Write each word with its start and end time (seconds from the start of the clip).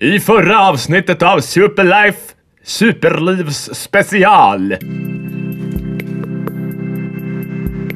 I 0.00 0.20
förra 0.20 0.68
avsnittet 0.68 1.22
av 1.22 1.40
Superlife 1.40 2.34
Superlivs 2.64 3.74
special. 3.74 4.72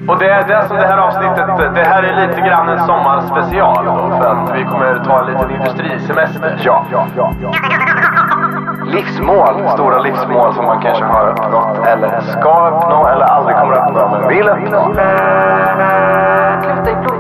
Och 0.08 0.18
det, 0.18 0.26
det 0.26 0.52
är 0.52 0.56
alltså 0.56 0.74
det 0.74 0.86
här 0.86 0.98
avsnittet, 0.98 1.74
det 1.74 1.84
här 1.84 2.02
är 2.02 2.26
lite 2.26 2.40
grann 2.40 2.68
en 2.68 2.86
sommarspecial 2.86 3.84
då, 3.84 4.18
för 4.20 4.28
att 4.28 4.58
vi 4.58 4.64
kommer 4.64 5.04
ta 5.04 5.20
en 5.20 5.32
liten 5.32 5.50
industrisemester. 5.50 6.60
Ja, 6.64 6.86
ja, 6.92 7.08
ja. 7.42 7.52
Livsmål, 8.86 9.68
stora 9.68 9.98
livsmål 9.98 10.54
som 10.54 10.64
man 10.64 10.82
kanske 10.82 11.04
har 11.04 11.28
uppnått 11.28 11.86
eller 11.86 12.20
ska 12.20 12.68
uppnå 12.68 13.06
eller 13.06 13.24
aldrig 13.24 13.56
kommer 13.56 13.74
att 13.74 13.90
uppnå 13.90 14.08
men 14.08 14.28
vill 14.28 14.48
uppnå. 14.48 14.94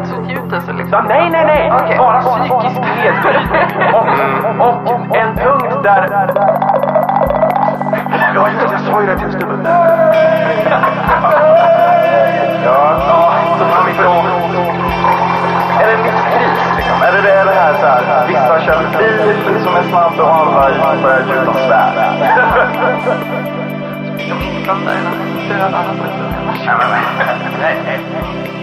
Blodsutgjutelse 0.02 0.72
liksom. 0.72 1.04
Nej, 1.08 1.30
nej, 1.30 1.44
nej! 1.46 1.72
Okej. 1.72 1.98
Bara 1.98 2.20
psykisk 2.20 2.80
nedbrytning. 2.80 3.94
Och, 4.60 4.76
och 4.92 5.16
en 5.16 5.36
punkt 5.36 5.82
där... 5.82 6.08
Ja, 8.34 8.48
just 8.48 8.60
det, 8.60 8.72
jag 8.72 8.80
sa 8.80 9.00
ju 9.00 9.06
det 9.06 9.18
till 9.18 9.30
snubben. 9.30 9.60
Ja, 12.64 12.94
ja, 13.08 13.32
så 13.58 13.64
kan 13.64 13.86
vi 13.86 13.92
då... 14.02 14.12
Är 15.80 15.86
det 15.86 15.92
en 15.92 16.02
livskris 16.02 16.76
liksom? 16.76 17.02
Är 17.02 17.12
det 17.12 17.22
det, 17.22 17.32
är 17.32 17.44
det 17.44 17.52
här 17.52 17.74
så 17.74 17.86
här, 17.86 18.26
vissa 18.28 18.60
kör 18.60 18.82
bil 18.98 19.64
som 19.64 19.74
är 19.74 19.82
snabb 19.82 20.12
och 20.18 20.34
andra 20.34 21.02
börjar 21.02 21.20
gjuta 21.20 21.54
svärd? 21.54 21.96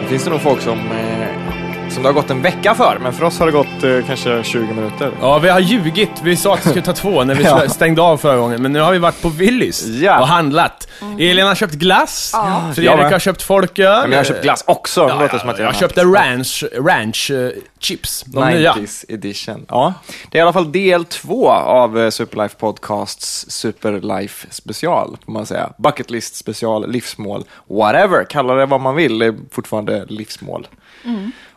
Det 0.02 0.08
finns 0.08 0.24
det 0.24 0.30
nog 0.32 0.42
folk 0.42 0.62
som, 0.62 0.78
eh, 0.78 1.19
som 1.92 2.04
det 2.04 2.10
har 2.10 2.14
gått 2.14 2.30
en 2.30 2.42
vecka 2.42 2.76
för, 2.76 2.98
men 3.02 3.14
för 3.14 3.26
oss 3.26 3.40
har 3.40 3.46
det 3.46 3.52
gått 3.52 3.84
eh, 3.84 4.00
kanske 4.08 4.44
20 4.44 4.74
minuter. 4.74 5.12
Ja, 5.22 5.40
vi 5.40 5.50
har 5.50 5.60
ljugit. 5.60 6.10
Vi 6.24 6.36
sa 6.36 6.54
att 6.54 6.64
det 6.64 6.70
skulle 6.70 6.86
ta 6.86 6.94
två 6.94 7.24
när 7.24 7.36
vi 7.36 7.44
Ja. 7.50 7.70
stängde 7.70 8.02
av 8.02 8.18
förra 8.18 8.38
gången. 8.38 8.62
Men 8.62 8.74
nu 8.74 8.80
har 8.80 8.92
vi 8.92 8.98
varit 8.98 9.22
på 9.22 9.30
Willys 9.30 9.86
Ja. 9.88 10.20
och 10.20 10.28
handlat. 10.28 10.88
Elin 11.20 11.48
har 11.48 11.56
köpt 11.56 11.74
glass. 11.74 12.32
Fredrik 12.76 12.92
Jag 12.92 12.98
med. 12.98 13.12
har 13.12 13.20
köpt 13.20 13.42
folköl. 13.42 14.02
Men 14.02 14.12
jag 14.12 14.20
har 14.20 14.24
köpt 14.24 14.42
glass 14.44 14.64
också. 14.68 15.02
det 15.04 15.10
Ja, 15.10 15.22
låter 15.22 15.34
ja, 15.36 15.40
som 15.40 15.50
att 15.50 15.60
jag 15.60 15.66
har 15.66 15.74
köpte 15.74 16.04
ranch, 16.04 16.64
ranch 16.78 17.32
eh, 17.32 17.52
chips. 17.80 18.24
De 18.28 18.50
nya. 18.50 18.74
90s 18.74 19.06
edition. 19.10 19.66
Ja, 19.68 19.94
det 20.32 20.38
är 20.38 20.40
i 20.40 20.42
alla 20.42 20.54
fall 20.54 20.72
del 20.72 21.06
två 21.06 21.50
av 21.52 22.00
eh, 22.00 22.10
Superlife 22.10 22.56
Podcasts 22.58 23.46
Superlife 23.52 24.48
special, 24.52 25.18
får 25.26 25.32
man 25.32 25.46
säga. 25.46 25.70
Bucket 25.78 26.10
list 26.10 26.36
special, 26.36 26.92
livsmål, 26.92 27.44
whatever. 27.70 28.24
Kalla 28.24 28.54
det 28.54 28.66
vad 28.66 28.82
man 28.82 28.96
vill, 28.96 29.20
det 29.20 29.26
är 29.26 29.36
fortfarande 29.52 30.06
livsmål. 30.06 30.68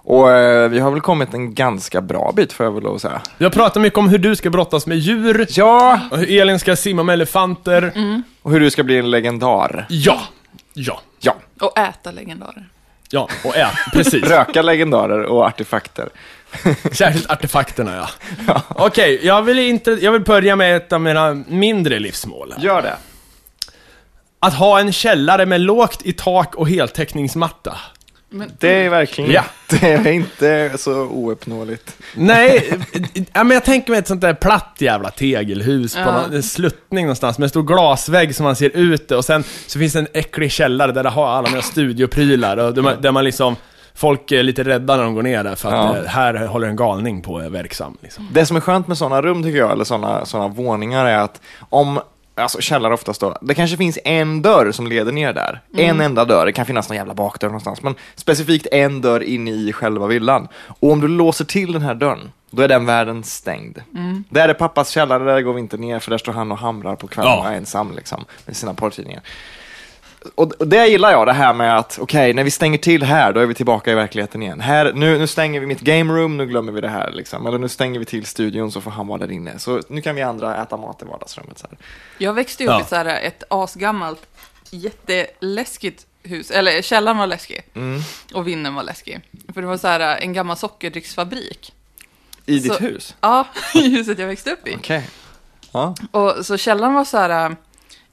Och 0.04 0.30
eh, 0.32 0.68
vi 0.68 0.78
har 0.80 0.90
väl 0.90 1.00
kommit 1.00 1.34
en 1.34 1.54
ganska 1.54 2.00
bra 2.00 2.32
bit, 2.36 2.52
får 2.52 2.66
jag 2.66 2.72
väl 2.72 2.82
lov 2.82 2.94
att 2.94 3.02
säga. 3.02 3.20
Vi 3.38 3.44
har 3.44 3.52
pratat 3.52 3.82
mycket 3.82 3.98
om 3.98 4.08
hur 4.08 4.18
du 4.18 4.36
ska 4.36 4.50
brottas 4.50 4.86
med 4.86 4.98
djur. 4.98 5.46
Ja, 5.50 6.00
Och 6.10 6.18
hur 6.18 6.40
Elin 6.40 6.58
ska 6.58 6.76
simma 6.76 7.02
med 7.02 7.12
elefanter. 7.12 7.92
och 8.42 8.50
hur 8.52 8.60
du 8.60 8.70
ska 8.70 8.82
bli 8.82 8.98
en 8.98 9.10
legendar. 9.10 9.86
Ja. 9.88 10.20
Ja. 10.74 11.00
Ja, 11.20 11.34
Och 11.60 11.78
äta 11.78 12.10
legendarer. 12.10 12.68
Ja, 13.10 13.28
och 13.44 13.56
ät. 13.56 13.72
Precis. 13.92 14.24
röka 14.30 14.62
legendarer 14.62 15.22
och 15.22 15.44
artefakter. 15.44 16.08
Särskilt 16.92 17.30
artefakterna, 17.30 17.96
ja. 18.46 18.62
Okej, 18.68 19.20
jag, 19.22 19.42
vill 19.42 19.58
inte, 19.58 19.90
jag 19.90 20.12
vill 20.12 20.20
börja 20.24 20.56
med 20.56 20.76
ett 20.76 20.92
av 20.92 21.00
mina 21.00 21.34
mindre 21.48 21.98
livsmål. 21.98 22.54
Gör 22.58 22.82
det. 22.82 22.96
Att 24.38 24.54
ha 24.54 24.80
en 24.80 24.92
källare 24.92 25.46
med 25.46 25.60
lågt 25.60 26.00
i 26.04 26.12
tak 26.12 26.54
och 26.54 26.68
heltäckningsmatta. 26.68 27.76
Men, 28.32 28.52
Det 28.58 28.68
är 28.84 28.88
verkligen 28.90 29.30
Ja. 29.30 29.44
det 29.80 29.82
är 29.92 30.08
inte 30.12 30.70
så 30.78 30.92
ouppnåeligt. 30.92 31.96
Nej, 32.14 32.72
ja, 33.32 33.44
men 33.44 33.50
jag 33.54 33.64
tänker 33.64 33.90
mig 33.90 33.98
ett 33.98 34.06
sånt 34.08 34.20
där 34.20 34.34
platt 34.34 34.76
jävla 34.78 35.10
tegelhus 35.10 35.94
på 35.94 36.00
Ja. 36.00 36.12
någon, 36.22 36.34
en 36.34 36.42
sluttning 36.42 37.04
någonstans 37.06 37.38
med 37.38 37.44
en 37.44 37.50
stor 37.50 37.62
glasvägg 37.62 38.34
som 38.34 38.44
man 38.44 38.56
ser 38.56 38.70
ute 38.76 39.16
och 39.16 39.24
sen 39.24 39.44
så 39.66 39.78
finns 39.78 39.92
det 39.92 39.98
en 39.98 40.08
äcklig 40.12 40.52
källare 40.52 40.92
där 40.92 41.02
det 41.02 41.08
har 41.10 41.26
alla 41.28 41.48
mina 41.50 41.62
studioprylar 41.62 42.56
och 42.56 42.74
där 42.74 42.82
man, 42.82 43.02
där 43.02 43.12
man 43.12 43.24
liksom 43.24 43.56
Folk 43.94 44.32
är 44.32 44.42
lite 44.42 44.62
rädda 44.62 44.96
när 44.96 45.02
de 45.04 45.14
går 45.14 45.22
ner 45.22 45.44
där 45.44 45.54
för 45.54 45.68
att 45.68 45.96
Ja. 45.96 46.02
eh, 46.02 46.04
här 46.06 46.46
håller 46.46 46.68
en 46.68 46.76
galning 46.76 47.22
på 47.22 47.36
att 47.36 47.42
vara 47.42 47.50
verksam. 47.52 47.96
Liksom. 48.02 48.28
Det 48.32 48.46
som 48.46 48.56
är 48.56 48.60
skönt 48.60 48.88
med 48.88 48.98
sådana 48.98 49.22
rum 49.22 49.42
tycker 49.42 49.58
jag, 49.58 49.72
eller 49.72 49.84
sådana 49.84 50.24
såna 50.24 50.48
våningar 50.48 51.06
är 51.06 51.18
att 51.18 51.40
om 51.68 52.00
Alltså 52.42 52.60
källare 52.60 52.94
oftast 52.94 53.20
då. 53.20 53.38
Det 53.40 53.54
kanske 53.54 53.76
finns 53.76 53.98
en 54.04 54.42
dörr 54.42 54.72
som 54.72 54.86
leder 54.86 55.12
ner 55.12 55.32
där. 55.32 55.60
En 55.76 56.00
enda 56.00 56.24
dörr. 56.24 56.46
Det 56.46 56.52
kan 56.52 56.66
finnas 56.66 56.88
någon 56.88 56.96
jävla 56.96 57.14
bakdörr 57.14 57.48
någonstans. 57.48 57.82
Men 57.82 57.94
specifikt 58.14 58.66
en 58.72 59.00
dörr 59.00 59.20
in 59.22 59.48
i 59.48 59.72
själva 59.72 60.06
villan. 60.06 60.48
Och 60.66 60.92
om 60.92 61.00
du 61.00 61.08
låser 61.08 61.44
till 61.44 61.72
den 61.72 61.82
här 61.82 61.94
dörren, 61.94 62.32
då 62.50 62.62
är 62.62 62.68
den 62.68 62.86
världen 62.86 63.24
stängd. 63.24 63.78
Där 64.28 64.48
är 64.48 64.54
pappas 64.54 64.88
källare, 64.90 65.24
där 65.24 65.40
går 65.40 65.52
vi 65.52 65.60
inte 65.60 65.76
ner 65.76 65.98
för 65.98 66.10
där 66.10 66.18
står 66.18 66.32
han 66.32 66.52
och 66.52 66.58
hamrar 66.58 66.96
på 66.96 67.06
kvällarna 67.08 67.42
Ja. 67.44 67.52
ensam 67.52 67.92
liksom. 67.96 68.24
Med 68.46 68.56
sina 68.56 68.74
porrtidningar. 68.74 69.22
Och 70.34 70.52
och 70.52 70.68
det 70.68 70.86
gillar 70.86 71.10
jag, 71.10 71.26
det 71.26 71.32
här 71.32 71.54
med 71.54 71.78
att 71.78 71.98
okej, 72.00 72.32
när 72.34 72.44
vi 72.44 72.50
stänger 72.50 72.78
till 72.78 73.02
här, 73.02 73.32
då 73.32 73.40
är 73.40 73.46
vi 73.46 73.54
tillbaka 73.54 73.92
i 73.92 73.94
verkligheten 73.94 74.42
igen. 74.42 74.60
Här, 74.60 74.92
nu, 74.92 75.18
nu 75.18 75.26
stänger 75.26 75.60
vi 75.60 75.66
mitt 75.66 75.80
game 75.80 76.12
room, 76.12 76.36
nu 76.36 76.46
glömmer 76.46 76.72
vi 76.72 76.80
det 76.80 76.88
här. 76.88 77.10
Liksom. 77.10 77.46
Eller 77.46 77.58
nu 77.58 77.68
stänger 77.68 77.98
vi 77.98 78.04
till 78.04 78.26
studion 78.26 78.72
så 78.72 78.80
får 78.80 78.90
han 78.90 79.06
vara 79.06 79.18
där 79.18 79.30
inne. 79.32 79.58
Så 79.58 79.80
nu 79.88 80.00
kan 80.00 80.14
vi 80.14 80.22
andra 80.22 80.62
äta 80.62 80.76
mat 80.76 81.02
i 81.02 81.04
vardagsrummet. 81.04 81.58
Så 81.58 81.66
här. 81.70 81.78
Jag 82.18 82.32
växte 82.32 82.64
upp 82.64 82.70
Ja. 82.70 82.80
i 82.80 82.84
så 82.84 82.96
här 82.96 83.06
ett 83.20 83.42
asgammalt, 83.50 84.26
jätteläskigt 84.70 86.06
hus. 86.22 86.50
Eller 86.50 86.82
källaren 86.82 87.18
var 87.18 87.26
läskig. 87.26 87.62
Mm. 87.74 88.00
Och 88.34 88.46
vinden 88.48 88.74
var 88.74 88.82
läskig. 88.82 89.20
För 89.54 89.60
det 89.60 89.66
var 89.66 89.76
så 89.76 89.88
här 89.88 90.18
en 90.20 90.32
gammal 90.32 90.56
sockerdrycksfabrik. 90.56 91.72
I 92.46 92.58
ditt 92.58 92.72
Så- 92.74 92.78
hus? 92.78 93.14
Ja, 93.20 93.46
i 93.74 93.88
huset 93.96 94.18
jag 94.18 94.26
växte 94.26 94.50
upp 94.52 94.68
i. 94.68 94.76
Okej. 94.76 95.08
Ja. 95.72 95.94
Och 96.10 96.46
så 96.46 96.56
källaren 96.56 96.94
var 96.94 97.04
så 97.04 97.18
här 97.18 97.56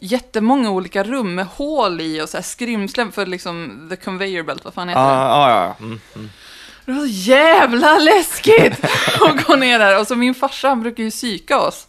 jättemånga 0.01 0.69
olika 0.69 1.03
rum 1.03 1.35
med 1.35 1.45
hål 1.45 2.01
i 2.01 2.21
och 2.21 2.29
så 2.29 2.37
här 2.37 2.43
skrymslen 2.43 3.11
för 3.11 3.25
liksom 3.25 3.87
the 3.89 3.95
conveyor 3.95 4.43
belt, 4.43 4.65
vad 4.65 4.73
fan 4.73 4.89
heter 4.89 5.01
det? 5.01 5.07
Ja, 5.07 5.49
ja, 5.49 5.75
ja. 5.79 5.85
Mm. 5.85 6.29
Det 6.85 6.91
var 6.91 7.01
så 7.01 7.07
jävla 7.07 7.97
läskigt 7.97 8.83
att 9.21 9.45
gå 9.45 9.55
ner 9.55 9.79
där. 9.79 9.99
Och 9.99 10.07
så 10.07 10.15
min 10.15 10.35
farsa, 10.35 10.69
han 10.69 10.81
brukar 10.81 11.03
ju 11.03 11.11
psyka 11.11 11.59
oss. 11.59 11.87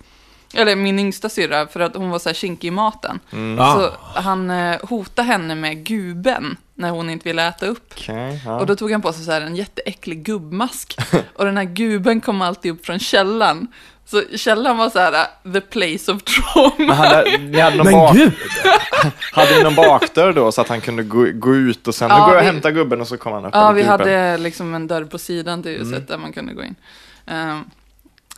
Eller 0.54 0.76
min 0.76 0.98
yngsta 0.98 1.28
syrra, 1.28 1.66
för 1.66 1.80
att 1.80 1.96
hon 1.96 2.10
var 2.10 2.18
så 2.18 2.28
här 2.28 2.34
kinkig 2.34 2.68
i 2.68 2.70
maten. 2.70 3.20
Ah. 3.58 3.74
Så 3.74 3.92
han 4.20 4.50
eh, 4.50 4.78
hotade 4.82 5.28
henne 5.28 5.54
med 5.54 5.84
guben 5.86 6.56
när 6.74 6.90
hon 6.90 7.10
inte 7.10 7.28
ville 7.28 7.48
äta 7.48 7.66
upp. 7.66 7.94
Okej, 7.96 8.40
ja. 8.44 8.60
Och 8.60 8.66
då 8.66 8.76
tog 8.76 8.92
han 8.92 9.02
på 9.02 9.12
sig 9.12 9.24
så 9.24 9.32
här 9.32 9.40
en 9.40 9.56
jätteäcklig 9.56 10.22
gubbmask. 10.22 10.96
Och 11.34 11.44
den 11.44 11.56
här 11.56 11.64
guben 11.64 12.20
kom 12.20 12.42
alltid 12.42 12.72
upp 12.72 12.86
från 12.86 12.98
källan. 12.98 13.68
Så 14.10 14.22
källan 14.36 14.76
var 14.76 14.90
så 14.90 14.98
här 14.98 15.12
äh, 15.12 15.52
the 15.52 15.60
place 15.60 16.12
of 16.12 16.22
trauma. 16.22 16.72
Men 16.78 16.96
hade, 16.96 17.38
ni 17.38 17.60
hade, 17.60 17.76
någon 17.76 17.86
Men 17.86 17.94
bak, 17.94 18.14
gud! 18.16 18.32
hade 19.32 19.56
ni 19.56 19.62
någon 19.62 19.74
bakdörr 19.74 20.32
då 20.32 20.52
så 20.52 20.60
att 20.60 20.68
han 20.68 20.80
kunde 20.80 21.02
gå, 21.02 21.26
gå 21.34 21.54
ut 21.54 21.88
och 21.88 21.94
sen, 21.94 22.10
Ja, 22.10 22.16
nu 22.16 22.20
går 22.20 22.34
jag 22.34 22.40
och 22.40 22.46
hämtar 22.46 22.70
gubben 22.70 23.00
och 23.00 23.08
så 23.08 23.16
kommer 23.16 23.36
han 23.36 23.44
upp. 23.44 23.50
Ja, 23.54 23.72
vi 23.72 23.82
hade 23.82 24.38
liksom 24.38 24.74
en 24.74 24.86
dörr 24.86 25.04
på 25.04 25.18
sidan 25.18 25.62
till 25.62 25.72
huset 25.72 25.86
Mm. 25.92 26.04
där 26.06 26.18
man 26.18 26.32
kunde 26.32 26.52
gå 26.54 26.62
in. 26.62 26.74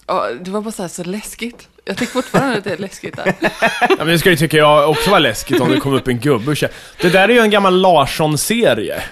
Och 0.06 0.36
det 0.40 0.50
var 0.50 0.60
bara 0.60 0.72
så, 0.72 0.82
här, 0.82 0.88
så 0.88 1.04
läskigt. 1.04 1.68
Jag 1.84 1.96
tycker 1.96 2.12
fortfarande 2.12 2.58
att 2.58 2.64
det 2.64 2.72
är 2.72 2.78
läskigt 2.78 3.16
där. 3.16 3.34
Ja, 3.80 3.96
men 3.98 4.06
det 4.06 4.18
skulle 4.18 4.32
ju 4.32 4.36
tycka 4.36 4.56
jag 4.56 4.90
också 4.90 5.10
var 5.10 5.20
läskigt 5.20 5.60
om 5.60 5.70
det 5.70 5.80
kom 5.80 5.94
upp 5.94 6.08
en 6.08 6.18
gubbe 6.18 6.50
och 6.50 6.56
Det 7.00 7.08
där 7.08 7.28
är 7.28 7.32
ju 7.32 7.38
en 7.38 7.50
gammal 7.50 7.80
Larsson-serie. 7.80 9.02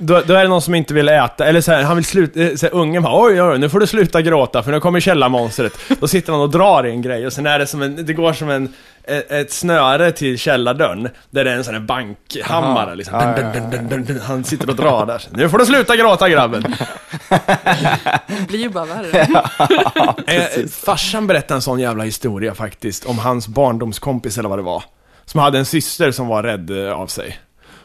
Då, 0.00 0.22
då 0.26 0.34
är 0.34 0.42
det 0.42 0.48
någon 0.48 0.62
som 0.62 0.74
inte 0.74 0.94
vill 0.94 1.08
äta, 1.08 1.44
eller 1.44 1.60
så 1.60 1.72
här, 1.72 1.82
han 1.82 1.96
vill 1.96 2.04
sluta, 2.04 2.40
eh, 2.40 2.54
så 2.54 2.66
här, 2.66 2.74
ungen 2.74 3.02
bara 3.02 3.24
oj, 3.24 3.42
oj, 3.42 3.58
nu 3.58 3.68
får 3.68 3.80
du 3.80 3.86
sluta 3.86 4.22
gråta 4.22 4.62
för 4.62 4.72
nu 4.72 4.80
kommer 4.80 5.00
källarmonstret. 5.00 5.78
Då 6.00 6.08
sitter 6.08 6.32
han 6.32 6.40
och 6.40 6.50
drar 6.50 6.86
i 6.86 6.90
en 6.90 7.02
grej 7.02 7.26
och 7.26 7.32
sen 7.32 7.46
är 7.46 7.58
det 7.58 7.66
som 7.66 7.82
en, 7.82 8.06
det 8.06 8.12
går 8.12 8.32
som 8.32 8.50
en, 8.50 8.74
ett, 9.04 9.30
ett 9.32 9.52
snöre 9.52 10.12
till 10.12 10.38
källardörren, 10.38 11.08
där 11.30 11.44
det 11.44 11.50
är 11.50 11.56
en 11.56 11.64
sån 11.64 11.74
här 11.74 11.80
bankhammare 11.80 12.94
liksom. 12.94 13.14
Ja, 13.14 13.36
Dun, 13.36 13.44
ja, 13.54 13.60
dun, 13.60 13.70
dun, 13.70 13.88
dun, 13.88 14.04
dun, 14.04 14.20
Han 14.20 14.44
sitter 14.44 14.70
och 14.70 14.76
drar 14.76 15.06
där. 15.06 15.22
Nu 15.30 15.48
får 15.48 15.58
du 15.58 15.66
sluta 15.66 15.96
gråta 15.96 16.28
grabben. 16.28 16.76
Det 18.26 18.46
blir 18.48 18.58
ju 18.60 18.68
bara 18.68 18.84
värre. 18.84 19.44
Eh, 20.26 20.66
farsan 20.84 21.26
berättade 21.26 21.58
en 21.58 21.62
sån 21.62 21.78
jävla 21.78 22.04
historia 22.04 22.54
faktiskt, 22.54 23.04
om 23.04 23.18
hans 23.18 23.48
barndomskompis 23.48 24.38
eller 24.38 24.48
vad 24.48 24.58
det 24.58 24.62
var. 24.62 24.82
Som 25.24 25.40
hade 25.40 25.58
en 25.58 25.64
syster 25.66 26.10
som 26.10 26.28
var 26.28 26.42
rädd 26.42 26.86
eh, 26.86 26.92
av 26.92 27.06
sig. 27.06 27.38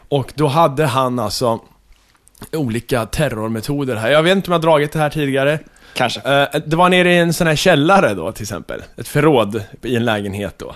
Och 0.09 0.31
då 0.35 0.47
hade 0.47 0.85
han 0.85 1.19
alltså 1.19 1.59
olika 2.51 3.05
terrormetoder 3.05 3.95
här. 3.95 4.09
Jag 4.11 4.23
vet 4.23 4.35
inte 4.35 4.47
om 4.47 4.51
jag 4.51 4.59
har 4.59 4.63
dragit 4.63 4.91
det 4.91 4.99
här 4.99 5.09
tidigare. 5.09 5.59
Kanske. 5.93 6.19
Eh, 6.19 6.59
det 6.65 6.75
var 6.75 6.89
nere 6.89 7.13
i 7.13 7.17
en 7.17 7.33
sån 7.33 7.47
här 7.47 7.55
källare 7.55 8.13
då 8.13 8.31
till 8.31 8.43
exempel. 8.43 8.81
Ett 8.97 9.07
förråd 9.07 9.63
i 9.81 9.95
en 9.95 10.05
lägenhet 10.05 10.53
då. 10.57 10.75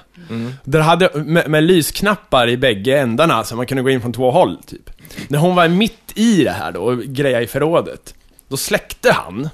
Där 0.63 0.79
hade, 0.79 1.09
med, 1.13 1.49
med 1.49 1.63
lysknappar 1.63 2.47
i 2.49 2.57
bägge 2.57 2.99
ändarna, 2.99 3.43
så 3.43 3.55
man 3.55 3.65
kunde 3.65 3.83
gå 3.83 3.89
in 3.89 4.01
från 4.01 4.13
två 4.13 4.31
håll 4.31 4.57
typ. 4.67 4.89
När 5.27 5.39
hon 5.39 5.55
var 5.55 5.67
mitt 5.67 6.11
i 6.15 6.43
det 6.43 6.51
här 6.51 6.71
då, 6.71 6.79
och 6.81 6.97
grejade 7.03 7.43
i 7.43 7.47
förrådet. 7.47 8.13
Då 8.47 8.57
släckte 8.57 9.11
han. 9.11 9.49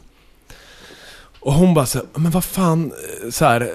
Och 1.39 1.54
hon 1.54 1.74
bara 1.74 1.86
så 1.86 1.98
här, 1.98 2.07
men 2.15 2.31
vad 2.31 2.44
fan, 2.44 2.92
eh, 3.24 3.30
så 3.30 3.45
här. 3.45 3.62
eh, 3.62 3.68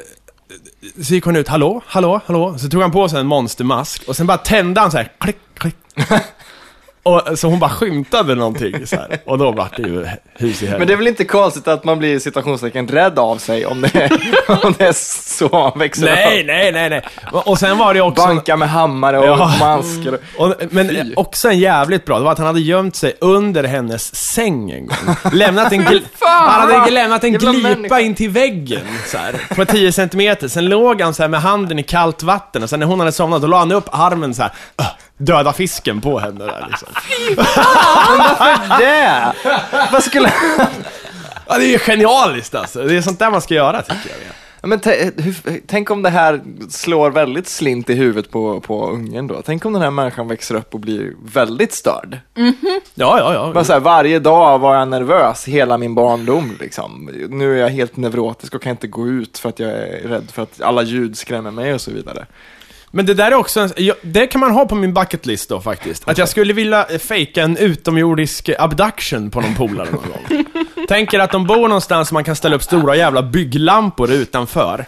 Så 1.05 1.15
gick 1.15 1.25
hon 1.25 1.37
ut, 1.37 1.49
hallå, 1.49 1.83
hallå, 1.87 2.21
hallå. 2.27 2.59
Så 2.59 2.69
tog 2.69 2.83
han 2.83 2.91
på 2.93 3.09
sig 3.09 3.21
en 3.21 3.27
monstermask 3.27 4.09
och 4.09 4.17
sen 4.17 4.27
bara 4.27 4.39
tände 4.39 4.81
han 4.81 4.91
så 4.91 4.97
här, 4.97 5.13
klick, 5.19 5.37
klick. 5.55 5.77
Och, 7.09 7.39
så 7.39 7.49
hon 7.49 7.59
bara 7.59 7.71
skymtade 7.71 8.35
någonting 8.35 8.87
så 8.87 8.97
här. 8.97 9.19
Och 9.25 9.39
då 9.39 9.51
vart 9.53 9.77
det 9.77 9.83
ju 9.83 10.07
hus 10.35 10.63
i 10.63 10.67
helvete. 10.67 10.79
Men 10.79 10.87
det 10.87 10.93
är 10.93 10.97
väl 10.97 11.07
inte 11.07 11.25
konstigt 11.25 11.69
att 11.69 11.85
man 11.85 11.99
blir 11.99 12.19
citationstecken 12.19 12.89
rädd 12.89 13.19
av 13.19 13.37
sig 13.39 13.67
om 13.67 13.81
det 13.81 13.95
är, 13.95 14.13
om 14.67 14.75
det 14.79 14.85
är 14.87 14.93
så 15.39 15.63
han 15.71 15.79
växer 15.79 16.05
Nej, 16.05 16.41
upp. 16.41 16.47
nej, 16.47 16.73
nej, 16.73 16.91
nej. 16.91 17.03
Och 17.33 17.59
sen 17.59 17.79
var 17.79 17.95
det 17.95 18.01
också... 18.01 18.27
Banka 18.27 18.57
med 18.57 18.71
hammare 18.71 19.19
och 19.19 19.27
Ja. 19.27 19.53
masker. 19.61 20.19
Och... 20.37 20.47
Och, 20.49 20.55
men 20.71 20.89
Fy. 20.89 21.15
också 21.17 21.49
en 21.49 21.59
jävligt 21.59 22.05
bra, 22.05 22.19
det 22.19 22.25
var 22.25 22.33
att 22.33 22.39
han 22.39 22.47
hade 22.47 22.61
gömt 22.61 22.97
sig 22.97 23.13
under 23.21 23.65
hennes 23.65 24.15
säng 24.15 24.71
en 24.71 24.87
gång. 24.87 24.97
Lämnat 25.33 25.73
en, 25.73 25.81
gl- 25.83 26.03
han 26.21 26.71
hade 26.73 26.91
lämnat 26.91 27.25
en 27.25 27.33
glipa 27.33 27.69
människa. 27.69 28.01
in 28.01 28.15
till 28.15 28.31
väggen 28.31 28.81
så 29.07 29.19
här, 29.19 29.55
på 29.55 29.65
10 29.65 29.93
centimeter. 29.93 30.49
Sen 30.49 30.65
låg 30.69 31.01
han 31.01 31.15
så 31.15 31.23
här 31.23 31.29
med 31.29 31.41
handen 31.43 31.79
i 31.79 31.83
kallt 31.83 32.23
vatten 32.23 32.63
och 32.63 32.71
sen 32.71 32.81
när 32.81 32.87
hon 32.87 33.01
hade 33.01 33.13
somnat, 33.13 33.43
då 33.43 33.49
la 33.49 33.59
han 33.59 33.73
upp 33.73 33.89
armen 33.93 34.35
så 34.35 34.43
här, 34.43 34.53
döda 35.19 35.53
fisken 35.53 36.01
på 36.01 36.19
henne 36.19 36.45
där 36.45 36.67
liksom. 36.69 36.89
Det! 38.79 39.33
Vad 39.93 40.05
skulle... 40.05 40.33
Ja, 41.47 41.59
det 41.59 41.65
är 41.65 41.71
ju 41.71 41.79
genialiskt 41.79 42.55
alltså. 42.55 42.83
Det 42.85 42.97
är 42.97 43.01
sånt 43.03 43.19
där 43.19 43.31
man 43.31 43.41
ska 43.41 43.55
göra 43.55 43.83
tycker 43.83 44.09
jag. 44.09 44.35
Men 44.69 44.81
t- 44.81 45.11
hur, 45.17 45.61
tänk 45.67 45.91
om 45.91 46.03
det 46.03 46.11
här 46.11 46.41
slår 46.71 47.11
väldigt 47.11 47.49
slint 47.49 47.91
i 47.91 47.95
huvudet 47.95 48.31
på, 48.31 48.61
på 48.61 48.87
ungen 48.91 49.27
då. 49.27 49.43
Tänk 49.47 49.65
om 49.65 49.73
den 49.73 49.83
här 49.83 49.91
människan 49.91 50.29
växer 50.29 50.55
upp 50.55 50.75
och 50.75 50.81
blir 50.81 51.13
väldigt 51.25 51.73
störd. 51.73 52.19
Ja, 52.95 53.19
ja, 53.19 53.35
ja. 53.35 53.53
Bara 53.55 53.65
så 53.65 53.73
här, 53.73 53.81
varje 53.81 54.19
dag 54.19 54.59
var 54.59 54.75
jag 54.75 54.89
nervös 54.89 55.45
hela 55.49 55.79
min 55.79 55.95
barndom. 55.95 56.57
Liksom. 56.61 57.11
Nu 57.31 57.55
är 57.55 57.63
jag 57.63 57.69
helt 57.69 57.97
neurotisk 57.97 58.55
och 58.55 58.63
kan 58.63 58.71
inte 58.71 58.87
gå 58.87 59.09
ut 59.09 59.39
för 59.39 59.49
att 59.49 59.59
jag 59.59 59.71
är 59.71 60.09
rädd 60.09 60.31
för 60.33 60.43
att 60.43 60.61
alla 60.61 60.83
ljud 60.83 61.19
skrämmer 61.19 61.51
mig 61.51 61.75
och 61.75 61.81
så 61.81 61.91
vidare. 61.91 62.27
Men 62.91 63.07
det 63.07 63.15
där 63.15 63.31
är 63.31 63.35
också 63.35 63.61
en, 63.61 63.71
det 64.03 64.27
kan 64.27 64.41
man 64.41 64.51
ha 64.51 64.67
på 64.67 64.75
min 64.75 64.95
bucket 64.95 65.27
list 65.27 65.49
då 65.49 65.61
faktiskt. 65.61 66.09
Att 66.09 66.19
jag 66.19 66.29
skulle 66.29 66.53
vilja 66.53 66.87
eh, 66.87 66.99
fejka 66.99 67.43
en 67.43 67.57
utomjordisk 67.57 68.51
abduction 68.59 69.31
på 69.31 69.41
någon 69.41 69.55
polare 69.55 69.89
någon 69.91 70.05
gång. 70.11 70.45
Tänker 70.89 71.19
att 71.19 71.31
de 71.31 71.47
bor 71.47 71.69
någonstans 71.69 72.09
och 72.09 72.13
man 72.13 72.25
kan 72.25 72.37
ställa 72.37 72.57
upp 72.57 72.63
stora 72.63 72.97
jävla 72.97 73.23
bygglampor 73.23 74.13
utanför. 74.13 74.87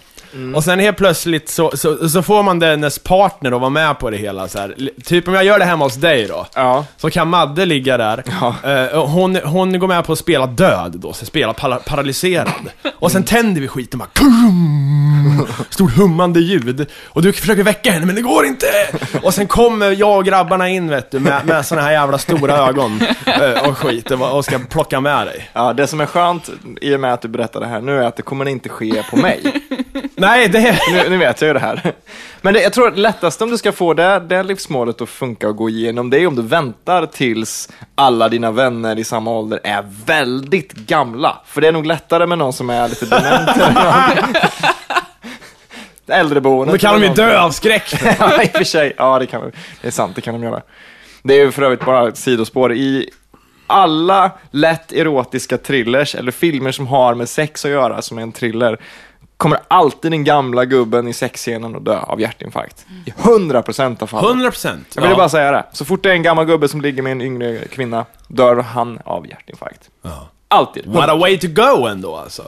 Och 0.54 0.64
sen 0.64 0.78
helt 0.78 0.96
plötsligt 0.96 1.48
så, 1.48 1.70
så, 1.74 2.08
så 2.08 2.22
får 2.22 2.42
man 2.42 2.58
dennes 2.58 2.98
partner 2.98 3.52
att 3.52 3.60
vara 3.60 3.70
med 3.70 3.98
på 3.98 4.10
det 4.10 4.16
hela 4.16 4.48
så 4.48 4.58
här. 4.58 4.90
Typ 5.04 5.28
om 5.28 5.34
jag 5.34 5.44
gör 5.44 5.58
det 5.58 5.64
hemma 5.64 5.84
hos 5.84 5.94
dig 5.94 6.26
då. 6.26 6.46
Ja. 6.54 6.84
Så 6.96 7.10
kan 7.10 7.28
Madde 7.28 7.66
ligga 7.66 7.96
där. 7.96 8.24
Ja. 8.40 8.70
Eh, 8.70 9.06
hon, 9.06 9.36
hon 9.36 9.78
går 9.78 9.88
med 9.88 10.04
på 10.04 10.12
att 10.12 10.18
spela 10.18 10.46
död 10.46 10.92
då, 10.96 11.12
så 11.12 11.26
spela 11.26 11.52
para 11.52 11.76
paralyserad. 11.76 12.70
Och 12.98 13.12
sen 13.12 13.24
tänder 13.24 13.60
vi 13.60 13.68
skiten 13.68 13.98
bara 13.98 14.08
krum, 14.12 15.46
Stort 15.70 15.96
hummande 15.96 16.40
ljud. 16.40 16.86
Och 17.06 17.22
du 17.22 17.32
försöker 17.32 17.62
väcka 17.62 17.92
henne, 17.92 18.06
men 18.06 18.14
det 18.14 18.22
går 18.22 18.46
inte! 18.46 18.66
Och 19.22 19.34
sen 19.34 19.46
kommer 19.46 19.90
jag 19.90 20.18
och 20.18 20.24
grabbarna 20.24 20.68
in 20.68 20.88
vet 20.88 21.10
du, 21.10 21.20
med, 21.20 21.46
med 21.46 21.66
såna 21.66 21.80
här 21.80 21.92
jävla 21.92 22.18
stora 22.18 22.56
ögon 22.68 23.00
eh, 23.26 23.68
och 23.68 23.78
skit 23.78 24.10
och, 24.10 24.36
och 24.36 24.44
ska 24.44 24.58
plocka 24.58 25.00
med 25.00 25.26
dig. 25.26 25.50
Ja, 25.52 25.72
det 25.72 25.86
som 25.86 26.00
är 26.00 26.06
skönt 26.06 26.50
i 26.80 26.94
och 26.94 27.00
med 27.00 27.12
att 27.12 27.22
du 27.22 27.28
berättar 27.28 27.60
det 27.60 27.66
här 27.66 27.80
nu 27.80 27.98
är 27.98 28.06
att 28.06 28.16
det 28.16 28.22
kommer 28.22 28.48
inte 28.48 28.68
ske 28.68 29.02
på 29.10 29.16
mig. 29.16 29.62
Nej, 30.14 30.48
det... 30.48 30.78
nu, 30.92 31.08
nu 31.10 31.16
vet 31.16 31.40
jag 31.40 31.48
ju 31.48 31.54
det 31.54 31.60
här. 31.60 31.92
Men 32.40 32.54
det, 32.54 32.62
jag 32.62 32.72
tror 32.72 32.88
att 32.88 32.94
det 32.94 33.00
lättaste 33.00 33.44
om 33.44 33.50
du 33.50 33.58
ska 33.58 33.72
få 33.72 33.94
det, 33.94 34.20
det 34.20 34.42
livsmålet 34.42 35.00
att 35.00 35.08
funka 35.08 35.48
och 35.48 35.56
gå 35.56 35.69
igenom, 35.69 36.10
det 36.10 36.19
är 36.19 36.26
om 36.26 36.37
du 36.37 36.42
väntar 36.42 37.06
tills 37.06 37.69
alla 37.94 38.28
dina 38.28 38.50
vänner 38.50 38.98
i 38.98 39.04
samma 39.04 39.31
ålder 39.31 39.60
är 39.64 39.84
väldigt 40.06 40.72
gamla. 40.72 41.38
För 41.46 41.60
det 41.60 41.69
är 41.69 41.72
nog 41.72 41.87
lättare 41.87 42.26
med 42.26 42.38
någon 42.38 42.52
som 42.52 42.70
är 42.70 42.88
lite 42.88 43.06
dement. 43.06 43.50
Äldreboende. 46.06 46.72
Då 46.72 46.78
kan 46.78 47.00
de 47.00 47.06
ju 47.06 47.14
dö 47.14 47.40
av 47.40 47.50
skräck. 47.50 47.94
ja, 48.19 48.42
i 48.42 48.46
och 48.46 48.50
för 48.50 48.64
sig. 48.64 48.92
Ja, 48.96 49.19
det 49.19 49.26
kan 49.26 49.52
Det 49.81 49.88
är 49.88 49.90
sant, 49.90 50.14
det 50.14 50.20
kan 50.20 50.34
de 50.34 50.42
göra. 50.42 50.62
Det 51.22 51.34
är 51.34 51.44
ju 51.44 51.52
för 51.52 51.62
övrigt 51.62 51.84
bara 51.84 52.08
ett 52.08 52.16
sidospår. 52.16 52.72
I 52.72 53.10
alla 53.66 54.31
lätt 54.50 54.92
erotiska 54.92 55.58
thrillers, 55.58 56.14
eller 56.14 56.32
filmer 56.32 56.72
som 56.72 56.87
har 56.87 57.14
med 57.14 57.28
sex 57.28 57.64
att 57.64 57.70
göra, 57.70 58.02
som 58.02 58.19
är 58.19 58.22
en 58.22 58.32
thriller, 58.32 58.78
kommer 59.40 59.58
alltid 59.69 60.10
den 60.10 60.25
gamla 60.25 60.64
gubben 60.64 61.08
i 61.08 61.12
sexscenen 61.12 61.76
att 61.76 61.84
dö 61.84 61.98
av 61.98 62.20
hjärtinfarkt. 62.20 62.87
I 63.06 63.10
100% 63.10 64.02
av 64.02 64.06
fallen. 64.06 64.40
100%. 64.46 64.78
Jag 64.94 65.02
ville 65.02 65.14
bara 65.14 65.28
säga 65.28 65.52
det. 65.52 65.64
Så 65.72 65.84
fort 65.84 66.02
det 66.02 66.10
är 66.10 66.14
en 66.14 66.22
gammal 66.22 66.44
gubbe 66.44 66.69
som 66.69 66.81
ligger 66.81 67.02
med 67.02 67.12
en 67.12 67.20
yngre 67.20 67.58
kvinna, 67.58 68.06
dör 68.28 68.56
han 68.56 68.98
av 69.04 69.26
hjärtinfarkt. 69.28 69.90
Alltid. 70.48 70.87
What 70.87 71.08
a 71.08 71.16
way 71.16 71.38
to 71.38 71.46
go 71.48 71.87
ändå 71.87 72.16
alltså. 72.16 72.42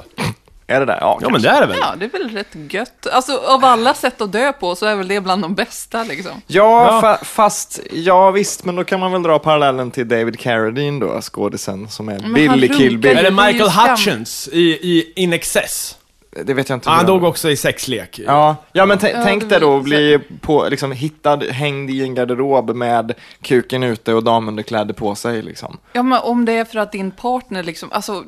Är 0.66 0.80
det 0.80 0.86
där? 0.86 0.98
Ja, 1.00 1.18
Ja 1.22 1.28
men 1.28 1.42
det 1.42 1.48
är 1.48 1.60
det 1.60 1.66
väl? 1.66 1.76
Ja, 1.80 1.94
det 1.98 2.04
är 2.04 2.08
väl 2.10 2.30
rätt 2.30 2.72
gött. 2.72 3.06
Alltså, 3.12 3.36
av 3.46 3.64
alla 3.64 3.94
sätt 3.94 4.20
att 4.20 4.32
dö 4.32 4.52
på 4.52 4.74
så 4.74 4.86
är 4.86 4.96
väl 4.96 5.08
det 5.08 5.20
bland 5.20 5.42
de 5.42 5.54
bästa 5.54 6.04
liksom. 6.04 6.32
Ja, 6.46 6.94
Ja. 6.94 7.00
Fa 7.00 7.24
fast, 7.24 7.80
ja 7.92 8.30
visst, 8.30 8.64
men 8.64 8.76
då 8.76 8.84
kan 8.84 9.00
man 9.00 9.12
väl 9.12 9.22
dra 9.22 9.38
parallellen 9.38 9.90
till 9.90 10.08
David 10.08 10.40
Carradine 10.40 11.00
då, 11.00 11.20
skådisen 11.20 11.88
som 11.88 12.08
är 12.08 12.18
Men 12.18 12.34
Billy 12.34 12.68
Kill. 12.68 12.98
Bill. 12.98 13.16
Det 13.16 13.22
det 13.22 13.28
ju 13.28 13.34
Michael. 13.34 13.70
Hutchins 13.70 14.48
i, 14.52 14.60
i 14.60 15.12
In 15.16 15.32
Excess? 15.32 15.96
Det 16.44 16.54
vet 16.54 16.68
jag 16.68 16.76
inte. 16.76 16.90
Ah, 16.90 16.92
han 16.92 17.06
dog 17.06 17.24
också 17.24 17.50
i 17.50 17.56
sexlek. 17.56 18.20
Ja, 18.26 18.56
ja 18.72 18.86
men 18.86 18.98
Ja, 19.02 19.22
tänk 19.24 19.42
det 19.42 19.48
dig 19.48 19.60
då 19.60 19.76
att 19.76 19.84
bli 19.84 20.18
på, 20.40 20.68
liksom, 20.68 20.92
hittad, 20.92 21.36
hängd 21.36 21.90
i 21.90 22.02
en 22.02 22.14
garderob 22.14 22.76
med 22.76 23.14
kuken 23.42 23.82
ute 23.82 24.14
och 24.14 24.24
damunderkläder 24.24 24.94
på 24.94 25.14
sig 25.14 25.42
liksom. 25.42 25.78
Ja, 25.92 26.02
men 26.02 26.20
om 26.22 26.44
det 26.44 26.52
är 26.52 26.64
för 26.64 26.78
att 26.78 26.92
din 26.92 27.10
partner 27.10 27.62
liksom, 27.62 27.92
alltså, 27.92 28.24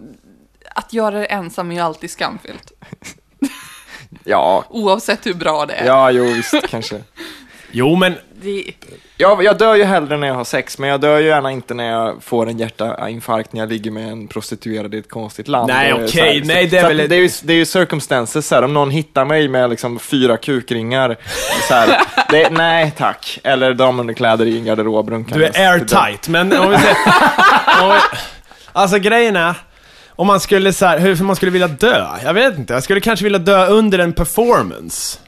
att 0.75 0.93
göra 0.93 1.19
det 1.19 1.25
ensam 1.27 1.71
är 1.71 1.75
ju 1.75 1.81
alltid 1.81 2.11
skamfyllt. 2.11 2.73
Ja, 4.25 4.65
Oavsett 4.71 5.27
hur 5.27 5.35
bra 5.35 5.67
det 5.67 5.75
är. 5.75 5.87
ja, 5.87 6.11
jo 6.11 6.25
visst 6.25 6.55
kanske. 6.69 7.01
Jo 7.71 7.97
men, 7.97 8.15
Det, 8.45 8.73
Ja, 9.17 9.43
jag 9.43 9.59
dör 9.59 9.75
ju 9.75 9.85
hellre 9.85 10.17
när 10.17 10.27
jag 10.27 10.35
har 10.35 10.45
sex, 10.45 10.79
men 10.79 10.91
jag 10.91 11.01
dör 11.01 11.19
ju 11.19 11.27
gärna 11.27 11.51
inte 11.53 11.75
när 11.75 11.91
jag 11.91 12.23
får 12.23 12.49
en 12.49 12.59
hjärtainfarkt 12.59 13.53
när 13.53 13.61
jag 13.61 13.69
ligger 13.69 13.91
med 13.91 14.09
en 14.13 14.29
prostituerad 14.29 14.95
i 14.95 14.99
ett 14.99 15.11
konstigt 15.11 15.49
land. 15.49 15.69
Nej, 15.69 15.93
Det 15.93 15.99
är 16.01 16.07
okej, 16.09 16.39
här- 16.39 16.47
nej, 16.47 16.67
det 16.67 16.79
är 16.79 16.89
väl 16.89 16.97
det, 17.09 17.17
är 17.17 17.21
ju, 17.21 17.29
det 17.43 17.53
är 17.53 17.57
ju 17.57 17.65
circumstances, 17.67 18.47
så 18.49 18.55
här, 18.55 18.63
om 18.63 18.75
någon 18.75 18.91
hittar 18.91 19.25
mig 19.25 19.49
med 19.49 19.71
liksom 19.71 19.99
fyra 19.99 20.37
kukringar, 20.37 21.17
så 21.69 21.75
här, 21.75 22.01
det, 22.31 22.51
nej 22.51 22.93
tack. 22.97 23.39
Eller 23.43 23.75
damunderkläder 23.75 24.47
i 24.47 24.59
en 24.59 24.65
garderob 24.65 25.11
du 25.35 25.45
är 25.45 25.73
airtight. 25.73 26.29
Men 26.29 26.53
om 26.59 26.71
vi 26.71 26.77
säger... 26.79 26.97
om 27.83 27.89
vi, 27.89 27.97
alltså 28.73 28.99
grejen 28.99 29.37
är, 29.37 29.55
om 30.09 30.27
man 30.27 30.41
skulle 30.41 30.73
så 30.73 30.87
här, 30.87 30.99
hur 30.99 31.17
man 31.25 31.37
skulle 31.37 31.51
vilja 31.53 31.69
dö? 31.69 32.07
Jag 32.25 32.35
vet 32.35 32.59
inte, 32.59 32.73
jag 32.75 32.83
skulle 32.83 33.01
kanske 33.01 33.25
vilja 33.25 33.39
dö 33.39 33.67
under 33.67 33.99
en 33.99 34.13
performance. 34.13 35.19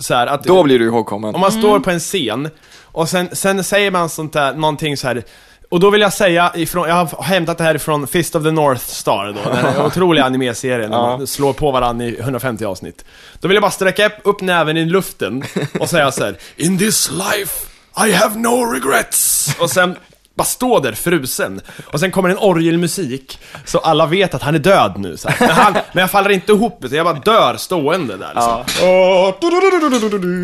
Så 0.00 0.14
här, 0.14 0.26
att, 0.26 0.44
Då 0.44 0.62
blir 0.62 0.78
du 0.78 0.84
ihågkommen. 0.84 1.34
Om 1.34 1.40
man 1.40 1.52
står 1.52 1.80
på 1.80 1.90
en 1.90 2.00
scen, 2.00 2.50
och 2.82 3.08
sen, 3.08 3.28
sen 3.32 3.64
säger 3.64 3.90
man 3.90 4.08
sånt 4.08 4.32
där, 4.32 4.54
någonting 4.54 4.96
så 4.96 5.06
här. 5.06 5.22
Och 5.70 5.80
då 5.80 5.90
vill 5.90 6.00
jag 6.00 6.12
säga 6.12 6.52
ifrån, 6.54 6.88
jag 6.88 6.94
har 6.94 7.22
hämtat 7.22 7.58
det 7.58 7.64
här 7.64 7.74
ifrån 7.74 8.06
Fist 8.06 8.34
of 8.34 8.42
the 8.42 8.50
North 8.50 8.80
Star 8.80 9.26
då, 9.44 9.50
den 9.50 9.56
här 9.64 9.86
otroliga 9.86 10.24
anime-serien, 10.24 10.90
när 10.90 10.98
man 10.98 11.26
slår 11.26 11.52
på 11.52 11.70
varandra 11.70 12.06
i 12.06 12.18
150 12.18 12.64
avsnitt. 12.64 13.04
Då 13.40 13.48
vill 13.48 13.54
jag 13.54 13.62
bara 13.62 13.70
sträcka 13.70 14.06
upp- 14.06 14.12
upp 14.24 14.40
näven 14.40 14.76
i 14.76 14.84
luften 14.84 15.44
och 15.80 15.88
säga 15.88 16.12
så 16.12 16.24
här: 16.24 16.36
In 16.56 16.78
this 16.78 17.10
life 17.10 17.66
I 18.06 18.12
have 18.12 18.38
no 18.38 18.64
regrets. 18.72 19.48
Och 19.60 19.70
sen 19.70 19.96
bara 20.42 20.46
stå 20.46 20.78
där 20.80 20.92
frusen. 20.92 21.60
Och 21.92 22.00
sen 22.00 22.10
kommer 22.10 22.28
en 22.28 22.38
orgelmusik, 22.38 23.38
så 23.64 23.78
alla 23.78 24.06
vet 24.06 24.34
att 24.34 24.42
han 24.42 24.54
är 24.54 24.58
död 24.58 24.94
nu. 24.96 25.16
Så 25.16 25.28
här. 25.28 25.36
Men, 25.46 25.50
han, 25.50 25.72
men 25.72 26.00
jag 26.00 26.10
faller 26.10 26.30
inte 26.30 26.52
ihop, 26.52 26.84
utan 26.84 26.96
jag 26.96 27.06
bara 27.06 27.18
dör 27.18 27.56
stående 27.56 28.16
där. 28.16 28.32
Ja. 28.34 28.64
Så. 28.66 28.84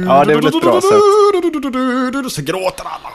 Ja, 0.06 0.24
det 0.24 0.32
är 0.32 0.36
väl 0.36 0.46
ett 0.46 0.62
bra 0.62 0.80
sätt. 0.80 2.32
Så 2.32 2.42
gråter 2.42 2.84
alla. 2.84 3.10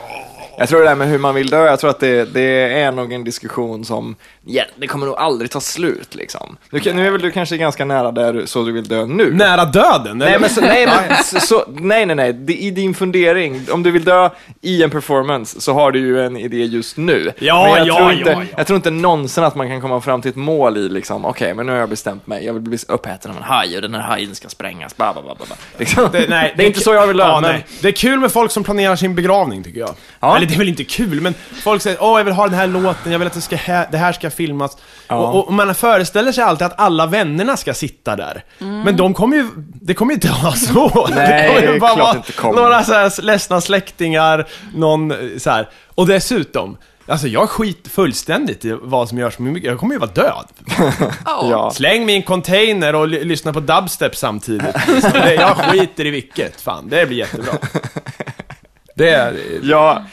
Jag 0.58 0.70
tror 0.70 0.80
det 0.80 0.86
där 0.86 0.96
med 0.96 1.08
hur 1.08 1.20
man 1.20 1.36
vill 1.36 1.50
dö, 1.50 1.66
jag 1.66 1.80
tror 1.80 1.90
att 1.90 2.00
det, 2.00 2.25
det 2.34 2.82
är 2.82 2.92
nog 2.92 3.13
en 3.13 3.24
diskussion 3.24 3.86
som, 3.86 4.16
ja, 4.46 4.64
det 4.76 4.88
kommer 4.88 5.06
nog 5.06 5.16
aldrig 5.16 5.52
ta 5.52 5.60
slut 5.62 6.16
liksom. 6.16 6.58
Du, 6.70 6.80
kan- 6.80 6.96
nu 6.96 7.08
är 7.08 7.12
väl 7.12 7.22
du 7.22 7.32
kanske 7.32 7.58
ganska 7.58 7.86
nära 7.86 8.12
där 8.12 8.46
så 8.46 8.64
du 8.64 8.72
vill 8.72 8.84
dö 8.88 9.06
nu. 9.06 9.34
Nära 9.34 9.66
döden? 9.66 10.18
Nej, 10.18 10.28
eller? 10.28 10.40
men 10.40 10.50
så, 10.50 10.62
nej, 10.62 10.86
men, 10.86 11.24
så, 11.24 11.40
så, 11.40 11.66
nej, 11.68 12.06
nej, 12.06 12.16
nej. 12.16 12.34
Det- 12.34 12.54
I 12.58 12.72
din 12.72 12.94
fundering, 12.94 13.62
om 13.72 13.84
du 13.84 13.92
vill 13.92 14.04
dö 14.04 14.30
i 14.62 14.84
en 14.84 14.90
performance 14.90 15.62
så 15.62 15.74
har 15.74 15.92
du 15.92 16.00
ju 16.00 16.26
en 16.26 16.38
idé 16.38 16.58
just 16.58 16.98
nu. 16.98 17.32
Ja, 17.40 17.64
men 17.64 17.78
jag 17.78 17.88
ja, 17.88 17.98
tror 17.98 18.12
inte, 18.12 18.30
ja, 18.30 18.42
ja. 18.42 18.48
Jag 18.58 18.68
tror 18.68 18.76
inte 18.78 18.92
någonsin 18.92 19.44
att 19.44 19.56
man 19.56 19.70
kan 19.70 19.82
komma 19.82 20.02
fram 20.02 20.22
till 20.22 20.30
ett 20.30 20.36
mål 20.36 20.78
i 20.78 20.90
liksom, 20.90 21.26
okej, 21.26 21.54
men 21.54 21.66
nu 21.66 21.72
har 21.72 21.80
jag 21.80 21.90
bestämt 21.90 22.28
mig. 22.28 22.46
Jag 22.46 22.54
vill 22.54 22.62
bli 22.62 22.78
uppäten 22.88 23.32
av 23.32 23.38
en 23.38 23.44
haj 23.44 23.76
och 23.76 23.82
den 23.82 23.94
här 23.96 24.02
hajen 24.02 24.36
ska 24.36 24.50
sprängas. 24.50 24.98
Ba, 24.98 25.14
ba, 25.14 25.22
ba, 25.22 25.36
ba, 25.40 25.46
ba. 25.50 25.56
Liksom. 25.78 26.10
Det, 26.12 26.30
nej, 26.30 26.54
det 26.58 26.64
är 26.64 26.68
inte 26.68 26.80
så 26.80 26.94
jag 26.94 27.08
vill 27.08 27.18
dö, 27.18 27.24
ja, 27.24 27.40
men... 27.42 27.52
nej. 27.52 27.66
Det 27.82 27.88
är 27.88 27.92
kul 27.92 28.20
med 28.20 28.32
folk 28.32 28.52
som 28.52 28.64
planerar 28.64 28.96
sin 28.96 29.16
begravning 29.16 29.64
tycker 29.64 29.80
jag. 29.80 29.96
Ja. 30.20 30.38
Eller 30.38 30.48
det 30.48 30.54
är 30.54 30.58
väl 30.58 30.70
inte 30.70 30.84
kul, 30.84 31.22
men 31.22 31.34
folk 31.64 31.82
säger 31.82 31.98
åh 32.04 32.20
jag 32.20 32.26
vill 32.26 32.34
ha 32.34 32.46
den 32.48 32.54
här 32.60 32.68
låten, 32.68 33.12
jag 33.12 33.20
vill 33.20 33.28
att 33.28 33.34
det, 33.34 33.42
ska 33.42 33.56
det 33.92 33.98
här 33.98 34.12
ska 34.12 34.30
filmas. 34.34 34.78
Ja. 35.08 35.16
Och, 35.16 35.48
och 35.48 35.54
man 35.54 35.75
föreställer 35.75 36.32
sig 36.32 36.44
alltid 36.44 36.68
att 36.68 36.80
alla 36.80 37.06
vännerna 37.06 37.58
ska 37.58 37.74
sitta 37.74 38.16
där. 38.16 38.44
Men 38.58 38.98
de 38.98 39.13
kommer 39.13 39.38
ju, 39.38 39.48
det 39.82 39.94
kommer 39.94 40.12
ju 40.12 40.16
inte 40.16 40.30
vara 40.44 40.54
så. 40.54 41.08
Nej, 41.16 41.48
kommer 41.48 41.62
det 41.62 41.68
ju 41.68 41.75
är 41.75 41.80
bara 41.80 41.96
vara 41.96 42.24
kommer. 42.36 42.62
Några 42.62 42.84
så 42.84 42.94
här 42.94 43.22
ledsna 43.22 43.62
släktingar, 43.62 44.48
någon 44.75 45.12
eh, 45.12 45.18
så 45.38 45.50
här. 45.50 45.70
Och 45.96 46.08
dessutom, 46.08 46.78
Alltså 47.08 47.28
jag 47.28 47.50
skit 47.50 47.88
fullständigt 47.88 48.66
i 48.66 48.78
vad 48.82 49.10
som 49.10 49.18
görs 49.18 49.40
med. 49.40 49.63
Jag 49.63 49.80
kommer 49.80 49.94
ju 49.94 50.00
vara 50.00 50.12
död. 50.12 50.46
ja. 51.25 51.48
Ja. 51.52 51.72
Släng 51.72 52.06
mig 52.06 52.16
i 52.16 52.18
en 52.18 52.24
container 52.24 52.96
och 52.96 53.08
ly- 53.08 53.24
lyssna 53.24 53.54
på 53.54 53.60
dubstep 53.60 54.16
samtidigt. 54.16 54.75
Det, 55.13 55.34
jag 55.34 55.58
skiter 55.58 56.06
i 56.06 56.10
vilket. 56.10 56.62
Fan, 56.62 56.90
det 56.90 57.06
blir 57.06 57.18
jättebra. 57.18 57.54
Det 58.96 59.10
är... 59.10 59.36
Ja, 59.63 60.04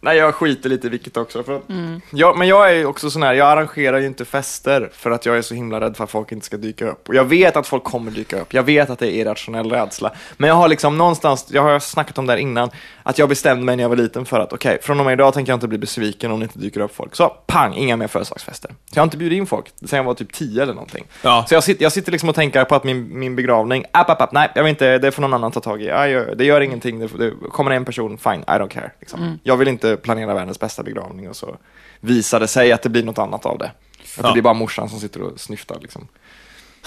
Nej, 0.00 0.16
jag 0.16 0.34
skiter 0.34 0.68
lite 0.68 0.86
i 0.86 0.90
vilket 0.90 1.16
också. 1.16 1.42
För 1.42 1.56
att, 1.56 1.68
Mm. 1.68 2.00
ja, 2.12 2.34
men 2.36 2.48
jag 2.48 2.72
är 2.76 2.86
också 2.86 3.10
sån 3.10 3.22
här, 3.22 3.34
jag 3.34 3.46
arrangerar 3.48 3.98
ju 3.98 4.06
inte 4.06 4.24
fester 4.24 4.90
för 4.92 5.10
att 5.10 5.26
jag 5.26 5.38
är 5.38 5.42
så 5.42 5.54
himla 5.54 5.80
rädd 5.80 5.96
för 5.96 6.04
att 6.04 6.10
folk 6.10 6.32
inte 6.32 6.46
ska 6.46 6.56
dyka 6.56 6.88
upp. 6.88 7.08
Och 7.08 7.14
jag 7.14 7.24
vet 7.24 7.56
att 7.56 7.66
folk 7.66 7.84
kommer 7.84 8.10
dyka 8.10 8.40
upp, 8.40 8.54
jag 8.54 8.62
vet 8.62 8.90
att 8.90 8.98
det 8.98 9.06
är 9.06 9.10
irrationell 9.10 9.70
rädsla. 9.70 10.12
Men 10.36 10.48
jag 10.48 10.54
har 10.56 10.68
liksom 10.68 10.98
någonstans, 10.98 11.46
jag 11.50 11.62
har 11.62 11.78
snackat 11.78 12.18
om 12.18 12.26
det 12.26 12.32
här 12.32 12.38
innan, 12.40 12.70
att 13.02 13.18
jag 13.18 13.28
bestämde 13.28 13.64
mig 13.64 13.76
när 13.76 13.84
jag 13.84 13.88
var 13.88 13.96
liten 13.96 14.24
för 14.24 14.40
att 14.40 14.52
okej, 14.52 14.78
från 14.82 15.00
och 15.00 15.06
med 15.06 15.12
idag 15.12 15.34
tänker 15.34 15.52
jag 15.52 15.56
inte 15.56 15.68
bli 15.68 15.78
besviken 15.78 16.30
om 16.30 16.40
det 16.40 16.44
inte 16.44 16.58
dyker 16.58 16.80
upp 16.80 16.94
folk. 16.96 17.16
Så 17.16 17.28
pang, 17.46 17.74
inga 17.74 17.96
mer 17.96 18.06
födelsedagsfester. 18.08 18.68
Så 18.70 18.74
jag 18.94 19.00
har 19.00 19.04
inte 19.06 19.16
bjudit 19.16 19.36
in 19.36 19.46
folk 19.46 19.66
sen 19.84 19.96
jag 19.96 20.04
var 20.04 20.14
typ 20.14 20.32
10 20.32 20.62
eller 20.62 20.74
någonting. 20.74 21.04
Ja. 21.22 21.44
Så 21.48 21.54
jag 21.54 21.64
sitter, 21.64 21.82
jag 21.82 21.92
sitter 21.92 22.12
liksom 22.12 22.28
och 22.28 22.34
tänker 22.34 22.64
på 22.64 22.74
att 22.74 22.84
min, 22.84 23.18
min 23.18 23.36
begravning, 23.36 23.84
app, 23.92 24.10
app, 24.10 24.20
app, 24.22 24.32
nej, 24.32 24.50
jag 24.54 24.62
vill 24.62 24.70
inte, 24.70 24.98
det 24.98 25.10
får 25.10 25.22
någon 25.22 25.34
annan 25.34 25.52
ta 25.52 25.60
tag 25.60 25.82
i. 25.82 25.86
Jag- 25.86 26.38
det 26.38 26.44
gör 26.44 26.60
ingenting, 26.60 26.98
det, 26.98 27.06
det 27.18 27.32
kommer 27.52 27.70
en 27.70 27.84
person, 27.84 28.18
fine, 28.18 28.40
I 28.40 28.50
don't 28.50 28.68
care. 28.68 28.90
Liksom. 29.00 29.38
Jag 29.42 29.56
vill 29.56 29.68
inte 29.68 29.87
planera 29.96 30.34
världens 30.34 30.60
bästa 30.60 30.82
begravning 30.82 31.28
och 31.28 31.36
så 31.36 31.56
visar 32.00 32.40
det 32.40 32.48
sig 32.48 32.72
att 32.72 32.82
det 32.82 32.88
blir 32.88 33.02
något 33.02 33.18
annat 33.18 33.46
av 33.46 33.58
det. 33.58 33.64
Att 33.66 34.22
det 34.22 34.28
Ja. 34.28 34.32
blir 34.32 34.42
bara 34.42 34.54
morsan 34.54 34.88
som 34.88 35.00
sitter 35.00 35.22
och 35.22 35.40
snyftar 35.40 35.78
liksom. 35.82 36.08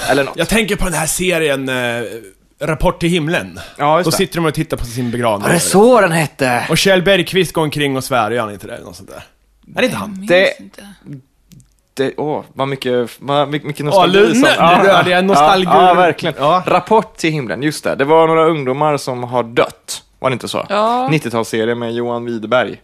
Eller 0.10 0.24
något. 0.24 0.38
Jag 0.38 0.50
tänker 0.50 0.76
på 0.76 0.86
den 0.86 0.94
här 0.94 1.06
serien 1.06 1.70
eh, 1.70 2.04
Rapport 2.64 3.00
till 3.00 3.10
himlen. 3.10 3.60
Ja, 3.78 3.98
just 3.98 4.06
Då 4.06 4.12
det. 4.12 4.18
sitter 4.18 4.36
de 4.36 4.46
och 4.46 4.54
tittar 4.54 4.78
på 4.78 4.86
sin 4.86 5.12
begravning. 5.12 5.48
Var 5.48 5.54
det 5.54 5.60
så 5.60 6.02
den 6.02 6.12
hette? 6.12 6.68
Och 6.70 6.78
Kjell 6.78 7.02
Bergqvist 7.02 7.54
går 7.54 7.62
omkring 7.62 7.98
och 7.98 8.04
svär, 8.04 8.32
gör 8.32 8.42
han 8.44 8.54
inte 8.54 8.68
det? 8.68 8.80
Något 8.84 8.96
sånt 8.96 9.10
där. 9.10 9.24
Är 9.76 9.80
det 9.82 9.86
inte 9.86 9.98
han? 9.98 10.26
Det- 10.28 10.60
inte. 10.62 10.88
Det, 11.94 12.14
åh, 12.18 12.44
vad 12.54 12.68
mycket, 12.68 13.10
vad 13.20 13.50
mycket, 13.50 13.68
mycket 13.68 13.82
Åh, 13.82 13.86
nostalgi. 13.86 14.18
Lune, 14.20 14.34
som- 14.34 14.44
det 14.44 14.84
rör 14.94 15.04
det, 15.04 15.22
nostalgi. 15.22 15.66
Ja, 15.66 15.88
ja, 15.88 15.94
verkligen. 15.94 16.36
Ja. 16.40 16.64
Rapport 16.68 17.18
till 17.18 17.32
himlen, 17.32 17.64
just 17.64 17.84
det. 17.84 17.96
Det 17.96 18.06
var 18.06 18.28
några 18.28 18.46
ungdomar 18.46 18.98
som 18.98 19.24
har 19.24 19.44
dött. 19.44 20.04
Var 20.20 20.30
det 20.30 20.34
inte 20.34 20.48
så? 20.48 20.66
Ja. 20.70 21.08
90-talsserie 21.12 21.76
med 21.76 21.94
Johan 21.94 22.26
Widerberg. 22.26 22.82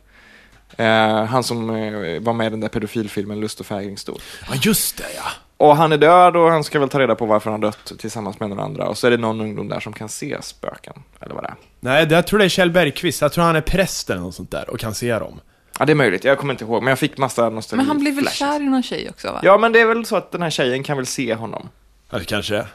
Eh, 0.78 1.24
han 1.26 1.44
som 1.44 1.70
eh, 1.70 2.22
var 2.22 2.34
med 2.34 2.48
i 2.48 2.50
den 2.50 2.60
där 2.60 2.68
pedofilfilmen 2.68 3.40
Lust 3.40 3.60
och 3.60 3.66
fägring-stor. 3.66 4.22
Ja, 4.50 4.56
just 4.62 4.98
det 4.98 5.04
ja. 5.16 5.24
Och 5.58 5.76
han 5.76 5.92
är 5.92 5.98
död 5.98 6.36
och 6.36 6.50
han 6.50 6.64
ska 6.64 6.80
väl 6.80 6.90
ta 6.90 7.00
reda 7.00 7.16
på 7.16 7.26
varför 7.26 7.52
han 7.52 7.62
dött 7.62 7.94
tillsammans 8.00 8.40
med 8.40 8.50
några 8.50 8.64
andra. 8.64 8.88
Och 8.88 8.98
så 8.98 9.08
är 9.08 9.12
det 9.12 9.18
någon 9.18 9.42
ungdom 9.42 9.68
där 9.68 9.80
som 9.80 9.94
kan 9.94 10.10
se 10.10 10.38
spöken. 10.42 10.94
Eller 11.20 11.36
vad 11.36 11.44
det 11.44 11.48
är. 11.48 11.56
Nej, 11.80 12.06
det, 12.06 12.16
jag 12.16 12.28
tror 12.28 12.40
det 12.40 12.46
är 12.46 12.50
Kjell 12.50 12.72
Bergqvist. 12.72 13.22
Jag 13.22 13.32
tror 13.34 13.44
han 13.44 13.56
är 13.56 13.62
präst 13.62 14.10
eller 14.10 14.22
något 14.22 14.36
sånt 14.36 14.52
där 14.52 14.70
och 14.70 14.80
kan 14.80 14.96
se 14.96 15.20
dem. 15.20 15.40
Ja, 15.80 15.86
det 15.86 15.94
är 15.94 15.96
möjligt. 15.96 16.24
Jag 16.24 16.38
kommer 16.38 16.54
inte 16.54 16.64
ihåg, 16.64 16.84
men 16.84 16.92
jag 16.92 17.00
fick 17.00 17.18
massa 17.18 17.50
nostalgi. 17.50 17.78
Men 17.78 17.88
han 17.88 18.00
blev 18.00 18.16
väl 18.16 18.24
flash. 18.24 18.36
kär 18.36 18.62
i 18.62 18.64
någon 18.64 18.84
tjej 18.84 19.10
också 19.10 19.32
va? 19.32 19.40
Ja, 19.44 19.58
men 19.58 19.72
det 19.72 19.80
är 19.80 19.86
väl 19.86 20.06
så 20.06 20.16
att 20.16 20.32
den 20.32 20.42
här 20.42 20.50
tjejen 20.50 20.84
kan 20.84 20.98
väl 20.98 21.06
se 21.06 21.34
honom. 21.34 21.70
Ja, 22.10 22.18
det 22.18 22.26
kanske 22.26 22.56
är. 22.56 22.68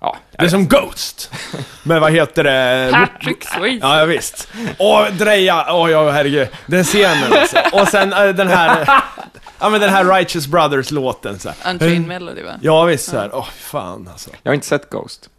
Ja, 0.00 0.16
Det 0.38 0.44
är 0.44 0.48
som 0.48 0.68
Ghost. 0.68 1.30
Men 1.82 2.00
vad 2.00 2.12
heter 2.12 2.44
det? 2.44 2.90
Patrick 2.92 3.44
Swayze. 3.44 3.86
Ja, 3.86 3.98
ja 3.98 4.04
visst. 4.04 4.48
Åh, 4.78 5.08
Dreja, 5.08 5.66
åh 5.74 5.90
ja, 5.90 6.10
herregud. 6.10 6.48
Den 6.66 6.84
scenen 6.84 7.32
alltså. 7.32 7.56
Och 7.72 7.88
sen 7.88 8.12
äh, 8.12 8.28
den 8.28 8.48
här, 8.48 9.02
ja 9.58 9.68
men 9.68 9.80
den 9.80 9.90
här 9.90 10.04
Righteous 10.04 10.46
Brothers-låten 10.46 11.38
så 11.38 11.48
här. 11.48 11.70
Unchained 11.72 12.06
Melody 12.06 12.42
va? 12.42 12.52
Ja 12.62 12.84
visst, 12.84 13.10
så 13.10 13.16
här. 13.18 13.30
åh 13.34 13.48
fan 13.50 14.08
alltså. 14.12 14.30
jag 14.42 14.50
har 14.50 14.54
inte 14.54 14.66
sett 14.66 14.90
Ghost. 14.90 15.30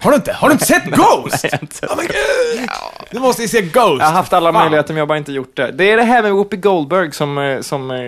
Har 0.00 0.10
du 0.10 0.16
inte? 0.16 0.32
Har 0.32 0.48
du 0.48 0.52
inte 0.52 0.64
sett 0.64 0.84
Ghost? 0.84 1.42
Nej, 1.44 1.50
jag 1.52 1.58
har 1.58 1.62
inte 1.62 1.74
sett 1.76 1.90
Oh 1.90 1.96
my 1.96 2.02
god! 2.06 2.68
Du 3.10 3.18
måste 3.20 3.42
ju 3.42 3.48
se 3.48 3.60
Ghost! 3.62 3.74
Jag 4.00 4.06
har 4.06 4.12
haft 4.12 4.32
alla 4.32 4.52
Fan. 4.52 4.62
möjligheter 4.62 4.88
men 4.94 4.96
jag 4.98 5.02
har 5.02 5.06
bara 5.08 5.18
inte 5.18 5.32
gjort 5.32 5.56
det. 5.56 5.72
Det 5.72 5.90
är 5.90 5.96
det 5.96 6.02
här 6.02 6.22
med 6.22 6.32
Whoopi 6.32 6.56
Goldberg 6.56 7.12
som, 7.12 7.38
eh, 7.38 7.60
som 7.60 7.90
eh, 7.90 7.98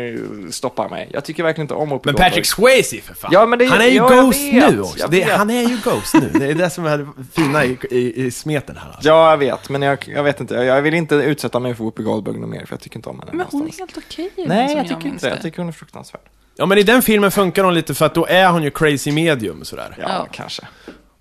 stoppar 0.51 0.89
mig. 0.89 1.09
Jag 1.13 1.25
tycker 1.25 1.43
verkligen 1.43 1.65
inte 1.65 1.75
om 1.75 1.89
Whoopi 1.89 2.03
Men 2.07 2.13
Goldberg. 2.13 2.29
Patrick 2.31 2.47
Swayze 2.47 3.01
för 3.01 3.15
fan. 3.15 3.31
Ja, 3.35 3.47
men 3.47 3.59
det- 3.59 3.65
han 3.67 3.81
är 3.81 3.85
ju 3.85 3.95
ja, 3.97 4.15
jag 4.15 4.25
Ghost 4.25 4.41
nu 4.53 4.81
också. 4.81 4.99
jag 4.99 5.11
Det, 5.11 5.23
han 5.23 5.51
är 5.51 5.63
ju 5.63 5.79
Ghost 5.85 6.15
nu. 6.15 6.31
Det 6.35 6.47
är 6.47 6.55
det 6.55 6.71
som 6.71 6.87
är 6.87 6.99
det 6.99 7.07
fina 7.35 7.65
i, 7.65 7.79
i, 7.91 8.27
i 8.27 8.31
smeten 8.31 8.77
här 8.77 8.87
alltså. 8.95 9.09
Ja, 9.09 9.31
jag 9.31 9.37
vet, 9.39 9.69
men 9.69 9.83
jag, 9.83 10.09
jag 10.15 10.23
vet 10.23 10.41
inte. 10.41 10.55
Jag, 10.55 10.65
jag 10.65 10.83
vill 10.83 10.95
inte 10.95 11.15
utsätta 11.15 11.59
mig 11.59 11.75
för 11.75 11.85
Whoopi 11.85 12.03
Goldberg 12.03 12.39
något 12.39 12.49
mer, 12.51 12.67
för 12.67 12.73
jag 12.75 12.81
tycker 12.81 12.97
inte 12.97 13.09
om 13.09 13.19
henne 13.21 13.31
Men 13.35 13.47
hon 13.51 13.61
är 13.61 13.65
någonstans. 13.65 13.91
helt 13.95 14.07
okej 14.11 14.31
den 14.37 14.49
Nej, 14.49 14.69
som 14.69 14.77
jag 14.79 14.89
tycker 14.89 15.07
inte 15.07 15.27
det. 15.27 15.31
Jag 15.35 15.43
tycker 15.43 15.59
hon 15.59 15.69
är 15.69 15.73
fruktansvärd. 15.73 16.23
Ja 16.57 16.67
men 16.67 16.79
i 16.79 16.83
den 16.83 17.03
filmen 17.03 17.31
funkar 17.31 17.65
hon 17.65 17.75
lite 17.75 17.95
för 17.95 18.07
att 18.07 18.15
då 18.15 18.27
är 18.27 18.49
hon 18.51 18.63
ju 18.63 18.71
crazy 18.71 19.13
medium 19.13 19.65
sådär. 19.65 19.97
Ja, 20.01 20.05
Ja. 20.09 20.27
kanske. 20.33 20.63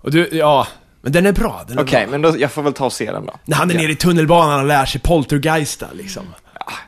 Och 0.00 0.10
du, 0.10 0.28
ja. 0.32 0.66
Men 1.02 1.12
den 1.12 1.26
är 1.26 1.32
bra, 1.32 1.64
Okej, 1.78 1.84
bra. 2.06 2.10
men 2.10 2.22
då, 2.22 2.38
jag 2.38 2.52
får 2.52 2.62
väl 2.62 2.72
ta 2.72 2.84
och 2.86 2.92
se 2.92 3.12
den 3.12 3.26
då. 3.26 3.34
När 3.44 3.56
han 3.56 3.70
är 3.70 3.74
Ja. 3.74 3.80
nere 3.80 3.92
i 3.92 3.96
tunnelbanan 3.96 4.60
och 4.60 4.66
lär 4.66 4.86
sig 4.86 5.00
poltergeista 5.00 5.86
liksom. 5.92 6.22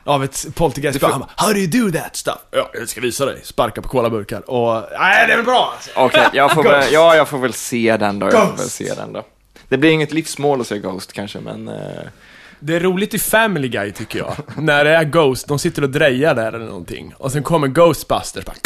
Av 0.03 0.23
ett 0.23 0.45
poltergeist. 0.55 0.93
Det 0.99 1.05
får- 1.05 1.11
Han 1.11 1.19
bara, 1.19 1.29
How 1.35 1.53
do 1.53 1.59
you 1.59 1.67
do 1.91 1.99
that 1.99 2.15
stuff? 2.15 2.37
Ja, 2.51 2.69
jag 2.73 2.89
ska 2.89 3.01
visa 3.01 3.25
dig. 3.25 3.39
Sparka 3.43 3.81
på 3.81 3.89
colaburkar. 3.89 4.49
Och, 4.49 4.83
nej 4.99 5.27
det 5.27 5.33
är 5.33 5.37
väl 5.37 5.45
bra 5.45 5.73
alltså. 5.75 5.89
Okej, 5.95 6.29
jag 6.33 6.51
får 6.53 6.63
väl, 6.63 6.93
ja, 6.93 7.15
jag 7.15 7.27
får 7.27 7.37
väl 7.37 7.53
se 7.53 7.97
den 7.97 8.19
då. 8.19 8.25
Jag 8.25 8.49
får 8.49 8.57
väl 8.57 8.69
se 8.69 8.93
den 8.93 9.13
då. 9.13 9.25
Det 9.69 9.77
blir 9.77 9.91
inget 9.91 10.11
livsmål 10.13 10.61
att 10.61 10.67
se 10.67 10.77
Ghost 10.79 11.13
kanske, 11.13 11.39
men... 11.39 11.67
Eh, 11.67 11.73
Det 12.65 12.75
är 12.75 12.79
roligt 12.79 13.13
i 13.13 13.19
Family 13.19 13.67
Guy 13.67 13.91
tycker 13.91 14.19
jag. 14.19 14.33
När 14.57 14.83
det 14.83 14.95
är 14.95 15.03
Ghost, 15.03 15.47
de 15.47 15.59
sitter 15.59 15.81
och 15.81 15.89
drejar 15.89 16.35
där 16.35 16.53
eller 16.53 16.65
någonting. 16.65 17.13
Och 17.17 17.31
sen 17.31 17.43
kommer 17.43 17.67
Ghostbusters 17.67 18.45
bara... 18.45 18.55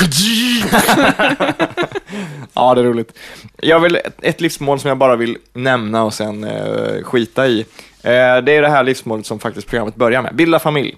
ja, 2.53 2.75
det 2.75 2.81
är 2.81 2.83
roligt. 2.83 3.17
Jag 3.57 3.79
vill, 3.79 3.95
ett, 3.95 4.15
ett 4.21 4.41
livsmål 4.41 4.79
som 4.79 4.87
jag 4.87 4.97
bara 4.97 5.15
vill 5.15 5.37
nämna 5.53 6.03
och 6.03 6.13
sen 6.13 6.43
eh, 6.43 7.03
skita 7.03 7.47
i. 7.47 7.59
Eh, 8.03 8.37
det 8.43 8.51
är 8.51 8.61
det 8.61 8.69
här 8.69 8.83
livsmålet 8.83 9.25
som 9.25 9.39
faktiskt 9.39 9.67
programmet 9.67 9.95
börjar 9.95 10.21
med. 10.21 10.35
Bilda 10.35 10.59
familj. 10.59 10.95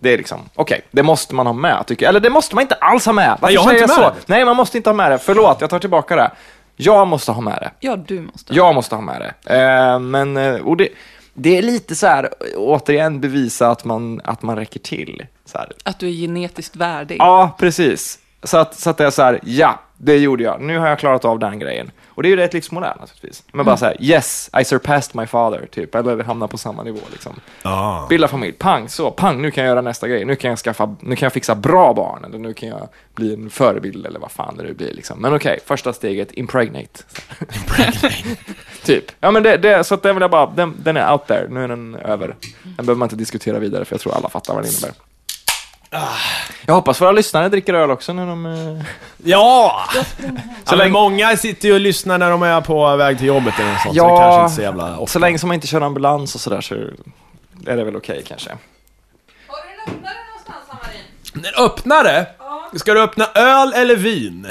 Det 0.00 0.12
är 0.12 0.18
liksom, 0.18 0.40
okej, 0.54 0.80
det 0.90 1.02
måste 1.02 1.34
man 1.34 1.46
ha 1.46 1.52
med 1.52 1.86
tycker 1.86 2.04
jag. 2.06 2.10
Eller 2.10 2.20
det 2.20 2.30
måste 2.30 2.54
man 2.54 2.62
inte 2.62 2.74
alls 2.74 3.06
ha 3.06 3.12
med. 3.12 3.30
Varför 3.40 3.46
Nej, 3.46 3.54
jag 3.54 3.60
har 3.60 3.70
säger 3.70 3.82
inte 3.82 4.00
med 4.00 4.04
så? 4.04 4.10
det. 4.10 4.34
Nej, 4.34 4.44
man 4.44 4.56
måste 4.56 4.76
inte 4.76 4.90
ha 4.90 4.94
med 4.94 5.10
det. 5.10 5.18
Förlåt, 5.18 5.60
jag 5.60 5.70
tar 5.70 5.78
tillbaka 5.78 6.16
det. 6.16 6.30
Jag 6.76 7.08
måste 7.08 7.32
ha 7.32 7.40
med 7.40 7.58
det. 7.60 7.70
Ja, 7.80 7.96
du 7.96 8.20
måste. 8.20 8.54
Jag 8.54 8.74
måste 8.74 8.94
ha 8.94 9.02
med 9.02 9.20
det. 9.20 9.56
Eh, 9.56 9.98
men, 9.98 10.36
eh, 10.36 10.54
och 10.54 10.76
det, 10.76 10.88
det 11.42 11.58
är 11.58 11.62
lite 11.62 11.94
så 11.94 12.06
här, 12.06 12.30
återigen 12.56 13.20
bevisa 13.20 13.70
att 13.70 13.84
man, 13.84 14.20
att 14.24 14.42
man 14.42 14.56
räcker 14.56 14.80
till. 14.80 15.26
Så 15.44 15.58
här. 15.58 15.72
Att 15.84 15.98
du 15.98 16.08
är 16.08 16.12
genetiskt 16.12 16.76
värdig. 16.76 17.16
Ja, 17.18 17.56
precis. 17.58 18.18
Så 18.42 18.56
att, 18.58 18.74
så 18.74 18.90
att 18.90 18.96
det 18.96 19.04
är 19.04 19.10
så 19.10 19.22
här, 19.22 19.40
ja, 19.42 19.80
det 19.96 20.16
gjorde 20.16 20.42
jag. 20.42 20.60
Nu 20.60 20.78
har 20.78 20.88
jag 20.88 20.98
klarat 20.98 21.24
av 21.24 21.38
den 21.38 21.58
grejen. 21.58 21.90
Och 22.08 22.22
det 22.22 22.28
är 22.28 22.30
ju 22.36 22.48
livsmål 22.52 22.82
är 22.82 22.96
naturligtvis. 23.00 23.42
Men 23.52 23.66
bara 23.66 23.76
så 23.76 23.84
här, 23.84 23.96
yes, 24.00 24.50
I 24.60 24.64
surpassed 24.64 25.16
my 25.16 25.26
father, 25.26 25.66
typ. 25.66 25.94
Eller 25.94 26.24
hamna 26.24 26.48
på 26.48 26.58
samma 26.58 26.82
nivå 26.82 27.00
liksom. 27.12 27.40
Ah. 27.62 28.06
Bilda 28.06 28.28
familj, 28.28 28.52
pang, 28.52 28.88
så, 28.88 29.10
pang, 29.10 29.42
nu 29.42 29.50
kan 29.50 29.64
jag 29.64 29.70
göra 29.70 29.80
nästa 29.80 30.08
grej. 30.08 30.24
Nu 30.24 30.36
kan 30.36 30.50
jag 30.50 30.58
skaffa, 30.58 30.96
nu 31.00 31.16
kan 31.16 31.26
jag 31.26 31.32
fixa 31.32 31.54
bra 31.54 31.94
barn. 31.94 32.24
Eller 32.24 32.38
nu 32.38 32.54
kan 32.54 32.68
jag 32.68 32.88
bli 33.14 33.34
en 33.34 33.50
förebild 33.50 34.06
eller 34.06 34.20
vad 34.20 34.30
fan 34.30 34.56
det 34.56 34.62
nu 34.62 34.74
blir 34.74 34.92
liksom. 34.92 35.18
Men 35.18 35.34
okej, 35.34 35.58
första 35.66 35.92
steget, 35.92 36.32
impregnate. 36.32 37.02
typ. 38.84 39.04
Ja 39.20 39.30
men 39.30 39.42
det, 39.42 39.56
det, 39.56 39.84
så 39.84 39.94
att 39.94 40.02
den 40.02 40.14
vill 40.14 40.20
jag 40.22 40.30
bara, 40.30 40.46
den, 40.46 40.74
den 40.78 40.96
är 40.96 41.12
out 41.12 41.26
there. 41.26 41.46
Nu 41.48 41.64
är 41.64 41.68
den 41.68 41.94
över. 41.94 42.34
Den 42.62 42.76
behöver 42.86 42.94
man 42.98 43.06
inte 43.06 43.16
diskutera 43.16 43.58
vidare 43.58 43.84
för 43.84 43.94
jag 43.94 44.00
tror 44.00 44.14
alla 44.16 44.28
fattar 44.28 44.54
vad 44.54 44.64
det 44.64 44.68
innebär. 44.68 44.90
Jag 46.66 46.74
hoppas 46.74 47.00
våra 47.00 47.12
lyssnare 47.12 47.48
dricker 47.48 47.74
öl 47.74 47.90
också 47.90 48.12
när 48.12 48.26
de... 48.26 48.46
eh, 48.46 48.84
Ja! 49.24 49.80
Så 50.64 50.76
länge- 50.76 50.92
många 50.92 51.36
sitter 51.36 51.68
ju 51.68 51.74
och 51.74 51.80
lyssnar 51.80 52.18
när 52.18 52.30
de 52.30 52.42
är 52.42 52.60
på 52.60 52.96
väg 52.96 53.18
till 53.18 53.26
jobbet 53.26 53.54
eller 53.58 53.70
något 53.72 53.80
sånt, 53.82 53.96
så 53.96 54.02
det 54.04 54.08
kanske 54.20 54.40
inte 54.42 54.52
är 54.52 54.56
så 54.56 54.62
jävla 54.62 54.98
ofta. 54.98 55.12
Så 55.12 55.18
länge 55.18 55.38
som 55.38 55.48
man 55.48 55.54
inte 55.54 55.66
kör 55.66 55.80
ambulans 55.80 56.34
och 56.34 56.40
sådär 56.40 56.60
så 56.60 56.74
är 57.66 57.76
det 57.76 57.84
väl 57.84 57.96
okej 57.96 58.22
kanske. 58.28 58.50
Har 58.50 58.56
du 59.56 59.92
en 59.92 59.94
öppnare 59.96 60.14
någonstans, 60.28 60.66
Samarin? 60.68 61.54
En 61.56 61.64
öppnare? 61.64 62.26
Ska 62.78 62.94
du 62.94 63.02
öppna 63.02 63.26
öl 63.34 63.72
eller 63.72 63.96
vin? 63.96 64.46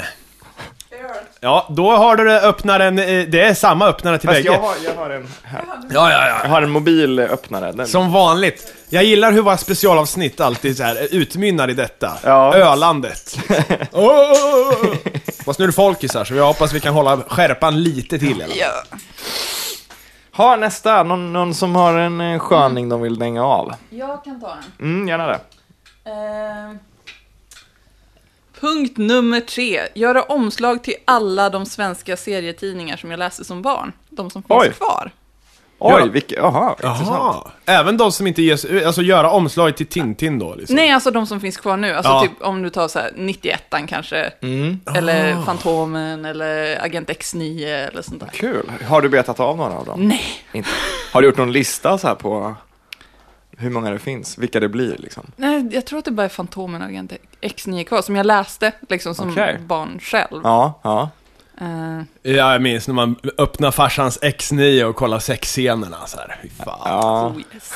Ja, 1.40 1.66
då 1.70 1.90
har 1.90 2.16
du 2.16 2.38
öppnaren, 2.38 2.98
eh, 2.98 3.04
det 3.28 3.40
är 3.40 3.54
samma 3.54 3.86
öppnare 3.86 4.18
till 4.18 4.28
Fast 4.28 4.38
bägge. 4.38 4.52
jag 4.54 4.60
har, 4.60 4.74
jag 4.84 4.94
har 4.94 5.10
en 5.10 5.28
här. 5.42 5.64
Ja, 5.66 6.10
ja, 6.10 6.26
Jag 6.28 6.40
ja. 6.44 6.48
har 6.48 6.62
en 6.62 6.70
mobil 6.70 7.18
öppnare. 7.20 7.72
Den, 7.72 7.86
Som 7.86 8.12
vanligt. 8.12 8.74
Jag 8.88 9.04
gillar 9.04 9.32
hur 9.32 9.42
våra 9.42 9.56
specialavsnitt 9.56 10.40
alltid 10.40 10.76
så 10.76 10.82
här 10.82 11.08
utmynnar 11.10 11.70
i 11.70 11.74
detta. 11.74 12.12
Ja. 12.24 12.54
Ölandet. 12.54 13.38
oh! 13.92 14.94
Fast 15.44 15.58
nu 15.58 15.62
är 15.64 15.66
det 15.66 15.72
folkisar, 15.72 16.24
så 16.24 16.34
jag 16.34 16.46
hoppas 16.46 16.72
vi 16.72 16.80
kan 16.80 16.94
hålla 16.94 17.16
skärpan 17.16 17.82
lite 17.82 18.18
till 18.18 18.40
fall. 18.40 18.52
Ja. 18.54 18.96
Ha 20.32 20.56
nästa, 20.56 21.02
någon, 21.02 21.32
någon 21.32 21.54
som 21.54 21.76
har 21.76 21.94
en 21.98 22.20
eh, 22.20 22.38
sköning 22.38 22.88
de 22.88 23.00
vill 23.00 23.18
dänga 23.18 23.44
av. 23.44 23.74
Jag 23.90 24.24
kan 24.24 24.40
ta 24.40 24.48
den. 24.48 24.88
Mm, 24.88 25.08
gärna 25.08 25.26
det. 25.26 25.40
Eh, 26.04 26.76
punkt 28.60 28.96
nummer 28.98 29.40
tre. 29.40 29.80
Göra 29.94 30.22
omslag 30.22 30.82
till 30.82 30.94
alla 31.04 31.50
de 31.50 31.66
svenska 31.66 32.16
serietidningar 32.16 32.96
som 32.96 33.10
jag 33.10 33.18
läste 33.18 33.44
som 33.44 33.62
barn. 33.62 33.92
De 34.10 34.30
som 34.30 34.42
finns 34.42 34.60
Oj. 34.60 34.72
kvar. 34.72 35.10
Oj, 35.82 35.94
Ja. 35.98 36.04
vilket, 36.12 36.38
jaha, 36.38 36.74
intressant. 36.84 37.46
Även 37.66 37.96
de 37.96 38.12
som 38.12 38.26
inte 38.26 38.42
ges 38.42 38.64
alltså 38.86 39.02
göra 39.02 39.30
omslag 39.30 39.76
till 39.76 39.86
Tintin 39.86 40.38
då 40.38 40.54
liksom. 40.54 40.76
Nej, 40.76 40.90
alltså 40.90 41.10
de 41.10 41.26
som 41.26 41.40
finns 41.40 41.56
kvar 41.56 41.76
nu. 41.76 41.92
Alltså 41.94 42.12
Ja. 42.12 42.20
typ 42.22 42.32
om 42.40 42.62
du 42.62 42.70
tar 42.70 42.88
så 42.88 42.98
här 42.98 43.10
91 43.16 43.86
kanske. 43.88 44.32
Eller 44.96 45.42
Fantomen 45.44 46.24
eller 46.24 46.84
Agent 46.84 47.08
X9 47.08 47.66
eller 47.88 48.02
sånt 48.02 48.20
där. 48.20 48.28
Kul. 48.32 48.72
Har 48.88 49.02
du 49.02 49.08
betat 49.08 49.40
av 49.40 49.56
några 49.56 49.72
av 49.74 49.84
dem? 49.84 50.08
Nej. 50.08 50.22
Inte. 50.52 50.68
Har 51.12 51.20
du 51.22 51.28
gjort 51.28 51.36
någon 51.38 51.52
lista 51.52 51.98
så 51.98 52.06
här 52.08 52.14
på 52.14 52.54
hur 53.60 53.70
många 53.70 53.90
det 53.90 53.98
finns? 53.98 54.38
Vilka 54.38 54.60
det 54.60 54.68
blir 54.68 54.96
liksom? 54.98 55.26
Nej, 55.36 55.68
jag 55.72 55.86
tror 55.86 55.98
att 55.98 56.04
det 56.04 56.10
bara 56.10 56.24
är 56.24 56.28
Fantomen 56.28 56.82
och 56.82 56.88
Agent 56.88 57.12
X9 57.40 57.84
kvar, 57.84 58.02
som 58.02 58.16
jag 58.16 58.26
läste 58.26 58.72
liksom 58.88 59.14
som 59.14 59.30
Okej. 59.30 59.58
barn 59.66 59.98
själv. 60.02 60.40
Ja, 60.44 60.80
ja. 60.82 61.10
Eh, 61.60 62.02
Ja, 62.22 62.52
jag 62.52 62.62
minns 62.62 62.88
när 62.88 62.94
man 62.94 63.16
öppnar 63.38 63.70
farsans 63.70 64.18
X9 64.20 64.82
och 64.84 64.96
kollar 64.96 65.18
sexscenerna 65.18 66.06
så 66.06 66.18
här. 66.18 66.38
Fy 66.42 66.48
fan. 66.48 66.78
Ja. 66.84 67.26
oh 67.26 67.40
yes. 67.54 67.74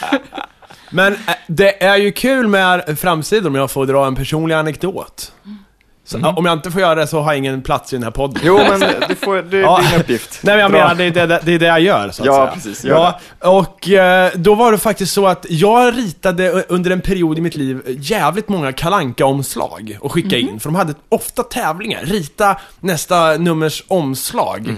Men 0.90 1.12
äh, 1.12 1.18
det 1.46 1.84
är 1.84 1.96
ju 1.96 2.12
kul 2.12 2.48
med 2.48 2.98
framsidor 2.98 3.48
om 3.48 3.54
jag 3.54 3.70
får 3.70 3.86
dra 3.86 4.06
en 4.06 4.14
personlig 4.16 4.54
anekdot. 4.54 5.32
Så, 6.08 6.18
Om 6.36 6.44
jag 6.46 6.52
inte 6.52 6.70
får 6.70 6.80
göra 6.80 6.94
det 6.94 7.06
så 7.06 7.20
har 7.20 7.32
jag 7.32 7.38
ingen 7.38 7.62
plats 7.62 7.92
i 7.92 7.96
den 7.96 8.02
här 8.02 8.10
podden. 8.10 8.42
Jo, 8.44 8.58
men 8.70 8.80
du 9.08 9.14
får, 9.14 9.42
det 9.42 9.56
är 9.56 9.60
Ja. 9.62 9.80
din 9.90 10.00
uppgift. 10.00 10.38
Nej 10.42 10.54
men 10.54 10.60
jag 10.62 10.70
Dra. 10.72 10.78
menar, 10.78 10.94
det 10.94 11.04
är 11.20 11.26
det, 11.26 11.40
det 11.44 11.52
är 11.54 11.58
det 11.58 11.66
jag 11.66 11.80
gör 11.80 12.10
så 12.10 12.22
att 12.22 12.26
Ja, 12.26 12.34
säga. 12.34 12.50
precis, 12.54 12.84
gör 12.84 13.14
Ja, 13.40 13.50
och 13.50 13.88
eh, 13.88 14.30
då 14.34 14.54
var 14.54 14.72
det 14.72 14.78
faktiskt 14.78 15.12
så 15.12 15.26
att 15.26 15.46
jag 15.48 15.96
ritade 15.98 16.64
under 16.68 16.90
en 16.90 17.00
period 17.00 17.38
i 17.38 17.40
mitt 17.40 17.56
liv 17.56 17.82
jävligt 17.86 18.48
många 18.48 18.72
kalanka 18.72 19.26
omslag 19.26 19.98
och 20.00 20.12
skickade 20.12 20.40
in, 20.40 20.60
för 20.60 20.68
de 20.68 20.74
hade 20.76 20.94
ofta 21.08 21.42
tävlingar. 21.42 22.00
Rita 22.04 22.56
nästa 22.80 23.36
nummers 23.36 23.84
omslag. 23.88 24.68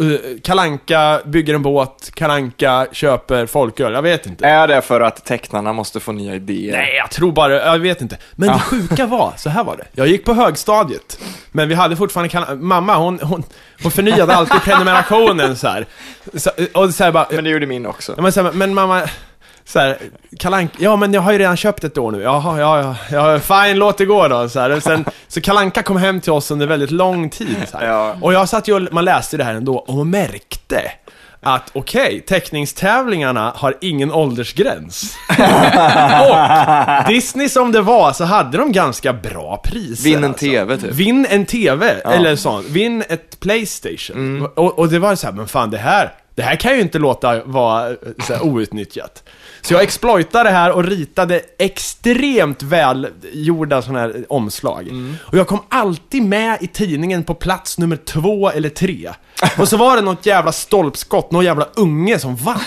Uh, 0.00 0.16
kalanka 0.42 1.20
bygger 1.24 1.54
en 1.54 1.62
båt, 1.62 2.10
Kalanka 2.14 2.86
köper 2.92 3.46
folköl, 3.46 3.92
jag 3.92 4.02
vet 4.02 4.26
inte. 4.26 4.46
Är 4.46 4.68
det 4.68 4.82
för 4.82 5.00
att 5.00 5.24
tecknarna 5.24 5.72
måste 5.72 6.00
få 6.00 6.12
nya 6.12 6.34
idéer? 6.34 6.72
Nej, 6.76 6.96
jag 6.96 7.10
tror 7.10 7.32
bara, 7.32 7.52
jag 7.72 7.78
vet 7.78 8.00
inte. 8.00 8.16
Men 8.34 8.48
det 8.48 8.58
sjuka 8.58 9.06
var, 9.06 9.32
så 9.36 9.50
här 9.50 9.64
var 9.64 9.76
det. 9.76 9.84
Jag 9.92 10.06
gick 10.08 10.24
på 10.24 10.34
högstadiet, 10.34 10.71
men 11.52 11.68
vi 11.68 11.74
hade 11.74 11.96
fortfarande 11.96 12.28
kan- 12.28 12.64
mamma 12.66 12.96
hon, 12.96 13.18
hon, 13.22 13.42
hon 13.82 13.92
förnyade 13.92 14.34
alltid 14.36 14.60
prenumerationen 14.62 15.56
så 15.56 15.68
här. 15.68 15.86
Så, 16.34 16.50
och 16.74 16.94
så 16.94 17.04
här 17.04 17.12
bara, 17.12 17.26
Men 17.30 17.44
det 17.44 17.50
gjorde 17.50 17.66
min 17.66 17.86
också. 17.86 18.14
Men, 18.18 18.32
så 18.32 18.42
här, 18.42 18.52
men 18.52 18.74
mamma, 18.74 19.02
så 19.64 19.78
här, 19.78 19.98
Kalank, 20.38 20.70
ja 20.78 20.96
men 20.96 21.14
jag 21.14 21.20
har 21.20 21.32
ju 21.32 21.38
redan 21.38 21.56
köpt 21.56 21.84
ett 21.84 21.98
år 21.98 22.12
nu, 22.12 22.22
jaha, 22.22 22.60
ja, 22.60 22.96
ja, 23.10 23.32
ja, 23.32 23.38
fine, 23.38 23.78
låt 23.78 23.98
det 23.98 24.04
gå 24.04 24.28
då. 24.28 24.48
Så, 24.48 24.60
här. 24.60 24.70
Och 24.70 24.82
Sen, 24.82 25.04
så 25.28 25.40
Kalanka 25.40 25.82
kom 25.82 25.96
hem 25.96 26.20
till 26.20 26.32
oss 26.32 26.50
under 26.50 26.66
väldigt 26.66 26.90
lång 26.90 27.30
tid. 27.30 27.56
Så 27.70 27.78
här. 27.78 27.86
Ja. 27.86 28.16
Och 28.20 28.32
jag 28.32 28.48
satt 28.48 28.68
ju 28.68 28.74
och 28.74 28.92
man 28.92 29.04
läste 29.04 29.36
det 29.36 29.44
här 29.44 29.54
ändå 29.54 29.76
och 29.76 30.06
märkte 30.06 30.82
att 31.42 31.70
okej, 31.72 32.20
teckningstävlingarna 32.20 33.52
har 33.56 33.76
ingen 33.80 34.12
åldersgräns. 34.12 35.16
och 36.28 37.08
Disney 37.08 37.48
som 37.48 37.72
det 37.72 37.80
var 37.80 38.12
så 38.12 38.24
hade 38.24 38.58
de 38.58 38.72
ganska 38.72 39.12
bra 39.12 39.62
priser. 39.64 40.04
Vinn 40.04 40.18
en 40.18 40.24
alltså. 40.24 40.46
TV 40.46 40.78
typ. 40.78 40.90
Vinn 40.92 41.26
en 41.30 41.46
TV, 41.46 41.90
eller 42.04 42.36
sånt. 42.36 42.66
Vinn 42.68 43.04
ett 43.08 43.40
Playstation. 43.40 44.16
Mm. 44.16 44.50
Och, 44.54 44.78
och 44.78 44.88
det 44.88 44.98
var 44.98 45.14
så 45.14 45.26
här, 45.26 45.34
men 45.34 45.48
fan 45.48 45.70
det 45.70 45.78
här, 45.78 46.12
det 46.34 46.42
här 46.42 46.56
kan 46.56 46.74
ju 46.74 46.80
inte 46.80 46.98
låta 46.98 47.44
vara 47.44 47.90
eh, 47.90 47.96
så 48.26 48.34
här, 48.34 48.44
outnyttjat. 48.44 49.22
Så 49.62 49.74
jag 49.74 49.82
exploitade 49.82 50.48
det 50.48 50.54
här 50.54 50.70
och 50.72 50.84
ritade 50.84 51.40
extremt 51.58 52.62
välgjorda 52.62 53.82
sådana 53.82 54.00
här 54.00 54.24
omslag. 54.28 54.82
Mm. 54.82 55.16
Och 55.22 55.38
jag 55.38 55.46
kom 55.46 55.62
alltid 55.68 56.22
med 56.22 56.58
i 56.60 56.66
tidningen 56.66 57.24
på 57.24 57.34
plats 57.34 57.78
nummer 57.78 57.96
två 57.96 58.50
eller 58.50 58.68
tre. 58.68 59.10
Och 59.58 59.68
så 59.68 59.76
var 59.76 59.96
det 59.96 60.02
något 60.02 60.26
jävla 60.26 60.52
stolpskott, 60.52 61.30
någon 61.30 61.44
jävla 61.44 61.66
unge 61.76 62.18
som 62.18 62.36
vann. 62.36 62.60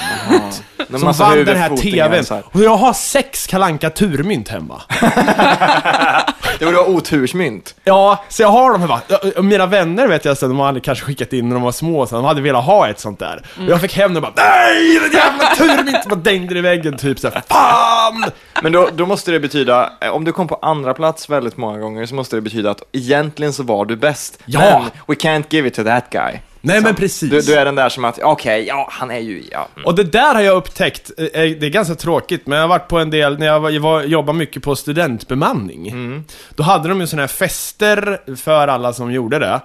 En 0.89 0.99
Som 0.99 1.13
vann 1.13 1.45
den 1.45 1.57
här 1.57 1.77
TVn. 1.77 2.25
här. 2.29 2.43
Och 2.45 2.61
jag 2.61 2.77
har 2.77 2.93
sex 2.93 3.47
kalanka 3.47 3.89
turmynt 3.89 4.49
hemma. 4.49 4.81
Det 6.59 6.65
var 6.65 6.73
då 6.73 6.85
otursmynt. 6.85 7.75
Ja, 7.83 8.23
så 8.29 8.41
jag 8.41 8.49
har 8.49 8.71
de 8.71 8.81
här 8.81 8.87
va- 8.87 9.01
och 9.37 9.45
Mina 9.45 9.65
vänner 9.65 10.07
vet 10.07 10.25
jag 10.25 10.37
sen, 10.37 10.49
de 10.49 10.59
hade 10.59 10.79
kanske 10.79 11.05
skickat 11.05 11.33
in 11.33 11.49
när 11.49 11.55
de 11.55 11.63
var 11.63 11.71
små, 11.71 12.05
så 12.07 12.15
de 12.15 12.25
hade 12.25 12.41
velat 12.41 12.65
ha 12.65 12.87
ett 12.87 12.99
sånt 12.99 13.19
där. 13.19 13.41
Och 13.57 13.69
jag 13.69 13.81
fick 13.81 13.93
hem 13.97 14.13
det 14.13 14.19
och 14.19 14.33
bara 14.35 14.43
NEJ! 14.45 14.99
Den 14.99 15.11
jävla 15.11 15.45
turmint! 15.55 16.05
Bara 16.09 16.15
dängde 16.15 16.57
i 16.57 16.61
väggen 16.61 16.97
typ 16.97 17.19
såhär, 17.19 17.43
FAN! 17.49 18.31
Men 18.63 18.71
då, 18.71 18.89
då 18.93 19.05
måste 19.05 19.31
det 19.31 19.39
betyda, 19.39 19.89
eh, 20.01 20.09
om 20.09 20.23
du 20.23 20.31
kom 20.31 20.47
på 20.47 20.55
andra 20.61 20.93
plats 20.93 21.29
väldigt 21.29 21.57
många 21.57 21.79
gånger 21.79 22.05
så 22.05 22.15
måste 22.15 22.35
det 22.35 22.41
betyda 22.41 22.71
att 22.71 22.81
egentligen 22.91 23.53
så 23.53 23.63
var 23.63 23.85
du 23.85 23.95
bäst. 23.95 24.39
Ja. 24.45 24.59
Men 24.59 24.83
we 25.07 25.13
can't 25.15 25.43
give 25.49 25.67
it 25.67 25.73
to 25.73 25.83
that 25.83 26.09
guy. 26.09 26.39
Nej 26.65 26.81
men 26.81 26.95
precis. 26.95 27.29
Du, 27.29 27.41
du 27.41 27.59
är 27.59 27.65
den 27.65 27.75
där 27.75 27.89
som 27.89 28.05
att, 28.05 28.19
okej, 28.23 28.65
ja, 28.67 28.87
han 28.91 29.11
är 29.11 29.19
ju, 29.19 29.43
ja. 29.51 29.67
mm. 29.75 29.85
Och 29.85 29.95
det 29.95 30.03
där 30.03 30.33
har 30.35 30.41
jag 30.41 30.57
upptäckt, 30.57 31.11
eh, 31.17 31.25
det 31.31 31.63
är 31.63 31.69
ganska 31.69 31.95
tråkigt, 31.95 32.47
men 32.47 32.55
jag 32.55 32.63
har 32.63 32.69
varit 32.69 32.87
på 32.87 32.99
en 32.99 33.09
del, 33.09 33.39
när 33.39 33.45
jag 33.45 33.59
var, 33.59 33.79
var, 33.79 34.03
jobbade 34.03 34.37
mycket 34.37 34.63
på 34.63 34.75
studentbemanning. 34.75 36.23
Då 36.55 36.63
hade 36.63 36.89
de 36.89 37.01
ju 37.01 37.07
sådana 37.07 37.21
här 37.21 37.27
fester 37.27 38.35
för 38.35 38.67
alla 38.67 38.93
som 38.93 39.11
gjorde 39.11 39.39
det. 39.39 39.61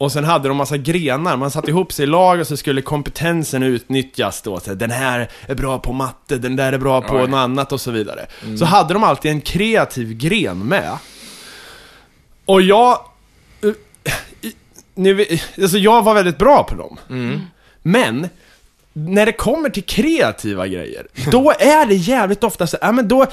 Och 0.00 0.12
sen 0.12 0.24
hade 0.24 0.48
de 0.48 0.56
massa 0.56 0.76
grenar, 0.76 1.36
man 1.36 1.50
satte 1.50 1.70
ihop 1.70 1.92
sig 1.92 2.02
i 2.02 2.06
lag 2.06 2.40
och 2.40 2.46
så 2.46 2.56
skulle 2.56 2.82
kompetensen 2.82 3.62
utnyttjas 3.62 4.42
då. 4.42 4.60
Så 4.60 4.74
den 4.74 4.90
här 4.90 5.30
är 5.46 5.54
bra 5.54 5.78
på 5.78 5.92
matte, 5.92 6.38
den 6.38 6.56
där 6.56 6.72
är 6.72 6.78
bra 6.78 7.00
på 7.00 7.14
Oj. 7.14 7.20
något 7.20 7.38
annat 7.38 7.72
och 7.72 7.80
så 7.80 7.90
vidare. 7.90 8.26
Så 8.58 8.64
hade 8.64 8.94
de 8.94 9.04
alltid 9.04 9.30
en 9.30 9.40
kreativ 9.40 10.12
gren 10.12 10.58
med. 10.58 10.98
Och 12.46 12.62
jag... 12.62 12.98
vet- 15.14 15.58
alltså 15.62 15.78
jag 15.78 16.02
var 16.02 16.14
väldigt 16.14 16.38
bra 16.38 16.64
på 16.64 16.74
dem. 16.74 16.98
Men, 17.82 18.28
när 18.92 19.26
det 19.26 19.32
kommer 19.32 19.70
till 19.70 19.82
kreativa 19.84 20.66
grejer, 20.66 21.06
då 21.30 21.50
är 21.50 21.86
det 21.86 21.94
jävligt 21.94 22.44
ofta 22.44 22.66
så, 22.66 22.76
ja 22.80 22.92
men 22.92 23.08
då, 23.08 23.26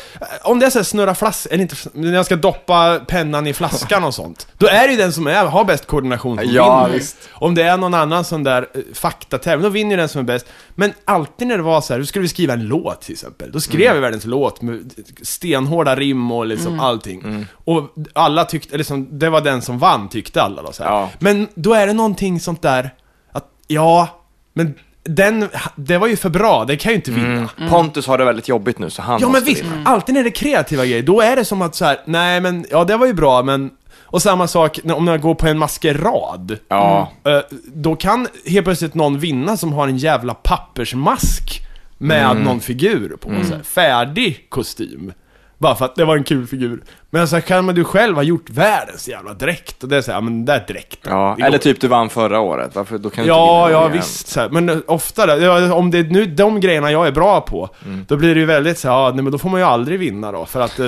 om 0.44 0.60
det 0.60 0.66
är 0.66 0.70
så 0.70 0.80
här 0.80 0.84
snurra 0.84 1.16
flaskan, 1.16 1.54
eller 1.54 1.62
inte, 1.62 1.76
när 1.94 2.14
jag 2.14 2.26
ska 2.26 2.36
doppa 2.36 3.00
pennan 3.08 3.48
i 3.48 3.54
flaskan 3.54 4.04
och 4.04 4.14
sånt, 4.14 4.48
då 4.58 4.68
är 4.68 4.88
det 4.88 4.92
ju 4.94 4.98
den 4.98 5.14
som 5.14 5.28
är, 5.28 5.46
har 5.46 5.64
bäst 5.66 5.86
koordination 5.88 6.38
som 6.38 6.48
Ja, 6.50 6.84
vinner. 6.86 6.98
visst. 7.00 7.18
Om 7.32 7.56
det 7.56 7.64
är 7.64 7.78
någon 7.78 7.94
annan 7.94 8.24
sån 8.24 8.44
där 8.44 8.68
eh, 8.74 8.82
faktatävling, 8.94 9.64
då 9.64 9.70
vinner 9.70 9.92
ju 9.92 9.98
den 9.98 10.10
som 10.10 10.20
är 10.20 10.24
bäst. 10.26 10.46
Men 10.76 10.94
alltid 11.06 11.48
när 11.48 11.58
det 11.58 11.64
var 11.64 11.82
så 11.82 11.94
här, 11.94 12.00
då 12.00 12.06
skulle 12.06 12.24
vi 12.24 12.30
skriva 12.30 12.54
en 12.54 12.68
låt 12.68 13.02
till 13.02 13.14
exempel, 13.14 13.52
då 13.52 13.60
skrev 13.60 13.94
vi 13.94 14.00
världens 14.00 14.26
låt 14.26 14.62
med 14.62 14.92
stenhårda 15.22 15.96
rim 15.96 16.32
och 16.32 16.46
liksom 16.46 16.80
allting. 16.80 17.46
Och 17.54 17.94
alla 18.14 18.46
tyckte, 18.46 18.70
eller 18.70 18.78
liksom, 18.78 19.20
det 19.20 19.30
var 19.30 19.42
den 19.42 19.62
som 19.62 19.80
vann 19.80 20.10
tyckte 20.10 20.42
alla 20.42 20.62
då 20.62 20.72
så. 20.72 20.84
Ja. 20.84 21.10
Men 21.20 21.48
då 21.56 21.74
är 21.74 21.88
det 21.88 21.94
någonting 21.94 22.40
sånt 22.40 22.62
där, 22.62 22.94
att 23.32 23.46
ja, 23.68 24.08
men 24.54 24.74
den, 25.08 25.50
det 25.76 25.98
var 25.98 26.08
ju 26.08 26.16
för 26.16 26.30
bra, 26.30 26.66
det 26.66 26.78
kan 26.78 26.92
ju 26.92 26.96
inte 26.96 27.12
vinna. 27.12 27.50
Pontus 27.70 28.08
har 28.08 28.18
det 28.18 28.26
väldigt 28.26 28.48
jobbigt 28.48 28.80
nu 28.80 28.90
så 28.90 29.02
han 29.02 29.20
Ja 29.22 29.28
men 29.28 29.32
måste 29.32 29.46
visst, 29.46 29.64
vinna. 29.64 29.84
alltid 29.90 30.16
när 30.16 30.24
det 30.24 30.30
är 30.30 30.32
kreativa 30.32 30.86
grejer, 30.86 31.04
då 31.04 31.22
är 31.22 31.36
det 31.36 31.46
som 31.46 31.62
att 31.62 31.76
så 31.76 31.86
här, 31.86 31.98
nej 32.06 32.42
men, 32.42 32.66
ja 32.72 32.84
det 32.84 32.98
var 32.98 33.06
ju 33.08 33.14
bra 33.14 33.44
men 33.44 33.70
och 34.04 34.22
samma 34.22 34.48
sak 34.48 34.80
när- 34.84 34.96
om 34.98 35.08
jag 35.08 35.22
går 35.22 35.36
på 35.36 35.48
en 35.48 35.58
maskerad. 35.58 36.58
Ja. 36.70 37.12
Eh, 37.26 37.40
Då 37.74 37.96
kan 37.96 38.28
helt 38.46 38.66
plötsligt 38.66 38.94
någon 38.94 39.20
vinna 39.20 39.58
som 39.58 39.74
har 39.74 39.88
en 39.88 39.98
jävla 39.98 40.34
pappersmask 40.34 41.62
med 41.98 42.36
någon 42.38 42.60
figur 42.60 43.18
på. 43.22 43.32
Här, 43.32 43.64
färdig 43.64 44.46
kostym. 44.50 45.14
Bara 45.60 45.76
för 45.76 45.86
att 45.86 45.96
det 45.96 46.06
var 46.06 46.18
en 46.18 46.24
kul 46.24 46.48
figur. 46.48 46.82
Men 47.10 47.28
så 47.28 47.36
här, 47.36 47.42
kan 47.42 47.66
man 47.66 47.76
du 47.76 47.84
själv 47.84 48.16
ha 48.16 48.24
gjort 48.24 48.50
världens 48.50 49.08
jävla 49.08 49.34
dräkt 49.34 49.84
och 49.84 49.90
det 49.90 49.98
är 49.98 50.02
såhär, 50.02 50.18
ja 50.18 50.22
men 50.22 50.34
den 50.34 50.46
där 50.46 50.66
dräkten. 50.74 51.14
Ja, 51.14 51.36
går 51.40 51.46
eller 51.46 51.58
typ 51.58 51.82
du 51.82 51.88
vann 51.88 52.10
förra 52.10 52.40
året, 52.40 52.76
varför, 52.76 52.98
då 52.98 53.10
kan 53.10 53.24
du 53.24 53.28
Ja, 53.30 53.62
inte 53.64 53.74
ja 53.74 53.80
igen. 53.82 53.92
visst. 53.92 54.28
Så 54.28 54.40
här. 54.40 54.50
Men 54.50 54.70
eh, 54.70 54.78
ofta 54.88 55.26
då, 55.26 55.44
ja, 55.44 55.74
om 55.74 55.92
det 55.92 55.98
är 56.00 56.04
nu 56.04 56.26
de 56.26 56.60
grejerna 56.60 56.92
jag 56.92 57.08
är 57.08 57.12
bra 57.12 57.42
på, 57.42 57.70
Mm. 57.86 58.06
då 58.08 58.16
blir 58.18 58.34
det 58.36 58.40
ju 58.40 58.46
väldigt 58.46 58.80
så 58.80 58.88
här, 58.90 58.96
ja, 58.96 59.12
nej 59.16 59.24
men 59.24 59.32
då 59.32 59.38
får 59.38 59.50
man 59.50 59.60
ju 59.60 59.66
aldrig 59.66 60.00
vinna 60.00 60.32
då. 60.32 60.46
För 60.46 60.62
att 60.62 60.80
eh, 60.80 60.88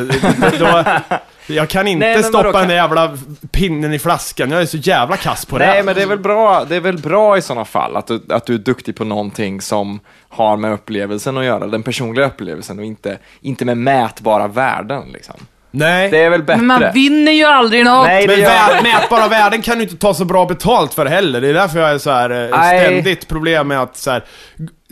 då, 0.60 0.84
jag 1.50 1.70
kan 1.70 1.88
inte 1.88 2.06
Nej, 2.08 2.24
stoppa 2.24 2.44
kan- 2.52 2.60
den 2.62 2.68
där 2.68 2.76
jävla 2.76 3.18
pinnen 3.52 3.94
i 3.94 4.00
flaskan, 4.00 4.52
jag 4.52 4.62
är 4.62 4.66
så 4.66 4.78
jävla 4.78 5.18
kass 5.18 5.46
på 5.46 5.58
det. 5.58 5.66
Nej, 5.68 5.84
men 5.84 5.96
det 5.96 6.02
är 6.02 6.08
väl 6.08 6.20
bra, 6.20 6.66
det 6.70 6.76
är 6.76 6.80
väl 6.80 6.98
bra 6.98 7.38
i 7.38 7.42
sådana 7.42 7.66
fall 7.66 7.96
att 7.98 8.08
du, 8.08 8.22
att 8.30 8.46
du 8.46 8.54
är 8.54 8.58
duktig 8.58 8.96
på 8.96 9.04
någonting 9.04 9.62
som 9.62 10.00
har 10.30 10.58
med 10.58 10.74
upplevelsen 10.74 11.38
att 11.38 11.46
göra, 11.46 11.68
den 11.68 11.84
personliga 11.84 12.26
upplevelsen 12.26 12.80
och 12.80 12.86
inte, 12.86 13.18
inte 13.42 13.66
med 13.66 13.78
mätbara 13.78 14.48
värden 14.48 15.04
liksom. 15.14 15.36
Nej. 15.72 16.10
Det 16.10 16.18
är 16.24 16.30
väl 16.30 16.44
bättre. 16.44 16.62
Men 16.62 16.68
man 16.82 16.94
vinner 16.94 17.32
ju 17.32 17.44
aldrig 17.44 17.86
något. 17.86 18.08
Nej, 18.08 18.28
Men 18.28 18.40
gör 18.40 18.50
vä- 18.50 18.84
mätbara 18.84 19.28
värden 19.28 19.62
kan 19.62 19.78
du 19.78 19.84
inte 19.84 19.98
ta 19.98 20.14
så 20.14 20.26
bra 20.26 20.46
betalt 20.46 20.94
för 20.94 21.06
heller. 21.06 21.42
Det 21.42 21.48
är 21.50 21.54
därför 21.54 21.80
jag 21.80 21.92
är 21.92 21.98
så 21.98 22.12
här 22.12 22.30
eh, 22.54 22.62
ständigt 22.80 23.28
problem 23.28 23.68
med 23.68 23.82
att 23.82 23.98
så 23.98 24.12
här, 24.12 24.24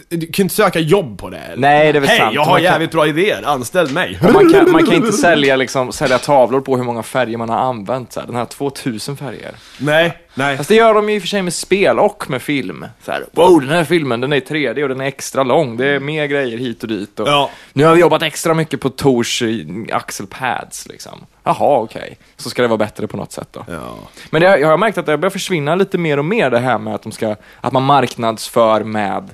du 0.10 0.28
kan 0.28 0.44
inte 0.44 0.56
söka 0.56 0.80
jobb 0.80 1.20
på 1.20 1.30
det. 1.30 1.38
Eller? 1.38 1.58
Nej, 1.62 1.92
det 1.94 2.00
är 2.00 2.02
väl 2.02 2.10
Hej, 2.10 2.20
sant. 2.20 2.36
jag 2.36 2.42
har 2.42 2.52
Man 2.52 2.56
kan- 2.62 2.64
jävligt 2.72 2.92
bra 2.92 3.08
idéer, 3.08 3.44
anställ 3.46 3.90
mig. 3.92 4.20
Och 4.24 4.34
man, 4.34 4.54
kan, 4.54 4.72
man 4.72 4.86
kan 4.86 4.94
inte 4.96 5.12
sälja, 5.18 5.56
liksom, 5.56 5.92
sälja 5.92 6.18
tavlor 6.18 6.62
på 6.62 6.78
hur 6.78 6.84
många 6.84 7.04
färger 7.04 7.38
man 7.38 7.50
har 7.50 7.58
använt. 7.58 8.14
Så 8.14 8.20
här, 8.20 8.28
den 8.28 8.36
här 8.36 8.46
2000 8.46 9.18
färger. 9.18 9.52
Nej, 9.80 10.18
nej. 10.34 10.58
Fast 10.58 10.70
det 10.70 10.76
gör 10.76 10.94
de 10.94 11.10
ju 11.10 11.16
i 11.16 11.18
och 11.18 11.22
för 11.22 11.28
sig 11.28 11.42
med 11.42 11.54
spel 11.54 12.00
och 12.00 12.30
med 12.30 12.42
film. 12.42 12.86
Så 13.06 13.12
här, 13.12 13.26
wow, 13.32 13.60
den 13.62 13.70
här 13.70 13.84
filmen 13.84 14.22
den 14.22 14.34
är 14.34 14.38
i 14.38 14.40
3D 14.40 14.84
och 14.84 14.90
den 14.90 15.02
är 15.02 15.06
extra 15.06 15.44
lång. 15.44 15.78
Det 15.78 15.88
är 15.88 16.00
mer 16.00 16.26
grejer 16.26 16.58
hit 16.58 16.82
och 16.84 16.90
dit. 16.90 17.20
Och 17.20 17.28
Ja. 17.28 17.50
Nu 17.74 17.86
har 17.86 17.96
vi 17.96 18.02
jobbat 18.02 18.22
extra 18.24 18.54
mycket 18.54 18.80
på 18.82 18.90
Tors 18.90 19.42
eh, 19.42 19.48
axelpads 19.92 20.88
liksom. 20.88 21.26
Jaha, 21.44 21.80
okej. 21.80 22.18
Så 22.38 22.50
ska 22.50 22.62
det 22.62 22.68
vara 22.68 22.78
bättre 22.78 23.08
på 23.08 23.18
något 23.18 23.32
sätt 23.32 23.48
då. 23.52 23.66
Ja. 23.68 23.96
Men 24.30 24.42
det, 24.42 24.58
jag 24.60 24.68
har 24.68 24.78
märkt 24.78 24.98
att 24.98 25.06
det 25.06 25.18
börjar 25.18 25.30
försvinna 25.32 25.76
lite 25.76 25.98
mer 25.98 26.20
och 26.20 26.26
mer 26.26 26.50
det 26.50 26.60
här 26.60 26.78
med 26.78 26.96
att, 26.96 27.04
de 27.04 27.12
ska, 27.12 27.36
att 27.62 27.74
man 27.74 27.84
marknadsför 27.84 28.84
med 28.84 29.30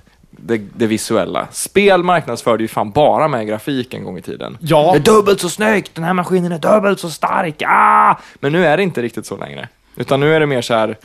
det, 0.46 0.62
det 0.76 0.88
visuella. 0.88 1.48
Spel 1.52 2.04
marknadsförde 2.04 2.64
ju 2.64 2.68
fan 2.68 2.92
bara 2.92 3.28
med 3.28 3.48
grafik 3.48 3.94
en 3.94 4.04
gång 4.04 4.18
i 4.18 4.22
tiden. 4.22 4.58
Ja. 4.62 4.92
Det 4.94 5.00
är 5.00 5.16
dubbelt 5.16 5.42
så 5.42 5.50
snyggt, 5.50 5.96
den 5.96 6.04
här 6.04 6.14
maskinen 6.14 6.52
är 6.52 6.60
dubbelt 6.60 7.00
så 7.00 7.10
stark, 7.10 7.62
ah! 7.66 8.16
Men 8.40 8.52
nu 8.52 8.66
är 8.66 8.78
det 8.78 8.84
inte 8.84 9.02
riktigt 9.02 9.26
så 9.26 9.38
längre. 9.38 9.68
Utan 9.96 10.20
nu 10.20 10.36
är 10.36 10.40
det 10.40 10.46
mer 10.46 10.62
så 10.62 10.74
här. 10.74 10.98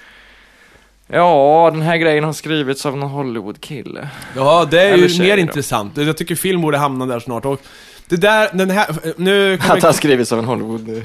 Ja, 1.07 1.70
den 1.72 1.83
här 1.83 1.96
grejen 1.96 2.24
har 2.24 2.33
skrivits 2.33 2.87
av 2.87 2.96
någon 2.96 3.11
Hollywood-kille. 3.11 4.09
Ja, 4.37 4.66
det 4.70 4.83
är 4.83 4.92
Eller 4.92 5.09
ju 5.09 5.22
mer 5.22 5.37
då. 5.37 5.40
intressant. 5.40 5.96
Jag 5.96 6.16
tycker 6.16 6.35
film 6.35 6.61
borde 6.62 6.79
hamna 6.79 7.07
där 7.07 7.20
snart. 7.20 7.44
Och 7.44 7.61
Det 8.09 8.16
där, 8.16 8.48
den 8.53 8.70
här, 8.70 8.87
nu 9.16 9.59
kommer 9.59 9.77
Att 9.77 9.83
han 9.83 9.94
skrivits 9.94 10.33
av 10.33 10.38
en 10.38 10.44
Hollywood... 10.44 11.03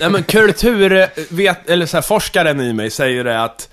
Nej 0.00 0.10
men 0.10 0.22
kultur, 0.22 0.92
eh, 0.92 1.08
vet, 1.30 1.70
eller 1.70 1.86
så 1.86 1.96
här, 1.96 2.02
forskaren 2.02 2.60
i 2.60 2.72
mig 2.72 2.90
säger 2.90 3.24
det 3.24 3.42
att 3.42 3.68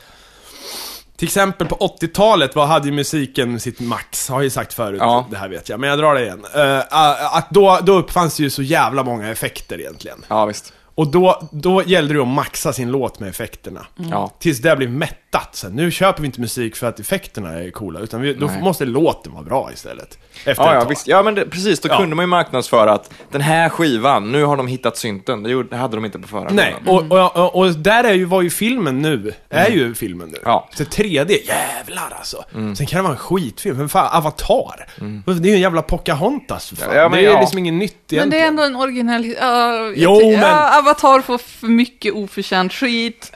till 1.20 1.28
exempel 1.28 1.68
på 1.68 1.76
80-talet 2.02 2.56
var, 2.56 2.66
hade 2.66 2.88
ju 2.88 2.92
musiken 2.94 3.60
sitt 3.60 3.80
max, 3.80 4.30
har 4.30 4.36
jag 4.38 4.44
ju 4.44 4.50
sagt 4.50 4.74
förut, 4.74 5.00
Ja. 5.02 5.28
det 5.32 5.38
här 5.38 5.50
vet 5.50 5.70
jag, 5.70 5.80
men 5.80 5.90
jag 5.90 6.00
drar 6.00 6.14
det 6.16 6.22
igen. 6.24 6.46
Eh, 6.56 7.36
att 7.38 7.48
då, 7.50 7.80
då 7.84 7.94
uppfanns 7.94 8.40
ju 8.40 8.50
så 8.50 8.62
jävla 8.62 9.04
många 9.04 9.30
effekter 9.32 9.80
egentligen. 9.80 10.26
Ja, 10.28 10.46
visst. 10.46 10.74
Och 11.00 11.08
då, 11.08 11.50
då 11.52 11.84
gällde 11.84 12.14
det 12.14 12.22
att 12.22 12.28
maxa 12.28 12.74
sin 12.74 12.92
låt 12.92 13.20
med 13.20 13.30
effekterna. 13.30 13.86
Ja. 13.96 14.32
Tills 14.40 14.60
det 14.62 14.76
blev 14.76 14.90
mättat. 14.92 15.56
Så 15.56 15.70
nu 15.70 15.92
köper 15.92 16.22
vi 16.22 16.26
inte 16.26 16.42
musik 16.42 16.76
för 16.76 16.88
att 16.88 17.00
effekterna 17.00 17.50
är 17.60 17.72
coola, 17.72 18.00
utan 18.00 18.22
vi, 18.22 18.34
då 18.34 18.46
Nej. 18.46 18.62
måste 18.62 18.86
låten 18.86 19.32
vara 19.34 19.44
bra 19.44 19.70
istället. 19.74 20.18
Efter 20.46 20.64
Ja, 20.64 20.74
ja, 20.74 20.86
visst. 20.90 21.08
ja, 21.08 21.24
men 21.24 21.36
det, 21.36 21.46
precis. 21.46 21.80
Då 21.80 21.90
Ja. 21.90 21.98
kunde 21.98 22.16
man 22.16 22.24
ju 22.24 22.28
marknadsföra 22.28 22.94
att 22.94 23.12
den 23.32 23.42
här 23.42 23.70
skivan, 23.70 24.32
nu 24.32 24.44
har 24.44 24.58
de 24.58 24.68
hittat 24.68 24.98
synten. 24.98 25.44
Det, 25.44 25.50
gjorde, 25.50 25.70
det 25.70 25.76
hade 25.78 25.98
de 25.98 26.06
inte 26.06 26.20
på 26.20 26.28
förra 26.28 26.50
Nej, 26.50 26.76
och, 26.88 27.12
och, 27.12 27.36
och, 27.36 27.56
och 27.56 27.72
där 27.72 28.04
är 28.04 28.14
ju, 28.14 28.26
var 28.26 28.42
ju 28.42 28.50
filmen 28.50 29.02
nu, 29.02 29.34
är 29.50 29.70
ju 29.70 29.96
filmen 29.96 30.28
nu. 30.30 30.38
Ja. 30.46 30.70
Så 30.76 30.84
3D, 30.84 31.38
jävlar 31.48 32.14
alltså. 32.18 32.44
Sen 32.78 32.86
kan 32.86 32.98
det 32.98 33.02
vara 33.04 33.14
en 33.14 33.18
skitfilm, 33.20 33.78
men 33.78 33.90
fan, 33.90 34.18
Avatar. 34.18 34.88
Det 35.26 35.32
är 35.32 35.50
ju 35.50 35.54
en 35.56 35.62
jävla 35.62 35.82
Pocahontas 35.82 36.70
för 36.70 36.76
fan. 36.76 36.96
Ja, 36.96 37.10
men 37.10 37.20
det 37.20 37.26
är 37.26 37.40
liksom 37.40 37.58
inget 37.60 37.74
nytt 37.74 38.14
egentligen. 38.14 38.30
Men 38.30 38.30
det 38.30 38.40
är 38.44 38.48
ändå 38.48 38.64
en 38.64 38.76
originell... 38.76 39.26
jag 39.26 39.94
Jo, 39.98 40.20
men- 40.32 40.40
ja, 40.40 40.82
Avatar 40.90 41.22
får 41.22 41.38
för 41.38 41.68
mycket 41.68 42.14
oförtjänt 42.14 42.74
skit, 42.74 43.32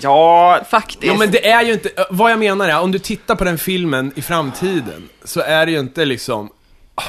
Ja, 0.00 0.60
faktiskt. 0.70 0.98
Jo 1.04 1.14
men 1.16 1.30
det 1.30 1.48
är 1.48 1.62
ju 1.62 1.72
inte, 1.72 1.90
vad 2.10 2.32
jag 2.32 2.38
menar 2.38 2.68
är, 2.68 2.80
om 2.80 2.92
du 2.92 2.98
tittar 2.98 3.34
på 3.34 3.44
den 3.44 3.58
filmen 3.58 4.12
i 4.16 4.22
framtiden, 4.22 5.08
så 5.24 5.40
är 5.40 5.66
det 5.66 5.72
ju 5.72 5.78
inte 5.78 6.04
liksom... 6.04 6.50
ah, 6.94 7.02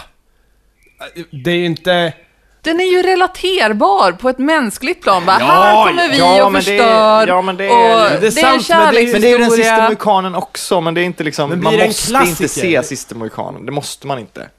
Det 1.43 1.51
är 1.51 1.55
ju 1.55 1.65
inte... 1.65 2.13
Den 2.61 2.79
är 2.79 2.91
ju 2.91 3.01
relaterbar 3.03 4.11
på 4.11 4.29
ett 4.29 4.37
mänskligt 4.37 5.01
plan. 5.01 5.25
Bara, 5.25 5.37
Ja, 5.39 5.45
här 5.45 5.87
kommer 5.87 6.09
vi 6.09 6.17
ja, 6.17 6.45
och 6.45 6.51
men 6.51 6.63
det 6.63 6.71
är- 6.77 6.77
förstör. 6.77 7.27
ja, 7.27 7.41
men 7.41 7.57
det 7.57 7.65
är- 7.65 7.69
och 7.69 8.09
det 8.09 8.15
är 8.15 8.19
det 8.21 8.27
är 8.27 8.31
sant, 8.31 8.69
en 8.69 8.93
det 8.93 8.99
är 9.01 9.05
ju- 9.05 9.11
men 9.11 9.21
det 9.21 9.27
är 9.27 9.31
ju 9.31 9.37
den 9.37 9.49
sista 9.51 9.63
kärlekshistoria. 9.63 9.83
mohikanen 9.83 10.35
också, 10.35 10.81
men 10.81 10.93
det 10.93 11.01
är 11.01 11.05
inte 11.05 11.23
liksom, 11.23 11.49
man 11.63 11.73
en 11.73 11.87
måste 11.87 12.13
inte 12.25 12.47
se 12.47 12.83
sista 12.83 13.15
mohikanen. 13.15 13.65
Det 13.65 13.71
måste 13.71 14.07
man 14.07 14.19
inte. 14.19 14.49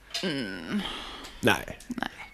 Nej. 1.40 1.78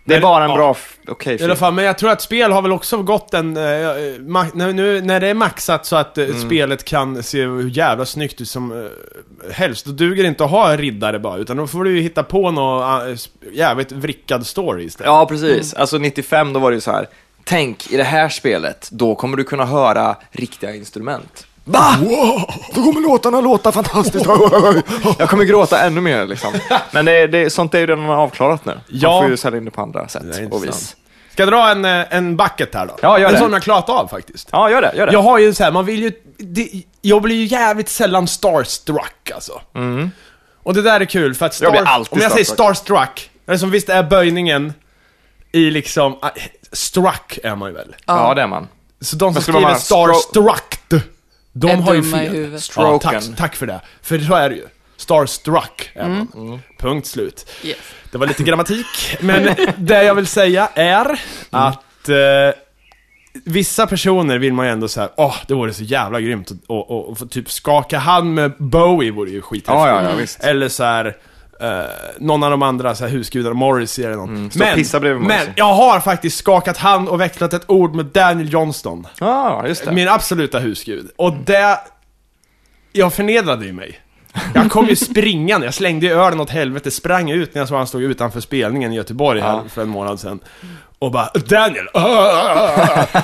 Det 0.08 0.14
är 0.14 0.20
bara 0.20 0.44
en 0.44 0.50
ja. 0.50 0.56
bra, 0.56 0.76
okej 1.08 1.32
I 1.32 1.36
alla 1.36 1.46
film. 1.54 1.56
fall, 1.56 1.72
men 1.74 1.84
jag 1.84 1.98
tror 1.98 2.10
att 2.10 2.22
spel 2.22 2.52
har 2.52 2.62
väl 2.62 2.72
också 2.72 3.02
gått 3.02 3.34
en... 3.34 3.56
eh, 3.56 3.60
ma- 3.60 4.50
när, 4.54 4.72
nu, 4.72 5.00
när 5.00 5.20
det 5.20 5.28
är 5.28 5.34
maxat 5.34 5.86
så 5.86 5.96
att 5.96 6.18
eh, 6.18 6.24
Mm. 6.24 6.40
spelet 6.40 6.84
kan 6.84 7.22
se 7.22 7.42
hur 7.42 7.68
jävla 7.70 8.04
snyggt 8.06 8.40
ut 8.40 8.48
som 8.48 8.72
eh, 8.84 9.52
helst, 9.52 9.86
då 9.86 9.92
duger 9.92 10.22
det 10.22 10.28
inte 10.28 10.44
att 10.44 10.50
ha 10.50 10.70
en 10.72 10.78
riddare 10.78 11.18
bara, 11.18 11.36
utan 11.36 11.56
då 11.56 11.66
får 11.66 11.84
du 11.84 11.96
ju 11.96 12.00
hitta 12.02 12.22
på 12.22 12.50
någon 12.50 13.08
uh, 13.08 13.16
jävligt 13.52 13.92
vrickad 13.92 14.46
story 14.46 14.84
istället. 14.84 15.06
Ja, 15.08 15.26
precis. 15.26 15.74
Alltså 15.74 15.98
95, 15.98 16.52
då 16.52 16.60
var 16.60 16.70
det 16.70 16.74
ju 16.74 16.80
så 16.80 16.92
här. 16.92 17.08
Tänk, 17.44 17.90
i 17.92 17.96
det 17.96 18.04
här 18.04 18.28
spelet, 18.28 18.88
då 18.92 19.14
kommer 19.14 19.36
du 19.36 19.44
kunna 19.44 19.64
höra 19.66 20.16
riktiga 20.30 20.74
instrument. 20.74 21.46
Va? 21.68 21.96
Då 22.74 22.82
kommer 22.82 23.00
låtarna 23.00 23.40
låta 23.40 23.72
fantastiskt. 23.72 24.26
Jag 25.18 25.28
kommer 25.30 25.44
gråta 25.44 25.80
ännu 25.82 26.00
mer 26.00 26.26
liksom. 26.26 26.52
Men 26.90 27.04
det, 27.04 27.26
det, 27.26 27.50
sånt 27.50 27.74
är 27.74 27.78
ju 27.78 27.86
redan 27.86 28.10
avklarat 28.10 28.64
nu. 28.64 28.72
Man 28.72 28.82
Ja. 28.88 29.20
får 29.20 29.30
ju 29.30 29.36
sälja 29.36 29.58
in 29.58 29.64
det 29.64 29.70
på 29.70 29.82
andra 29.82 30.08
sätt 30.08 30.22
och 30.50 30.64
vis. 30.64 30.96
Ska 31.32 31.42
jag 31.42 31.52
dra 31.52 31.70
en, 31.70 31.84
eh, 31.84 32.04
en 32.10 32.36
bucket 32.36 32.74
här 32.74 32.86
då? 32.86 32.94
Ja, 33.02 33.18
gör 33.18 33.26
en 33.28 33.32
det. 33.34 33.38
sån 33.40 33.52
jag 33.52 33.62
klarat 33.62 33.88
av 33.88 34.08
faktiskt. 34.08 34.48
Ja, 34.52 34.70
gör 34.70 34.82
det. 34.82 34.92
Gör 34.96 35.06
det. 35.06 35.12
Jag 35.12 35.22
har 35.22 35.38
ju 35.38 35.54
så 35.54 35.64
här, 35.64 35.70
man 35.72 35.84
vill 35.84 36.02
ju... 36.02 36.12
Det, 36.38 36.70
jag 37.02 37.22
blir 37.22 37.36
ju 37.36 37.44
jävligt 37.44 37.88
sällan 37.88 38.26
starstruck 38.28 39.30
alltså. 39.34 39.60
Och 40.62 40.74
det 40.74 40.82
där 40.82 41.00
är 41.00 41.04
kul 41.04 41.34
för 41.34 41.46
att 41.46 41.60
Jag 41.60 41.72
blir 41.72 41.80
star, 41.82 41.90
alltid 41.92 42.12
om 42.12 42.20
jag 42.22 42.32
säger 42.32 42.44
starstruck. 42.44 43.30
som 43.58 43.70
visst 43.70 43.88
är 43.88 44.02
böjningen 44.02 44.72
i 45.52 45.70
liksom... 45.70 46.12
äh, 46.22 46.28
Struck 46.72 47.38
är 47.44 47.54
man 47.56 47.68
ju 47.68 47.74
väl. 47.74 47.96
ja, 48.06 48.34
det 48.34 48.42
är 48.42 48.46
man. 48.46 48.68
Så 49.00 49.16
de 49.16 49.34
som 49.34 49.52
man 49.52 49.60
skriver 49.62 49.74
starstruck, 49.74 50.75
de 51.60 51.70
Är 51.70 51.76
har 51.76 51.94
ju 51.94 52.00
dumma 52.00 52.22
i 52.22 52.26
fel. 52.26 52.34
huvudet. 52.36 52.52
Ja, 52.52 52.60
Stroken. 52.60 53.20
tack, 53.20 53.36
tack 53.36 53.56
för 53.56 53.66
det. 53.66 53.80
För 54.02 54.18
så 54.18 54.34
är 54.34 54.50
det 54.50 54.56
ju. 54.56 54.66
Starstruck 54.96 55.90
är 55.94 56.08
man. 56.08 56.28
Mm. 56.34 56.58
Punkt 56.78 57.06
slut. 57.06 57.50
Yes. 57.64 57.76
Det 58.12 58.18
var 58.18 58.26
lite 58.26 58.42
grammatik, 58.42 59.16
men 59.20 59.54
det 59.76 60.04
jag 60.04 60.14
vill 60.14 60.26
säga 60.26 60.68
är 60.74 61.20
att 61.50 62.08
eh, 62.08 62.16
vissa 63.44 63.86
personer 63.86 64.38
vill 64.38 64.52
man 64.52 64.66
ju 64.66 64.72
ändå 64.72 64.88
säga, 64.88 65.08
åh, 65.16 65.36
det 65.48 65.54
vore 65.54 65.72
så 65.74 65.82
jävla 65.84 66.20
grymt 66.20 66.50
att 66.50 66.56
och, 66.66 66.90
och, 66.90 67.08
och 67.08 67.18
få 67.18 67.26
typ 67.26 67.50
skaka 67.50 67.98
hand 67.98 68.34
med 68.34 68.52
Bowie 68.58 69.10
vore 69.12 69.30
ju 69.30 69.42
skithäftigt. 69.42 69.68
Ja, 69.74 69.88
ja, 70.02 70.10
ja, 70.10 70.16
visst. 70.16 70.40
Eller 70.44 70.68
så 70.68 70.84
här. 70.84 71.16
Eh, 71.60 71.84
någon 72.18 72.42
av 72.42 72.50
de 72.50 72.62
andra 72.62 72.94
så 72.94 73.04
här, 73.04 73.10
husgudarna, 73.10 73.54
Morrissey 73.54 74.04
eller 74.04 74.16
någon. 74.16 74.36
Mm, 74.36 74.74
pissa 74.74 75.00
bredvid 75.00 75.20
men 75.20 75.28
Morrissey. 75.28 75.52
jag 75.56 75.74
har 75.74 76.00
faktiskt 76.00 76.38
skakat 76.38 76.76
hand 76.76 77.08
och 77.08 77.20
växlat 77.20 77.52
ett 77.52 77.70
ord 77.70 77.94
med 77.94 78.06
Daniel 78.06 78.52
Johnston. 78.52 79.06
Ja, 79.20 79.66
just 79.66 79.84
det. 79.84 79.92
Min 79.92 80.08
absoluta 80.08 80.58
husgud. 80.58 81.10
Och 81.16 81.32
det... 81.32 81.78
Jag 82.92 83.12
förnedrade 83.12 83.66
ju 83.66 83.72
mig. 83.72 84.00
Jag 84.54 84.70
kom 84.70 84.86
ju 84.86 84.96
springande, 85.06 85.66
jag 85.66 85.74
slängde 85.74 86.06
ju 86.06 86.12
ölen 86.12 86.40
åt 86.40 86.50
helvete, 86.50 86.90
sprang 86.90 87.30
ut 87.30 87.54
när 87.54 87.60
jag 87.60 87.68
såg 87.68 87.78
han 87.78 87.86
stod 87.86 88.02
utanför 88.02 88.40
spelningen 88.40 88.92
i 88.92 88.96
Göteborg 88.96 89.40
här 89.40 89.62
för 89.68 89.82
en 89.82 89.88
månad 89.88 90.20
sedan. 90.20 90.40
Och 90.98 91.10
bara 91.12 91.30
Daniel, 91.48 91.84
uh, 91.96 92.02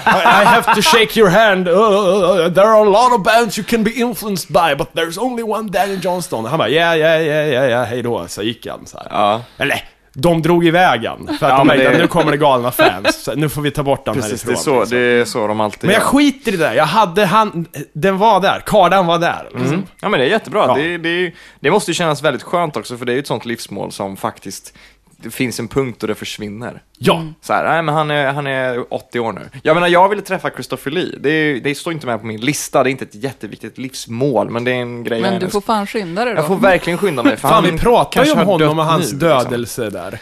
I 0.06 0.44
have 0.44 0.74
to 0.74 0.82
shake 0.82 1.16
your 1.20 1.28
hand. 1.30 1.68
Uh, 1.68 2.52
there 2.54 2.66
are 2.66 2.80
a 2.80 2.84
lot 2.84 3.12
of 3.18 3.22
bands 3.24 3.58
you 3.58 3.64
can 3.68 3.84
be 3.84 3.90
influenced 3.90 4.48
by, 4.48 4.74
but 4.78 4.88
there's 4.94 5.18
only 5.18 5.42
one 5.42 5.68
Daniel 5.70 5.98
Johnston. 6.04 6.44
Han 6.44 6.58
bara 6.58 6.68
ja, 6.68 6.96
ja, 6.96 7.08
ja, 7.18 7.42
ja, 7.42 7.64
ja, 7.64 7.82
hej 7.84 8.02
då. 8.02 8.28
Så 8.28 8.42
gick 8.42 8.66
han 8.66 8.86
så 8.86 8.98
här. 8.98 9.06
Ja. 9.10 9.42
Eller, 9.58 9.84
de 10.14 10.42
drog 10.42 10.66
iväg 10.66 11.04
han. 11.06 11.26
För 11.26 11.46
att 11.46 11.52
Ja, 11.52 11.58
de 11.58 11.66
märkte 11.66 11.90
det- 11.90 11.98
nu 11.98 12.06
kommer 12.06 12.30
det 12.30 12.36
galna 12.38 12.70
fans. 12.70 13.28
Nu 13.36 13.48
får 13.48 13.62
vi 13.62 13.70
ta 13.70 13.82
bort 13.82 14.04
den 14.04 14.14
Precis, 14.14 14.42
det 14.42 14.52
härifrån. 14.52 14.74
är, 14.74 14.76
så, 14.76 14.80
liksom. 14.80 14.98
det 14.98 15.04
är 15.20 15.24
så 15.24 15.46
de 15.46 15.60
alltid 15.60 15.84
Men 15.84 15.90
jag 15.94 16.00
gör. 16.02 16.08
skiter 16.08 16.52
i 16.52 16.56
det 16.56 16.64
där. 16.64 16.74
Jag 16.74 16.84
hade 16.86 17.26
han, 17.26 17.66
den 17.92 18.18
var 18.18 18.40
där. 18.40 18.62
Kardan 18.66 19.06
var 19.06 19.18
där. 19.18 19.42
Liksom. 19.50 19.66
Mm. 19.68 19.86
Ja 20.00 20.08
men 20.08 20.20
det 20.20 20.26
är 20.26 20.30
jättebra. 20.30 20.64
Ja. 20.68 20.74
Det, 20.74 20.98
det, 20.98 21.32
det 21.60 21.70
måste 21.70 21.90
ju 21.90 21.94
kännas 21.94 22.22
väldigt 22.22 22.42
skönt 22.42 22.76
också 22.76 22.96
för 22.96 23.04
det 23.04 23.12
är 23.12 23.14
ju 23.14 23.20
ett 23.20 23.26
sånt 23.26 23.44
livsmål 23.44 23.92
som 23.92 24.16
faktiskt 24.16 24.74
det 25.22 25.30
finns 25.30 25.60
en 25.60 25.68
punkt 25.68 26.00
då 26.00 26.06
det 26.06 26.14
försvinner. 26.14 26.82
Ja. 26.98 27.22
Så 27.40 27.52
här, 27.52 27.64
nej 27.64 27.82
men 27.82 27.94
han 27.94 28.10
är, 28.10 28.32
han 28.32 28.46
är 28.46 28.94
80 28.94 29.20
år 29.20 29.32
nu. 29.32 29.48
Jag 29.62 29.74
menar, 29.74 29.88
jag 29.88 30.08
ville 30.08 30.22
träffa 30.22 30.50
Christopher 30.50 30.90
Lee. 30.90 31.16
Det, 31.20 31.30
är- 31.30 31.60
det 31.60 31.74
står 31.74 31.92
inte 31.92 32.06
med 32.06 32.20
på 32.20 32.26
min 32.26 32.40
lista, 32.40 32.82
det 32.82 32.88
är 32.88 32.90
inte 32.90 33.04
ett 33.04 33.14
jätteviktigt 33.14 33.78
livsmål, 33.78 34.50
men 34.50 34.64
det 34.64 34.70
är 34.70 34.74
en 34.74 35.04
grej 35.04 35.20
Men 35.20 35.40
du 35.40 35.48
får 35.50 35.60
fan 35.60 35.86
skynda 35.86 36.24
dig 36.24 36.34
då. 36.34 36.40
Jag 36.40 36.46
får 36.46 36.56
verkligen 36.56 36.98
skynda 36.98 37.22
mig. 37.22 37.36
för 37.36 37.48
Fan, 37.48 37.64
han 37.64 37.72
vi 37.74 37.78
pratar 37.78 38.24
ju 38.24 38.32
om 38.32 38.38
honom 38.38 38.78
och 38.78 38.84
hans 38.84 39.12
nu, 39.12 39.18
liksom. 39.18 39.28
dödelse 39.28 39.90
där. 39.90 40.18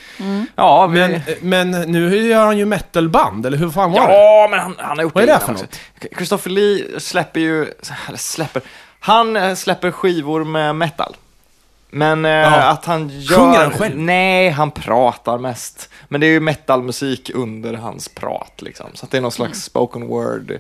Ja, 0.57 0.87
vi, 0.87 0.99
Men, 1.41 1.71
men 1.71 1.71
nu 1.93 2.27
gör 2.29 2.45
han 2.47 2.59
ju 2.59 2.65
metalband, 2.65 3.47
eller 3.47 3.59
hur 3.59 3.71
fan 3.71 3.93
var 3.93 4.09
det? 4.09 4.15
Ja, 4.15 4.49
men 4.51 4.61
han, 4.61 4.75
han 4.79 4.97
har 4.99 5.03
gjort 5.03 5.15
Vad 5.15 5.23
är 5.25 5.27
det 5.27 5.39
för 5.47 5.53
något? 5.53 5.79
Christopher 6.17 6.51
Lee 6.51 7.01
släpper 7.01 7.41
ju, 7.41 7.63
eller 8.09 8.19
släpper, 8.19 8.63
han 9.01 9.37
eh, 9.37 9.55
släpper 9.55 9.91
skivor 9.91 10.45
med 10.45 10.77
metal. 10.77 11.17
Men 11.91 12.25
eh, 12.25 12.69
att 12.69 12.85
han 12.85 13.09
gör... 13.09 13.37
Sjunger 13.37 13.59
han 13.59 13.71
själv? 13.71 13.99
Nej, 13.99 14.51
han 14.51 14.71
pratar 14.71 15.39
mest. 15.39 15.91
Men 16.09 16.21
det 16.21 16.27
är 16.27 16.31
ju 16.31 16.41
metalmusik 16.41 17.31
under 17.35 17.75
hans 17.75 18.09
prat 18.09 18.63
liksom. 18.63 18.87
Så 18.95 19.05
att 19.05 19.11
det 19.11 19.17
är 19.17 19.23
någon 19.23 19.33
slags 19.33 19.63
spoken 19.63 20.07
word. 20.07 20.59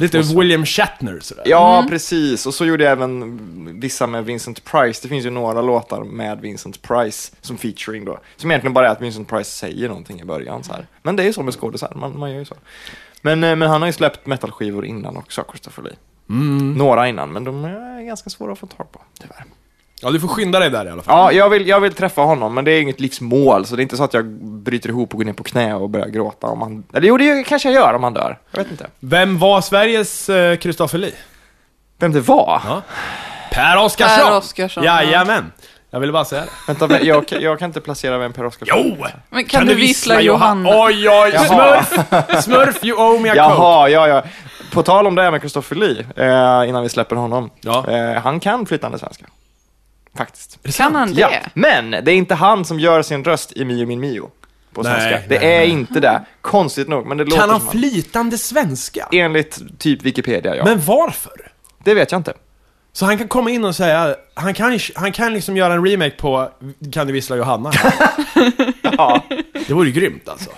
Lite. 0.00 0.18
William 0.18 0.66
Shatner 0.66 1.20
sådär. 1.20 1.42
Ja, 1.46 1.86
precis. 1.88 2.46
Och 2.46 2.54
så 2.54 2.64
gjorde 2.64 2.84
jag 2.84 2.92
även 2.92 3.80
vissa 3.80 4.06
med 4.06 4.24
Vincent 4.24 4.64
Price. 4.64 5.00
Det 5.02 5.08
finns 5.08 5.26
ju 5.26 5.30
några 5.30 5.62
låtar 5.62 6.04
med 6.04 6.40
Vincent 6.40 6.82
Price 6.82 7.32
som 7.40 7.58
featuring 7.58 8.04
då. 8.04 8.18
Som 8.36 8.50
egentligen 8.50 8.74
bara 8.74 8.86
är 8.88 8.92
att 8.92 9.02
Vincent 9.02 9.28
Price 9.28 9.50
säger 9.50 9.88
någonting 9.88 10.20
i 10.20 10.24
början 10.24 10.64
så 10.64 10.72
här. 10.72 10.86
Men 11.02 11.16
det 11.16 11.22
är 11.22 11.26
ju 11.26 11.32
så 11.32 11.42
med 11.42 11.54
skådisar, 11.54 11.92
man, 11.96 12.18
man 12.18 12.30
gör 12.30 12.38
ju 12.38 12.44
så. 12.44 12.54
Men, 13.22 13.44
eh, 13.44 13.56
men 13.56 13.70
han 13.70 13.82
har 13.82 13.86
ju 13.86 13.92
släppt 13.92 14.26
metalskivor 14.26 14.84
innan 14.84 15.16
också, 15.16 15.44
Christopher 15.50 15.82
Lee. 15.82 15.96
Mm. 16.30 16.72
Några 16.72 17.08
innan, 17.08 17.32
men 17.32 17.44
de 17.44 17.64
är 17.64 18.02
ganska 18.02 18.30
svåra 18.30 18.52
att 18.52 18.58
få 18.58 18.66
tag 18.66 18.92
på, 18.92 19.00
tyvärr. 19.20 19.44
Ja, 20.02 20.10
du 20.10 20.20
får 20.20 20.28
skynda 20.28 20.58
dig 20.58 20.70
där 20.70 20.86
i 20.86 20.90
alla 20.90 21.02
fall. 21.02 21.16
Ja, 21.18 21.32
jag 21.32 21.50
vill, 21.50 21.68
jag 21.68 21.80
vill 21.80 21.94
träffa 21.94 22.20
honom, 22.20 22.54
men 22.54 22.64
det 22.64 22.72
är 22.72 22.80
inget 22.80 23.00
livsmål, 23.00 23.66
så 23.66 23.76
det 23.76 23.80
är 23.80 23.82
inte 23.82 23.96
så 23.96 24.04
att 24.04 24.14
jag 24.14 24.26
bryter 24.42 24.88
ihop 24.88 25.12
och 25.12 25.18
går 25.18 25.24
ner 25.24 25.32
på 25.32 25.44
knä 25.44 25.74
och 25.74 25.90
börjar 25.90 26.08
gråta 26.08 26.46
om 26.46 26.62
han... 26.62 26.84
Eller 26.94 27.08
jo, 27.08 27.16
det 27.16 27.44
kanske 27.44 27.68
jag 27.68 27.82
gör 27.82 27.94
om 27.94 28.02
han 28.02 28.14
dör. 28.14 28.38
Jag 28.50 28.58
vet 28.58 28.70
inte. 28.70 28.86
Vem 29.00 29.38
var 29.38 29.60
Sveriges 29.60 30.30
Kristoffer 30.60 30.98
Lee? 30.98 31.14
Vem 31.98 32.12
det 32.12 32.20
var? 32.20 32.62
Ja. 32.64 32.82
Per 33.50 33.76
Oscarsson! 33.84 34.26
Per 34.26 34.36
Oscarsson, 34.36 34.84
ja. 34.84 35.02
Jajamän! 35.02 35.52
Jag 35.90 36.00
ville 36.00 36.12
bara 36.12 36.24
säga 36.24 36.42
det. 36.42 36.48
Vänta, 36.66 37.02
jag, 37.02 37.24
jag 37.40 37.58
kan 37.58 37.66
inte 37.66 37.80
placera 37.80 38.18
vem 38.18 38.32
Per 38.32 38.44
Oscarsson 38.44 38.78
Jo! 38.78 39.06
Men 39.30 39.44
kan, 39.44 39.66
du 39.66 39.74
vissla 39.74 40.20
Johanna? 40.20 40.68
Oj, 40.72 41.08
oj! 41.08 41.32
Smurf! 41.32 41.92
Smurf, 42.44 42.84
you 42.84 43.00
owe 43.00 43.20
me 43.20 43.28
a 43.28 43.32
coke! 43.32 43.38
Jaha, 43.38 43.88
ja, 43.88 44.08
ja. 44.08 44.22
På 44.72 44.82
tal 44.82 45.06
om 45.06 45.14
det 45.14 45.22
här 45.22 45.30
med 45.30 45.40
Christopher 45.40 45.76
Lee, 45.76 46.06
eh, 46.16 46.68
innan 46.68 46.82
vi 46.82 46.88
släpper 46.88 47.16
honom. 47.16 47.50
Ja. 47.60 47.90
Eh, 47.90 48.22
han 48.22 48.40
kan 48.40 48.66
flytande 48.66 48.98
svenska. 48.98 49.26
Faktiskt. 50.18 50.76
Kan 50.76 50.94
han 50.94 51.14
det? 51.14 51.20
Ja, 51.20 51.30
men 51.54 51.90
det 51.90 51.98
är 51.98 52.16
inte 52.16 52.34
han 52.34 52.64
som 52.64 52.80
gör 52.80 53.02
sin 53.02 53.24
röst 53.24 53.52
i 53.56 53.64
Mio 53.64 53.86
min 53.86 54.00
Mio. 54.00 54.30
På 54.72 54.82
Nej, 54.82 55.00
svenska. 55.00 55.28
det 55.28 55.38
nej, 55.40 55.54
är 55.54 55.58
nej. 55.58 55.68
inte 55.68 56.00
det. 56.00 56.24
Konstigt 56.40 56.88
nog, 56.88 57.06
men 57.06 57.16
det 57.16 57.24
låter 57.24 57.36
Kan 57.36 57.50
han 57.50 57.60
som 57.60 57.70
flytande 57.70 58.38
svenska? 58.38 59.08
Enligt 59.12 59.78
typ 59.78 60.02
Wikipedia, 60.02 60.56
ja. 60.56 60.64
Men 60.64 60.80
varför? 60.80 61.52
det 61.84 61.94
vet 61.94 62.12
jag 62.12 62.18
inte. 62.18 62.32
Så 62.98 63.04
han 63.04 63.18
kan 63.18 63.28
komma 63.28 63.50
in 63.50 63.64
och 63.64 63.76
säga, 63.76 64.16
han 64.34 64.54
kan, 64.54 64.78
han 64.94 65.12
kan 65.12 65.34
liksom 65.34 65.56
göra 65.56 65.74
en 65.74 65.86
remake 65.86 66.16
på 66.16 66.48
Kan 66.92 67.06
du 67.06 67.12
vissla 67.12 67.36
Johanna? 67.36 67.72
Ja. 68.82 69.24
Det 69.66 69.74
vore 69.74 69.86
ju 69.88 69.92
grymt 69.92 70.28
alltså. 70.28 70.50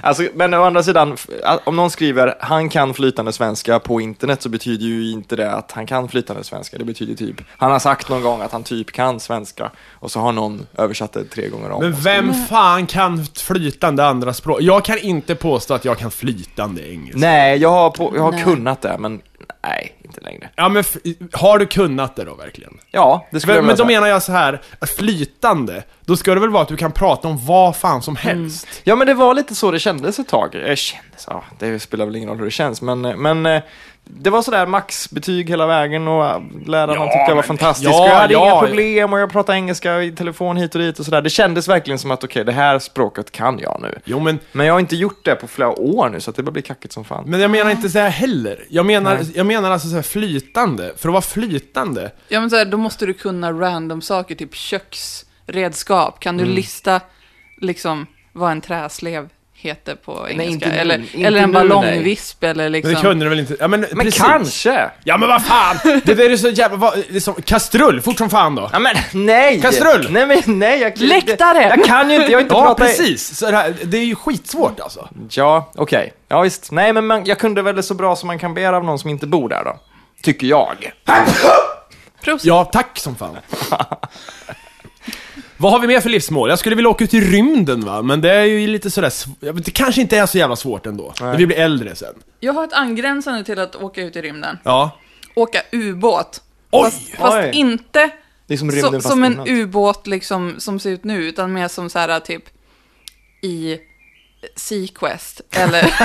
Alltså, 0.00 0.28
men 0.34 0.54
å 0.54 0.62
andra 0.62 0.82
sidan, 0.82 1.16
om 1.64 1.76
någon 1.76 1.90
skriver 1.90 2.34
han 2.40 2.68
kan 2.68 2.94
flytande 2.94 3.32
svenska 3.32 3.78
på 3.78 4.00
internet 4.00 4.42
så 4.42 4.48
betyder 4.48 4.86
ju 4.86 5.10
inte 5.10 5.36
det 5.36 5.52
att 5.52 5.72
han 5.72 5.86
kan 5.86 6.08
flytande 6.08 6.44
svenska. 6.44 6.78
Det 6.78 6.84
betyder 6.84 7.14
typ, 7.14 7.36
han 7.58 7.70
har 7.70 7.78
sagt 7.78 8.08
någon 8.08 8.22
gång 8.22 8.40
att 8.40 8.52
han 8.52 8.62
typ 8.62 8.92
kan 8.92 9.20
svenska 9.20 9.70
och 9.92 10.10
så 10.10 10.20
har 10.20 10.32
någon 10.32 10.66
översatt 10.78 11.12
det 11.12 11.24
tre 11.24 11.48
gånger 11.48 11.70
om. 11.70 11.82
Men 11.82 12.00
vem 12.00 12.34
fan 12.34 12.86
kan 12.86 13.26
flytande 13.26 14.06
andra 14.06 14.32
språk? 14.32 14.58
Jag 14.60 14.84
kan 14.84 14.98
inte 14.98 15.34
påstå 15.34 15.74
att 15.74 15.84
jag 15.84 15.98
kan 15.98 16.10
flytande 16.10 16.90
engelska. 16.90 17.18
Nej, 17.18 17.58
jag 17.58 17.70
har, 17.70 17.90
på, 17.90 18.12
jag 18.16 18.22
har 18.22 18.32
Nej. 18.32 18.44
kunnat 18.44 18.82
det, 18.82 18.96
men 18.98 19.20
nej, 19.62 19.96
inte 20.02 20.20
längre. 20.20 20.50
Ja 20.56 20.68
men 20.68 20.84
har 21.32 21.58
du 21.58 21.66
kunnat 21.66 22.16
det 22.16 22.24
då 22.24 22.34
verkligen? 22.34 22.78
Ja, 22.90 23.26
det 23.30 23.40
skulle 23.40 23.54
jag 23.54 23.64
Men, 23.64 23.68
vilja 23.68 23.84
men 23.84 23.94
då 23.94 24.00
menar 24.00 24.06
jag 24.06 24.22
så 24.22 24.32
här, 24.32 24.62
att 24.78 24.90
flytande, 24.90 25.82
då 26.04 26.16
ska 26.16 26.34
det 26.34 26.40
väl 26.40 26.50
vara 26.50 26.62
att 26.62 26.68
du 26.68 26.76
kan 26.76 26.92
prata 26.92 27.28
om 27.28 27.46
vad 27.46 27.76
fan 27.76 28.02
som 28.02 28.16
helst? 28.16 28.66
Ja, 28.84 28.96
men 28.96 29.06
det 29.06 29.14
var 29.14 29.34
lite 29.34 29.54
så 29.54 29.70
det 29.70 29.78
kändes 29.78 30.18
ett 30.18 30.28
tag. 30.28 30.54
Eh, 30.54 30.74
kändes, 30.74 31.26
ja, 31.26 31.44
det 31.58 31.80
spelar 31.80 32.04
väl 32.06 32.16
ingen 32.16 32.28
roll 32.28 32.38
hur 32.38 32.44
det 32.44 32.50
känns, 32.50 32.82
men, 32.82 33.04
eh, 33.04 33.16
men 33.16 33.46
eh, 33.46 33.62
det 34.08 34.30
var 34.30 34.42
sådär 34.42 34.66
maxbetyg 34.66 35.48
hela 35.48 35.66
vägen 35.66 36.08
och 36.08 36.42
lärarna 36.66 36.94
Ja, 36.94 37.04
tyckte 37.04 37.24
jag 37.28 37.34
var 37.36 37.42
fantastisk. 37.42 37.90
ja, 37.90 38.02
och 38.02 38.08
jag 38.08 38.14
hade 38.14 38.32
ja, 38.32 38.50
inga 38.52 38.60
problem 38.60 39.12
och 39.12 39.18
jag 39.18 39.32
pratade 39.32 39.58
engelska 39.58 40.02
i 40.02 40.12
telefon 40.12 40.56
hit 40.56 40.74
och 40.74 40.80
dit 40.80 40.98
och 40.98 41.04
sådär. 41.04 41.22
Det 41.22 41.30
kändes 41.30 41.68
verkligen 41.68 41.98
som 41.98 42.10
att 42.10 42.24
okej, 42.24 42.44
det 42.44 42.52
här 42.52 42.78
språket 42.78 43.30
kan 43.32 43.58
jag 43.58 43.78
nu. 43.82 43.98
Jo 44.04 44.20
men, 44.20 44.38
Men 44.52 44.66
jag 44.66 44.74
har 44.74 44.80
inte 44.80 44.96
gjort 44.96 45.24
det 45.24 45.34
på 45.34 45.46
flera 45.48 45.70
år 45.80 46.08
nu, 46.08 46.20
så 46.20 46.30
att 46.30 46.36
det 46.36 46.42
börjar 46.42 46.52
bli 46.52 46.62
kackigt 46.62 46.94
som 46.94 47.04
fan. 47.04 47.24
men 47.26 47.40
jag 47.40 47.50
menar 47.50 47.70
inte 47.70 47.88
så 47.88 47.98
här 47.98 48.08
heller. 48.10 48.64
Jag 48.68 48.86
menar, 48.86 49.18
jag 49.34 49.46
menar 49.46 49.70
alltså 49.70 49.88
så 49.88 49.94
här 49.94 50.02
flytande. 50.02 50.92
För 50.96 51.08
att 51.08 51.12
vara 51.12 51.22
flytande, 51.22 52.10
Ja, 52.28 52.40
men 52.40 52.50
så 52.50 52.56
här, 52.56 52.64
då 52.64 52.76
måste 52.76 53.06
du 53.06 53.12
kunna 53.14 53.52
random 53.52 54.02
saker, 54.02 54.34
typ 54.34 54.54
köksredskap. 54.54 56.20
Kan 56.20 56.36
du 56.36 56.42
Mm. 56.44 56.54
lista 56.56 57.00
liksom 57.60 58.06
vad 58.32 58.50
en 58.52 58.60
träslev 58.60 59.28
heter 59.58 59.94
på 59.94 60.28
engelska? 60.28 60.52
inte 60.52 60.68
nu, 60.68 60.74
eller, 60.74 60.98
inte 60.98 61.18
eller 61.18 61.40
en 61.40 61.50
nu, 61.50 61.54
ballongvisp, 61.54 62.44
eller 62.44 62.68
liksom... 62.68 62.92
men 62.92 63.02
det 63.02 63.08
kunde 63.08 63.24
du 63.24 63.28
väl 63.28 63.40
inte? 63.40 63.56
Ja 63.60 63.68
men, 63.68 63.80
Men 63.80 63.98
precis. 63.98 64.22
kanske! 64.22 64.90
Ja 65.04 65.16
men 65.16 65.28
vad 65.28 65.44
fan! 65.44 65.76
Det 66.04 66.14
där 66.14 66.30
är 66.30 66.36
så 66.36 66.48
jävla, 66.48 66.76
vad, 66.76 66.94
det 67.08 67.16
är 67.16 67.20
som, 67.20 67.34
kastrull, 67.34 68.00
fort 68.00 68.18
som 68.18 68.30
fan 68.30 68.54
då. 68.54 68.70
Ja 68.72 68.78
men 68.78 68.96
nej! 69.12 69.60
Kastrull! 69.60 70.08
Nej 70.10 70.26
men 70.26 70.58
nej! 70.58 70.80
Jag, 70.80 70.98
Läktare! 70.98 71.62
Jag 71.62 71.84
kan 71.84 72.10
ju 72.10 72.16
inte, 72.16 72.32
jag 72.32 72.38
har 72.38 72.42
inte 72.42 72.54
Ja 72.54 72.62
pratat... 72.62 72.86
precis, 72.86 73.38
så 73.38 73.50
det, 73.50 73.56
här, 73.56 73.74
det 73.84 73.98
är 73.98 74.04
ju 74.04 74.14
skitsvårt 74.14 74.80
alltså. 74.80 75.08
Ja, 75.30 75.72
okej. 75.74 76.12
Ja 76.28 76.40
visst. 76.40 76.72
Nej 76.72 76.92
men 76.92 77.06
man, 77.06 77.24
jag 77.24 77.38
kunde 77.38 77.62
väl 77.62 77.76
det 77.76 77.82
så 77.82 77.94
bra 77.94 78.16
som 78.16 78.26
man 78.26 78.38
kan 78.38 78.54
begära 78.54 78.76
av 78.76 78.84
någon 78.84 78.98
som 78.98 79.10
inte 79.10 79.26
bor 79.26 79.48
där 79.48 79.64
då. 79.64 79.76
Tycker 80.22 80.46
jag. 80.46 80.92
Prost. 82.22 82.44
Ja, 82.44 82.64
tack 82.64 82.98
som 82.98 83.16
fan. 83.16 83.36
Vad 85.58 85.72
har 85.72 85.78
vi 85.78 85.86
mer 85.86 86.00
för 86.00 86.10
livsmål? 86.10 86.48
Jag 86.48 86.58
skulle 86.58 86.76
vilja 86.76 86.88
åka 86.88 87.04
ut 87.04 87.14
i 87.14 87.20
rymden 87.20 87.80
va, 87.84 88.02
men 88.02 88.20
det 88.20 88.32
är 88.32 88.44
ju 88.44 88.66
lite 88.66 88.90
sådär, 88.90 89.12
det 89.52 89.70
kanske 89.70 90.00
inte 90.00 90.18
är 90.18 90.26
så 90.26 90.38
jävla 90.38 90.56
svårt 90.56 90.86
ändå. 90.86 91.14
När 91.20 91.36
vi 91.36 91.46
blir 91.46 91.56
äldre 91.56 91.94
sen. 91.94 92.14
Jag 92.40 92.52
har 92.52 92.64
ett 92.64 92.72
angränsande 92.72 93.44
till 93.44 93.58
att 93.58 93.76
åka 93.76 94.02
ut 94.02 94.16
i 94.16 94.22
rymden. 94.22 94.58
Ja. 94.64 94.98
Åka 95.34 95.62
ubåt. 95.72 96.42
Oj! 96.70 96.82
Fast, 96.82 97.10
fast 97.10 97.36
Oj. 97.36 97.50
inte 97.54 98.10
Det 98.46 98.54
är 98.54 98.58
som 98.58 98.70
så, 98.70 99.00
som 99.00 99.24
en 99.24 99.48
ubåt 99.48 100.06
liksom, 100.06 100.54
som 100.58 100.80
ser 100.80 100.90
ut 100.90 101.04
nu, 101.04 101.24
utan 101.28 101.52
mer 101.52 101.68
som 101.68 101.90
så 101.90 101.98
här 101.98 102.20
typ 102.20 102.44
i 103.42 103.78
Sequest. 104.56 105.40
Eller, 105.50 105.94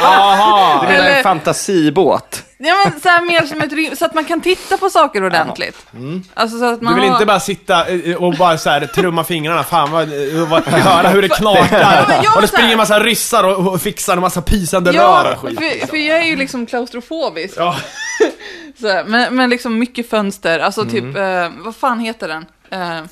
Jaha! 0.00 0.80
Du 0.80 0.86
menar 0.86 0.98
Eller- 1.04 1.16
en 1.16 1.22
fantasibåt? 1.22 2.42
ja, 2.58 2.74
men 2.84 3.00
så 3.00 3.08
här 3.08 3.22
mer 3.22 3.46
som 3.46 3.60
ett 3.60 3.72
rym- 3.72 3.94
så 3.96 4.04
att 4.04 4.14
man 4.14 4.24
kan 4.24 4.40
titta 4.40 4.76
på 4.76 4.90
saker 4.90 5.24
ordentligt. 5.24 5.86
Alltså 6.34 6.58
så 6.58 6.64
att 6.64 6.82
man 6.82 6.94
Du 6.94 7.00
vill 7.00 7.08
har... 7.08 7.16
inte 7.16 7.26
bara 7.26 7.40
sitta 7.40 7.88
eh, 7.88 8.16
och 8.16 8.34
bara 8.34 8.58
så 8.58 8.70
här 8.70 8.86
trumma 8.86 9.24
fingrarna, 9.24 9.64
fan 9.64 9.90
vad, 9.90 10.02
eh, 10.02 10.48
vad 10.48 10.64
höra 10.64 11.08
hur 11.08 11.22
det 11.22 11.28
knakar. 11.36 12.20
jag 12.24 12.36
Och 12.36 12.42
det 12.42 12.48
springer 12.48 12.70
en 12.72 12.76
massa 12.78 13.00
ryssar 13.00 13.44
och, 13.44 13.72
och 13.72 13.80
fixar 13.82 14.12
en 14.12 14.20
massa 14.20 14.42
pisande 14.42 14.90
rör 14.92 14.96
Ja, 14.98 15.32
och 15.32 15.38
skit. 15.48 15.58
för, 15.80 15.86
för 15.86 15.96
jag 15.96 16.18
är 16.18 16.24
ju 16.24 16.36
liksom 16.36 16.66
klaustrofobisk. 16.66 17.54
Ja. 17.58 17.76
Så 18.80 18.88
här, 18.88 19.04
men, 19.04 19.36
men 19.36 19.50
liksom 19.50 19.78
mycket 19.78 20.10
fönster, 20.10 20.58
alltså 20.58 20.80
Mm. 20.80 20.92
typ, 20.92 21.16
eh, 21.16 21.64
vad 21.64 21.76
fan 21.76 22.00
heter 22.00 22.28
den? 22.28 22.46
Eh, 22.70 22.98
eh, 22.98 23.04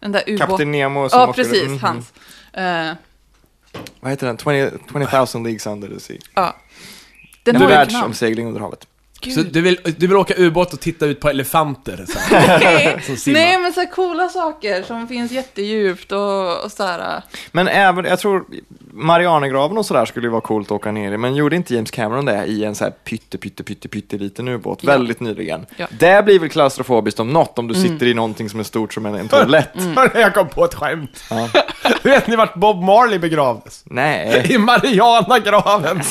den 0.00 0.12
där 0.12 0.22
ubåten. 0.26 0.46
Kapten 0.48 0.72
Nemo 0.72 1.08
som 1.08 1.20
Ja, 1.20 1.26
åker- 1.28 1.42
precis, 1.44 1.62
Mhm. 1.68 1.78
hans. 1.82 2.12
Eh, 2.52 2.92
Vad 4.00 4.10
heter 4.10 4.26
den? 4.26 4.36
20 4.38 4.70
20,000 4.92 5.42
leagues 5.42 5.66
under 5.66 5.88
the 5.88 6.00
sea. 6.00 6.16
ja. 6.34 6.56
Den 7.44 7.54
ett 7.56 7.60
namn. 7.60 7.70
världsomsegling 7.72 8.46
under 8.46 8.60
havet. 8.60 8.86
Så 9.30 9.40
du 9.42 9.60
vill, 9.60 9.78
du 9.96 10.06
vill 10.06 10.16
åka 10.16 10.34
ubåt 10.36 10.72
och 10.72 10.80
titta 10.80 11.06
ut 11.06 11.20
på 11.20 11.28
elefanter? 11.30 12.04
Så 12.08 12.18
här. 12.18 12.58
Nej. 12.64 12.98
Nej, 13.26 13.58
men 13.58 13.72
så 13.72 13.80
här 13.80 13.90
coola 13.90 14.28
saker 14.28 14.82
som 14.82 15.08
finns 15.08 15.32
jättedjupt 15.32 16.12
och, 16.12 16.64
och 16.64 16.72
så 16.72 16.82
här. 16.84 16.98
äh. 17.16 17.22
Men 17.52 17.68
även, 17.68 18.04
jag 18.04 18.18
tror, 18.18 18.44
Marianergraven 18.92 19.78
och 19.78 19.86
sådär 19.86 20.04
skulle 20.04 20.26
ju 20.26 20.30
vara 20.30 20.40
coolt 20.40 20.66
att 20.68 20.72
åka 20.72 20.92
ner 20.92 21.12
i, 21.12 21.18
men 21.18 21.34
gjorde 21.34 21.56
inte 21.56 21.74
James 21.74 21.90
Cameron 21.90 22.24
det 22.24 22.44
i 22.44 22.64
en 22.64 22.74
så 22.74 22.84
här 22.84 22.90
pytte, 22.90 23.38
pytte, 23.38 23.62
pytte, 23.62 23.88
pytte 23.88 24.16
liten 24.18 24.48
ubåt 24.48 24.78
Ja. 24.82 24.90
väldigt 24.92 25.20
nyligen? 25.20 25.66
Ja. 25.76 25.86
Det 25.98 26.24
blir 26.24 26.38
väl 26.38 26.48
klaustrofobiskt 26.48 27.20
om 27.20 27.32
något, 27.32 27.58
om 27.58 27.68
du 27.68 27.74
sitter 27.74 28.06
i 28.06 28.14
någonting 28.14 28.48
som 28.50 28.60
är 28.60 28.64
stort 28.64 28.94
som 28.94 29.06
en, 29.06 29.14
en 29.14 29.28
toalett? 29.28 29.74
Mm. 29.76 30.08
Jag 30.14 30.34
kom 30.34 30.48
på 30.48 30.64
ett 30.64 30.74
skämt. 30.74 31.24
Ja. 31.30 31.48
Vet 32.02 32.26
ni 32.26 32.36
vart 32.36 32.54
Bob 32.54 32.82
Marley 32.82 33.18
begravdes? 33.18 33.82
Nej, 33.86 34.46
I 34.54 34.58
Marianagraven. 34.58 36.02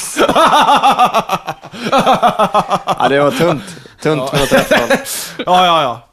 Ja, 3.03 3.09
det 3.09 3.19
var 3.23 3.31
tunt. 3.31 3.63
Tunt 4.01 4.21
åt 4.21 4.53
rätt 4.53 4.79
håll. 4.79 4.89
Ja, 5.37 5.65
ja, 5.65 5.81
ja. 5.83 6.07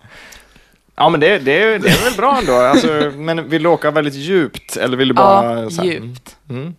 Ja, 0.97 1.09
men 1.09 1.21
det, 1.21 1.39
det, 1.39 1.63
är- 1.63 1.79
det 1.79 1.89
är 1.89 2.05
väl 2.05 2.15
bra 2.17 2.39
ändå. 2.39 2.53
Alltså, 2.57 3.13
men 3.17 3.49
vill 3.49 3.63
du 3.63 3.69
åka 3.69 3.91
väldigt 3.91 4.15
djupt, 4.15 4.77
eller 4.77 4.97
vill 4.97 5.09
du 5.09 5.15
bara... 5.15 5.61
Ja, 5.63 5.71
så 5.71 5.83
här- 5.83 5.89
djupt. 5.91 6.37
Mm. 6.51 6.75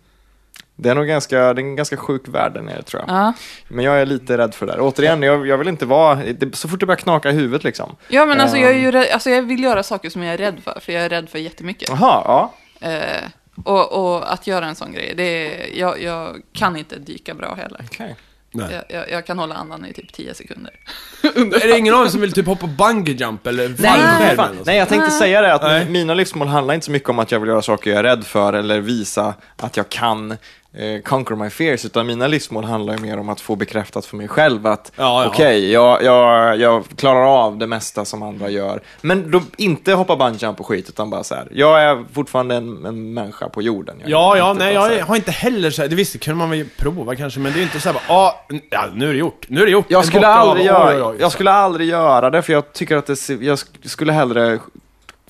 Det 0.76 0.88
är 0.90 0.94
nog 0.94 1.06
ganska, 1.06 1.38
det 1.38 1.60
är 1.60 1.64
en 1.64 1.76
ganska 1.76 1.96
sjuk 1.96 2.22
värld 2.28 2.52
där 2.54 2.62
nere 2.62 2.82
tror 2.82 3.02
jag. 3.06 3.16
Ja. 3.16 3.32
Men 3.68 3.84
jag 3.84 4.00
är 4.00 4.06
lite 4.06 4.38
rädd 4.38 4.54
för 4.54 4.66
det 4.66 4.72
där. 4.72 4.80
Återigen, 4.80 5.22
jag, 5.22 5.46
jag 5.46 5.58
vill 5.58 5.68
inte 5.68 5.86
vara, 5.86 6.14
det, 6.14 6.56
så 6.56 6.68
fort 6.68 6.80
det 6.80 6.86
börjar 6.86 6.96
knaka 6.98 7.30
i 7.30 7.32
huvudet 7.32 7.64
liksom. 7.64 7.96
ja, 8.08 8.26
men 8.26 8.40
alltså 8.40 8.56
Ehm. 8.56 8.62
jag, 8.62 8.72
är 8.72 8.78
ju 8.78 8.90
rädd, 8.90 9.06
alltså 9.12 9.30
jag 9.30 9.42
vill 9.42 9.62
göra 9.62 9.82
saker 9.82 10.10
som 10.10 10.22
jag 10.22 10.34
är 10.34 10.38
rädd 10.38 10.60
för, 10.64 10.80
för 10.80 10.92
jag 10.92 11.02
är 11.04 11.08
rädd 11.08 11.28
för 11.28 11.38
jättemycket. 11.38 11.88
Jaha, 11.88 12.22
ja. 12.24 12.52
Eh, 12.88 13.28
och, 13.64 13.92
och 14.14 14.32
att 14.32 14.46
göra 14.46 14.66
en 14.66 14.74
sån 14.74 14.92
grej, 14.92 15.14
det 15.16 15.22
är, 15.22 15.78
jag, 15.80 16.02
jag 16.02 16.36
kan 16.52 16.76
inte 16.76 16.96
dyka 16.98 17.34
bra 17.34 17.54
heller. 17.54 17.80
Okej. 17.86 18.16
Nej. 18.52 18.84
Jag, 18.88 19.00
jag, 19.00 19.10
jag 19.10 19.26
kan 19.26 19.38
hålla 19.38 19.54
andan 19.54 19.86
i 19.86 19.92
typ 19.92 20.12
10 20.12 20.34
sekunder. 20.34 20.72
Är 21.22 21.68
det 21.68 21.78
ingen 21.78 21.94
av 21.94 22.06
er 22.06 22.08
som 22.08 22.20
vill 22.20 22.32
typ 22.32 22.46
hoppa 22.46 22.66
bungee 22.66 23.14
jump 23.14 23.46
eller 23.46 23.68
Nej, 23.68 23.76
fallskärm 23.76 24.56
något 24.56 24.66
Nej, 24.66 24.76
jag 24.78 24.88
tänkte 24.88 25.08
Nej. 25.08 25.18
säga 25.18 25.40
det 25.40 25.54
att 25.54 25.62
Nej. 25.62 25.88
mina 25.90 26.14
livsmål 26.14 26.48
handlar 26.48 26.74
inte 26.74 26.84
så 26.86 26.92
mycket 26.92 27.08
om 27.08 27.18
att 27.18 27.32
jag 27.32 27.40
vill 27.40 27.48
göra 27.48 27.62
saker 27.62 27.90
jag 27.90 27.98
är 27.98 28.02
rädd 28.02 28.24
för 28.24 28.52
eller 28.52 28.80
visa 28.80 29.34
att 29.56 29.76
jag 29.76 29.88
kan 29.88 30.36
eh, 30.74 31.00
conquer 31.02 31.34
my 31.36 31.50
fears, 31.50 31.84
utan 31.84 32.06
mina 32.06 32.26
livsmål 32.26 32.64
handlar 32.64 32.94
ju 32.94 33.00
mer 33.00 33.18
om 33.18 33.28
att 33.28 33.40
få 33.40 33.56
bekräftat 33.56 34.06
för 34.06 34.16
mig 34.16 34.28
själv 34.28 34.66
att 34.66 34.92
Ja, 34.96 35.22
ja. 35.22 35.28
okej, 35.28 35.72
jag, 35.72 36.02
jag, 36.02 36.56
jag 36.60 36.84
klarar 36.96 37.44
av 37.44 37.58
det 37.58 37.66
mesta 37.66 38.04
som 38.04 38.22
andra 38.22 38.48
gör. 38.48 38.80
Men 39.00 39.30
då 39.30 39.40
inte 39.56 39.92
hoppa 39.92 40.16
bungyjump 40.16 40.60
och 40.60 40.66
skit, 40.66 40.88
utan 40.88 41.10
bara 41.10 41.24
så 41.24 41.34
här. 41.34 41.48
jag 41.50 41.82
är 41.82 42.04
fortfarande 42.12 42.54
en, 42.54 42.84
en 42.84 43.14
människa 43.14 43.48
på 43.48 43.62
jorden. 43.62 43.96
Jag 44.00 44.10
Ja, 44.10 44.36
ja, 44.36 44.52
nej, 44.52 44.74
jag 44.74 45.04
har 45.06 45.16
inte 45.16 45.30
heller 45.30 45.70
så 45.70 45.82
här, 45.82 45.88
det 45.88 45.96
visste 45.96 46.18
kunde 46.18 46.38
man 46.38 46.50
väl 46.50 46.64
prova 46.78 47.16
kanske, 47.16 47.40
men 47.40 47.52
det 47.52 47.58
är 47.58 47.62
inte 47.62 47.80
så 47.80 47.88
här 47.88 47.94
bara, 48.08 48.14
ah, 48.16 48.46
ja, 48.70 48.84
nu 48.94 49.08
är 49.08 49.12
det 49.12 49.18
gjort, 49.18 49.46
nu 49.48 49.60
är 49.62 49.66
det 49.66 49.72
gjort. 49.72 49.86
Jag 49.88 50.00
En 50.00 50.06
skulle, 50.06 50.20
bock 50.26 50.36
av, 50.36 50.48
aldrig 50.48 50.60
oj, 50.62 50.66
göra, 50.66 50.96
oj, 50.96 51.02
oj. 51.02 51.16
jag 51.20 51.32
skulle 51.32 51.50
aldrig 51.52 51.88
göra 51.88 52.30
det, 52.30 52.42
för 52.42 52.52
jag 52.52 52.72
tycker 52.72 52.96
att 52.96 53.06
det, 53.06 53.28
jag 53.28 53.56
sk- 53.56 53.88
skulle 53.88 54.12
hellre 54.12 54.58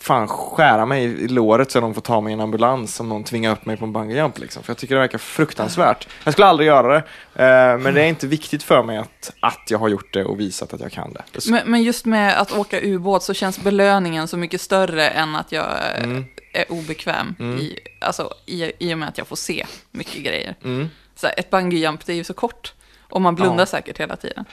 fan 0.01 0.29
skära 0.29 0.87
mig 0.87 1.05
i 1.05 1.29
låret 1.29 1.71
så 1.71 1.81
de 1.81 1.95
får 1.95 2.01
ta 2.01 2.21
mig 2.21 2.31
i 2.31 2.35
en 2.35 2.41
ambulans 2.41 3.01
om 3.01 3.09
någon 3.09 3.25
tvingar 3.25 3.53
upp 3.53 3.67
mig 3.67 3.77
på 3.77 3.85
en 3.85 3.93
bungyjump 3.93 4.39
liksom. 4.39 4.63
För 4.63 4.71
jag 4.71 4.79
tycker 4.79 4.95
det 4.95 5.01
verkar 5.01 5.19
fruktansvärt. 5.19 6.09
Jag 6.25 6.33
skulle 6.35 6.47
aldrig 6.47 6.67
göra 6.67 6.89
det, 6.93 6.99
eh, 7.45 7.79
men 7.79 7.95
det 7.95 8.03
är 8.03 8.07
inte 8.07 8.27
viktigt 8.27 8.63
för 8.63 8.83
mig 8.83 8.97
att, 8.99 9.33
att 9.41 9.61
jag 9.71 9.79
har 9.79 9.89
gjort 9.89 10.13
det 10.13 10.25
och 10.25 10.41
visat 10.41 10.73
att 10.75 10.81
jag 10.81 10.93
kan 10.93 11.13
det. 11.13 11.23
Men, 11.51 11.71
men 11.71 11.83
just 11.83 12.05
med 12.07 12.41
att 12.41 12.53
åka 12.53 12.81
ubåt 12.83 13.23
så 13.23 13.35
känns 13.35 13.61
belöningen 13.61 14.29
så 14.29 14.37
mycket 14.37 14.61
större 14.61 15.09
än 15.09 15.37
att 15.37 15.53
jag 15.53 15.65
eh, 15.97 16.05
Mm. 16.05 16.25
är 16.53 16.73
obekväm 16.73 17.35
i, 17.61 17.79
alltså, 18.01 18.31
i, 18.47 18.73
i 18.79 18.95
och 18.95 18.99
med 18.99 19.09
att 19.09 19.19
jag 19.19 19.27
får 19.27 19.37
se 19.37 19.67
mycket 19.91 20.23
grejer. 20.25 20.55
Mm. 20.65 20.89
Så 21.17 21.27
här, 21.27 21.35
ett 21.41 21.51
bungyjump, 21.51 22.07
det 22.07 22.13
är 22.13 22.17
ju 22.17 22.25
så 22.25 22.35
kort. 22.35 22.75
Och 23.11 23.21
man 23.21 23.35
blundar 23.35 23.59
Ja. 23.63 23.67
säkert 23.67 24.01
hela 24.01 24.17
tiden. 24.17 24.45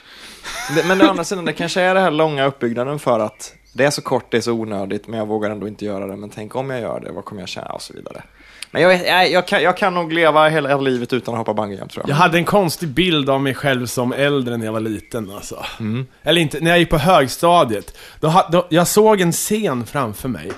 Men 0.84 1.02
å 1.02 1.04
andra 1.08 1.24
sidan, 1.24 1.44
det 1.44 1.52
kanske 1.52 1.80
är 1.80 1.94
det 1.94 2.00
här 2.00 2.10
långa 2.10 2.44
uppbyggnaden 2.46 2.98
för 2.98 3.20
att 3.20 3.54
det 3.78 3.84
är 3.84 3.90
så 3.90 4.02
kort, 4.02 4.30
det 4.30 4.36
är 4.36 4.40
så 4.40 4.52
onödigt, 4.52 5.08
men 5.08 5.18
jag 5.18 5.26
vågar 5.26 5.50
ändå 5.50 5.68
inte 5.68 5.84
göra 5.84 6.06
det. 6.06 6.16
Men 6.16 6.30
tänk 6.30 6.56
om 6.56 6.70
jag 6.70 6.80
gör 6.80 7.00
det, 7.00 7.12
vad 7.12 7.24
kommer 7.24 7.42
jag 7.42 7.48
känna? 7.48 7.66
Och 7.66 7.82
så 7.82 7.92
vidare. 7.92 8.22
Men 8.70 8.82
jag, 8.82 9.06
jag, 9.06 9.30
jag, 9.30 9.46
kan, 9.46 9.62
jag 9.62 9.76
kan 9.76 9.94
nog 9.94 10.12
leva 10.12 10.48
hela 10.48 10.76
livet 10.76 11.12
utan 11.12 11.34
att 11.34 11.38
hoppa 11.38 11.54
bungyjump 11.54 11.92
tror 11.92 12.02
jag. 12.02 12.10
Jag 12.10 12.16
hade 12.16 12.38
en 12.38 12.44
konstig 12.44 12.88
bild 12.88 13.30
av 13.30 13.40
mig 13.40 13.54
själv 13.54 13.86
som 13.86 14.12
äldre 14.12 14.56
när 14.56 14.64
jag 14.64 14.72
var 14.72 14.80
liten 14.80 15.30
alltså. 15.30 15.64
Mm. 15.80 16.06
Eller 16.22 16.40
inte, 16.40 16.60
när 16.60 16.70
jag 16.70 16.78
gick 16.78 16.90
på 16.90 16.98
högstadiet. 16.98 17.96
Då, 18.20 18.44
då, 18.52 18.66
jag 18.68 18.86
såg 18.86 19.20
en 19.20 19.32
scen 19.32 19.86
framför 19.86 20.28
mig. 20.28 20.52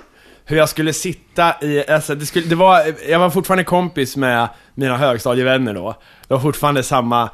Hur 0.45 0.57
jag 0.57 0.69
skulle 0.69 0.93
sitta 0.93 1.55
i, 1.63 1.85
alltså 1.89 2.15
det, 2.15 2.27
skulle, 2.27 2.47
det 2.47 2.55
var, 2.55 2.95
jag 3.09 3.19
var 3.19 3.31
fortfarande 3.31 3.65
kompis 3.65 4.17
med 4.17 4.49
mina 4.75 4.97
högstadievänner 4.97 5.75
då. 5.75 5.95
Det 6.29 6.35
var 6.35 6.41
fortfarande 6.41 6.83
samma, 6.83 7.31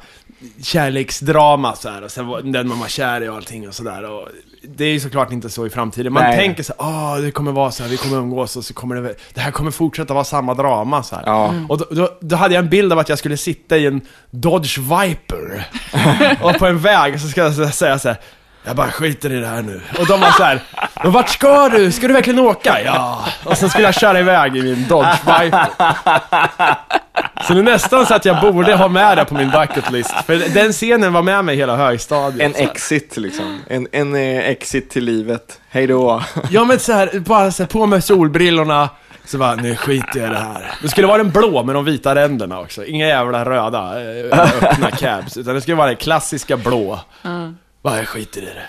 kärleksdrama 0.61 1.75
så 1.75 1.89
här, 1.89 2.03
och 2.03 2.11
sen 2.11 2.27
var 2.27 2.41
den 2.41 2.67
man 2.67 2.79
var 2.79 2.87
kär 2.87 3.23
i 3.23 3.29
och 3.29 3.35
allting 3.35 3.67
och 3.67 3.73
sådär. 3.73 4.27
Det 4.75 4.85
är 4.85 4.89
ju 4.91 4.99
såklart 4.99 5.31
inte 5.31 5.49
så 5.49 5.65
i 5.65 5.69
framtiden. 5.69 6.13
Man 6.13 6.23
Nej. 6.23 6.37
tänker 6.37 6.63
så 6.63 6.73
här, 6.79 7.13
ah 7.13 7.17
det 7.17 7.31
kommer 7.31 7.51
vara 7.51 7.71
så 7.71 7.83
här, 7.83 7.89
vi 7.89 7.97
kommer 7.97 8.17
umgås 8.17 8.55
och 8.55 8.65
så 8.65 8.73
kommer 8.73 8.95
det, 8.95 9.15
det 9.33 9.41
här 9.41 9.51
kommer 9.51 9.71
fortsätta 9.71 10.13
vara 10.13 10.23
samma 10.23 10.53
drama 10.53 11.03
så. 11.03 11.15
Ja. 11.25 11.53
Och 11.69 11.77
då, 11.77 11.85
då, 11.91 12.17
då 12.21 12.35
hade 12.35 12.53
jag 12.53 12.63
en 12.63 12.69
bild 12.69 12.93
av 12.93 12.99
att 12.99 13.09
jag 13.09 13.19
skulle 13.19 13.37
sitta 13.37 13.77
i 13.77 13.85
en 13.85 14.01
Dodge 14.31 14.77
Viper 14.77 15.67
och 16.41 16.59
på 16.59 16.65
en 16.65 16.79
väg 16.79 17.21
så 17.21 17.27
ska 17.27 17.41
jag 17.41 17.73
säga 17.73 17.99
så 17.99 18.07
här. 18.07 18.17
Jag 18.67 18.75
bara 18.75 18.91
skiter 18.91 19.31
i 19.33 19.39
det 19.39 19.47
här 19.47 19.61
nu. 19.61 19.81
Och 19.99 20.07
de 20.07 20.19
var 20.21 20.31
så 20.31 20.43
här. 20.43 20.59
Men 21.03 21.11
vart 21.11 21.29
ska 21.29 21.69
du? 21.69 21.91
Ska 21.91 22.07
du 22.07 22.13
verkligen 22.13 22.39
åka? 22.39 22.81
Ja. 22.85 23.25
Och 23.43 23.57
sen 23.57 23.69
skulle 23.69 23.85
jag 23.85 23.95
köra 23.95 24.19
iväg 24.19 24.57
i 24.57 24.61
min 24.61 24.87
Dodge 24.87 25.19
Viper. 25.25 25.67
Så 27.47 27.53
det 27.53 27.59
är 27.59 27.63
nästan 27.63 28.05
så 28.05 28.13
att 28.13 28.25
jag 28.25 28.41
borde 28.41 28.75
ha 28.75 28.87
med 28.87 29.17
det 29.17 29.25
på 29.25 29.33
min 29.35 29.49
bucket 29.51 29.91
list. 29.91 30.11
För 30.25 30.53
den 30.53 30.71
scenen 30.71 31.13
var 31.13 31.21
med 31.21 31.45
mig 31.45 31.55
hela 31.55 31.75
högstadiet. 31.75 32.41
En 32.41 32.67
exit 32.67 33.17
liksom. 33.17 33.59
En, 33.67 33.87
en 33.91 34.15
eh, 34.15 34.49
exit 34.49 34.89
till 34.89 35.03
livet. 35.03 35.59
Hej 35.69 35.87
då. 35.87 36.23
Ja 36.49 36.63
men 36.65 36.79
så 36.79 36.93
här, 36.93 37.19
bara 37.19 37.51
så 37.51 37.63
här, 37.63 37.67
på 37.67 37.85
med 37.85 38.03
solbrillorna. 38.03 38.89
Så 39.25 39.37
bara, 39.37 39.55
nu 39.55 39.75
skiter 39.75 40.19
jag 40.19 40.29
i 40.29 40.33
det 40.33 40.39
här. 40.39 40.71
Det 40.81 40.89
skulle 40.89 41.07
vara 41.07 41.17
den 41.17 41.31
blå 41.31 41.63
med 41.63 41.75
de 41.75 41.85
vita 41.85 42.15
ränderna 42.15 42.59
också. 42.59 42.85
Inga 42.85 43.07
jävla 43.07 43.45
röda 43.45 44.01
eh, 44.01 44.39
öppna 44.61 44.91
cabs. 44.99 45.37
Utan 45.37 45.55
det 45.55 45.61
skulle 45.61 45.77
vara 45.77 45.87
den 45.87 45.95
klassiska 45.95 46.57
blå. 46.57 46.99
Bara, 47.87 47.97
jag 47.97 48.07
skiter 48.07 48.41
i 48.41 48.45
det. 48.45 48.67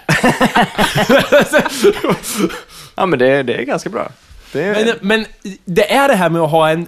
Ja 2.95 3.07
men 3.07 3.19
det, 3.19 3.43
det 3.43 3.55
är 3.55 3.63
ganska 3.63 3.91
bra. 3.91 4.09
Det 4.53 4.63
är, 4.63 4.85
Men, 4.85 4.95
men 5.01 5.27
det 5.65 5.93
är 5.95 6.09
det 6.09 6.15
här 6.15 6.31
med 6.31 6.43
att 6.43 6.51
ha 6.51 6.71
en... 6.71 6.87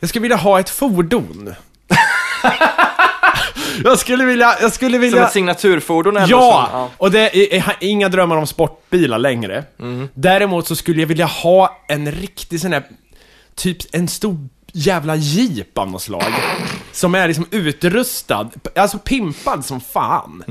Jag 0.00 0.08
skulle 0.08 0.22
vilja 0.22 0.36
ha 0.36 0.60
ett 0.60 0.70
fordon. 0.70 1.54
jag 3.84 3.98
skulle 3.98 4.24
vilja... 4.24 4.56
Jag 4.60 4.72
skulle 4.72 4.94
som 4.96 5.00
vilja... 5.00 5.26
ett 5.26 5.32
signaturfordon 5.32 6.16
ändå. 6.16 6.28
Ja! 6.30 6.68
Som, 6.70 6.88
Och 6.96 7.10
det 7.10 7.36
är, 7.36 7.56
jag 7.56 7.62
har 7.62 7.76
inga 7.80 8.08
drömmar 8.08 8.36
om 8.36 8.46
sportbilar 8.46 9.18
längre. 9.18 9.64
Däremot 10.14 10.66
så 10.66 10.76
skulle 10.76 11.00
jag 11.00 11.06
vilja 11.06 11.26
ha 11.26 11.84
en 11.88 12.12
riktig 12.12 12.60
sån 12.60 12.72
här, 12.72 12.82
typ 13.54 13.76
en 13.92 14.08
stor 14.08 14.36
jävla 14.72 15.16
jeep 15.16 15.78
av 15.78 15.90
något 15.90 16.02
slag. 16.02 16.32
Som 16.94 17.14
är 17.14 17.28
liksom 17.28 17.46
utrustad, 17.50 18.50
alltså 18.76 18.98
pimpad 18.98 19.64
som 19.64 19.80
fan. 19.80 20.42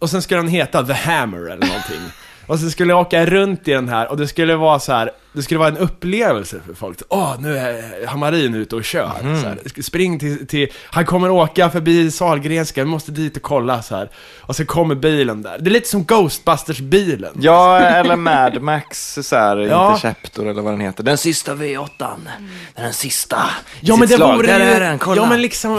Och 0.00 0.10
sen 0.10 0.22
skulle 0.22 0.40
den 0.40 0.48
heta 0.48 0.82
The 0.86 0.92
Hammer 0.92 1.38
eller 1.38 1.66
någonting. 1.66 2.00
Och 2.46 2.58
så 2.58 2.70
skulle 2.70 2.92
jag 2.92 3.00
åka 3.00 3.26
runt 3.26 3.68
i 3.68 3.72
den 3.72 3.88
här 3.88 4.10
och 4.10 4.16
det 4.16 4.28
skulle 4.28 4.56
vara 4.56 4.78
så 4.78 4.92
här, 4.92 5.10
det 5.32 5.42
skulle 5.42 5.58
vara 5.58 5.68
en 5.68 5.76
upplevelse 5.76 6.56
för 6.66 6.74
folk. 6.74 6.98
Åh, 7.08 7.34
nu 7.40 7.58
är 7.58 8.06
Hamarin 8.06 8.54
ute 8.54 8.76
och 8.76 8.84
kör. 8.84 9.10
Så 9.42 9.48
här, 9.48 9.82
spring 9.82 10.18
till, 10.18 10.46
till, 10.46 10.68
han 10.90 11.06
kommer 11.06 11.30
åka 11.30 11.70
förbi 11.70 12.10
Sahlgrenska, 12.10 12.84
vi 12.84 12.90
måste 12.90 13.10
dit 13.12 13.36
och 13.36 13.42
kolla 13.42 13.82
så 13.82 13.96
här. 13.96 14.10
Och 14.40 14.56
så 14.56 14.64
kommer 14.66 14.94
bilen 14.94 15.42
där. 15.42 15.58
Det 15.58 15.70
är 15.70 15.72
lite 15.72 15.88
som 15.88 16.04
Ghostbusters-bilen. 16.04 17.32
Ja, 17.40 17.78
eller 17.78 18.16
Mad 18.16 18.62
Max, 18.62 19.18
så 19.22 19.36
här, 19.36 19.56
Ja. 19.56 19.86
Interceptor 19.88 20.46
eller 20.48 20.62
vad 20.62 20.72
den 20.72 20.80
heter. 20.80 21.02
Den 21.04 21.18
sista 21.18 21.54
V8. 21.54 21.88
Den, 21.98 22.28
den 22.74 22.92
sista. 22.92 23.38
Ja 23.80 23.96
men 23.96 24.08
det 24.08 24.14
slag. 24.14 24.36
vore 24.36 24.46
Där 24.46 24.60
är 24.60 24.80
den, 24.80 24.98
kolla. 24.98 25.22
ja 25.22 25.28
men 25.28 25.42
liksom, 25.42 25.74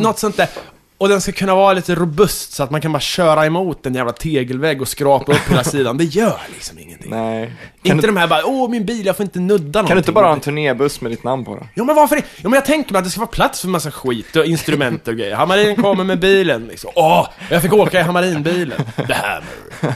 något 0.00 0.18
sånt 0.18 0.36
där. 0.36 0.48
Och 0.98 1.08
den 1.08 1.20
ska 1.20 1.32
kunna 1.32 1.54
vara 1.54 1.72
lite 1.72 1.94
robust 1.94 2.52
så 2.52 2.62
att 2.62 2.70
man 2.70 2.80
kan 2.80 2.92
bara 2.92 3.00
köra 3.00 3.46
emot 3.46 3.86
en 3.86 3.94
jävla 3.94 4.12
tegelvägg 4.12 4.82
och 4.82 4.88
skrapa 4.88 5.32
upp 5.32 5.50
hela 5.50 5.64
sidan. 5.64 5.96
Det 5.98 6.04
gör 6.04 6.40
liksom 6.54 6.78
ingenting. 6.78 7.10
Nej. 7.10 7.52
Kan, 7.82 7.96
Inte 7.96 8.06
du, 8.06 8.12
de 8.12 8.20
här 8.20 8.26
bara, 8.26 8.46
åh 8.46 8.70
min 8.70 8.86
bil, 8.86 9.06
jag 9.06 9.16
får 9.16 9.24
inte 9.24 9.40
nudda 9.40 9.58
någonting. 9.58 9.86
kan 9.88 9.96
du 9.96 9.98
inte 9.98 10.12
bara 10.12 10.26
ha 10.26 10.32
en 10.32 10.40
turnébuss 10.40 11.00
med 11.00 11.12
ditt 11.12 11.24
namn 11.24 11.44
på 11.44 11.54
då? 11.54 11.66
Ja 11.74 11.84
men 11.84 11.96
varför 11.96 12.16
det? 12.16 12.22
Ja 12.36 12.48
men 12.48 12.52
jag 12.52 12.64
tänker 12.64 12.92
mig 12.92 12.98
att 12.98 13.04
det 13.04 13.10
ska 13.10 13.20
vara 13.20 13.30
plats 13.30 13.60
för 13.60 13.68
massa 13.68 13.90
skit 13.90 14.36
och 14.36 14.44
instrument 14.44 15.08
och 15.08 15.14
grejer. 15.16 15.34
Hamarin 15.36 15.76
kommer 15.76 16.04
med 16.04 16.18
bilen 16.20 16.66
liksom. 16.66 16.90
Åh, 16.94 17.28
jag 17.50 17.62
fick 17.62 17.72
åka 17.72 18.00
i 18.00 18.02
Hamarin-bilen. 18.02 18.80
The 19.06 19.12
Hammer. 19.14 19.94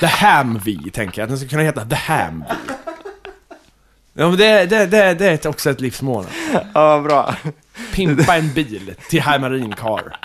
The 0.00 0.06
Hamvee, 0.06 0.90
tänker 0.92 1.20
jag. 1.20 1.24
Att 1.26 1.30
den 1.30 1.38
ska 1.38 1.48
kunna 1.48 1.62
heta 1.62 1.84
The 1.84 1.94
Hamvee. 1.96 2.46
Ja 4.16 4.28
men 4.28 4.38
det, 4.38 4.66
det, 4.66 4.86
det, 4.86 5.14
det 5.14 5.44
är 5.44 5.48
också 5.48 5.70
ett 5.70 5.80
livsmål. 5.80 6.24
Ja, 6.74 7.00
bra. 7.00 7.34
Pimpa 7.92 8.36
en 8.36 8.52
bil 8.52 8.94
till 9.08 9.20
Hamarin 9.20 9.72
Car. 9.72 10.16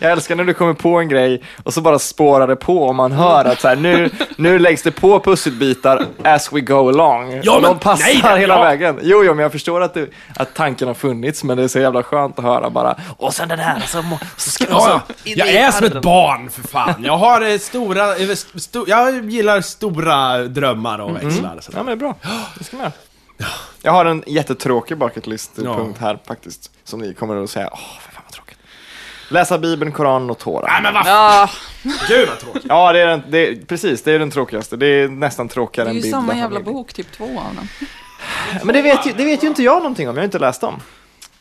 Jag 0.00 0.12
älskar 0.12 0.36
när 0.36 0.44
du 0.44 0.54
kommer 0.54 0.74
på 0.74 0.98
en 0.98 1.08
grej 1.08 1.42
och 1.62 1.74
så 1.74 1.80
bara 1.80 1.98
spårar 1.98 2.46
det 2.46 2.56
på 2.56 2.82
och 2.82 2.94
man 2.94 3.12
hör 3.12 3.44
att 3.44 3.60
så 3.60 3.68
här, 3.68 3.76
nu, 3.76 4.10
nu 4.36 4.58
läggs 4.58 4.82
det 4.82 4.90
på 4.90 5.20
pusselbitar 5.20 6.06
as 6.24 6.52
we 6.52 6.60
go 6.60 6.88
along. 6.88 7.40
Ja, 7.42 7.52
men- 7.54 7.62
de 7.62 7.78
passar 7.78 8.04
nej, 8.06 8.20
nej, 8.24 8.40
hela 8.40 8.54
ja. 8.54 8.62
vägen. 8.62 8.98
Jo, 9.02 9.24
jo, 9.24 9.34
men 9.34 9.42
jag 9.42 9.52
förstår 9.52 9.80
att, 9.80 9.94
det, 9.94 10.08
att 10.36 10.54
tanken 10.54 10.88
har 10.88 10.94
funnits, 10.94 11.44
men 11.44 11.56
det 11.56 11.62
är 11.64 11.68
så 11.68 11.78
jävla 11.78 12.02
skönt 12.02 12.38
att 12.38 12.44
höra 12.44 12.70
bara. 12.70 12.96
Och 13.16 13.34
sen 13.34 13.48
den 13.48 13.58
här, 13.58 13.76
och 13.76 13.88
så, 13.88 14.02
så 14.36 14.50
ska 14.50 14.64
så, 14.64 14.72
Ja, 14.72 15.00
in 15.24 15.34
jag 15.38 15.48
är 15.48 15.70
som 15.70 15.86
ett 15.86 16.02
barn 16.02 16.50
för 16.50 16.62
fan. 16.62 17.04
Jag 17.04 17.16
har 17.16 17.40
eh, 17.52 17.58
stora, 17.58 18.16
eh, 18.16 18.28
sto, 18.56 18.84
jag 18.88 19.30
gillar 19.30 19.60
stora 19.60 20.38
drömmar 20.38 20.98
och 20.98 21.16
växlar. 21.16 21.58
så. 21.60 21.72
Ja, 21.76 21.82
men 21.82 21.98
bra. 21.98 22.14
Det 22.58 22.64
ska 22.64 22.76
med. 22.76 22.92
Jag 23.82 23.92
har 23.92 24.04
en 24.04 24.24
jättetråkig 24.26 24.98
bucket 24.98 25.26
list-punkt 25.26 25.98
här 26.00 26.18
faktiskt, 26.26 26.70
som 26.84 27.00
ni 27.00 27.14
kommer 27.14 27.44
att 27.44 27.50
säga, 27.50 27.68
åh, 27.72 27.78
för 28.00 28.12
fan 28.12 28.22
vad 28.26 28.32
tråkigt. 28.32 28.58
Läsa 29.32 29.58
Bibeln, 29.58 29.92
Koranen 29.92 30.30
och 30.30 30.38
Tora. 30.38 30.66
Nej 30.66 30.82
men 30.82 30.94
vad 30.94 31.06
Ja, 31.06 31.48
gud 32.08 32.28
vad 32.28 32.38
tråkigt. 32.38 32.62
Ja, 32.68 32.92
det 32.92 33.00
är 33.00 33.06
den, 33.06 33.22
det 33.28 33.48
är, 33.48 33.54
precis, 33.66 34.02
det 34.02 34.12
är 34.12 34.18
den 34.18 34.30
tråkigaste. 34.30 34.76
Det 34.76 34.86
är 34.86 35.08
nästan 35.08 35.46
det 35.46 35.54
tråkigare 35.54 35.88
är 35.88 35.90
än 35.90 35.96
ju 35.96 36.02
Bibeln. 36.02 36.22
samma 36.22 36.36
jävla 36.38 36.60
bok, 36.60 36.92
typ 36.92 37.12
två 37.12 37.24
av 37.24 37.54
dem. 37.54 37.68
Men 38.64 38.74
det 38.74 38.82
vet, 38.82 39.06
ju, 39.06 39.12
det 39.12 39.24
vet 39.24 39.42
ju 39.44 39.48
inte 39.48 39.62
jag 39.62 39.76
någonting 39.76 40.08
om, 40.08 40.14
jag 40.16 40.20
har 40.20 40.24
inte 40.24 40.38
läst 40.38 40.60
dem. 40.60 40.80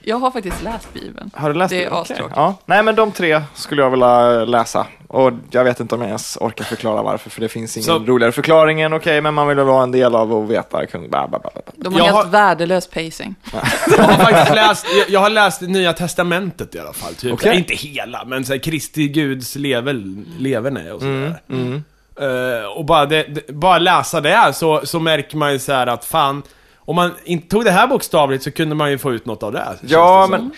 Jag 0.03 0.17
har 0.19 0.31
faktiskt 0.31 0.63
läst 0.63 0.93
Bibeln. 0.93 1.31
Har 1.33 1.49
du 1.49 1.59
läst 1.59 1.69
Det 1.69 1.83
är 1.83 1.87
Okej. 1.87 2.01
astråkigt. 2.01 2.33
Ja. 2.35 2.55
Nej, 2.65 2.83
men 2.83 2.95
de 2.95 3.11
tre 3.11 3.41
skulle 3.53 3.81
jag 3.81 3.89
vilja 3.89 4.45
läsa. 4.45 4.87
Och 5.07 5.31
jag 5.51 5.63
vet 5.63 5.79
inte 5.79 5.95
om 5.95 6.01
jag 6.01 6.07
ens 6.07 6.37
orkar 6.41 6.63
förklara 6.65 7.01
varför, 7.03 7.29
för 7.29 7.41
det 7.41 7.49
finns 7.49 7.77
ingen 7.77 7.85
Så- 7.85 7.99
roligare 7.99 8.31
förklaring 8.31 8.81
än 8.81 8.93
okej, 8.93 9.21
men 9.21 9.33
man 9.33 9.47
vill 9.47 9.59
vara 9.59 9.83
en 9.83 9.91
del 9.91 10.15
av 10.15 10.33
och 10.33 10.51
veta. 10.51 10.85
Kung, 10.85 11.09
bla, 11.09 11.27
bla, 11.27 11.39
bla, 11.39 11.51
bla. 11.53 11.61
De 11.75 11.93
har 11.93 11.99
Jag 11.99 12.05
helt 12.05 12.17
har- 12.17 12.25
värdelös 12.31 12.87
pacing. 12.87 13.35
Jag 13.97 14.03
har 14.03 14.13
faktiskt 14.25 14.55
läst, 14.55 14.85
jag, 14.97 15.09
jag 15.09 15.19
har 15.19 15.29
läst 15.29 15.61
Nya 15.61 15.93
Testamentet 15.93 16.75
i 16.75 16.79
alla 16.79 16.93
fall. 16.93 17.13
Typ. 17.15 17.33
Okej. 17.33 17.57
Inte 17.57 17.73
hela, 17.75 18.25
men 18.25 18.45
så 18.45 18.53
här, 18.53 18.59
Kristi 18.59 19.07
Guds 19.07 19.55
level, 19.55 20.25
leverne 20.39 20.91
och 20.91 21.01
sådär. 21.01 21.41
Mm. 21.49 21.83
Eh, 22.21 22.65
och 22.65 22.85
bara, 22.85 23.05
det, 23.05 23.23
det, 23.23 23.53
bara 23.53 23.77
läsa 23.79 24.21
det 24.21 24.29
här 24.29 24.51
så, 24.51 24.81
så 24.83 24.99
märker 24.99 25.37
man 25.37 25.53
ju 25.53 25.59
så 25.59 25.73
här 25.73 25.87
att 25.87 26.05
fan, 26.05 26.43
om 26.85 26.95
man 26.95 27.11
inte 27.25 27.47
tog 27.47 27.65
det 27.65 27.71
här 27.71 27.87
bokstavligt 27.87 28.43
så 28.43 28.51
kunde 28.51 28.75
man 28.75 28.91
ju 28.91 28.97
få 28.97 29.13
ut 29.13 29.25
något 29.25 29.43
av 29.43 29.51
det. 29.51 29.67
Ja, 29.81 30.27
det 30.31 30.37
men 30.37 30.51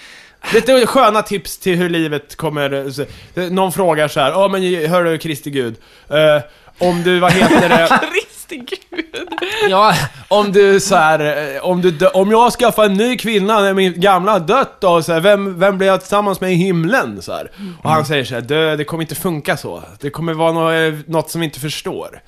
Lite 0.54 0.86
sköna 0.86 1.22
tips 1.22 1.58
till 1.58 1.78
hur 1.78 1.90
livet 1.90 2.36
kommer... 2.36 3.50
Någon 3.50 3.72
frågar 3.72 4.08
så 4.08 4.20
här, 4.20 4.30
ja 4.32 4.48
men 4.48 4.90
hör 4.90 5.04
du 5.04 5.18
Kristi 5.18 5.50
Gud, 5.50 5.76
eh, 6.10 6.42
om 6.78 7.04
du, 7.04 7.20
vad 7.20 7.32
heter 7.32 7.70
det? 7.70 8.00
Kristi 8.14 8.58
gud! 8.58 9.30
Ja, 9.70 9.94
om 10.28 10.52
du 10.52 10.80
så 10.80 10.96
här, 10.96 11.54
eh, 11.56 11.62
om 11.66 11.82
du 11.82 11.92
dö- 11.92 12.10
om 12.14 12.32
jag 12.32 12.52
skaffar 12.54 12.86
en 12.86 12.94
ny 12.94 13.18
kvinna 13.18 13.62
när 13.62 13.74
min 13.74 13.94
gamla 14.02 14.32
har 14.32 14.40
dött 14.40 14.82
då, 14.82 15.04
så 15.04 15.14
här, 15.14 15.20
vem, 15.20 15.60
vem 15.60 15.78
blir 15.78 15.88
jag 15.88 16.00
tillsammans 16.00 16.42
med 16.42 16.52
i 16.52 16.56
himlen? 16.56 17.22
Så 17.22 17.32
här. 17.34 17.52
Och 17.84 17.90
han 17.90 18.06
säger 18.06 18.24
så 18.24 18.34
här, 18.36 18.78
det 18.78 18.84
kommer 18.84 19.04
inte 19.04 19.16
funka 19.16 19.58
så. 19.58 19.84
Det 20.00 20.10
kommer 20.10 20.34
vara 20.34 20.52
något, 20.52 21.08
något 21.08 21.30
som 21.30 21.42
vi 21.42 21.46
inte 21.46 21.60
förstår. 21.60 22.22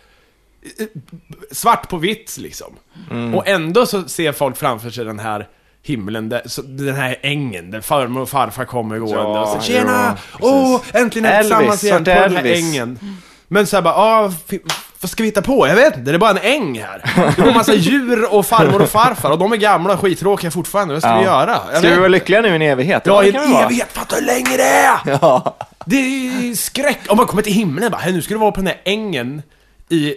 Svart 1.51 1.89
på 1.89 1.97
vitt 1.97 2.38
liksom. 2.38 2.73
Och 3.36 3.47
ändå 3.47 3.86
så 3.86 4.04
ser 4.04 4.32
folk 4.32 4.58
framför 4.58 4.89
sig 4.89 5.06
den 5.06 5.19
här 5.19 5.47
himlen, 5.84 6.30
där, 6.30 6.41
så, 6.45 6.62
den 6.62 6.95
här 6.95 7.17
ängen 7.21 7.71
där 7.71 7.82
farmor 7.82 8.21
och 8.21 8.30
farfar 8.30 8.65
kommer 8.65 8.97
gående 8.97 9.17
Ja, 9.17 9.56
och 9.56 9.63
säger 9.63 9.80
Tjena! 9.80 10.17
Åh, 10.39 10.82
äntligen 10.93 11.25
är 11.25 11.38
vi 11.38 11.43
tillsammans 11.49 11.84
igen 11.84 12.04
på 12.04 12.10
den 12.10 12.36
här 12.36 12.45
ängen. 12.45 12.99
Men 13.47 13.67
såhär 13.67 13.82
bara, 13.82 13.95
ah, 13.95 14.34
vad 15.01 15.10
ska 15.12 15.23
vi 15.23 15.28
hitta 15.30 15.41
på? 15.41 15.67
Jag 15.67 15.75
vet 15.75 15.97
inte, 15.97 16.12
det 16.12 16.15
är 16.15 16.19
bara 16.19 16.32
en 16.32 16.38
äng 16.38 16.80
här. 16.82 17.32
Det 17.36 17.41
bor 17.41 17.54
massa 17.54 17.73
djur 17.75 18.34
och 18.34 18.45
farmor 18.45 18.82
och 18.82 18.89
farfar 18.89 19.32
och 19.32 19.38
de 19.38 19.51
är 19.54 19.58
gamla 19.58 19.93
och 19.93 19.99
skittråkiga 19.99 20.51
fortfarande. 20.51 20.93
Vad 20.93 21.04
ska 21.04 21.12
Ja. 21.12 21.17
vi 21.19 21.23
göra? 21.23 21.60
Jag 21.71 21.78
ska 21.78 21.89
vi 21.89 21.95
vara 21.95 22.08
lyckliga 22.08 22.41
nu 22.41 22.47
i 22.47 22.56
en 22.56 22.62
evighet? 22.62 23.04
Ja, 23.06 23.23
i 23.23 23.30
en 23.30 23.36
evighet, 23.56 23.88
fatta 23.91 24.15
hur 24.15 24.25
länge 24.25 24.58
det 24.58 24.63
är! 24.63 24.97
Ja. 25.21 25.58
Det 25.86 25.95
är 25.97 26.56
skräck. 26.56 26.99
Om 27.08 27.17
man 27.17 27.25
kommer 27.25 27.41
till 27.43 27.54
himlen 27.54 27.91
bara, 27.91 27.97
"Hej, 28.01 28.13
nu 28.13 28.21
ska 28.21 28.34
du 28.34 28.39
vara 28.39 28.51
på 28.51 28.58
den 28.60 28.67
här 28.67 28.82
ängen 28.84 29.41
i 29.89 30.13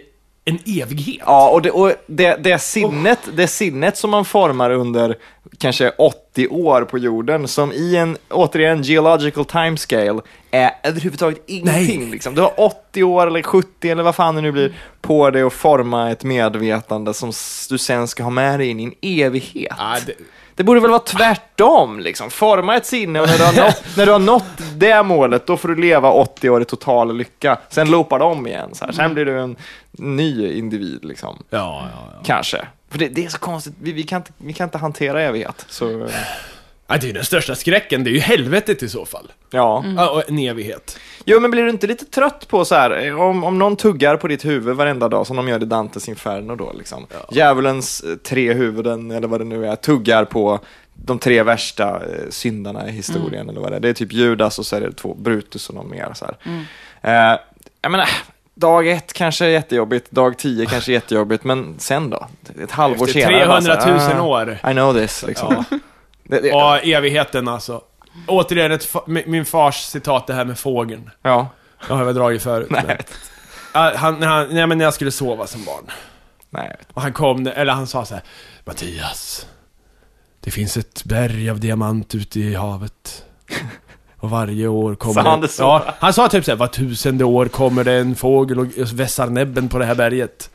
en 0.49 0.59
evighet. 0.83 1.23
Ja, 1.27 1.51
och, 1.51 1.63
det, 1.63 1.71
och 1.71 1.93
det, 2.07 2.37
det, 2.37 2.59
sinnet, 2.59 3.19
det 3.37 3.47
sinnet 3.47 3.97
som 3.97 4.11
man 4.11 4.25
formar 4.25 4.71
under 4.71 5.17
kanske 5.59 5.91
80 5.91 6.49
år 6.49 6.83
på 6.83 6.99
jorden, 6.99 7.49
som 7.49 7.73
i 7.73 7.97
en, 7.97 8.17
återigen, 8.31 8.83
geological 8.83 9.45
timescale, 9.45 10.21
är 10.51 10.71
överhuvudtaget 10.83 11.43
ingenting. 11.47 12.01
Nej. 12.01 12.11
Liksom. 12.11 12.35
Du 12.35 12.41
har 12.41 12.61
80 12.61 13.03
år 13.03 13.27
eller 13.27 13.43
70 13.43 13.91
eller 13.91 14.03
vad 14.03 14.15
fan 14.15 14.35
det 14.35 14.41
nu 14.41 14.53
blir 14.53 14.75
på 15.01 15.31
dig 15.31 15.43
att 15.43 15.53
forma 15.53 16.11
ett 16.11 16.25
medvetande 16.25 17.15
som 17.15 17.33
du 17.69 17.79
sen 17.79 18.09
ska 18.09 18.23
ha 18.23 18.31
med 18.31 18.61
dig 18.61 18.69
in 18.69 18.81
i 18.81 18.85
en 18.85 19.27
evighet. 19.27 19.75
Ja, 19.79 19.97
det, 20.07 20.13
Det 20.59 20.65
borde 20.65 20.81
väl 20.81 20.91
vara 20.91 21.01
tvärtom, 21.01 22.01
liksom. 22.01 22.31
Forma 22.31 22.77
ett 22.77 22.87
sinne 22.87 23.21
och 23.21 23.27
när 23.27 23.39
du, 23.39 23.45
har 23.45 23.67
nått, 23.67 23.97
när 23.97 24.07
du 24.07 24.13
har 24.13 24.19
nått 24.19 24.45
det 24.77 25.03
målet, 25.03 25.47
då 25.47 25.57
får 25.57 25.69
du 25.69 25.75
leva 25.75 26.11
80 26.11 26.51
år 26.51 26.63
i 26.63 26.65
total 26.65 27.17
lycka. 27.17 27.59
Sen 27.69 27.91
loopar 27.91 28.19
de 28.19 28.47
igen, 28.47 28.71
så 28.73 28.85
här. 28.85 28.93
sen 28.93 29.15
blir 29.15 29.25
du 29.25 29.41
en 29.41 29.57
ny 29.91 30.53
individ, 30.53 31.05
liksom. 31.05 31.43
ja, 31.51 31.89
ja, 31.95 32.13
ja. 32.15 32.21
Kanske. 32.25 32.67
För 32.91 32.99
det, 32.99 33.09
det 33.09 33.25
är 33.25 33.29
så 33.29 33.39
konstigt, 33.39 33.75
vi, 33.81 33.93
vi, 33.93 34.03
kan 34.03 34.17
inte, 34.17 34.33
vi 34.39 34.53
kan 34.53 34.65
inte 34.65 34.79
hantera 34.79 35.23
evighet. 35.23 35.67
Så, 35.69 36.09
Ja, 36.91 36.97
det 36.99 37.05
är 37.05 37.07
ju 37.07 37.13
den 37.13 37.25
största 37.25 37.55
skräcken, 37.55 38.05
det 38.05 38.11
är 38.11 38.13
ju 38.13 38.21
helvetet 38.21 38.83
i 38.83 38.89
så 38.89 39.07
fall. 39.07 39.33
Ja. 39.51 39.85
Ja, 39.97 40.11
och 40.11 40.29
en 40.29 40.39
evighet. 40.39 40.99
Jo, 41.25 41.41
men 41.41 41.51
blir 41.51 41.63
du 41.63 41.71
inte 41.71 41.87
lite 41.87 42.05
trött 42.05 42.49
på 42.49 42.65
så 42.65 42.75
här, 42.75 43.15
om, 43.15 43.45
om 43.45 43.59
någon 43.59 43.77
tuggar 43.77 44.17
på 44.17 44.29
ditt 44.29 44.45
huvud 44.45 44.77
varenda 44.77 45.09
dag 45.09 45.27
som 45.27 45.37
de 45.37 45.49
gör 45.49 45.63
i 45.63 45.65
Dantes 45.65 46.09
Inferno 46.09 46.57
då 46.57 46.73
liksom. 46.73 47.07
Djävulens 47.31 48.01
eh, 48.01 48.17
tre 48.17 48.53
huvuden, 48.53 49.11
eller 49.11 49.29
vad 49.29 49.41
det 49.41 49.45
nu 49.45 49.67
är, 49.67 49.77
tuggar 49.77 50.25
på 50.25 50.61
de 50.95 51.19
tre 51.19 51.43
värsta 51.43 51.97
eh, 51.97 52.31
syndarna 52.31 52.89
i 52.89 52.93
historien, 52.93 53.49
eller 53.49 53.61
vad 53.61 53.73
det 53.73 53.77
är. 53.77 53.81
Det 53.81 53.89
är 53.89 53.95
typ 53.95 54.13
Judas 54.13 54.59
och 54.59 54.67
så 54.67 54.77
är 54.77 54.81
det 54.81 54.93
två, 54.93 55.15
Brutus 55.15 55.69
och 55.69 55.75
någon 55.75 55.91
mer 55.91 56.13
så 56.15 56.25
här. 56.25 56.37
Eh, 57.03 57.39
jag 57.83 57.91
menar, 57.91 58.09
dag 58.55 58.89
ett 58.89 59.13
kanske 59.13 59.45
är 59.45 59.49
jättejobbigt, 59.49 60.11
dag 60.11 60.39
tio 60.39 60.67
kanske 60.67 60.91
är 60.91 60.95
jättejobbigt, 60.95 61.45
men 61.45 61.75
sen 61.79 62.11
då? 62.11 62.27
Ett 62.63 62.71
halvår 62.71 63.07
Efter 63.07 63.21
senare. 63.21 63.47
bara 63.47 63.61
så 63.61 63.67
300 63.67 63.99
här, 63.99 64.15
000 64.15 64.21
ah, 64.21 64.43
år. 64.43 64.59
I 64.71 64.73
know 64.73 64.95
this, 64.95 65.25
liksom. 65.27 65.65
Det, 66.29 66.41
det, 66.41 66.53
Och 66.53 66.85
evigheten 66.87 67.49
alltså. 67.49 67.83
Återigen 68.27 68.73
ett 68.73 68.89
min 69.07 69.45
fars 69.45 69.75
citat, 69.85 70.27
det 70.27 70.35
här 70.35 70.45
med 70.45 70.59
fågeln. 70.59 71.11
ja. 71.23 71.49
Jag 71.89 71.97
har 71.97 72.05
väl 72.05 72.15
dragit 72.15 72.43
förut. 72.43 72.67
Nej, 72.71 72.83
men- 72.87 72.97
Ja, 73.75 73.93
han, 73.97 74.23
han, 74.23 74.49
nej, 74.51 74.67
men 74.67 74.79
när 74.79 74.85
jag 74.85 74.95
skulle 74.95 75.11
sova 75.11 75.47
som 75.47 75.65
barn. 75.65 75.85
nej. 76.51 76.77
Och 76.93 77.03
han 77.03 77.13
kom, 77.13 77.47
eller 77.47 77.73
han 77.73 77.87
sa 77.87 78.05
så 78.05 78.15
här, 78.15 78.23
Mattias. 78.65 79.47
Det 80.41 80.51
finns 80.51 80.77
ett 80.77 81.05
berg 81.05 81.51
av 81.51 81.61
diamant 81.61 82.15
ute 82.15 82.41
i 82.41 82.55
havet. 82.55 83.25
Och 84.17 84.31
varje 84.31 84.69
år 84.69 84.95
kommer 84.95 85.23
Sa 85.23 85.31
han 85.31 85.41
det 85.41 85.49
så? 85.49 85.63
Ja, 85.63 85.95
han 85.99 86.13
sa 86.13 86.29
typ 86.29 86.45
så 86.45 86.51
här, 86.51 86.59
var 86.59 86.67
tusende 86.67 87.25
år 87.25 87.47
kommer 87.49 87.85
det 87.85 87.93
en 87.93 88.15
fågel 88.15 88.59
och 88.59 88.67
vässar 88.95 89.27
näbben 89.27 89.69
på 89.69 89.79
det 89.79 89.85
här 89.85 89.95
berget. 89.95 90.51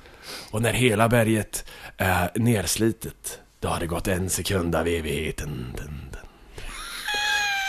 Och 0.51 0.61
när 0.61 0.73
hela 0.73 1.09
berget 1.09 1.65
är 1.97 2.31
nerslitet, 2.35 3.39
då 3.63 3.69
har 3.69 3.79
det 3.79 3.87
gått 3.87 4.07
en 4.07 4.29
sekund 4.29 4.75
av 4.75 4.87
evigheten. 4.87 5.73
Den, 5.77 6.09
den. 6.11 6.21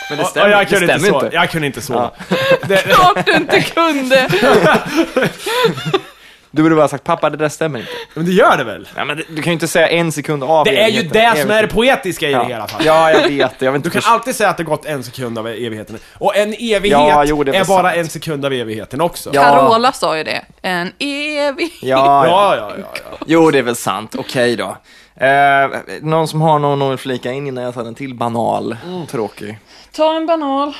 Men 0.09 0.17
det 0.17 0.25
stämmer, 0.25 0.47
och 0.47 0.53
jag 0.53 0.59
det 0.59 0.65
kunde 0.65 0.85
inte 0.85 0.99
stämmer 0.99 1.13
sova. 1.13 1.25
inte. 1.25 1.35
Jag 1.35 1.49
kunde 1.51 1.67
inte 1.67 1.81
sova. 1.81 2.11
Det, 2.67 2.77
Klart 2.77 3.25
du 3.25 3.33
inte 3.33 3.61
kunde! 3.61 4.29
Du 6.51 6.63
borde 6.63 6.75
bara 6.75 6.81
ha 6.81 6.87
sagt 6.87 7.03
pappa, 7.03 7.29
det 7.29 7.37
där 7.37 7.49
stämmer 7.49 7.79
inte. 7.79 7.91
men 8.13 8.25
det 8.25 8.31
gör 8.31 8.57
det 8.57 8.63
väl? 8.63 8.87
Ja, 8.95 9.05
men 9.05 9.17
det, 9.17 9.23
du 9.29 9.35
kan 9.35 9.45
ju 9.45 9.53
inte 9.53 9.67
säga 9.67 9.87
en 9.87 10.11
sekund 10.11 10.43
av 10.43 10.65
Det 10.65 10.81
är 10.81 10.87
ju 10.87 10.99
evigheten. 10.99 11.33
det 11.35 11.41
som 11.41 11.51
är 11.51 11.53
det 11.53 11.59
Evighet. 11.59 11.73
poetiska 11.73 12.29
i 12.29 12.31
det 12.31 12.37
ja. 12.37 12.49
i 12.49 12.53
alla 12.53 12.67
fall. 12.67 12.85
Ja, 12.85 13.11
jag 13.11 13.27
vet 13.29 13.59
det. 13.59 13.65
Jag 13.65 13.71
vet 13.71 13.79
inte 13.79 13.89
Du 13.89 13.93
kan 13.93 14.01
förs- 14.01 14.11
alltid 14.11 14.35
säga 14.35 14.49
att 14.49 14.57
det 14.57 14.63
gått 14.63 14.85
en 14.85 15.03
sekund 15.03 15.37
av 15.37 15.47
evigheten. 15.47 15.97
Och 16.13 16.35
en 16.35 16.53
evighet 16.53 16.83
Ja, 16.91 17.23
jo, 17.25 17.43
det 17.43 17.55
är 17.55 17.61
är, 17.61 17.65
bara 17.65 17.93
en 17.93 18.07
sekund 18.09 18.45
av 18.45 18.53
evigheten 18.53 19.01
också. 19.01 19.29
Ja. 19.33 19.41
Carola 19.43 19.91
sa 19.91 20.17
ju 20.17 20.23
det. 20.23 20.45
En 20.61 20.91
evig... 20.99 21.71
Ja, 21.81 22.25
ja. 22.27 22.27
ja, 22.27 22.55
ja. 22.57 22.71
ja, 22.77 22.99
ja. 23.11 23.17
Jo, 23.25 23.51
det 23.51 23.57
är 23.57 23.63
väl 23.63 23.75
sant. 23.75 24.15
Okej 24.17 24.55
då. 24.55 24.77
Eh, 25.17 25.79
någon 26.01 26.27
som 26.27 26.41
har 26.41 26.59
någon 26.59 26.93
att 26.93 26.99
flika 26.99 27.31
in 27.31 27.47
innan 27.47 27.63
jag 27.63 27.73
tar 27.73 27.85
en 27.85 27.95
till 27.95 28.13
banal. 28.15 28.77
Mm. 28.85 29.05
Tråkig. 29.05 29.59
Ta 29.91 30.15
en 30.15 30.25
banal. 30.25 30.73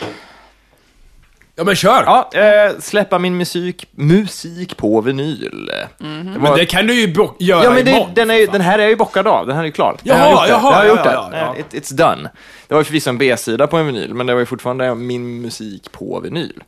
Ja 1.58 1.64
men 1.64 1.76
kör! 1.76 2.04
Ja, 2.06 2.30
eh, 2.34 2.72
släppa 2.80 3.20
min 3.20 3.38
musik, 3.38 3.88
musik 3.92 4.78
på 4.78 5.02
vinyl. 5.02 5.66
Det 5.66 5.88
var- 6.00 6.40
Men 6.40 6.54
det 6.58 6.66
kan 6.66 6.88
du 6.88 6.94
ju 6.94 7.08
göra 7.40 7.64
Ja, 7.64 7.70
men 7.70 7.86
det, 7.86 7.92
imorgon. 7.92 8.12
den, 8.16 8.30
är, 8.30 8.36
ju- 8.36 8.46
den 8.48 8.62
här 8.62 8.80
är 8.80 8.88
ju 8.88 8.96
bockad 8.96 9.28
av, 9.28 9.48
den 9.48 9.56
här 9.56 9.64
är 9.64 9.68
ju 9.68 9.72
klar. 9.72 9.98
Jaha, 10.04 10.48
jag 10.48 10.58
har 10.58 10.86
gjort 10.86 11.04
det. 11.04 11.12
jaha, 11.14 11.30
jag 11.38 11.58
gjort. 11.58 11.74
It, 11.74 11.84
it's 11.84 11.94
done. 11.94 12.30
Det 12.68 12.74
var 12.74 12.82
ju 12.82 12.86
förvisso 12.86 13.10
en 13.10 13.18
B-sida 13.18 13.68
på 13.68 13.78
en 13.78 13.86
vinyl, 13.88 14.14
men 14.14 14.28
det 14.28 14.34
var 14.34 14.40
ju 14.40 14.46
fortfarande 14.46 14.96
min 14.96 15.42
musik 15.42 15.92
på 15.92 16.20
vinyl. 16.20 16.64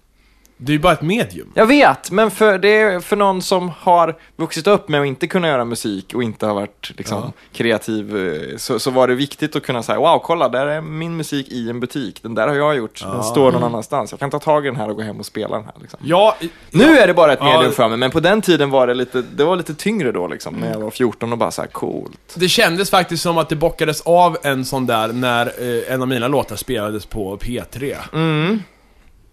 Det 0.60 0.72
är 0.72 0.74
ju 0.74 0.80
bara 0.80 0.93
ett 0.93 1.01
medium. 1.01 1.51
Jag 1.53 1.66
vet, 1.66 2.12
men 2.12 2.32
för, 2.32 2.58
det 2.58 2.70
är 2.70 2.99
för 2.99 3.16
någon 3.16 3.41
som 3.41 3.72
har 3.80 4.16
vuxit 4.36 4.68
upp 4.68 4.89
med 4.89 5.01
att 5.01 5.08
inte 5.08 5.28
kunna 5.28 5.47
göra 5.47 5.66
musik 5.66 6.14
och 6.16 6.24
inte 6.24 6.45
har 6.45 6.53
varit 6.53 6.91
liksom, 6.97 7.34
kreativ, 7.53 8.18
eh, 8.18 8.58
så, 8.58 8.80
så 8.80 8.91
var 8.91 9.08
det 9.08 9.16
viktigt 9.16 9.55
att 9.55 9.64
kunna 9.64 9.84
säga 9.84 9.99
wow, 9.99 10.20
kolla, 10.24 10.49
där 10.49 10.68
är 10.68 10.82
min 10.82 11.18
musik 11.18 11.47
i 11.49 11.70
en 11.70 11.80
butik. 11.80 12.24
Den 12.24 12.36
där 12.36 12.47
har 12.47 12.55
jag 12.55 12.76
gjort, 12.78 13.01
den 13.01 13.24
står 13.24 13.51
någon 13.51 13.64
annanstans. 13.64 14.12
Jag 14.12 14.20
kan 14.20 14.30
ta 14.30 14.39
tag 14.39 14.66
i 14.66 14.70
den 14.70 14.76
här 14.78 14.89
och 14.89 14.95
gå 14.95 15.01
hem 15.01 15.20
och 15.20 15.26
spela 15.26 15.55
den 15.55 15.66
här. 15.66 15.74
Liksom. 15.82 15.99
Ja, 16.03 16.36
Nu 16.72 16.97
är 16.97 17.08
det 17.08 17.14
bara 17.14 17.34
ett 17.34 17.41
medium 17.41 17.64
Ja. 17.64 17.72
för 17.72 17.88
mig, 17.89 17.97
men 17.97 18.12
på 18.12 18.20
den 18.20 18.41
tiden 18.41 18.70
var 18.70 18.88
det 18.88 18.93
lite, 18.93 19.22
det 19.22 19.43
var 19.43 19.55
lite 19.55 19.74
tyngre 19.76 20.12
då, 20.12 20.28
liksom, 20.28 20.55
när 20.55 20.72
jag 20.72 20.80
var 20.80 20.91
14 20.91 21.32
och 21.32 21.38
bara 21.38 21.51
så 21.51 21.62
här 21.62 21.70
coolt. 21.70 22.34
det 22.36 22.47
kändes 22.49 22.89
faktiskt 22.89 23.24
som 23.24 23.38
att 23.38 23.49
det 23.49 23.55
bockades 23.55 24.01
av 24.01 24.38
en 24.43 24.66
sån 24.66 24.86
där 24.86 25.08
när 25.08 25.45
eh, 25.45 25.93
en 25.93 26.01
av 26.01 26.08
mina 26.08 26.28
låtar 26.28 26.55
spelades 26.55 27.05
på 27.05 27.38
P3. 27.38 27.95
Mm. 28.14 28.60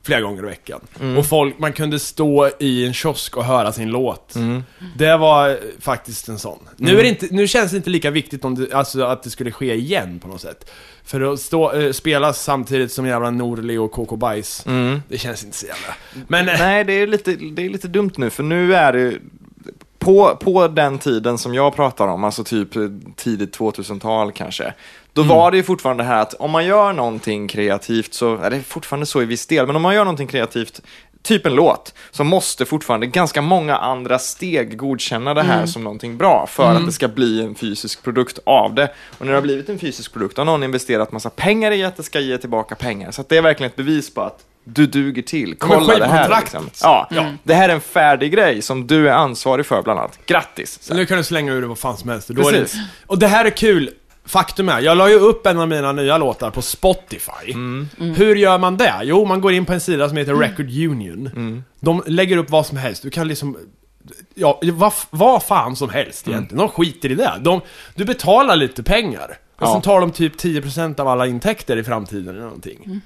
Flera 0.04 0.20
gånger 0.20 0.42
i 0.42 0.46
veckan. 0.46 0.80
Och 1.18 1.26
folk, 1.26 1.58
man 1.58 1.72
kunde 1.72 1.98
stå 1.98 2.50
i 2.58 2.86
en 2.86 2.94
kiosk 2.94 3.36
och 3.36 3.44
höra 3.44 3.72
sin 3.72 3.90
låt. 3.90 4.34
Mm. 4.34 4.62
Det 4.96 5.16
var 5.16 5.58
faktiskt 5.80 6.28
en 6.28 6.38
sån. 6.38 6.58
Nu, 6.76 6.98
är 6.98 7.02
det 7.02 7.08
inte, 7.08 7.26
nu 7.30 7.48
känns 7.48 7.70
det 7.70 7.76
inte 7.76 7.90
lika 7.90 8.10
viktigt 8.10 8.44
om 8.44 8.54
det, 8.54 8.72
alltså 8.72 9.02
att 9.02 9.22
det 9.22 9.30
skulle 9.30 9.50
ske 9.52 9.74
igen 9.74 10.18
på 10.18 10.28
något 10.28 10.40
sätt. 10.40 10.70
För 11.04 11.32
att 11.32 11.40
stå, 11.40 11.72
äh, 11.72 11.92
spela 11.92 12.32
samtidigt 12.32 12.92
som 12.92 13.06
jävla 13.06 13.30
Norli 13.30 13.76
och 13.76 13.92
KK 13.92 14.16
Bajs, 14.16 14.64
det 15.08 15.18
känns 15.18 15.44
inte 15.44 15.56
så 15.56 15.66
jävla... 15.66 15.94
Men... 16.28 16.48
Eh, 16.48 16.58
Nej, 16.58 16.84
det 16.84 16.92
är, 16.92 17.06
lite, 17.06 17.34
det 17.34 17.64
är 17.64 17.70
lite 17.70 17.88
dumt 17.88 18.12
nu, 18.16 18.30
för 18.30 18.42
nu 18.42 18.74
är 18.74 18.92
det 18.92 19.18
på, 20.04 20.36
på 20.40 20.68
den 20.68 20.98
tiden 20.98 21.38
som 21.38 21.54
jag 21.54 21.76
pratar 21.76 22.08
om, 22.08 22.24
alltså 22.24 22.44
typ 22.44 22.76
eh, 22.76 22.82
tidigt 23.16 23.58
2000-tal 23.58 24.32
kanske, 24.32 24.74
då 25.14 25.22
var 25.22 25.50
det 25.50 25.56
ju 25.56 25.62
fortfarande 25.62 26.02
det 26.02 26.08
här 26.08 26.22
att 26.22 26.34
om 26.34 26.50
man 26.50 26.66
gör 26.66 26.92
någonting 26.92 27.48
kreativt 27.48 28.14
så, 28.14 28.36
är 28.36 28.50
det 28.50 28.62
fortfarande 28.62 29.06
så 29.06 29.22
i 29.22 29.24
viss 29.24 29.46
del, 29.46 29.66
men 29.66 29.76
om 29.76 29.82
man 29.82 29.94
gör 29.94 30.04
någonting 30.04 30.26
kreativt, 30.26 30.80
typ 31.22 31.46
en 31.46 31.54
låt, 31.54 31.94
så 32.10 32.24
måste 32.24 32.64
fortfarande 32.64 33.06
ganska 33.06 33.42
många 33.42 33.76
andra 33.76 34.18
steg 34.18 34.76
godkänna 34.76 35.34
det 35.34 35.42
här 35.42 35.66
som 35.66 35.84
någonting 35.84 36.16
bra 36.16 36.46
för 36.46 36.74
att 36.74 36.86
det 36.86 36.92
ska 36.92 37.08
bli 37.08 37.42
en 37.42 37.54
fysisk 37.54 38.02
produkt 38.02 38.38
av 38.44 38.74
det. 38.74 38.94
Och 39.18 39.26
när 39.26 39.32
det 39.32 39.36
har 39.36 39.42
blivit 39.42 39.68
en 39.68 39.78
fysisk 39.78 40.12
produkt 40.12 40.38
har 40.38 40.44
någon 40.44 40.62
investerat 40.62 41.12
massa 41.12 41.30
pengar 41.30 41.70
i 41.70 41.84
att 41.84 41.96
det 41.96 42.02
ska 42.02 42.20
ge 42.20 42.38
tillbaka 42.38 42.74
pengar. 42.74 43.10
Så 43.10 43.24
det 43.28 43.36
är 43.36 43.42
verkligen 43.42 43.70
ett 43.70 43.76
bevis 43.76 44.14
på 44.14 44.20
att 44.20 44.38
du 44.64 44.86
duger 44.86 45.22
till. 45.22 45.54
Kolla 45.58 45.98
det 45.98 46.06
här. 46.06 46.40
Liksom. 46.40 46.70
Ja, 46.82 47.08
det 47.42 47.54
här 47.54 47.68
är 47.68 47.74
en 47.74 47.80
färdig 47.80 48.32
grej 48.32 48.62
som 48.62 48.86
du 48.86 49.08
är 49.08 49.12
ansvarig 49.12 49.66
för 49.66 49.82
bland 49.82 50.00
annat. 50.00 50.18
Grattis! 50.26 50.78
Så 50.82 50.94
nu 50.94 51.06
kan 51.06 51.16
du 51.16 51.24
slänga 51.24 51.52
ur 51.52 51.60
det 51.60 51.66
vad 51.66 51.78
fan 51.78 51.96
som 51.96 52.10
helst. 52.10 52.28
Precis. 52.28 52.72
det, 52.72 52.80
och 53.06 53.18
det 53.18 53.26
här 53.26 53.44
är 53.44 53.50
kul. 53.50 53.90
Faktum 54.26 54.68
är, 54.68 54.80
jag 54.80 54.96
la 54.96 55.08
ju 55.08 55.14
upp 55.14 55.46
en 55.46 55.58
av 55.58 55.68
mina 55.68 55.92
nya 55.92 56.18
låtar 56.18 56.50
på 56.50 56.62
Spotify. 56.62 57.50
Mm. 57.52 57.88
Hur 57.98 58.36
gör 58.36 58.58
man 58.58 58.76
det? 58.76 58.94
Jo, 59.02 59.24
man 59.24 59.40
går 59.40 59.52
in 59.52 59.64
på 59.66 59.72
en 59.72 59.80
sida 59.80 60.08
som 60.08 60.16
heter 60.16 60.34
Record 60.34 60.66
Union. 60.66 61.26
Mm. 61.26 61.64
De 61.80 62.02
lägger 62.06 62.36
upp 62.36 62.50
vad 62.50 62.66
som 62.66 62.76
helst. 62.76 63.02
Du 63.02 63.10
kan 63.10 63.28
liksom... 63.28 63.56
Ja, 64.34 64.60
vad, 64.62 64.92
vad 65.10 65.42
fan 65.42 65.76
som 65.76 65.90
helst 65.90 66.26
Mm. 66.26 66.38
egentligen. 66.38 66.58
De 66.66 66.68
skiter 66.68 67.10
i 67.10 67.14
det. 67.14 67.32
De, 67.40 67.60
du 67.94 68.04
betalar 68.04 68.56
lite 68.56 68.82
pengar. 68.82 69.38
Och 69.56 69.62
Ja. 69.66 69.72
sen 69.72 69.82
tar 69.82 70.00
de 70.00 70.10
typ 70.10 70.36
10% 70.40 71.00
av 71.00 71.08
alla 71.08 71.26
intäkter 71.26 71.76
i 71.76 71.84
framtiden 71.84 72.28
eller 72.28 72.40
någonting. 72.44 73.00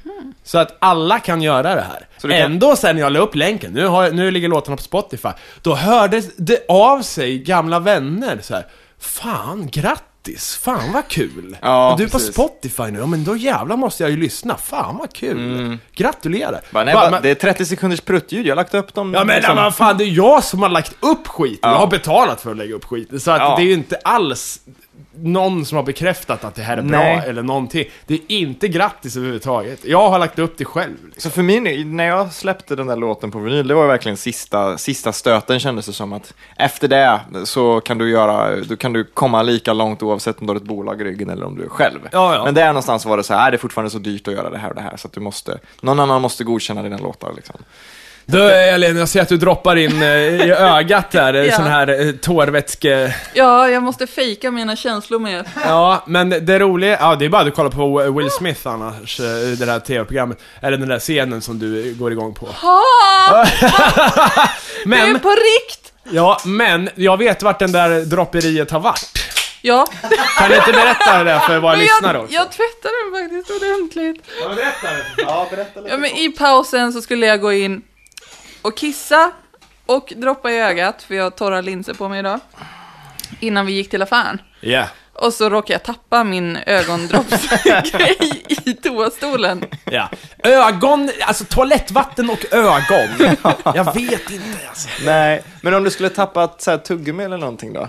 Så 0.45 0.59
att 0.59 0.77
alla 0.79 1.19
kan 1.19 1.43
göra 1.43 1.75
det 1.75 1.81
här. 1.81 2.07
Så 2.19 2.29
kan- 2.29 2.37
Ändå 2.39 2.77
sen 2.77 2.99
jag 2.99 3.13
la 3.13 3.19
upp 3.19 3.35
länken, 3.35 3.73
nu, 3.73 3.87
har 3.87 4.11
nu 4.11 4.31
ligger 4.31 4.49
låtarna 4.49 4.77
på 4.77 4.83
Spotify, 4.83 5.29
då 5.63 5.75
hördes 5.75 6.37
det 6.37 6.67
av 6.69 7.03
sig 7.03 7.39
gamla 7.39 7.79
vänner 7.81 8.39
så 8.43 8.55
här. 8.55 8.67
Fan, 8.99 9.69
grattis! 9.73 10.03
Fan 10.37 10.93
vad 10.93 11.09
kul! 11.09 11.57
Ja, 11.63 11.93
och 11.93 11.99
du 11.99 12.05
är 12.05 12.09
på 12.09 12.19
precis. 12.19 12.33
Spotify 12.35 12.83
nu, 12.83 12.99
ja 12.99 13.07
men 13.07 13.25
då 13.25 13.37
jävlar 13.37 13.77
måste 13.77 14.03
jag 14.03 14.11
ju 14.11 14.17
lyssna. 14.17 14.57
Fan 14.57 14.97
vad 14.99 15.13
kul! 15.13 15.79
Gratulerar! 15.95 16.49
Mm. 16.49 16.61
Bara, 16.73 16.85
nej, 16.85 16.95
bara, 16.95 17.11
men- 17.11 17.23
det 17.23 17.31
är 17.31 17.35
30 17.35 17.65
sekunders 17.67 18.01
pruttljud, 18.01 18.47
jag 18.47 18.51
har 18.51 18.57
lagt 18.57 18.75
upp 18.75 18.95
dem. 18.95 19.15
Ja 19.15 19.25
men 19.25 19.37
liksom. 19.37 19.57
vad 19.57 19.75
fan, 19.77 19.99
det 19.99 20.05
är 20.05 20.09
jag 20.09 20.45
som 20.45 20.63
har 20.63 20.69
lagt 20.69 20.95
upp 21.01 21.27
skiten. 21.29 21.59
Ja. 21.63 21.71
Jag 21.71 21.79
har 21.79 21.87
betalat 21.87 22.41
för 22.41 22.51
att 22.51 22.57
lägga 22.57 22.75
upp 22.75 22.85
skiten. 22.85 23.21
Så 23.21 23.31
att 23.31 23.41
Ja. 23.41 23.57
det 23.57 23.63
är 23.63 23.67
ju 23.67 23.73
inte 23.73 23.97
alls 24.05 24.61
någon 25.23 25.65
som 25.65 25.77
har 25.77 25.83
bekräftat 25.83 26.45
att 26.45 26.55
det 26.55 26.63
här 26.63 26.77
är 26.77 26.83
bra 26.83 26.99
Nej. 26.99 27.23
eller 27.27 27.43
någonting. 27.43 27.85
Det 28.07 28.15
är 28.15 28.21
inte 28.29 28.69
grattis 28.69 29.17
överhuvudtaget. 29.17 29.85
Jag 29.85 30.11
har 30.11 30.19
lagt 30.19 30.39
upp 30.39 30.59
det 30.59 30.65
själv. 30.65 30.97
Liksom. 31.05 31.31
Så 31.31 31.35
för 31.35 31.43
min 31.43 31.97
när 31.97 32.07
jag 32.07 32.33
släppte 32.33 32.77
den 32.77 32.87
där 32.87 32.97
låten 32.97 33.31
på 33.31 33.39
vinyl, 33.39 33.69
det 33.69 33.75
var 33.75 33.87
verkligen 33.87 34.17
sista, 34.17 34.79
sista 34.79 35.13
stöten 35.13 35.61
kändes 35.61 35.87
det 35.87 35.93
som 35.93 36.13
att 36.13 36.35
efter 36.57 36.89
det 36.89 37.21
så 37.45 37.81
kan 37.81 37.99
du 37.99 38.11
göra, 38.11 38.57
då 38.57 38.77
kan 38.77 38.93
du 38.93 39.05
komma 39.05 39.43
lika 39.43 39.73
långt 39.73 40.03
oavsett 40.03 40.41
om 40.41 40.47
du 40.47 40.53
har 40.53 40.57
ett 40.57 40.63
bolag 40.63 41.01
i 41.01 41.05
ryggen 41.05 41.31
eller 41.31 41.47
om 41.47 41.57
du 41.57 41.65
är 41.65 41.69
själv. 41.69 41.99
Ja, 42.13 42.35
ja. 42.35 42.45
Men 42.45 42.55
där 42.55 42.67
någonstans 42.67 43.05
var 43.07 43.17
det 43.17 43.23
så 43.23 43.35
här, 43.35 43.47
"Äh, 43.47 43.51
det 43.51 43.57
är 43.57 43.59
fortfarande 43.59 43.91
så 43.91 43.99
dyrt 43.99 44.29
att 44.29 44.35
göra 44.35 44.51
det 44.51 44.59
här 44.59 44.69
och 44.69 44.75
det 44.75 44.83
här 44.83 44.97
så 44.97 45.07
att 45.09 45.13
du 45.13 45.21
måste, 45.21 45.59
någon 45.81 46.01
annan 46.01 46.23
måste 46.23 46.45
godkänna 46.45 46.83
dina 46.83 46.99
låtar 46.99 47.33
liksom. 47.37 47.57
Du 48.31 48.51
Elin, 48.51 48.97
jag 48.97 49.09
ser 49.09 49.23
att 49.23 49.29
du 49.29 49.37
droppar 49.37 49.77
in 49.77 50.03
eh, 50.03 50.09
i 50.09 50.53
ögat 50.53 51.11
där, 51.11 51.35
ja. 51.35 51.45
Ja. 51.49 51.57
sån 51.57 51.67
här 51.67 52.07
eh, 52.07 52.13
tårvätske... 52.13 53.15
Ja, 53.35 53.69
jag 53.69 53.83
måste 53.83 54.07
fejka 54.07 54.51
mina 54.51 54.77
känslor 54.77 55.19
med. 55.19 55.45
Ja, 55.65 56.03
men 56.07 56.29
det 56.31 56.59
roliga, 56.59 56.97
ja 57.01 57.17
det 57.17 57.25
är 57.25 57.29
bara 57.29 57.41
att 57.41 57.47
du 57.47 57.51
kollar 57.51 57.71
på 57.71 58.13
Will 58.13 58.31
Smith 58.31 58.67
annars, 58.69 59.21
eh, 59.21 59.27
det 59.59 59.67
där 59.67 59.81
tv-programmet, 59.81 60.39
eller 60.63 60.77
den 60.77 60.89
där 60.89 60.99
scenen 60.99 61.43
som 61.43 61.59
du 61.59 61.95
går 61.95 62.13
igång 62.13 62.35
på. 62.35 62.47
Ha! 62.47 62.83
Det 64.85 64.97
är 64.97 65.13
Men, 65.13 65.21
på 65.21 65.31
rikt! 65.31 65.93
ja, 66.11 66.41
men 66.45 66.91
jag 66.95 67.17
vet 67.17 67.43
vart 67.43 67.59
den 67.59 67.73
där 67.73 68.01
dropperiet 68.01 68.71
har 68.71 68.81
varit. 68.81 69.19
Ja. 69.63 69.87
Kan 70.39 70.51
du 70.51 70.57
inte 70.57 70.73
berätta 70.73 71.25
det 71.25 71.41
för 71.47 71.59
våra 71.59 71.73
Men 71.77 71.81
lyssnare 71.81 72.17
jag, 72.17 72.25
också? 72.25 72.35
jag 72.35 72.53
tvättade 72.53 72.95
den 73.05 73.23
faktiskt 73.23 73.63
ordentligt. 73.63 74.27
Ja, 74.43 74.49
berätta. 74.49 74.89
Ja, 75.17 75.47
berätta 75.51 75.81
Ja, 75.89 75.97
men 75.97 76.11
I 76.11 76.29
pausen 76.29 76.93
så 76.93 77.01
skulle 77.03 77.27
jag 77.27 77.41
gå 77.41 77.53
in 77.53 77.83
och 78.69 78.77
kissa 78.77 79.31
och 79.87 80.13
droppa 80.17 80.51
i 80.51 80.61
ögat, 80.61 81.03
för 81.03 81.15
jag 81.15 81.25
har 81.25 81.31
torra 81.31 81.61
linser 81.61 81.95
på 81.95 82.09
mig 82.09 82.19
idag. 82.19 82.41
Innan 83.41 83.67
vi 83.67 83.73
gick 83.73 83.91
till 83.91 84.03
affären. 84.03 84.41
Ja. 84.61 84.87
Och 85.13 85.35
så 85.35 85.51
råkade 85.51 85.73
jag 85.73 85.83
tappa 85.83 86.25
min 86.25 86.57
ögondroppsgrej 86.67 88.17
i 88.65 88.75
toastolen. 88.75 89.65
Ja. 89.85 90.11
Ögon, 90.39 91.11
alltså 91.21 91.45
toalettvatten 91.45 92.31
och 92.31 92.55
ögon. 92.55 93.37
Jag 93.75 93.95
vet 93.95 94.31
inte 94.31 94.69
alltså. 94.69 94.89
Nej, 95.05 95.43
men 95.63 95.75
om 95.75 95.85
du 95.85 95.91
skulle 95.91 96.09
tappa 96.09 96.45
ett 96.45 96.63
så 96.63 96.71
här 96.71 96.79
tuggummi 96.79 97.25
eller 97.25 97.39
någonting 97.39 97.73
då? 97.73 97.89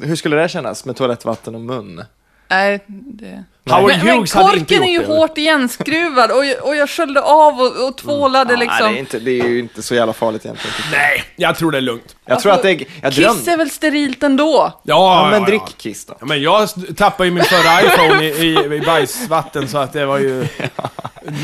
Hur 0.00 0.16
skulle 0.16 0.36
det 0.36 0.48
kännas 0.48 0.84
med 0.84 0.96
toalettvatten 0.96 1.54
och 1.54 1.60
mun? 1.60 2.04
Nej, 2.48 2.84
det... 2.86 3.44
Howard 3.70 3.86
Men, 3.96 4.06
men 4.06 4.16
Hughes 4.16 4.34
hade 4.34 4.58
inte 4.58 4.74
korken 4.74 4.82
är 4.88 4.92
ju 4.92 5.04
hårt 5.06 5.38
igenskruvad 5.38 6.30
och, 6.30 6.44
jag- 6.46 6.64
och 6.66 6.76
jag 6.76 6.90
sköljde 6.90 7.22
av 7.22 7.60
och, 7.60 7.88
och 7.88 7.96
tvålade 7.98 8.52
Ja, 8.54 8.58
liksom. 8.60 8.92
det, 8.92 8.98
är 8.98 9.00
inte, 9.00 9.18
det 9.18 9.40
är 9.40 9.46
ju 9.48 9.58
inte 9.58 9.82
så 9.82 9.94
jävla 9.94 10.12
farligt 10.12 10.44
egentligen. 10.44 10.76
Nej, 10.92 11.24
jag 11.36 11.56
tror 11.56 11.70
det 11.70 11.78
är 11.78 11.82
lugnt. 11.82 12.16
Jag 12.26 12.40
tror 12.40 12.52
att 12.52 12.62
det 12.62 12.70
är... 12.70 12.84
Jag 13.02 13.12
Kiss 13.12 13.24
drömde... 13.24 13.52
är 13.52 13.56
väl 13.56 13.70
sterilt 13.70 14.22
ändå? 14.22 14.80
Ja, 14.82 15.22
Ja, 15.24 15.28
men 15.30 15.40
ja, 15.42 15.46
drick 15.46 15.62
ja. 15.66 15.72
Kiss 15.76 16.04
då. 16.04 16.16
Ja, 16.20 16.26
men 16.26 16.42
jag 16.42 16.62
s- 16.62 16.74
tappade 16.96 17.28
ju 17.28 17.34
min 17.34 17.44
förra 17.44 17.82
iPhone 17.86 18.24
i, 18.24 18.28
i, 18.28 18.74
i 18.76 18.80
bajsvatten 18.86 19.68
så 19.68 19.78
att 19.78 19.92
det 19.92 20.06
var 20.06 20.18
ju... 20.18 20.46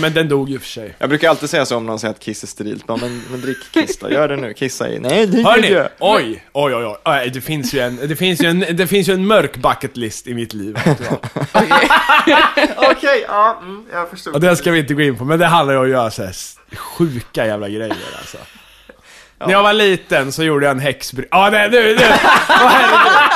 Men 0.01 0.15
den 0.15 0.29
dog 0.29 0.51
ju 0.51 0.59
för 0.59 0.67
sig. 0.67 0.95
Jag 0.99 1.09
brukar 1.09 1.31
alltid 1.31 1.51
säga 1.51 1.67
så 1.67 1.77
om 1.77 1.87
någon 1.87 1.99
säger 1.99 2.15
att 2.15 2.21
Kiss 2.21 2.43
är 2.43 2.47
sterilt. 2.47 2.87
Bara, 2.87 2.97
men, 2.99 3.23
men 3.31 3.41
drick 3.41 3.57
Kiss 3.73 3.99
då. 3.99 4.11
Gör 4.11 4.29
det 4.29 4.37
nu. 4.37 4.55
Kissa 4.55 4.89
i. 4.89 4.99
Nej, 4.99 5.27
det 5.27 5.43
Hörni, 5.43 5.69
gör 5.69 5.81
jag. 5.81 5.91
oj, 6.17 6.45
oj, 6.53 6.75
oj, 6.75 6.85
oj. 6.87 6.97
Nej, 7.07 7.31
Det 7.31 7.41
finns 7.41 7.75
ju 7.75 7.81
en, 7.81 7.97
det 8.09 8.17
finns 8.17 8.43
ju 8.43 8.47
en, 8.49 8.65
det 8.77 8.87
finns 8.87 9.09
ju 9.09 9.13
en 9.15 9.27
mörk 9.27 9.57
bucket 9.57 9.97
list 9.97 10.27
i 10.27 10.35
mitt 10.35 10.53
liv. 10.55 10.79
vet 10.85 10.99
du 10.99 11.05
vad. 11.05 11.19
Okej, 12.91 13.25
ja, 13.29 13.59
mm, 13.63 13.85
jag 13.93 14.11
förstod. 14.11 14.35
Och 14.35 14.41
det 14.41 14.57
ska 14.57 14.71
vi 14.71 14.79
inte 14.79 14.95
gå 14.95 15.03
in 15.03 15.19
på, 15.19 15.25
men 15.25 15.39
det 15.39 15.47
handlar 15.47 15.75
ju 15.75 15.79
om 15.79 15.85
att 15.85 15.91
göra 15.91 16.11
så 16.11 16.23
här 16.23 16.31
s- 16.31 16.57
sjuka 16.77 17.47
jävla 17.47 17.69
grejer 17.69 17.97
alltså. 18.19 18.39
När 19.39 19.51
jag 19.53 19.63
var 19.63 19.73
liten 19.73 20.33
så 20.33 20.43
gjorde 20.43 20.67
jag 20.67 20.71
en 20.71 20.81
häxbry... 20.81 21.25
Ja, 21.31 21.51
det, 21.51 21.69
du, 21.69 21.83
du! 21.97 22.05
Åh 22.05 22.69
herregud! 22.69 23.31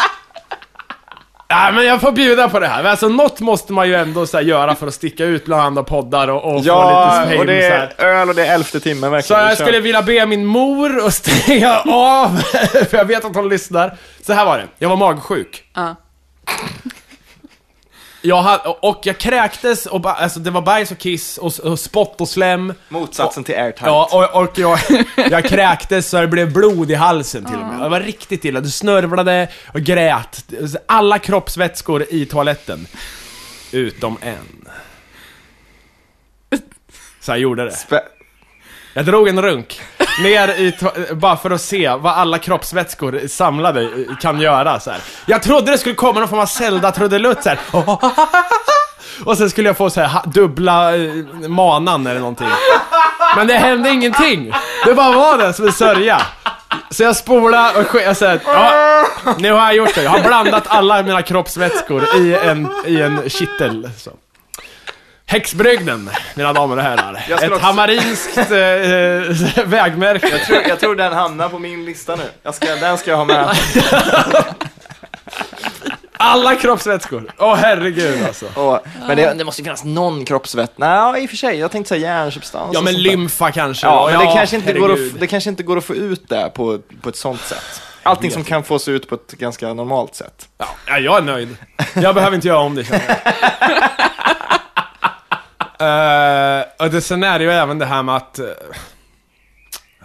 Ja, 1.49 1.70
men 1.72 1.85
jag 1.85 2.01
får 2.01 2.12
bjuda 2.12 2.49
på 2.49 2.61
det 2.61 2.66
här. 2.66 2.83
Men 2.83 2.91
Alltså, 2.91 3.09
något 3.09 3.41
måste 3.41 3.72
man 3.72 3.89
ju 3.89 3.95
ändå 3.95 4.27
så 4.27 4.37
här, 4.37 4.45
göra 4.45 4.74
för 4.74 4.87
att 4.87 4.95
sticka 4.95 5.24
ut 5.24 5.45
bland 5.45 5.62
andra 5.62 5.83
poddar 5.83 6.29
och, 6.29 6.45
och 6.55 6.62
få 6.62 6.68
Ja, 6.68 7.05
lite 7.20 7.31
fame 7.31 7.39
och 7.41 7.47
det 7.47 7.62
så 7.62 7.74
här. 7.77 8.09
är 8.09 8.14
öl 8.20 8.29
och 8.29 8.35
det 8.35 8.47
är 8.47 8.55
elfte 8.55 8.81
timmen 8.81 9.03
Så 9.03 9.11
verkligen. 9.11 9.43
jag 9.43 9.51
Vi 9.51 9.57
kör. 9.57 9.64
skulle 9.64 9.81
vilja 9.81 10.03
be 10.03 10.27
min 10.27 10.45
mor 10.47 11.07
att 11.07 11.14
stänga 11.14 11.81
av, 11.87 12.37
för 12.91 12.97
jag 12.97 13.05
vet 13.05 13.24
att 13.24 13.37
hon 13.37 13.49
lyssnar. 13.49 13.97
Så 14.27 14.33
här 14.33 14.45
var 14.45 14.59
det, 14.59 14.64
jag 14.79 14.89
var 14.89 14.97
magsjuk. 14.97 15.64
Ja. 15.74 15.97
Jag 18.27 18.43
hade, 18.43 18.62
och 18.68 19.01
jag 19.05 19.18
kräktes 19.18 19.87
och 19.87 20.01
ba, 20.01 20.12
alltså 20.12 20.41
det 20.41 20.51
var 20.51 20.61
bajs 20.62 20.91
och 20.91 20.99
kiss 20.99 21.39
och, 21.39 21.59
och 21.59 21.79
spott 21.81 22.20
och 22.20 22.29
slem. 22.29 22.74
Motsatsen 22.89 23.45
till 23.45 23.55
airtight. 23.55 23.87
Ja, 23.87 24.09
och, 24.35 24.43
och 24.43 24.59
jag, 24.59 24.79
jag 25.31 25.45
kräktes 25.45 26.09
så 26.09 26.20
det 26.20 26.27
blev 26.29 26.53
blod 26.53 26.91
i 26.91 26.95
halsen 26.95 27.45
till 27.45 27.55
och 27.55 27.66
med. 27.66 27.81
Det 27.81 27.89
var 27.89 28.01
riktigt 28.01 28.45
illa. 28.45 28.61
Du 28.61 28.70
snörvlade 28.70 29.49
och 29.74 29.81
grät. 29.81 30.45
Alla 30.87 31.18
kroppsvätskor 31.18 32.07
i 32.11 32.27
toaletten. 32.27 32.87
Utom 33.72 34.18
en. 34.20 34.68
Så 37.20 37.31
jag 37.33 37.39
gjorde 37.39 37.64
det. 37.64 37.70
Spä- 37.70 38.01
Jag 38.95 39.07
drog 39.07 39.29
en 39.29 39.43
runk. 39.43 39.81
Ner 40.23 40.49
i 40.49 40.71
to- 40.71 41.14
bara 41.14 41.37
för 41.37 41.51
att 41.51 41.61
se 41.61 41.89
vad 41.89 42.12
alla 42.12 42.39
kroppsvätskor 42.39 43.21
samlade 43.29 43.89
kan 44.21 44.41
göra 44.41 44.81
så 44.81 44.91
här. 44.91 45.01
Jag 45.27 45.43
trodde 45.43 45.71
det 45.73 45.79
skulle 45.79 45.95
komma 45.95 46.21
någon 46.21 46.29
form 46.29 46.39
av 46.41 46.47
Zelda-trudelutt 46.47 47.43
så 47.43 47.49
här. 47.49 47.59
Och 49.25 49.39
sen 49.39 49.51
skulle 49.51 49.69
jag 49.69 49.77
få 49.77 49.91
så 49.91 50.01
här 50.01 50.21
dubbla 50.27 50.97
eh, 50.97 51.12
manan 51.49 52.07
eller 52.07 52.21
någonting. 52.21 52.49
Men 53.37 53.47
det 53.47 53.55
hände 53.55 53.91
ingenting. 53.91 54.53
Det 54.85 54.95
bara 54.95 55.12
var 55.12 55.39
det 55.39 55.53
som 55.53 55.67
en 55.67 55.73
sörja. 55.73 56.23
Så 56.91 57.03
jag 57.03 57.17
spolade 57.17 57.79
och 57.79 57.85
sk- 57.87 58.03
jag 58.05 58.17
säger 58.17 58.41
ja, 58.47 59.05
nu 59.39 59.53
har 59.53 59.61
jag 59.61 59.75
gjort 59.77 59.95
det. 59.95 60.03
Jag 60.03 60.11
har 60.11 60.21
blandat 60.21 60.64
alla 60.67 61.03
mina 61.03 61.23
kroppsvätskor 61.23 62.05
i 62.17 62.35
en, 62.35 62.69
i 62.87 63.01
en 63.01 63.31
kittel. 63.31 63.91
Så. 63.99 64.11
Häxbrygden, 65.29 66.11
mina 66.35 66.53
damer 66.53 66.77
och 66.77 66.83
herrar. 66.83 67.24
Jag 67.29 67.43
Ett 67.45 67.51
också- 67.53 67.64
hamarinskt 67.64 68.37
eh, 68.51 68.59
eh, 68.59 69.64
vägmärke. 69.66 70.29
Jag 70.29 70.41
tror, 70.47 70.59
jag 70.68 70.81
tror 70.81 70.97
den 70.97 71.12
hamnar 71.12 71.49
på 71.49 71.59
min 71.59 71.85
lista 71.85 72.16
nu. 72.16 72.22
Jag 72.43 72.55
ska, 72.55 72.66
den 72.77 72.99
ska 72.99 73.11
jag 73.11 73.18
ha 73.18 73.24
med. 73.24 73.57
Alla 76.16 76.55
kroppsvätskor. 76.57 77.31
Åh 77.39 77.55
herregud 77.55 78.24
alltså. 78.27 78.47
Och, 78.61 78.81
men 79.09 79.16
det, 79.16 79.35
det 79.35 79.45
måste 79.45 79.61
ju 79.62 79.64
finnas 79.64 79.85
någon 79.85 80.24
kroppsvett. 80.24 80.72
Nej, 80.77 81.22
i 81.22 81.27
och 81.27 81.31
för 81.31 81.37
sig. 81.37 81.59
Jag 81.59 81.70
tänkte 81.70 81.89
säga 81.89 82.16
järnsubstans. 82.16 82.70
Ja 82.74 82.81
men 82.81 82.95
lymfa 83.03 83.53
kanske. 83.53 83.87
Ja, 83.87 84.09
men 84.11 84.27
det, 84.27 84.33
kanske 84.35 84.57
inte 84.57 84.72
går 84.72 84.93
att, 84.93 85.20
det 85.20 85.27
kanske 85.27 85.51
inte 85.51 85.62
går 85.62 85.77
att 85.79 85.85
få 85.85 85.95
ut 85.95 86.29
det 86.29 86.51
på, 86.55 86.79
på 87.03 87.09
ett 87.09 87.16
sånt 87.16 87.41
sätt. 87.41 87.83
Allting 88.03 88.31
som 88.31 88.45
kan 88.45 88.62
fås 88.62 88.89
ut 88.89 89.09
på 89.09 89.14
ett 89.14 89.33
ganska 89.33 89.74
normalt 89.74 90.14
sätt. 90.14 90.49
Ja, 90.59 90.99
jag 90.99 91.18
är 91.18 91.22
nöjd. 91.22 91.57
Jag 91.95 92.14
behöver 92.14 92.35
inte 92.35 92.49
göra 92.49 92.59
om 92.59 92.74
det 92.74 92.85
känner 92.85 93.03
jag. 93.09 93.16
Eh, 95.79 96.64
och 96.87 96.91
det, 96.91 97.01
sen 97.01 97.22
är 97.22 97.39
det 97.39 97.45
ju 97.45 97.51
även 97.51 97.79
det 97.79 97.87
här 97.87 98.03
med 98.03 98.16
att... 98.16 98.39
eh, 98.39 98.45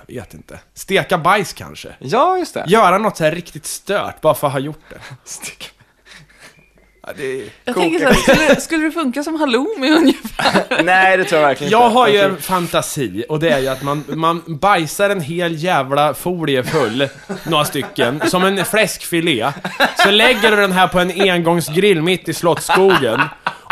jag 0.07 0.15
vet 0.15 0.33
inte. 0.33 0.59
Steka 0.73 1.17
bajs 1.17 1.53
kanske. 1.53 1.89
Ja, 1.99 2.37
just 2.37 2.53
det. 2.53 2.63
Göra 2.67 2.97
något 2.97 3.17
så 3.17 3.23
här 3.23 3.31
riktigt 3.31 3.65
stört, 3.65 4.21
bara 4.21 4.33
för 4.33 4.47
att 4.47 4.53
ha 4.53 4.59
gjort 4.59 4.83
det. 4.89 4.99
Stick. 5.29 5.69
Ja, 7.07 7.13
det 7.17 7.49
Jag 7.65 7.75
tänker 7.75 7.99
så 7.99 8.05
här, 8.05 8.13
skulle, 8.13 8.61
skulle 8.61 8.85
det 8.85 8.91
funka 8.91 9.23
som 9.23 9.39
halloumi 9.39 9.91
ungefär? 9.91 10.83
Nej, 10.83 11.17
det 11.17 11.23
tror 11.23 11.41
jag 11.41 11.47
verkligen 11.47 11.71
jag 11.71 11.87
inte. 11.87 11.97
har 11.99 12.07
ju 12.07 12.17
en 12.19 12.37
fantasi, 12.37 13.25
och 13.29 13.39
det 13.39 13.49
är 13.49 13.59
ju 13.59 13.67
att 13.67 13.81
man, 13.83 14.03
man 14.07 14.41
bajsar 14.47 15.09
en 15.09 15.21
hel 15.21 15.63
jävla 15.63 16.13
folie 16.13 16.63
full, 16.63 17.09
några 17.43 17.65
stycken, 17.65 18.21
som 18.29 18.43
en 18.43 18.65
fläskfilé. 18.65 19.51
Så 20.03 20.11
lägger 20.11 20.51
du 20.51 20.57
den 20.57 20.71
här 20.71 20.87
på 20.87 20.99
en 20.99 21.21
engångsgrill 21.21 22.01
mitt 22.01 22.27
i 22.29 22.33
Slottsskogen. 22.33 23.21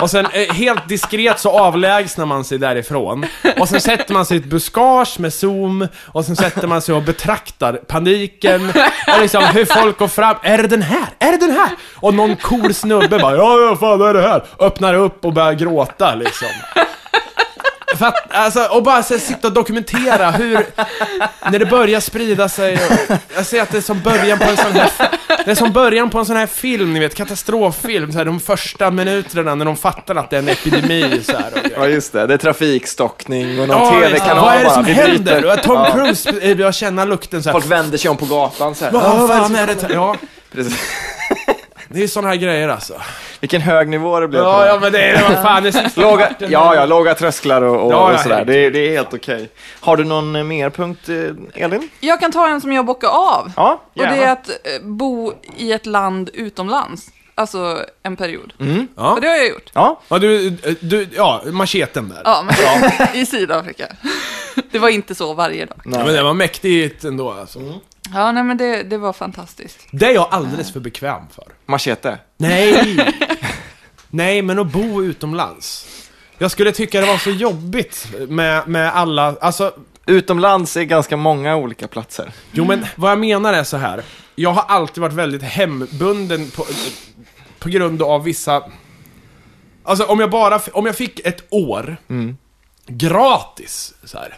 Och 0.02 0.10
sen 0.10 0.26
eh, 0.26 0.54
helt 0.54 0.89
diskret 0.89 1.39
så 1.39 1.50
avlägsnar 1.60 2.26
man 2.26 2.43
sig 2.43 2.58
därifrån. 2.58 3.26
Och 3.60 3.70
sen 3.70 3.82
sätter 3.82 4.14
man 4.14 4.26
sig 4.26 4.38
i 4.38 4.39
ett 4.39 4.45
buskage 4.45 5.20
med 5.20 5.34
zoom. 5.34 5.88
Och 6.06 6.26
sen 6.26 6.36
sätter 6.36 6.68
man 6.68 6.82
sig 6.82 6.95
och 6.95 7.04
betraktar 7.04 7.74
paniken. 7.74 8.70
Och 9.16 9.22
liksom 9.22 9.43
hur 9.43 9.66
folk 9.66 9.97
går 9.97 10.08
fram. 10.08 10.36
Är 10.43 10.58
det 10.58 10.68
den 10.68 10.82
här? 10.82 11.08
Är 11.20 11.32
det 11.32 11.38
den 11.38 11.52
här? 11.52 11.70
Och 11.95 12.14
någon 12.14 12.36
cool 12.36 12.74
snubbe 12.74 13.20
bara 13.20 13.36
ja, 13.36 13.60
ja, 13.60 13.76
fan 13.76 14.02
är 14.02 14.14
det 14.14 14.22
här? 14.22 14.43
Öppnar 14.60 14.93
upp 14.93 15.26
och 15.26 15.34
börjar 15.34 15.54
gråta 15.54 16.16
liksom. 16.16 16.47
För 18.00 18.06
att, 18.06 18.16
alltså, 18.36 18.64
och 18.64 18.84
bara 18.84 19.04
så, 19.04 19.20
sitta 19.20 19.47
och 19.47 19.54
dokumentera 19.54 20.32
hur, 20.32 20.66
när 21.52 21.60
det 21.60 21.66
börjar 21.66 22.00
sprida 22.00 22.50
sig. 22.50 22.74
Och, 22.74 23.16
jag 23.36 23.45
ser 23.45 23.62
att 23.62 23.72
det 23.72 23.78
är 23.78 23.82
som 23.82 24.02
början 24.02 24.39
på 24.39 24.45
en 24.50 24.58
sån 24.58 24.72
här, 24.72 24.91
det 25.45 25.52
är 25.52 25.56
som 25.56 25.72
början 25.72 26.10
på 26.10 26.20
en 26.20 26.26
sån 26.26 26.36
här 26.36 26.47
film, 26.47 26.93
ni 26.93 27.00
vet, 27.00 27.16
katastroffilm. 27.16 28.12
Så 28.12 28.18
här, 28.18 28.26
de 28.26 28.39
första 28.39 28.91
minuterna 28.91 29.56
när 29.56 29.66
de 29.66 29.76
fattar 29.78 30.16
att 30.16 30.30
det 30.30 30.36
är 30.36 30.39
en 30.39 30.50
epidemi 30.50 31.22
så 31.26 31.32
här, 31.32 31.52
och. 31.54 31.72
Ja, 31.78 31.88
just 31.88 32.14
det. 32.14 32.28
Det 32.28 32.34
är 32.34 32.38
trafikstockning 32.38 33.60
och 33.60 33.68
någon 33.68 33.78
Ja, 33.84 33.91
tv-kanal 34.02 34.45
vad 34.45 34.54
är 34.54 34.58
det 34.58 34.64
bara. 34.66 34.74
som 34.74 34.84
Vi 34.86 34.93
händer? 34.93 35.45
Och 35.54 35.64
Tom 35.64 35.76
Ja. 35.76 35.91
Cruise 35.93 36.30
eh, 36.41 36.58
börjar 36.58 36.72
känna 36.72 37.06
lukten 37.06 37.43
så 37.43 37.50
här. 37.50 37.54
Folk 37.54 37.66
vänder 37.72 37.97
sig 37.97 38.12
om 38.12 38.18
på 38.18 38.26
gatan 38.26 38.76
så 38.76 38.86
här. 38.86 38.91
Vad 38.91 39.30
fan 39.30 39.56
är 39.56 39.68
det? 39.68 39.93
Ja, 39.93 40.16
Precis. 40.52 40.80
Det 41.90 42.04
är 42.04 42.08
såna 42.08 42.28
här 42.28 42.36
grejer 42.36 42.70
alltså. 42.70 42.94
Vilken 43.40 43.62
hög 43.62 43.88
nivå 43.90 44.20
det 44.20 44.28
blev 44.28 44.40
på 44.42 44.48
Ja, 44.48 44.68
ja 44.68 44.80
men 44.80 44.92
det 44.92 45.04
är 45.04 45.22
vad 45.30 45.44
fan, 45.44 45.64
det 45.64 45.70
är 45.76 46.02
Låga, 46.02 46.30
ja, 46.40 46.76
ja, 46.76 46.86
låga 46.86 47.16
trösklar 47.16 47.62
och, 47.62 47.86
och, 47.86 47.92
Ja, 47.94 48.14
och 48.14 48.20
sådär. 48.20 48.46
Det, 48.46 48.56
är- 48.66 48.72
det 48.72 48.80
är 48.80 48.92
helt 48.92 49.14
okej. 49.14 49.50
Har 49.80 49.98
du 49.98 50.04
någon 50.04 50.36
eh, 50.36 50.44
mer 50.44 50.70
punkt, 50.70 51.10
eh, 51.10 51.64
Elin? 51.64 51.90
Jag 52.00 52.20
kan 52.20 52.32
ta 52.32 52.48
en 52.48 52.62
som 52.62 52.74
jag 52.74 52.86
bockar 52.86 53.08
av. 53.08 53.52
Ja, 53.56 53.82
Och 53.94 53.98
gärna. 54.02 54.16
det 54.16 54.24
är 54.24 54.32
att 54.32 54.50
eh, 54.50 54.56
bo 54.82 55.34
i 55.58 55.72
ett 55.72 55.86
land 55.86 56.30
utomlands. 56.34 57.08
Alltså 57.36 57.80
en 58.04 58.16
period. 58.16 58.54
Ja. 58.96 59.12
Och 59.14 59.22
det 59.22 59.28
har 59.28 59.36
jag 59.36 59.48
gjort. 59.50 59.70
Ja, 59.74 60.00
Ja, 60.08 60.18
du, 60.20 60.50
du, 60.82 61.08
ja, 61.16 61.42
macheten 61.46 62.10
där. 62.10 62.22
Ja, 62.26 62.44
men 62.46 62.56
i 63.22 63.26
Sydafrika. 63.26 63.86
Det 64.72 64.80
var 64.80 64.90
inte 64.90 65.16
så 65.16 65.34
varje 65.34 65.66
dag. 65.66 65.78
Ja, 65.86 65.98
men 66.06 66.14
det 66.14 66.24
var 66.24 66.34
mäktigt 66.34 67.04
ändå 67.04 67.32
alltså. 67.32 67.60
Ja, 68.14 68.32
nej 68.32 68.43
men 68.43 68.57
det, 68.57 68.84
det 68.84 68.97
var 68.97 69.14
fantastiskt. 69.14 69.88
Det 69.91 70.05
är 70.05 70.14
jag 70.14 70.28
alldeles 70.32 70.74
för 70.74 70.80
bekväm 70.80 71.22
för. 71.36 71.45
machete. 71.66 72.20
Nej! 72.38 72.97
Nej, 74.12 74.41
men 74.41 74.60
att 74.60 74.72
bo 74.72 75.03
utomlands. 75.03 75.88
Jag 76.38 76.51
skulle 76.51 76.72
tycka 76.72 77.01
det 77.01 77.07
var 77.07 77.18
så 77.18 77.30
jobbigt 77.30 78.07
med, 78.30 78.68
med 78.68 78.95
alla, 78.95 79.36
alltså, 79.41 79.74
Utomlands 80.05 80.78
är 80.78 80.84
ganska 80.84 81.18
många 81.18 81.55
olika 81.55 81.88
platser. 81.88 82.32
jo 82.51 82.66
men 82.66 82.86
vad 82.95 83.12
jag 83.12 83.20
menar 83.20 83.53
är 83.53 83.64
så 83.64 83.78
här. 83.78 84.03
Jag 84.36 84.51
har 84.51 84.64
alltid 84.68 85.01
varit 85.01 85.14
väldigt 85.14 85.43
hembunden 85.43 86.51
på, 86.51 86.66
på 87.60 87.70
grund 87.70 88.01
av 88.01 88.24
vissa... 88.24 88.64
Alltså 89.84 90.03
om 90.03 90.20
jag 90.20 90.30
bara, 90.30 90.60
om 90.74 90.86
jag 90.86 90.95
fick 90.95 91.20
ett 91.20 91.43
år 91.49 91.97
gratis, 92.88 93.93
så 94.03 94.18
här. 94.18 94.38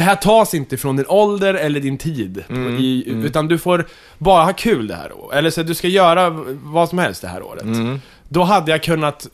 Det 0.00 0.04
här 0.04 0.16
tas 0.16 0.54
inte 0.54 0.76
från 0.76 0.96
din 0.96 1.06
ålder 1.08 1.54
eller 1.54 1.80
din 1.80 1.98
tid, 1.98 2.44
i, 2.78 3.04
utan 3.06 3.48
du 3.48 3.58
får 3.58 3.86
bara 4.18 4.44
ha 4.44 4.52
kul 4.52 4.86
det 4.86 4.94
här 4.94 5.12
året. 5.12 5.38
Eller 5.38 5.50
så 5.50 5.62
du 5.62 5.74
ska 5.74 5.88
göra 5.88 6.30
vad 6.62 6.88
som 6.88 6.98
helst 6.98 7.22
det 7.22 7.28
här 7.28 7.42
året. 7.42 8.00
Då 8.28 8.42
hade 8.42 8.70
jag 8.70 8.82
kunnat 8.82 9.26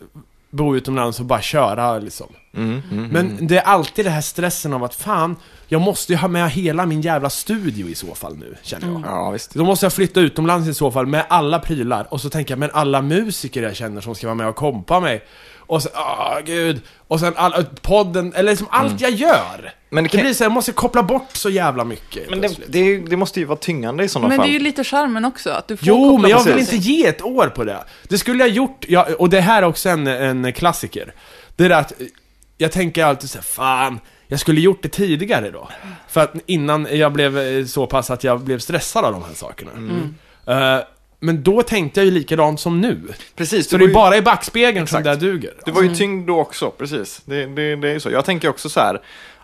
bo 0.50 0.76
utomlands 0.76 1.20
och 1.20 1.26
bara 1.26 1.40
köra 1.40 1.98
liksom. 1.98 2.26
Mm, 2.54 2.82
mm. 2.90 3.08
Men 3.08 3.46
det 3.46 3.56
är 3.58 3.62
alltid 3.62 4.04
det 4.04 4.10
här 4.10 4.20
stressen 4.20 4.72
av 4.72 4.84
att 4.84 4.94
fan, 4.94 5.36
jag 5.68 5.80
måste 5.80 6.12
ju 6.12 6.18
ha 6.18 6.28
med 6.28 6.50
hela 6.50 6.86
min 6.86 7.00
jävla 7.00 7.30
studio 7.30 7.88
i 7.88 7.94
så 7.94 8.14
fall 8.14 8.36
nu, 8.36 8.56
känner 8.62 8.88
jag. 8.92 9.02
Ja, 9.06 9.30
visst. 9.30 9.54
Då 9.54 9.64
måste 9.64 9.86
jag 9.86 9.92
flytta 9.92 10.20
utomlands 10.20 10.68
i 10.68 10.74
så 10.74 10.90
fall 10.90 11.06
med 11.06 11.24
alla 11.28 11.58
prylar 11.58 12.06
och 12.10 12.20
så 12.20 12.30
tänker 12.30 12.52
jag, 12.52 12.58
men 12.58 12.70
alla 12.72 13.02
musiker 13.02 13.62
jag 13.62 13.76
känner 13.76 14.00
som 14.00 14.14
ska 14.14 14.26
vara 14.26 14.34
med 14.34 14.48
och 14.48 14.56
kompa 14.56 15.00
mig. 15.00 15.24
Och 15.66 15.82
så, 15.82 15.88
åh 15.94 16.38
gud. 16.44 16.80
Och 17.08 17.20
sen 17.20 17.32
all, 17.36 17.64
podden, 17.82 18.32
eller 18.34 18.50
liksom 18.52 18.66
allt 18.70 19.00
jag 19.00 19.10
gör. 19.10 19.58
Mm. 19.58 19.70
Men 19.90 20.04
det 20.04 20.08
det 20.10 20.16
kan- 20.16 20.24
blir 20.24 20.34
så 20.34 20.44
jag 20.44 20.52
måste 20.52 20.72
koppla 20.72 21.02
bort 21.02 21.28
så 21.32 21.50
jävla 21.50 21.84
mycket 21.84 22.30
Men 22.30 22.40
det, 22.40 22.48
plötsligt. 22.48 22.72
det, 22.72 22.98
det 22.98 23.16
måste 23.16 23.40
ju 23.40 23.46
vara 23.46 23.58
tyngande 23.58 24.04
i 24.04 24.08
sådana 24.08 24.28
Men 24.28 24.36
fall. 24.36 24.46
det 24.46 24.50
är 24.50 24.52
ju 24.52 24.58
lite 24.58 24.84
charmen 24.84 25.24
också, 25.24 25.50
att 25.50 25.68
du 25.68 25.76
får 25.76 25.88
Jo, 25.88 26.10
koppla 26.10 26.22
men 26.22 26.30
jag 26.30 26.44
vill 26.44 26.58
inte 26.58 26.76
ge 26.76 27.06
ett 27.06 27.22
år 27.22 27.46
på 27.46 27.64
det. 27.64 27.84
Det 28.08 28.18
skulle 28.18 28.38
jag 28.44 28.48
gjort, 28.48 28.84
ja, 28.88 29.06
och 29.18 29.30
det 29.30 29.40
här 29.40 29.62
är 29.62 29.66
också 29.66 29.88
en, 29.88 30.06
en 30.06 30.52
klassiker. 30.52 31.12
Det 31.56 31.64
är 31.64 31.68
det 31.68 31.76
att, 31.78 31.92
jag 32.58 32.72
tänker 32.72 33.04
alltid 33.04 33.30
så 33.30 33.38
här, 33.38 33.42
fan, 33.44 34.00
jag 34.28 34.40
skulle 34.40 34.60
gjort 34.60 34.82
det 34.82 34.88
tidigare 34.88 35.50
då. 35.50 35.68
För 36.08 36.20
att 36.20 36.34
innan 36.46 36.88
jag 36.90 37.12
blev 37.12 37.38
eh, 37.38 37.64
så 37.64 37.86
pass 37.86 38.10
att 38.10 38.24
jag 38.24 38.40
blev 38.40 38.58
stressad 38.58 39.04
av 39.04 39.12
de 39.12 39.22
här 39.22 39.34
sakerna. 39.34 39.70
Eh, 40.46 40.84
men 41.20 41.42
då 41.42 41.62
tänkte 41.62 42.00
jag 42.00 42.04
ju 42.04 42.10
likadant 42.10 42.60
som 42.60 42.80
nu. 42.80 43.00
Precis, 43.36 43.68
Så 43.70 43.76
det 43.76 43.82
det 43.82 43.84
är 43.84 43.88
ju, 43.88 43.94
bara 43.94 44.16
i 44.16 44.22
backspegeln 44.22 44.86
som 44.86 44.98
Exakt. 44.98 45.04
det 45.20 45.26
här 45.26 45.32
duger. 45.32 45.54
det 45.64 45.70
var 45.70 45.82
ju 45.82 45.94
tyngd 45.94 46.26
då 46.26 46.40
också, 46.40 46.70
precis. 46.70 47.22
Det, 47.24 47.46
det, 47.46 47.76
det 47.76 47.88
är 47.88 47.92
ju 47.92 48.00
så. 48.00 48.10
Jag 48.10 48.24
tänker 48.24 48.48
också 48.48 48.68
så 48.68 48.80
här. 48.80 49.00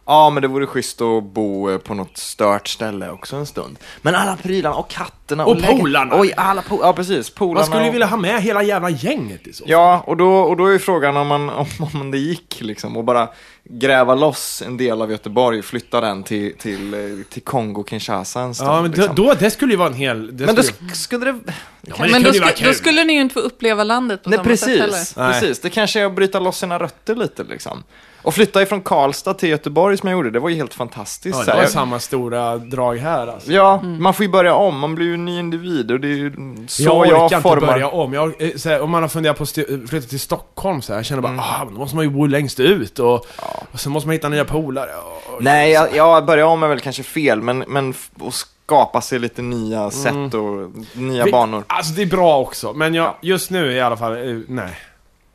Ja, 0.06 0.30
men 0.30 0.42
det 0.42 0.48
vore 0.48 0.66
schysst 0.66 1.00
att 1.00 1.24
bo 1.24 1.70
eh, 1.70 1.78
på 1.78 1.94
något 1.94 2.16
stört 2.18 2.68
ställe 2.68 3.10
också 3.10 3.36
en 3.36 3.46
stund. 3.46 3.78
Men 4.02 4.14
alla 4.14 4.36
prylarna 4.36 4.74
och 4.76 4.94
katterna 5.36 5.46
Och 5.46 5.56
lägen- 5.60 5.78
polarna. 5.78 6.20
Oj, 6.20 6.32
alla 6.36 6.62
po- 6.62 6.78
Ja, 6.82 6.92
precis. 6.92 7.30
Polarna 7.30 7.58
Man 7.60 7.66
skulle 7.66 7.82
ju 7.82 7.88
och- 7.88 7.94
vilja 7.94 8.06
ha 8.06 8.16
med 8.16 8.42
hela 8.42 8.62
jävla 8.62 8.90
gänget 8.90 9.46
i 9.46 9.52
så. 9.52 9.64
Ja, 9.66 10.02
och 10.06 10.16
då, 10.16 10.32
och 10.36 10.56
då 10.56 10.66
är 10.66 10.72
ju 10.72 10.78
frågan 10.78 11.16
om, 11.16 11.26
man, 11.26 11.50
om, 11.50 11.66
om 11.94 12.10
det 12.10 12.18
gick 12.18 12.58
liksom 12.60 12.96
och 12.96 13.04
bara 13.04 13.28
gräva 13.64 14.14
loss 14.14 14.62
en 14.66 14.76
del 14.76 15.02
av 15.02 15.10
Göteborg, 15.10 15.62
flytta 15.62 16.00
den 16.00 16.22
till, 16.22 16.56
till, 16.58 16.94
eh, 16.94 17.00
till 17.30 17.42
Kongo-Kinshasa 17.42 18.40
en 18.40 18.54
stund. 18.54 18.70
Ja, 18.70 18.82
men 18.82 18.90
då, 18.90 18.96
liksom. 18.96 19.14
då, 19.14 19.34
det 19.34 19.50
skulle 19.50 19.72
ju 19.72 19.76
vara 19.78 19.88
en 19.88 19.94
hel... 19.94 20.36
Det 20.36 20.46
men 20.46 20.54
då 20.54 20.62
skulle, 20.62 20.88
sk- 20.90 20.94
skulle 20.94 21.24
det... 21.32 21.38
ja, 21.80 21.94
Men, 22.12 22.22
då, 22.22 22.32
sku, 22.32 22.40
då 22.40 22.46
kul. 22.56 22.74
skulle 22.74 23.04
ni 23.04 23.12
ju 23.12 23.20
inte 23.20 23.32
få 23.34 23.40
uppleva 23.40 23.84
landet 23.84 24.22
på 24.24 24.30
Nej, 24.30 24.38
samma 24.38 24.56
sätt 24.56 24.68
heller. 24.68 24.86
precis. 24.88 25.16
Nej. 25.16 25.40
precis. 25.40 25.60
Det 25.60 25.70
kanske 25.70 26.00
är 26.00 26.06
att 26.06 26.14
bryta 26.14 26.38
loss 26.38 26.58
sina 26.58 26.78
rötter 26.78 27.14
lite 27.16 27.44
liksom. 27.44 27.82
Och 28.22 28.34
flytta 28.34 28.62
ifrån 28.62 28.80
Karlstad 28.80 29.34
till 29.34 29.48
Göteborg 29.48 29.96
som 29.98 30.08
jag 30.08 30.16
gjorde, 30.16 30.30
det 30.30 30.40
var 30.40 30.48
ju 30.48 30.56
helt 30.56 30.74
fantastiskt. 30.74 31.38
Ja, 31.46 31.54
det 31.54 31.60
var 31.60 31.66
samma 31.66 31.98
stora 31.98 32.56
drag 32.58 32.96
här 32.96 33.26
alltså. 33.26 33.52
Ja, 33.52 33.82
man 33.82 34.14
får 34.14 34.26
ju 34.26 34.32
börja 34.32 34.54
om, 34.54 34.78
man 34.78 34.94
blir 34.94 35.06
ju 35.06 35.16
en 35.22 35.34
ny 35.34 35.38
individ 35.38 35.90
och 35.90 36.00
det 36.00 36.08
är 36.08 36.16
ju 36.16 36.32
så 36.68 36.82
jag 36.82 37.06
jag, 37.06 37.24
orkar 37.24 37.36
inte 37.36 37.48
formar... 37.48 37.66
börja 37.72 37.88
om. 37.88 38.12
Jag, 38.12 38.42
eh, 38.42 38.50
här, 38.64 38.80
om 38.80 38.90
man 38.90 39.02
har 39.02 39.08
funderat 39.08 39.36
på 39.36 39.42
att 39.42 39.52
flytta 39.88 40.08
till 40.08 40.20
Stockholm 40.20 40.82
så 40.82 40.92
här, 40.92 40.98
jag 40.98 41.06
känner 41.06 41.22
bara, 41.22 41.38
ah, 41.40 41.64
men 41.64 41.74
då 41.74 41.80
måste 41.80 41.96
man 41.96 42.04
ju 42.04 42.10
bo 42.10 42.26
längst 42.26 42.60
ut 42.60 42.98
och, 42.98 43.26
och 43.72 43.80
sen 43.80 43.92
måste 43.92 44.06
man 44.08 44.12
hitta 44.12 44.28
nya 44.28 44.44
polare. 44.44 44.90
Och, 45.36 45.42
Nej, 45.42 45.70
jag, 45.72 45.96
jag 45.96 46.26
börja 46.26 46.46
om 46.46 46.62
är 46.62 46.68
väl 46.68 46.80
kanske 46.80 47.02
fel, 47.02 47.42
men, 47.42 47.58
men 47.58 47.94
att 48.20 48.34
skapa 48.34 49.00
sig 49.00 49.18
lite 49.18 49.42
nya 49.42 49.90
sätt 49.90 50.34
och 50.34 50.70
nya 50.92 51.24
Vi- 51.24 51.32
banor. 51.32 51.64
Alltså 51.66 51.92
det 51.94 52.02
är 52.02 52.06
bra 52.06 52.38
också, 52.38 52.72
men 52.72 52.94
jag, 52.94 53.14
just 53.20 53.50
nu 53.50 53.72
i 53.72 53.80
alla 53.80 53.96
fall, 53.96 54.12
eh, 54.28 54.36
nej. 54.48 54.78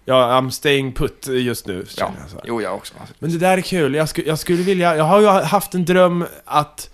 Ja, 0.05 0.39
I'm 0.41 0.49
staying 0.49 0.93
put 0.93 1.27
just 1.27 1.67
nu, 1.67 1.85
Ja, 1.97 2.11
jag 2.21 2.29
så 2.29 2.35
här. 2.35 2.43
jo 2.47 2.61
jag 2.61 2.75
också. 2.75 2.93
Men 3.19 3.31
det 3.31 3.38
där 3.38 3.57
är 3.57 3.61
kul, 3.61 3.95
jag, 3.95 4.09
sku, 4.09 4.23
jag 4.25 4.39
skulle 4.39 4.63
vilja, 4.63 4.95
jag 4.95 5.03
har 5.03 5.19
ju 5.21 5.27
haft 5.27 5.73
en 5.73 5.85
dröm 5.85 6.25
att, 6.45 6.89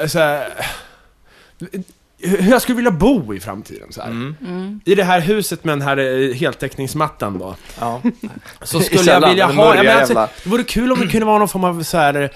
eh, 0.00 0.06
så 0.06 0.18
här, 0.18 0.48
hur 2.22 2.50
jag 2.50 2.62
skulle 2.62 2.76
vilja 2.76 2.90
bo 2.90 3.34
i 3.34 3.40
framtiden 3.40 3.92
så 3.92 4.00
här. 4.00 4.08
Mm. 4.08 4.80
I 4.84 4.94
det 4.94 5.04
här 5.04 5.20
huset 5.20 5.64
med 5.64 5.72
den 5.72 5.82
här 5.82 5.96
eh, 5.96 6.34
heltäckningsmattan 6.34 7.38
då. 7.38 7.56
Ja. 7.80 8.02
Så 8.62 8.80
skulle 8.80 9.12
jag 9.12 9.28
vilja 9.28 9.46
ha, 9.46 9.76
ja, 9.76 9.82
men 9.82 9.98
alltså, 9.98 10.14
det 10.14 10.50
vore 10.50 10.64
kul 10.64 10.92
om 10.92 11.00
det 11.00 11.06
kunde 11.06 11.26
vara 11.26 11.38
någon 11.38 11.48
form 11.48 11.64
av 11.64 11.82
så 11.82 11.96
här 11.96 12.22
eh, 12.22 12.28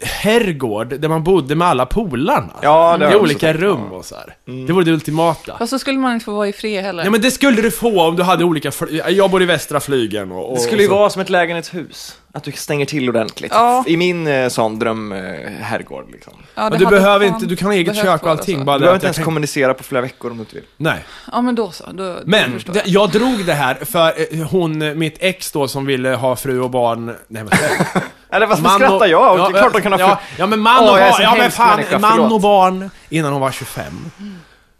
herrgård 0.00 1.00
där 1.00 1.08
man 1.08 1.24
bodde 1.24 1.54
med 1.54 1.68
alla 1.68 1.86
polarna. 1.86 2.54
Ja, 2.62 2.96
det 2.96 3.12
I 3.12 3.16
olika 3.16 3.52
rum 3.52 3.92
och 3.92 4.04
så 4.04 4.14
här. 4.14 4.36
Det 4.66 4.72
vore 4.72 4.84
det 4.84 4.92
ultimata. 4.92 5.58
Fast 5.58 5.70
så 5.70 5.78
skulle 5.78 5.98
man 5.98 6.14
inte 6.14 6.24
få 6.24 6.34
vara 6.34 6.48
i 6.48 6.52
fred 6.52 6.84
heller. 6.84 7.04
Ja 7.04 7.10
men 7.10 7.20
det 7.20 7.30
skulle 7.30 7.62
du 7.62 7.70
få 7.70 8.02
om 8.08 8.16
du 8.16 8.22
hade 8.22 8.44
olika, 8.44 8.72
jag 9.10 9.30
bor 9.30 9.42
i 9.42 9.46
västra 9.46 9.80
flygen 9.80 10.32
och, 10.32 10.48
och 10.48 10.54
Det 10.54 10.60
skulle 10.60 10.82
ju 10.82 10.88
och 10.88 10.98
vara 10.98 11.10
som 11.10 11.22
ett 11.22 11.30
lägenhetshus. 11.30 12.18
Att 12.36 12.44
du 12.44 12.52
stänger 12.52 12.86
till 12.86 13.08
ordentligt. 13.08 13.52
Ja. 13.54 13.84
I 13.86 13.96
min 13.96 14.26
eh, 14.26 14.48
sån 14.48 14.78
dröm 14.78 15.12
eh, 15.12 15.18
herrgård 15.60 16.10
liksom. 16.12 16.32
ja, 16.54 16.62
Men 16.62 16.72
det 16.72 16.78
du 16.78 16.84
hade 16.84 16.96
behöver 16.96 17.26
fan 17.26 17.34
inte, 17.34 17.46
du 17.46 17.56
kan 17.56 17.66
ha 17.66 17.74
eget 17.74 17.86
behövt 17.86 18.06
kök 18.06 18.20
och 18.20 18.26
vara 18.26 18.38
allting. 18.38 18.58
så. 18.58 18.64
Bara 18.64 18.78
Du 18.78 18.80
det 18.80 18.84
behöver 18.84 18.94
att 18.96 18.98
inte 18.98 19.04
jag 19.04 19.08
ens 19.08 19.16
kan... 19.16 19.24
kommunicera 19.24 19.74
på 19.74 19.82
flera 19.82 20.02
veckor 20.02 20.30
om 20.30 20.36
du 20.36 20.40
inte 20.42 20.54
vill. 20.54 20.64
Nej. 20.76 21.04
Ja 21.32 21.40
men 21.40 21.54
då 21.54 21.70
så. 21.70 21.84
Då, 21.92 21.92
då 22.14 22.20
Men, 22.24 22.52
förstår 22.52 22.72
det, 22.72 22.78
jag. 22.78 22.88
jag 22.88 23.10
drog 23.10 23.44
det 23.46 23.54
här 23.54 23.74
för 23.74 24.12
eh, 24.38 24.46
hon, 24.46 24.98
mitt 24.98 25.16
ex 25.20 25.52
då 25.52 25.68
som 25.68 25.86
ville 25.86 26.08
ha 26.14 26.36
fru 26.36 26.60
och 26.60 26.70
barn, 26.70 27.06
nej 27.06 27.44
men 27.44 27.48
Eller 28.30 28.46
vad 28.46 28.62
Man 28.62 28.74
skrattar 28.78 28.96
och- 28.96 29.08
jag? 29.08 29.38
Ja, 29.38 29.48
det 29.52 29.58
är 29.58 29.60
klart 29.62 29.72
de 29.72 29.82
kan 29.82 29.92
ha 29.92 30.00
ja, 30.00 30.08
fru- 30.16 30.34
ja 30.38 30.46
men 30.46 30.60
man 30.60 30.84
Åh, 30.84 30.92
och 30.92 30.98
jag 30.98 31.06
är 31.06 31.10
barn, 31.10 31.16
så 31.16 31.22
ja 31.22 31.30
men 31.32 31.40
hemsk 31.40 31.56
fan, 31.56 31.76
människa, 31.76 31.98
man 31.98 32.12
förlåt. 32.12 32.32
och 32.32 32.40
barn 32.40 32.90
innan 33.08 33.32
hon 33.32 33.40
var 33.40 33.50
25. 33.50 33.84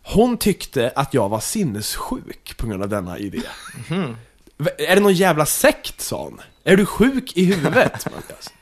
Hon 0.07 0.37
tyckte 0.37 0.93
att 0.97 1.15
jag 1.15 1.29
var 1.29 1.41
sinnessjuk 1.41 2.55
på 2.57 2.67
grund 2.67 2.83
av 2.83 2.89
denna 2.89 3.19
idé. 3.19 3.41
Mhm. 3.89 4.17
V- 4.57 4.71
Är 4.79 4.95
det 4.97 5.03
någon 5.03 5.13
jävla 5.15 5.47
sekt, 5.47 6.01
sa 6.01 6.17
hon? 6.23 6.41
Är 6.65 6.77
du 6.77 6.87
sjuk 6.87 7.37
i 7.37 7.45
huvudet, 7.45 8.07
Mattias? 8.15 8.53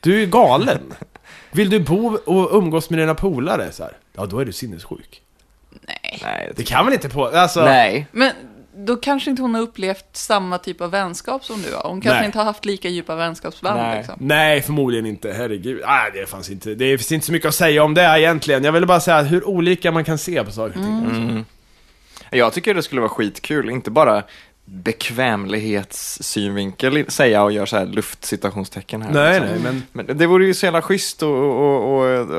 Du 0.00 0.22
är 0.22 0.26
galen. 0.26 0.94
Vill 1.50 1.70
du 1.70 1.80
bo 1.80 2.18
och 2.24 2.58
umgås 2.58 2.90
med 2.90 2.98
dina 2.98 3.14
polare? 3.14 3.72
Så 3.72 3.82
här? 3.82 3.92
Ja, 4.16 4.26
då 4.26 4.38
är 4.38 4.44
du 4.44 4.52
sinnessjuk. 4.52 5.22
Nej. 5.70 6.20
Nej, 6.22 6.52
Det 6.56 6.62
kan 6.62 6.84
väl 6.84 6.94
inte 6.94 7.08
på... 7.08 7.26
Alltså, 7.26 7.64
Nej. 7.64 8.06
Men 8.12 8.32
då 8.76 8.96
kanske 8.96 9.30
inte 9.30 9.42
hon 9.42 9.54
har 9.54 9.62
upplevt 9.62 10.04
samma 10.12 10.58
typ 10.58 10.80
av 10.80 10.90
vänskap 10.90 11.44
som 11.44 11.62
du 11.62 11.74
har. 11.74 11.88
Hon 11.88 12.00
kanske 12.00 12.18
Nej. 12.18 12.26
inte 12.26 12.38
har 12.38 12.44
haft 12.44 12.64
lika 12.64 12.88
djupa 12.88 13.14
vänskapsband 13.16 13.80
Nej. 13.80 13.96
liksom. 13.98 14.14
Nej, 14.20 14.62
förmodligen 14.62 15.06
inte. 15.06 15.32
Herregud. 15.32 15.82
Ah, 15.84 16.10
det 16.14 16.26
fanns 16.26 16.50
inte. 16.50 16.74
Det 16.74 16.98
finns 16.98 17.12
inte 17.12 17.26
så 17.26 17.32
mycket 17.32 17.48
att 17.48 17.54
säga 17.54 17.82
om 17.84 17.94
det 17.94 18.02
egentligen. 18.02 18.64
Jag 18.64 18.72
ville 18.72 18.86
bara 18.86 19.00
säga 19.00 19.22
hur 19.22 19.48
olika 19.48 19.92
man 19.92 20.04
kan 20.04 20.18
se 20.18 20.44
på 20.44 20.50
saker 20.50 20.78
och 20.78 20.84
ting. 20.84 21.04
Mm. 21.04 21.44
Jag 22.30 22.52
tycker 22.52 22.74
det 22.74 22.82
skulle 22.82 23.00
vara 23.00 23.10
skitkul, 23.10 23.70
inte 23.70 23.90
bara 23.90 24.22
bekvämlighetssynvinkel 24.70 27.04
säga 27.10 27.42
och 27.42 27.52
göra 27.52 27.66
så 27.66 27.76
här 27.76 27.86
luftcitationstecken 27.86 29.02
här. 29.02 29.12
Nej, 29.12 29.40
liksom. 29.40 29.62
nej, 29.62 29.72
men... 29.92 30.06
Men 30.06 30.16
det 30.18 30.26
vore 30.26 30.46
ju 30.46 30.54
så 30.54 30.66
jävla 30.66 30.82
schysst 30.82 31.22
att 31.22 31.28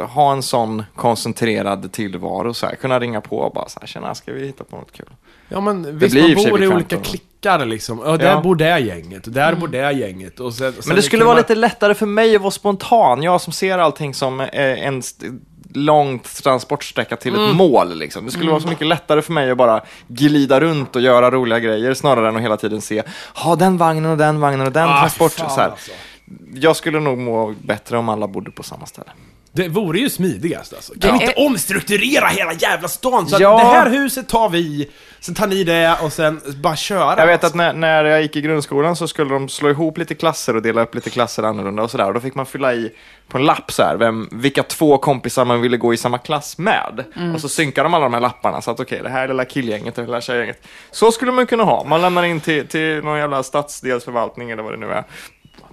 ha 0.10 0.32
en 0.32 0.44
sån 0.44 0.84
koncentrerad 0.96 1.92
tillvaro 1.92 2.54
så 2.54 2.66
här. 2.66 2.76
Kunna 2.76 3.00
ringa 3.00 3.22
på 3.22 3.38
och 3.38 3.54
bara 3.54 3.70
så 3.70 3.80
här, 3.80 3.88
tjena, 3.88 4.16
ska 4.16 4.34
vi 4.34 4.46
hitta 4.46 4.64
på 4.64 4.76
något 4.76 4.92
kul? 4.92 5.10
Ja 5.50 5.62
men 5.62 6.00
visst, 6.00 6.14
blir 6.14 6.30
i 6.30 6.36
man 6.36 6.50
bor 6.50 6.64
i 6.64 6.68
olika 6.68 6.96
då. 6.96 7.02
klickar 7.02 7.66
liksom. 7.66 8.02
Ja, 8.06 8.18
där 8.18 8.32
Ja. 8.32 8.42
bor 8.42 8.56
det 8.56 8.80
gänget, 8.80 9.28
och 9.28 9.34
där 9.34 9.56
bor 9.56 9.68
det 9.68 9.92
gänget. 9.92 10.40
Och 10.40 10.54
sen, 10.54 10.74
sen 10.74 10.84
Men 10.88 10.96
det 10.96 11.02
skulle 11.02 11.24
vara 11.24 11.34
man- 11.36 11.42
lite 11.42 11.56
lättare 11.56 11.94
för 11.94 12.06
mig 12.06 12.36
att 12.36 12.42
vara 12.42 12.52
spontan. 12.52 13.24
Jag 13.24 13.42
som 13.42 13.54
ser 13.54 13.78
allting 13.78 14.14
som 14.14 14.40
eh, 14.42 14.48
en 14.88 15.02
långt 15.74 16.44
transportsträcka 16.44 17.16
till 17.16 17.36
Mm. 17.36 17.50
ett 17.50 17.56
mål. 17.56 17.98
Liksom. 17.98 18.26
Det 18.26 18.32
skulle 18.32 18.52
vara 18.52 18.62
så 18.62 18.68
mycket 18.68 18.88
lättare 18.88 19.22
för 19.22 19.34
mig 19.34 19.52
att 19.52 19.58
bara 19.58 19.82
glida 20.08 20.60
runt 20.60 20.96
och 20.96 21.02
göra 21.02 21.32
roliga 21.32 21.60
grejer 21.60 21.94
snarare 21.94 22.28
än 22.30 22.36
att 22.36 22.42
hela 22.42 22.58
tiden 22.58 22.82
se, 22.82 23.04
ha 23.36 23.56
den 23.56 23.78
vagnen 23.78 24.12
och 24.12 24.18
den 24.18 24.40
vagnen 24.40 24.68
och 24.68 24.74
den 24.74 24.90
Ah, 24.90 25.00
transport. 25.00 25.32
fan, 25.32 25.50
så 25.50 25.62
här. 25.62 25.70
alltså. 25.70 25.92
Jag 26.54 26.76
skulle 26.76 27.00
nog 27.00 27.18
må 27.18 27.56
bättre 27.62 27.98
om 27.98 28.10
alla 28.10 28.28
bodde 28.28 28.52
på 28.52 28.64
samma 28.64 28.86
ställe. 28.86 29.10
Det 29.52 29.68
vore 29.68 30.00
ju 30.00 30.10
smidigast 30.10 30.74
alltså. 30.74 30.94
Kan 31.00 31.18
vi 31.18 31.26
inte 31.26 31.42
omstrukturera 31.42 32.28
hela 32.28 32.54
jävla 32.54 32.88
stan? 32.88 33.28
Så 33.28 33.36
att 33.36 33.42
Ja. 33.42 33.58
det 33.58 33.64
här 33.64 33.90
huset 33.90 34.30
tar 34.30 34.50
vi, 34.50 34.90
sen 35.20 35.36
tar 35.36 35.48
ni 35.48 35.64
det 35.64 35.98
och 36.02 36.14
sen 36.14 36.42
bara 36.62 36.76
köra. 36.76 37.20
Jag 37.20 37.28
vet 37.28 37.34
alltså. 37.34 37.48
att 37.48 37.56
när, 37.56 37.74
när 37.74 38.06
jag 38.06 38.22
gick 38.22 38.36
i 38.36 38.42
grundskolan 38.42 38.96
så 38.96 39.08
skulle 39.08 39.34
de 39.34 39.50
slå 39.50 39.70
ihop 39.70 39.98
lite 39.98 40.16
klasser 40.16 40.56
och 40.56 40.62
dela 40.62 40.82
upp 40.82 40.96
lite 40.96 41.10
klasser 41.10 41.44
annorlunda 41.44 41.84
och 41.84 41.92
sådär. 41.92 42.08
Och 42.08 42.14
då 42.14 42.20
fick 42.20 42.36
man 42.36 42.46
fylla 42.46 42.74
i 42.74 42.92
på 43.28 43.38
en 43.38 43.46
lapp 43.46 43.72
så 43.72 43.84
här, 43.84 43.98
vem, 43.98 44.30
vilka 44.32 44.64
två 44.64 44.98
kompisar 44.98 45.46
man 45.46 45.62
ville 45.62 45.78
gå 45.78 45.94
i 45.94 45.98
samma 45.98 46.18
klass 46.18 46.58
med. 46.58 47.04
Och 47.34 47.42
så 47.42 47.50
synkade 47.50 47.86
de 47.86 47.94
alla 47.94 48.06
de 48.06 48.14
här 48.14 48.22
lapparna 48.22 48.62
så 48.62 48.72
att 48.72 48.80
okej, 48.80 49.00
det 49.04 49.10
här 49.10 49.24
är 49.24 49.28
lilla 49.28 49.46
killgänget 49.46 49.98
och 49.98 50.06
det 50.06 50.14
här 50.14 50.22
tjejgänget. 50.22 50.68
Så 50.92 51.12
skulle 51.12 51.32
man 51.32 51.46
kunna 51.46 51.64
ha. 51.64 51.84
Man 51.84 52.02
lämnar 52.02 52.24
in 52.24 52.40
till, 52.42 52.68
till 52.68 53.04
någon 53.04 53.18
jävla 53.20 53.44
stadsdelsförvaltning 53.44 54.52
eller 54.52 54.64
vad 54.64 54.74
det 54.74 54.78
nu 54.78 54.92
är. 54.92 55.04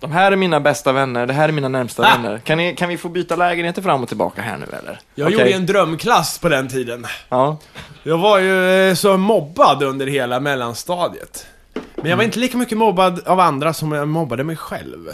De 0.00 0.12
här 0.12 0.32
är 0.32 0.36
mina 0.36 0.60
bästa 0.60 0.92
vänner, 0.92 1.26
det 1.26 1.32
här 1.32 1.48
är 1.48 1.52
mina 1.52 1.68
närmsta 1.68 2.02
Ah! 2.02 2.16
vänner. 2.16 2.38
Kan, 2.38 2.58
ni, 2.58 2.74
kan 2.74 2.88
vi 2.88 2.96
få 2.98 3.08
byta 3.08 3.36
lägenheter 3.36 3.82
fram 3.82 4.02
och 4.02 4.08
tillbaka 4.08 4.42
här 4.42 4.56
nu 4.56 4.66
eller? 4.82 4.98
Jag 5.14 5.26
Okej. 5.26 5.38
gjorde 5.38 5.50
en 5.52 5.66
drömklass 5.66 6.38
på 6.38 6.48
den 6.48 6.68
tiden. 6.68 7.06
Ja. 7.28 7.58
Jag 8.02 8.18
var 8.18 8.38
ju 8.38 8.88
eh, 8.88 8.94
så 8.94 9.16
mobbad 9.16 9.82
under 9.82 10.06
hela 10.06 10.40
mellanstadiet. 10.40 11.46
Men 11.96 12.10
jag 12.10 12.16
var 12.16 12.24
inte 12.24 12.38
lika 12.38 12.56
mycket 12.58 12.78
mobbad 12.78 13.20
av 13.26 13.40
andra 13.40 13.72
som 13.72 13.92
jag 13.92 14.08
mobbade 14.08 14.44
mig 14.44 14.56
själv. 14.56 15.06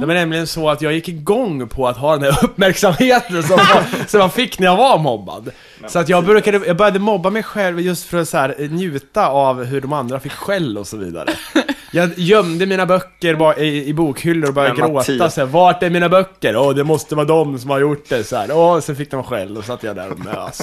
Det 0.00 0.06
var 0.06 0.14
nämligen 0.14 0.46
så 0.46 0.70
att 0.70 0.82
jag 0.82 0.92
gick 0.92 1.08
igång 1.08 1.68
på 1.68 1.88
att 1.88 1.96
ha 1.96 2.16
den 2.16 2.22
här 2.32 2.38
uppmärksamheten 2.44 3.42
som, 3.42 3.58
som 4.06 4.20
jag 4.20 4.32
fick 4.32 4.58
när 4.58 4.66
jag 4.66 4.76
var 4.76 4.98
mobbad. 4.98 5.50
Så 5.88 5.98
att 5.98 6.08
jag, 6.08 6.24
brukade, 6.24 6.66
jag 6.66 6.76
började 6.76 6.98
mobba 6.98 7.30
mig 7.30 7.42
själv 7.42 7.80
just 7.80 8.04
för 8.06 8.18
att 8.18 8.28
så 8.28 8.36
här, 8.38 8.68
njuta 8.70 9.28
av 9.28 9.64
hur 9.64 9.80
de 9.80 9.92
andra 9.92 10.20
fick 10.20 10.32
skäll 10.32 10.78
och 10.78 10.86
så 10.86 10.96
vidare. 10.96 11.28
Jag 11.96 12.10
gömde 12.16 12.66
mina 12.66 12.86
böcker 12.86 13.34
ba- 13.34 13.54
i, 13.56 13.88
i 13.88 13.94
bokhyllor 13.94 14.48
och 14.48 14.54
började 14.54 14.74
Men 14.74 14.80
gråta 14.90 14.92
Mattias. 15.12 15.34
så 15.34 15.40
här, 15.40 15.46
Vart 15.46 15.82
är 15.82 15.90
mina 15.90 16.08
böcker? 16.08 16.56
Åh, 16.56 16.74
det 16.74 16.84
måste 16.84 17.14
vara 17.14 17.26
de 17.26 17.58
som 17.58 17.70
har 17.70 17.78
gjort 17.80 18.08
det 18.08 18.24
så 18.24 18.36
här. 18.36 18.52
Åh, 18.52 18.80
sen 18.80 18.96
fick 18.96 19.10
de 19.10 19.22
skäll 19.24 19.56
och 19.56 19.64
satt 19.64 19.82
jag 19.82 19.96
där 19.96 20.10
och 20.12 20.18
mös. 20.18 20.60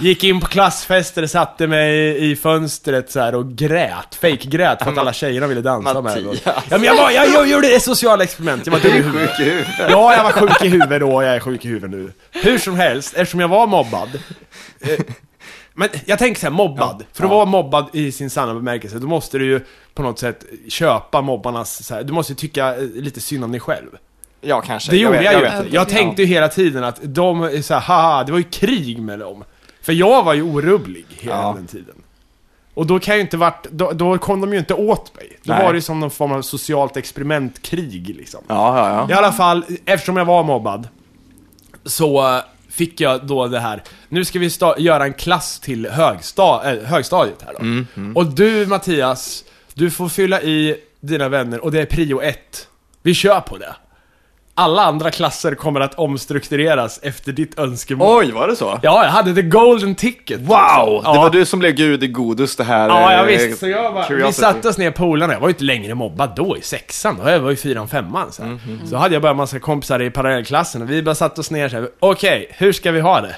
Gick 0.00 0.24
in 0.24 0.40
på 0.40 0.46
klassfester, 0.46 1.26
satte 1.26 1.66
mig 1.66 2.16
i, 2.30 2.36
fönstret 2.36 3.10
så 3.10 3.20
här 3.20 3.34
och 3.34 3.52
grät. 3.52 4.14
Fake-grät 4.20 4.82
för 4.82 4.90
att 4.90 4.98
alla 4.98 5.12
tjejerna 5.12 5.46
ville 5.46 5.60
dansa 5.60 6.00
med 6.00 6.04
mig. 6.24 6.40
Ja, 6.44 6.52
men 6.70 6.82
jag, 6.84 6.96
var, 6.96 7.10
jag, 7.10 7.28
jag 7.28 7.48
gjorde 7.48 7.68
ett 7.68 7.82
socialt 7.82 8.22
experiment, 8.22 8.66
jag 8.66 8.72
var 8.72 8.80
dum 8.80 8.92
i 8.92 8.94
huvudet. 9.02 9.30
Sjuk 9.30 9.40
i 9.46 9.50
huvudet. 9.50 9.68
Ja, 9.90 10.16
jag 10.16 10.24
var 10.24 10.30
sjuk 10.32 10.62
i 10.64 10.68
huvudet 10.68 11.00
då 11.00 11.14
och 11.14 11.24
jag 11.24 11.34
är 11.36 11.40
sjuk 11.40 11.64
i 11.64 11.68
huvudet 11.68 11.90
nu. 11.90 12.12
Hur 12.32 12.58
som 12.58 12.74
helst, 12.74 13.14
eftersom 13.16 13.40
jag 13.40 13.48
var 13.48 13.66
mobbad. 13.66 14.08
Eh, 14.80 14.88
men 15.74 15.88
jag 16.06 16.18
tänker 16.18 16.40
så 16.40 16.46
här, 16.46 16.52
mobbad. 16.52 17.04
För 17.12 17.24
att 17.24 17.30
vara 17.30 17.44
mobbad 17.44 17.86
i 17.92 18.12
sin 18.12 18.30
sanna 18.30 18.54
bemärkelse, 18.54 18.98
då 18.98 19.06
måste 19.06 19.38
du 19.38 19.44
ju 19.46 19.60
på 19.94 20.02
något 20.02 20.18
sätt 20.18 20.44
köpa 20.68 21.20
mobbarnas, 21.20 21.84
så 21.86 21.94
här, 21.94 22.02
du 22.02 22.12
måste 22.12 22.32
ju 22.32 22.36
tycka 22.36 22.76
eh, 22.76 22.82
lite 22.94 23.20
synd 23.20 23.44
om 23.44 23.50
dig 23.50 23.60
själv. 23.60 23.88
Ja, 24.40 24.60
kanske. 24.60 24.90
Det 24.90 24.96
gjorde 24.96 25.22
jag, 25.22 25.40
vet, 25.40 25.52
ju. 25.52 25.62
vet 25.64 25.72
Jag, 25.72 25.82
inte. 25.82 25.94
tänkte 25.94 26.22
ju 26.22 26.28
hela 26.28 26.48
tiden 26.48 26.84
att 26.84 26.98
de, 27.02 27.62
så 27.62 27.74
här, 27.74 27.80
haha, 27.80 28.24
det 28.24 28.32
var 28.32 28.38
ju 28.38 28.44
krig 28.44 28.98
med 29.02 29.18
dem. 29.18 29.44
För 29.82 29.92
jag 29.92 30.24
var 30.24 30.34
ju 30.34 30.42
orubblig 30.42 31.06
hela 31.10 31.36
Ja. 31.36 31.52
den 31.56 31.66
tiden. 31.66 31.94
Och 32.74 32.86
då 32.86 32.98
kan 32.98 33.12
jag 33.12 33.16
ju 33.16 33.22
inte 33.22 33.36
varit, 33.36 33.66
då, 33.70 33.92
då 33.92 34.18
kom 34.18 34.40
de 34.40 34.52
ju 34.52 34.58
inte 34.58 34.74
åt 34.74 35.16
mig. 35.16 35.38
Då 35.42 35.52
Nej. 35.52 35.64
var 35.64 35.72
det 35.72 35.76
ju 35.76 35.82
som 35.82 36.00
någon 36.00 36.10
form 36.10 36.32
av 36.32 36.42
socialt 36.42 36.96
experimentkrig 36.96 38.16
liksom. 38.16 38.40
Ja, 38.48 38.78
ja, 38.78 39.08
I 39.08 39.12
ja. 39.12 39.18
alla 39.18 39.32
fall, 39.32 39.64
eftersom 39.84 40.16
jag 40.16 40.24
var 40.24 40.44
mobbad 40.44 40.88
Så 41.84 42.36
eh, 42.36 42.42
fick 42.74 43.00
jag 43.00 43.26
då 43.26 43.46
det 43.48 43.60
här 43.60 43.82
Nu 44.08 44.24
ska 44.24 44.38
vi 44.38 44.50
göra 44.78 45.04
en 45.04 45.14
klass 45.14 45.60
till 45.60 45.86
högsta 45.86 46.72
äh, 46.72 46.84
högstadiet 46.84 47.42
här 47.46 47.52
då. 47.52 47.60
Mm, 47.60 48.16
Och 48.16 48.26
du 48.26 48.66
Mattias 48.66 49.44
Du 49.74 49.90
får 49.90 50.08
fylla 50.08 50.42
i 50.42 50.76
dina 51.00 51.28
vänner 51.28 51.64
och 51.64 51.72
det 51.72 51.80
är 51.80 51.86
prio 51.86 52.20
ett. 52.22 52.68
Vi 53.02 53.14
kör 53.14 53.40
på 53.40 53.56
det 53.56 53.74
Alla 54.56 54.82
andra 54.82 55.10
klasser 55.10 55.54
kommer 55.54 55.80
att 55.80 55.94
omstruktureras 55.94 57.00
efter 57.02 57.32
ditt 57.32 57.58
önskemål 57.58 58.18
Oj, 58.24 58.32
var 58.32 58.48
det 58.48 58.56
så? 58.56 58.78
Ja, 58.82 59.04
jag 59.04 59.10
hade 59.10 59.34
the 59.34 59.42
golden 59.42 59.94
ticket 59.94 60.40
Wow! 60.40 60.48
Ja. 61.04 61.12
Det 61.12 61.18
var 61.18 61.30
du 61.30 61.44
som 61.44 61.58
blev 61.58 61.72
gud 61.72 62.04
i 62.04 62.06
godis 62.06 62.56
det 62.56 62.64
här. 62.64 62.88
Ja, 62.88 63.12
jag 63.12 63.20
eh, 63.20 63.26
visst. 63.46 63.60
Så 63.60 63.68
jag 63.68 63.94
bara, 63.94 64.08
vi 64.08 64.32
satte 64.32 64.68
oss 64.68 64.78
ner 64.78 64.90
polarna. 64.90 65.32
Jag 65.32 65.40
var 65.40 65.48
ju 65.48 65.52
inte 65.52 65.64
längre 65.64 65.94
mobbad 65.94 66.32
då 66.36 66.56
i 66.56 66.62
sexan. 66.62 67.18
Då 67.22 67.30
jag 67.30 67.40
var 67.40 67.50
ju 67.50 67.56
fyran, 67.56 67.88
femman. 67.88 68.32
Så. 68.32 68.42
Mm, 68.42 68.58
så 68.86 68.96
hade 68.96 69.14
jag 69.14 69.22
bara 69.22 69.34
massa 69.34 69.58
kompisar 69.58 70.02
i 70.02 70.10
parallellklassen 70.10 70.82
och 70.82 70.90
vi 70.90 71.02
bara 71.02 71.14
satte 71.14 71.40
oss 71.40 71.50
ner 71.50 71.68
så 71.68 71.76
här. 71.76 71.88
Okej, 72.00 72.48
hur 72.50 72.72
ska 72.72 72.92
vi 72.92 73.00
ha 73.00 73.20
det? 73.20 73.36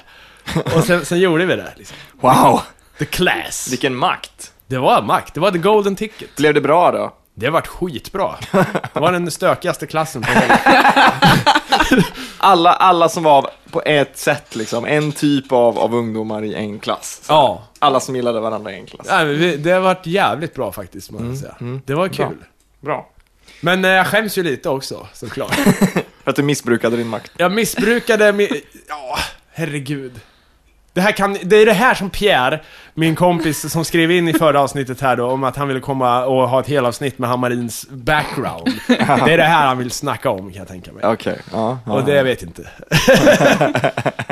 Och 0.75 0.83
sen, 0.83 1.05
sen 1.05 1.19
gjorde 1.19 1.45
vi 1.45 1.55
det. 1.55 1.73
Liksom. 1.75 1.97
Wow! 2.21 2.61
The 2.99 3.05
class. 3.05 3.67
Vilken 3.71 3.95
makt! 3.95 4.51
Det 4.67 4.77
var 4.77 5.01
makt. 5.01 5.33
Det 5.33 5.39
var 5.39 5.51
the 5.51 5.57
golden 5.57 5.95
ticket. 5.95 6.35
Blev 6.35 6.53
det 6.53 6.61
bra 6.61 6.91
då? 6.91 7.13
Det 7.39 7.45
har 7.45 7.51
varit 7.53 7.67
skitbra. 7.67 8.35
Det 8.93 8.99
var 8.99 9.11
den 9.11 9.31
stökigaste 9.31 9.87
klassen 9.87 10.21
på 10.21 10.31
hela... 10.31 10.59
Alla, 12.37 12.73
alla 12.73 13.09
som 13.09 13.23
var 13.23 13.49
på 13.71 13.81
ett 13.85 14.17
sätt 14.17 14.55
liksom, 14.55 14.85
en 14.85 15.11
typ 15.11 15.51
av, 15.51 15.79
av 15.79 15.95
ungdomar 15.95 16.43
i 16.43 16.53
en 16.55 16.79
klass. 16.79 17.19
Så 17.23 17.33
Ja. 17.33 17.63
Alla 17.79 17.99
som 17.99 18.15
gillade 18.15 18.39
varandra 18.39 18.71
i 18.71 18.75
en 18.79 18.85
klass. 18.85 19.07
Nej, 19.09 19.25
vi- 19.25 19.57
det 19.57 19.71
har 19.71 19.79
varit 19.79 20.05
jävligt 20.07 20.53
bra 20.53 20.71
faktiskt, 20.71 21.11
måste 21.11 21.25
jag 21.27 21.37
säga. 21.37 21.55
Det 21.85 21.93
var 21.93 22.07
kul. 22.07 22.25
Bra. 22.25 22.35
Bra. 22.79 23.09
Men 23.61 23.85
eh, 23.85 23.91
jag 23.91 24.07
skäms 24.07 24.37
ju 24.37 24.43
lite 24.43 24.69
också, 24.69 25.07
såklart. 25.13 25.51
För 26.23 26.29
att 26.29 26.35
du 26.35 26.43
missbrukade 26.43 26.97
din 26.97 27.07
makt. 27.07 27.31
Jag 27.37 27.51
missbrukade 27.51 28.33
min... 28.33 28.61
Ja, 28.89 29.17
herregud. 29.51 30.19
Det, 30.97 31.01
här 31.01 31.11
kan, 31.11 31.37
det 31.43 31.55
är 31.55 31.65
det 31.65 31.73
här 31.73 31.93
som 31.93 32.09
Pierre, 32.09 32.59
min 32.93 33.15
kompis 33.15 33.71
som 33.71 33.85
skrev 33.85 34.11
in 34.11 34.27
i 34.27 34.33
förra 34.33 34.61
avsnittet 34.61 35.01
här 35.01 35.15
då, 35.15 35.25
om 35.25 35.43
att 35.43 35.55
han 35.55 35.67
ville 35.67 35.79
komma 35.79 36.25
och 36.25 36.49
ha 36.49 36.59
ett 36.59 36.67
helavsnitt 36.67 37.17
med 37.19 37.29
Hammarins 37.29 37.89
background. 37.89 38.73
Det 38.87 39.33
är 39.33 39.37
det 39.37 39.43
här 39.43 39.67
han 39.67 39.77
vill 39.77 39.91
snacka 39.91 40.29
om, 40.29 40.51
kan 40.51 40.59
jag 40.59 40.67
tänka 40.67 40.91
mig. 40.91 41.05
Okej, 41.05 41.39
ja. 41.51 41.79
ja. 41.85 41.93
Och 41.93 42.03
det 42.03 42.15
jag 42.15 42.23
vet 42.23 42.43
inte. 42.43 42.61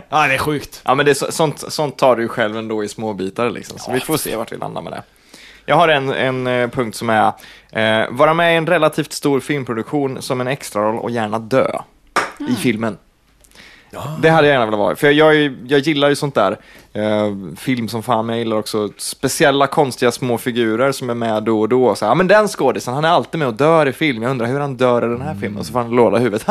ja, 0.09 0.27
det 0.27 0.33
är 0.33 0.37
sjukt. 0.37 0.81
Ja, 0.85 0.95
men 0.95 1.05
det 1.05 1.11
är 1.11 1.13
så, 1.13 1.31
sånt, 1.31 1.73
sånt 1.73 1.97
tar 1.97 2.15
du 2.15 2.21
ju 2.21 2.27
själv 2.27 2.57
ändå 2.57 2.83
i 2.83 2.87
små 2.87 3.13
bitar 3.13 3.49
liksom. 3.49 3.79
Så 3.79 3.91
vi 3.91 3.99
får 3.99 4.17
se 4.17 4.35
vart 4.35 4.51
vi 4.51 4.57
landar 4.57 4.81
med 4.81 4.93
det. 4.93 5.03
Jag 5.65 5.75
har 5.75 5.87
en, 5.87 6.09
en 6.09 6.47
eh, 6.47 6.69
punkt 6.69 6.95
som 6.95 7.09
är 7.09 7.31
eh, 7.71 8.09
vara 8.09 8.33
med 8.33 8.53
i 8.53 8.57
en 8.57 8.67
relativt 8.67 9.13
stor 9.13 9.39
filmproduktion 9.39 10.21
som 10.21 10.41
en 10.41 10.47
extraroll 10.47 10.99
och 10.99 11.11
gärna 11.11 11.39
dö 11.39 11.67
i 12.49 12.55
filmen. 12.55 12.97
Det 14.21 14.29
hade 14.29 14.47
jag 14.47 14.53
gärna 14.53 14.65
velat 14.65 14.79
vara. 14.79 14.95
För 14.95 15.11
jag, 15.11 15.35
jag, 15.35 15.55
jag 15.67 15.79
gillar 15.79 16.09
ju 16.09 16.15
sånt 16.15 16.35
där. 16.35 16.59
Eh, 16.93 17.55
film 17.57 17.87
som 17.87 18.03
fan, 18.03 18.29
jag 18.29 18.37
gillar 18.37 18.57
också 18.57 18.89
speciella 18.97 19.67
konstiga 19.67 20.11
små 20.11 20.37
figurer 20.37 20.91
som 20.91 21.09
är 21.09 21.13
med 21.13 21.43
då 21.43 21.61
och 21.61 21.69
då. 21.69 21.95
Så, 21.95 22.05
ja, 22.05 22.15
men 22.15 22.27
den 22.27 22.47
skådisen, 22.47 22.93
han 22.93 23.05
är 23.05 23.09
alltid 23.09 23.39
med 23.39 23.47
och 23.47 23.53
dör 23.53 23.85
i 23.85 23.93
film. 23.93 24.23
Jag 24.23 24.29
undrar 24.29 24.47
hur 24.47 24.59
han 24.59 24.77
dör 24.77 25.05
i 25.05 25.09
den 25.09 25.21
här 25.21 25.35
filmen. 25.35 25.59
Och 25.59 25.65
så 25.65 25.71
får 25.71 25.79
han 25.79 25.89
en 25.89 25.95
låda 25.95 26.17
i 26.17 26.21
huvudet. 26.21 26.47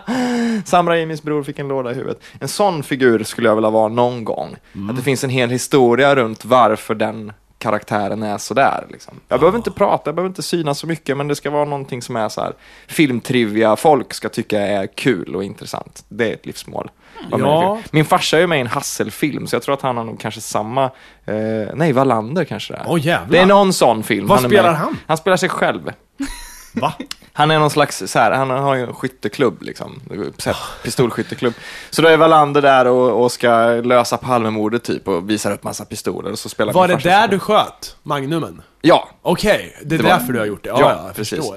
Sam 0.64 0.88
Raimis 0.88 1.22
bror 1.22 1.42
fick 1.42 1.58
en 1.58 1.68
låda 1.68 1.90
i 1.90 1.94
huvudet. 1.94 2.22
En 2.40 2.48
sån 2.48 2.82
figur 2.82 3.24
skulle 3.24 3.48
jag 3.48 3.54
vilja 3.54 3.70
vara 3.70 3.88
någon 3.88 4.24
gång. 4.24 4.56
Att 4.90 4.96
det 4.96 5.02
finns 5.02 5.24
en 5.24 5.30
hel 5.30 5.50
historia 5.50 6.16
runt 6.16 6.44
varför 6.44 6.94
den 6.94 7.32
karaktären 7.64 8.22
är 8.22 8.38
sådär. 8.38 8.86
Liksom. 8.90 9.20
Jag 9.28 9.40
behöver 9.40 9.58
inte 9.58 9.70
prata, 9.70 10.02
jag 10.08 10.14
behöver 10.14 10.28
inte 10.28 10.42
synas 10.42 10.78
så 10.78 10.86
mycket, 10.86 11.16
men 11.16 11.28
det 11.28 11.34
ska 11.34 11.50
vara 11.50 11.64
någonting 11.64 12.02
som 12.02 12.16
är 12.16 12.28
så 12.28 12.40
här 12.40 12.52
filmtrivia, 12.86 13.76
folk 13.76 14.14
ska 14.14 14.28
tycka 14.28 14.60
är 14.60 14.86
kul 14.86 15.36
och 15.36 15.44
intressant. 15.44 16.04
Det 16.08 16.30
är 16.30 16.34
ett 16.34 16.46
livsmål. 16.46 16.90
I 17.20 17.24
Ja. 17.30 17.78
Min 17.90 18.04
farsa 18.04 18.36
är 18.36 18.40
ju 18.40 18.46
med 18.46 18.58
i 18.58 18.60
en 18.60 18.66
Hasselfilm, 18.66 19.46
så 19.46 19.56
jag 19.56 19.62
tror 19.62 19.74
att 19.74 19.82
han 19.82 19.96
har 19.96 20.04
nog 20.04 20.20
kanske 20.20 20.40
samma, 20.40 20.84
eh, 21.24 21.34
nej, 21.74 21.92
Wallander 21.92 22.44
kanske 22.44 22.72
det 22.72 22.78
är. 22.78 22.98
Jävlar. 22.98 23.28
Det 23.30 23.38
är 23.38 23.46
någon 23.46 23.72
sån 23.72 24.02
film. 24.02 24.26
Vad 24.26 24.44
är 24.44 24.48
spelar 24.48 24.72
han? 24.72 24.98
Han 25.06 25.16
spelar 25.16 25.36
sig 25.36 25.48
själv. 25.48 25.92
Va? 26.74 26.92
Han 27.32 27.50
är 27.50 27.58
någon 27.58 27.70
slags, 27.70 28.02
så 28.06 28.18
här, 28.18 28.30
han 28.30 28.50
har 28.50 28.74
ju 28.74 28.82
en 28.82 28.94
skytteklubb 28.94 29.62
liksom, 29.62 30.00
så 30.38 30.50
här, 30.50 30.58
pistolskytteklubb. 30.82 31.54
Så 31.90 32.02
då 32.02 32.08
är 32.08 32.16
Wallander 32.16 32.62
där 32.62 32.86
och, 32.86 33.22
och 33.22 33.32
ska 33.32 33.66
lösa 33.66 34.16
Palmemordet 34.16 34.84
typ 34.84 35.08
och 35.08 35.30
visar 35.30 35.52
upp 35.52 35.64
massa 35.64 35.84
pistoler 35.84 36.32
och 36.32 36.38
så 36.38 36.48
spelar 36.48 36.72
Var 36.72 36.88
min 36.88 36.96
det 36.96 37.02
farsa 37.02 37.08
där 37.08 37.26
så. 37.26 37.30
du 37.30 37.38
sköt? 37.38 37.96
Magnumen? 38.02 38.62
Ja, 38.86 39.08
Okej, 39.22 39.76
det 39.84 39.94
är 39.94 39.98
Det 39.98 40.04
var- 40.04 40.10
därför 40.10 40.32
du 40.32 40.38
har 40.38 40.46
gjort 40.46 40.62
det? 40.64 40.68
Ja, 40.68 40.76
Ja, 40.80 40.90
ja, 40.98 41.06
jag 41.06 41.16
precis. 41.16 41.38
förstår. 41.38 41.56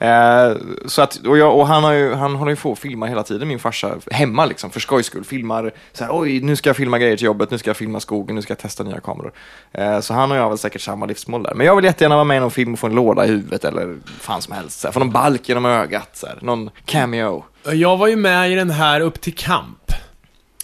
Ja. 0.00 0.06
Eh, 0.06 0.56
så 0.86 1.02
att, 1.02 1.16
och, 1.16 1.38
jag, 1.38 1.56
och 1.58 1.66
han, 1.66 1.84
har 1.84 1.92
ju, 1.92 2.14
han 2.14 2.34
håller 2.34 2.50
ju 2.52 2.56
på 2.56 2.72
att 2.72 2.78
filma 2.78 3.06
hela 3.06 3.22
tiden, 3.22 3.48
min 3.48 3.58
farsa, 3.58 3.94
hemma 4.10 4.46
liksom, 4.46 4.70
för 4.70 4.80
skojs 4.80 5.06
skull. 5.06 5.24
Filmar 5.24 5.72
så 5.92 6.04
här, 6.04 6.10
oj, 6.14 6.40
nu 6.40 6.56
ska 6.56 6.68
jag 6.68 6.76
filma 6.76 6.98
grejer 6.98 7.16
till 7.16 7.24
jobbet, 7.26 7.50
nu 7.50 7.58
ska 7.58 7.70
jag 7.70 7.76
filma 7.76 8.00
skogen, 8.00 8.36
nu 8.36 8.42
ska 8.42 8.50
jag 8.50 8.58
testa 8.58 8.82
nya 8.84 9.00
kameror. 9.00 9.32
Eh, 9.72 10.00
så 10.00 10.14
han 10.14 10.30
och 10.30 10.36
jag 10.36 10.42
har 10.42 10.48
väl 10.48 10.58
säkert 10.58 10.80
samma 10.80 11.06
livsmål 11.06 11.42
där. 11.42 11.54
Men 11.54 11.66
jag 11.66 11.76
vill 11.76 11.84
jättegärna 11.84 12.14
vara 12.14 12.24
med 12.24 12.36
i 12.36 12.40
någon 12.40 12.50
film 12.50 12.72
och 12.72 12.78
få 12.78 12.86
en 12.86 12.94
låda 12.94 13.24
i 13.24 13.28
huvudet 13.28 13.64
eller 13.64 13.96
fan 14.20 14.42
som 14.42 14.54
helst. 14.54 14.80
Så 14.80 14.86
här, 14.88 14.92
få 14.92 14.98
någon 14.98 15.10
balk 15.12 15.48
genom 15.48 15.66
ögat, 15.66 16.10
så 16.16 16.26
här, 16.26 16.38
någon 16.42 16.70
cameo. 16.84 17.44
Jag 17.72 17.96
var 17.96 18.06
ju 18.06 18.16
med 18.16 18.50
i 18.52 18.54
den 18.54 18.70
här 18.70 19.00
Upp 19.00 19.20
till 19.20 19.34
kamp. 19.34 19.92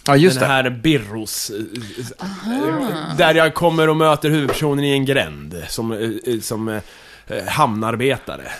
Ja, 0.07 0.15
just 0.15 0.39
den 0.39 0.49
det. 0.49 0.53
här 0.55 0.69
Birros. 0.69 1.49
eh, 1.49 2.59
eh, 2.59 3.15
Där 3.17 3.35
jag 3.35 3.53
kommer 3.53 3.89
och 3.89 3.97
möter 3.97 4.29
huvudpersonen 4.29 4.85
i 4.85 4.91
en 4.91 5.05
gränd. 5.05 5.63
Som, 5.67 5.91
eh, 5.91 6.33
eh, 6.33 6.39
som 6.41 6.67
eh, 6.67 6.79
eh, 7.27 7.45
hamnarbetare. 7.47 8.51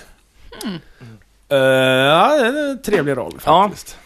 Eh, 1.49 1.57
ja, 1.57 2.27
det 2.37 2.47
är 2.59 2.69
en 2.71 2.81
trevlig 2.81 3.17
roll 3.17 3.39
Ja. 3.45 3.63
faktiskt. 3.63 3.97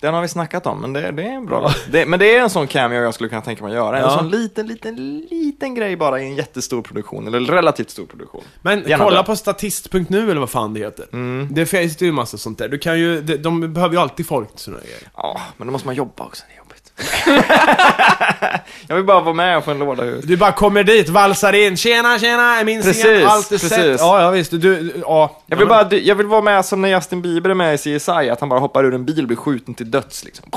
Den 0.00 0.14
har 0.14 0.22
vi 0.22 0.28
snackat 0.28 0.66
om, 0.66 0.80
men 0.80 0.92
det, 0.92 1.10
det 1.10 1.22
är 1.22 1.26
en 1.32 1.46
bra 1.46 1.70
det, 1.90 2.06
Men 2.06 2.18
det 2.18 2.36
är 2.36 2.40
en 2.40 2.50
sån 2.50 2.66
cameo 2.66 3.02
jag 3.02 3.14
skulle 3.14 3.28
kunna 3.28 3.40
tänka 3.42 3.64
mig 3.64 3.70
att 3.70 3.76
göra. 3.76 3.96
En 3.98 4.02
Ja. 4.02 4.18
sån 4.18 4.30
liten, 4.30 4.66
liten, 4.66 5.18
liten 5.30 5.74
grej 5.74 5.96
bara 5.96 6.20
i 6.20 6.24
en 6.24 6.34
jättestor 6.36 6.82
produktion, 6.82 7.26
eller 7.26 7.40
relativt 7.52 7.90
stor 7.90 8.06
produktion. 8.06 8.42
Men 8.62 8.82
Gärna 8.88 9.04
kolla 9.04 9.16
det. 9.16 9.26
på 9.26 9.36
statist.nu 9.36 10.30
eller 10.30 10.40
vad 10.40 10.50
fan 10.50 10.74
det 10.74 10.80
heter. 10.80 11.06
Mm. 11.12 11.48
Det 11.50 11.66
finns 11.66 12.02
ju 12.02 12.12
massa 12.12 12.38
sånt 12.38 12.58
där. 12.58 12.68
Du 12.68 12.78
kan 12.78 12.98
ju, 12.98 13.20
de, 13.22 13.36
de 13.36 13.72
behöver 13.72 13.94
ju 13.94 14.00
alltid 14.00 14.26
folk 14.26 14.50
till 14.50 14.58
såna 14.58 14.78
grejer. 14.78 14.98
Ja, 15.16 15.40
men 15.56 15.66
då 15.66 15.72
måste 15.72 15.88
man 15.88 15.94
jobba 15.94 16.24
också, 16.24 16.44
det. 16.48 16.65
jag 18.88 18.96
vill 18.96 19.04
bara 19.04 19.20
vara 19.20 19.34
med 19.34 19.58
och 19.58 19.64
få 19.64 19.70
en 19.70 19.78
låda 19.78 20.02
huvudet. 20.02 20.28
Du 20.28 20.36
bara 20.36 20.52
kommer 20.52 20.84
dit, 20.84 21.08
valsar 21.08 21.52
in, 21.52 21.76
tjena 21.76 22.18
tjena, 22.18 22.56
är 22.56 22.64
min 22.64 22.82
Precis, 22.82 23.02
scen, 23.02 23.26
allt 23.26 23.52
är 23.52 23.58
sett. 23.58 23.70
precis. 23.70 24.00
Ja, 24.00 24.22
ja 24.22 24.30
visst, 24.30 24.50
du, 24.50 24.58
du 24.58 24.92
ja. 25.00 25.42
Jag 25.46 25.56
vill, 25.56 25.68
bara, 25.68 25.94
jag 25.94 26.14
vill 26.14 26.26
vara 26.26 26.42
med 26.42 26.64
som 26.64 26.82
när 26.82 26.88
Justin 26.88 27.22
Bieber 27.22 27.50
är 27.50 27.54
med 27.54 27.74
i 27.74 27.78
CSI, 27.78 28.10
att 28.10 28.40
han 28.40 28.48
bara 28.48 28.60
hoppar 28.60 28.84
ur 28.84 28.94
en 28.94 29.04
bil 29.04 29.20
och 29.20 29.26
blir 29.26 29.36
skjuten 29.36 29.74
till 29.74 29.90
döds 29.90 30.24
liksom. 30.24 30.50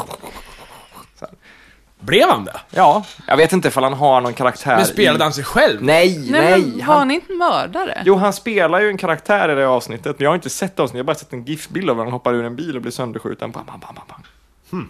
Blev 2.01 2.29
han 2.29 2.45
det? 2.45 2.59
Ja, 2.69 3.03
jag 3.27 3.37
vet 3.37 3.53
inte 3.53 3.67
ifall 3.67 3.83
han 3.83 3.93
har 3.93 4.21
någon 4.21 4.33
karaktär 4.33 4.75
Men 4.75 4.85
spelade 4.85 5.19
i... 5.19 5.23
han 5.23 5.33
sig 5.33 5.43
själv? 5.43 5.83
Nej, 5.83 6.17
Nej, 6.17 6.41
nej! 6.41 6.61
men 6.61 6.87
var 6.87 6.95
han 6.95 7.11
inte 7.11 7.33
mördare? 7.33 8.01
Jo, 8.05 8.15
han 8.15 8.33
spelar 8.33 8.79
ju 8.79 8.89
en 8.89 8.97
karaktär 8.97 9.49
i 9.51 9.55
det 9.55 9.67
avsnittet, 9.67 10.19
men 10.19 10.23
jag 10.23 10.29
har 10.29 10.35
inte 10.35 10.49
sett 10.49 10.79
avsnittet, 10.79 10.97
jag 10.97 11.03
har 11.03 11.07
bara 11.07 11.15
sett 11.15 11.33
en 11.33 11.45
GIF-bild 11.45 11.89
av 11.89 11.97
när 11.97 12.03
han 12.03 12.13
hoppar 12.13 12.33
ur 12.33 12.45
en 12.45 12.55
bil 12.55 12.75
och 12.75 12.81
blir 12.81 12.91
sönderskjuten. 12.91 13.51
Bam, 13.51 13.65
bam, 13.65 13.79
bam, 13.79 13.95
bam. 13.95 14.23
Hmm. 14.71 14.89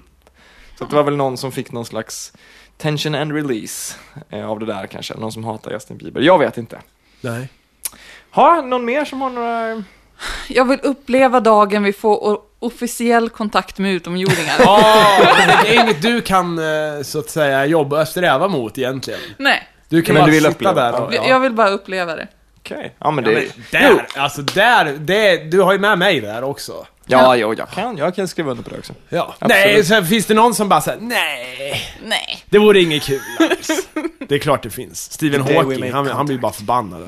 Så 0.80 0.86
det 0.86 0.96
var 0.96 1.04
väl 1.04 1.16
någon 1.16 1.38
som 1.38 1.52
fick 1.52 1.72
någon 1.72 1.86
slags 1.86 2.34
tension 2.78 3.16
and 3.16 3.32
release 3.32 3.96
eh, 4.30 4.50
av 4.50 4.60
det 4.60 4.66
där 4.66 4.88
kanske, 4.88 5.14
någon 5.14 5.32
som 5.32 5.44
hatar 5.44 5.72
Justin 5.72 5.98
Bieber. 5.98 6.22
Jag 6.22 6.40
vet 6.40 6.58
inte. 6.58 6.80
Nej. 7.22 7.50
Har 8.30 8.62
någon 8.62 8.86
mer 8.86 9.06
som 9.06 9.22
har 9.22 9.30
några... 9.30 9.84
Jag 10.48 10.66
vill 10.66 10.80
uppleva 10.84 11.40
dagen 11.40 11.84
vi 11.84 11.94
får 11.94 12.40
officiell 12.60 13.30
kontakt 13.30 13.80
med 13.80 13.94
utomjordingar. 13.94 14.56
Ja, 14.60 14.82
det 15.64 15.76
är 15.76 15.84
inget 15.84 16.02
du 16.02 16.22
kan, 16.22 16.60
eh, 16.60 17.02
så 17.04 17.20
att 17.20 17.30
säga, 17.30 17.66
jobba, 17.66 18.06
sträva 18.06 18.48
mot 18.48 18.78
egentligen. 18.78 19.20
Nej, 19.38 19.68
Du 19.90 20.02
kan 20.02 20.14
Men 20.14 20.22
bara 20.22 20.26
du 20.26 20.32
vill 20.32 20.42
sitta 20.42 20.54
uppleva, 20.54 20.92
där 20.92 21.02
och, 21.02 21.14
jag 21.14 21.28
ja. 21.28 21.40
vill 21.40 21.54
bara 21.54 21.70
uppleva 21.70 22.16
det. 22.16 22.28
Okej. 22.72 22.96
Ja, 23.00 23.12
men 23.12 23.24
det... 23.24 23.32
Ja, 23.32 23.50
men 23.72 23.82
där, 23.82 24.06
alltså 24.16 24.42
där, 24.42 24.98
det, 25.00 25.38
du 25.38 25.62
har 25.62 25.74
ju 25.74 25.80
med 25.80 26.00
mig 26.00 26.20
där 26.22 26.44
också. 26.44 26.86
Ja, 27.12 27.36
jo, 27.36 27.54
jag 27.58 27.70
kan, 27.70 27.98
jag 27.98 28.16
kan 28.16 28.28
skriva 28.28 28.52
under 28.52 28.64
på 28.64 28.70
det 28.70 28.78
också. 28.78 28.94
Ja. 29.10 29.36
Absolut. 29.40 29.50
Nej, 29.66 29.86
så 29.86 30.04
finns 30.04 30.26
det 30.26 30.34
någon 30.34 30.56
som 30.56 30.70
bara 30.70 30.82
säger 30.82 31.00
nej, 31.02 31.82
Nej. 32.04 32.44
det 32.50 32.58
vore 32.58 32.82
inget 32.82 33.04
kul 33.04 33.22
alls. 33.40 33.88
Det 34.28 34.36
är 34.36 34.40
klart 34.40 34.64
det 34.64 34.70
finns. 34.70 35.12
Stephen 35.12 35.46
The 35.46 35.54
day 35.54 35.54
we 35.54 35.64
Hawking, 35.64 35.80
make 35.80 35.92
han, 35.94 36.08
han 36.08 36.26
blir 36.26 36.38
contact. 36.38 36.42
bara 36.42 36.82
förbannad. 36.82 37.08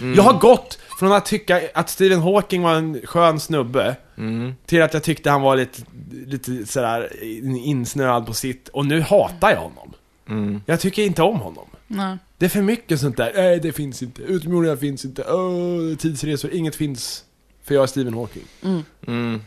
Jag 0.16 0.22
har 0.22 0.32
gått 0.32 0.78
från 0.98 1.12
att 1.12 1.26
tycka 1.26 1.60
att 1.74 1.90
Stephen 1.90 2.20
Hawking 2.20 2.62
var 2.62 2.74
en 2.74 3.00
skön 3.04 3.40
snubbe, 3.40 3.96
till 4.66 4.82
att 4.82 4.94
jag 4.94 5.02
tyckte 5.02 5.30
han 5.30 5.42
var 5.42 5.56
lite, 5.56 5.82
lite 6.26 6.66
sådär 6.66 7.08
insnöad 7.64 8.26
på 8.26 8.34
sitt, 8.34 8.68
och 8.68 8.86
nu 8.86 9.00
hatar 9.00 9.50
jag 9.50 9.60
honom. 9.60 9.94
Jag 10.66 10.80
tycker 10.80 11.02
inte 11.02 11.22
om 11.22 11.36
honom. 11.40 11.66
Nej. 11.88 12.18
Det 12.38 12.44
är 12.44 12.50
för 12.50 12.62
mycket 12.62 13.00
sånt 13.00 13.16
där, 13.16 13.32
nej 13.34 13.60
det 13.60 13.72
finns 13.72 14.02
inte, 14.02 14.22
utomjordingar 14.22 14.76
finns 14.76 15.04
inte, 15.04 15.24
Åh, 15.32 15.96
tidsresor, 15.96 16.50
inget 16.52 16.76
finns. 16.76 17.24
För 17.62 17.74
jag 17.74 17.82
är 17.82 17.86
Stephen 17.86 18.14
Hawking. 18.14 18.44
Mm. 18.62 18.82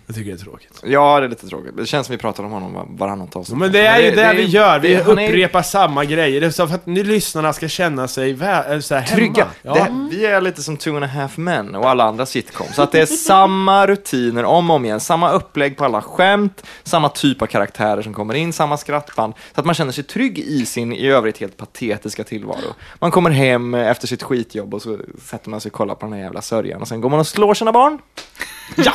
Jag 0.07 0.15
tycker 0.15 0.31
det 0.31 0.37
är 0.41 0.43
tråkigt. 0.45 0.79
Ja, 0.83 1.19
det 1.19 1.25
är 1.25 1.29
lite 1.29 1.47
tråkigt. 1.47 1.77
Det 1.77 1.85
känns 1.85 2.07
som 2.07 2.13
vi 2.13 2.17
pratar 2.17 2.43
om 2.43 2.51
honom 2.51 2.73
var- 2.73 2.87
varannat 2.89 3.35
avsnitt. 3.35 3.57
Men 3.59 3.71
det 3.71 3.79
är 3.87 3.99
ju 4.01 4.11
det, 4.11 4.33
vi 4.33 4.43
gör, 4.45 4.79
vi 4.79 4.95
han 4.95 5.17
är 5.19 5.27
upprepar 5.27 5.61
samma 5.61 6.05
grejer. 6.05 6.41
Det 6.41 6.47
är 6.47 6.51
så 6.51 6.67
för 6.67 6.75
att 6.75 6.85
ni 6.85 7.03
lyssnarna 7.03 7.53
ska 7.53 7.67
känna 7.67 8.07
sig 8.07 8.33
vä- 8.35 8.63
eller 8.65 8.81
så 8.81 8.95
här 8.95 9.07
Trygga. 9.15 9.47
Hemma. 9.63 9.77
Ja. 9.79 9.85
Det, 9.85 10.15
vi 10.17 10.25
är 10.25 10.41
lite 10.41 10.63
som 10.63 10.77
Two 10.77 10.89
and 10.95 11.03
a 11.03 11.07
half 11.07 11.37
men 11.37 11.75
och 11.75 11.89
alla 11.89 12.03
andra 12.03 12.25
sitcoms. 12.25 12.75
Så 12.75 12.81
att 12.81 12.91
det 12.91 12.99
är 13.01 13.05
samma 13.05 13.87
rutiner 13.87 14.43
om 14.45 14.69
och 14.69 14.75
om 14.75 14.85
igen, 14.85 14.99
samma 14.99 15.31
upplägg 15.31 15.77
på 15.77 15.85
alla 15.85 16.01
skämt, 16.01 16.63
samma 16.83 17.09
typ 17.09 17.41
av 17.41 17.45
karaktärer 17.45 18.01
som 18.01 18.13
kommer 18.13 18.33
in, 18.33 18.53
samma 18.53 18.77
skrattband. 18.77 19.33
Så 19.55 19.59
att 19.59 19.65
man 19.65 19.75
känner 19.75 19.91
sig 19.91 20.03
trygg 20.03 20.39
i 20.39 20.65
sin 20.65 20.93
i 20.93 21.07
övrigt 21.07 21.37
helt 21.37 21.57
patetiska 21.57 22.23
tillvaro. 22.23 22.73
Man 22.99 23.11
kommer 23.11 23.29
hem 23.29 23.73
efter 23.73 24.07
sitt 24.07 24.23
skitjobb 24.23 24.73
och 24.73 24.81
så 24.81 24.97
sätter 25.21 25.49
man 25.49 25.61
sig 25.61 25.69
och 25.69 25.73
kollar 25.73 25.95
på 25.95 26.05
den 26.05 26.13
här 26.13 26.19
jävla 26.21 26.41
sörjan 26.41 26.81
och 26.81 26.87
sen 26.87 27.01
går 27.01 27.09
man 27.09 27.19
och 27.19 27.27
slår 27.27 27.53
sina 27.53 27.71
barn. 27.71 27.99
ja! 28.75 28.91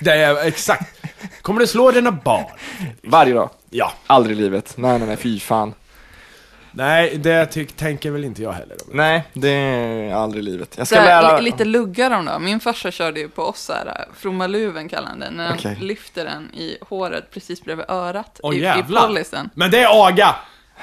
Det 0.00 0.10
är 0.12 0.46
exakt. 0.46 1.00
Kommer 1.42 1.60
du 1.60 1.66
slå 1.66 1.90
dina 1.90 2.12
barn? 2.12 2.44
Varje 3.02 3.34
dag. 3.34 3.50
Ja. 3.70 3.92
Aldrig 4.06 4.38
i 4.38 4.40
livet. 4.40 4.74
Nej, 4.76 4.98
nej, 4.98 5.08
nej, 5.08 5.16
fy 5.16 5.40
fan. 5.40 5.74
Nej, 6.76 7.16
det 7.18 7.46
tyck, 7.46 7.72
tänker 7.76 8.10
väl 8.10 8.24
inte 8.24 8.42
jag 8.42 8.52
heller 8.52 8.76
om. 8.88 8.96
Nej, 8.96 9.24
det 9.32 9.48
är 9.50 10.14
aldrig 10.14 10.42
i 10.44 10.50
livet. 10.50 10.74
Jag 10.78 10.86
ska 10.86 11.00
här, 11.00 11.22
lära... 11.22 11.36
li- 11.38 11.44
lite 11.44 11.64
lugga 11.64 12.08
dem 12.08 12.24
då. 12.24 12.38
Min 12.38 12.60
farsa 12.60 12.90
körde 12.90 13.20
ju 13.20 13.28
på 13.28 13.42
oss 13.42 13.60
så 13.60 13.72
här, 13.72 13.86
äh, 13.86 14.14
frommaluven 14.16 14.88
kallar 14.88 15.08
han 15.08 15.20
den, 15.20 15.34
när 15.34 15.44
han 15.46 15.54
Okej. 15.58 15.76
lyfter 15.80 16.24
den 16.24 16.54
i 16.54 16.78
håret 16.80 17.30
precis 17.30 17.64
bredvid 17.64 17.86
örat 17.88 18.40
Åh 18.42 18.54
i, 18.54 18.58
i 18.58 18.62
jävlar! 18.62 19.06
policen. 19.06 19.50
Men 19.54 19.70
det 19.70 19.78
är 19.82 20.06
aga! 20.08 20.34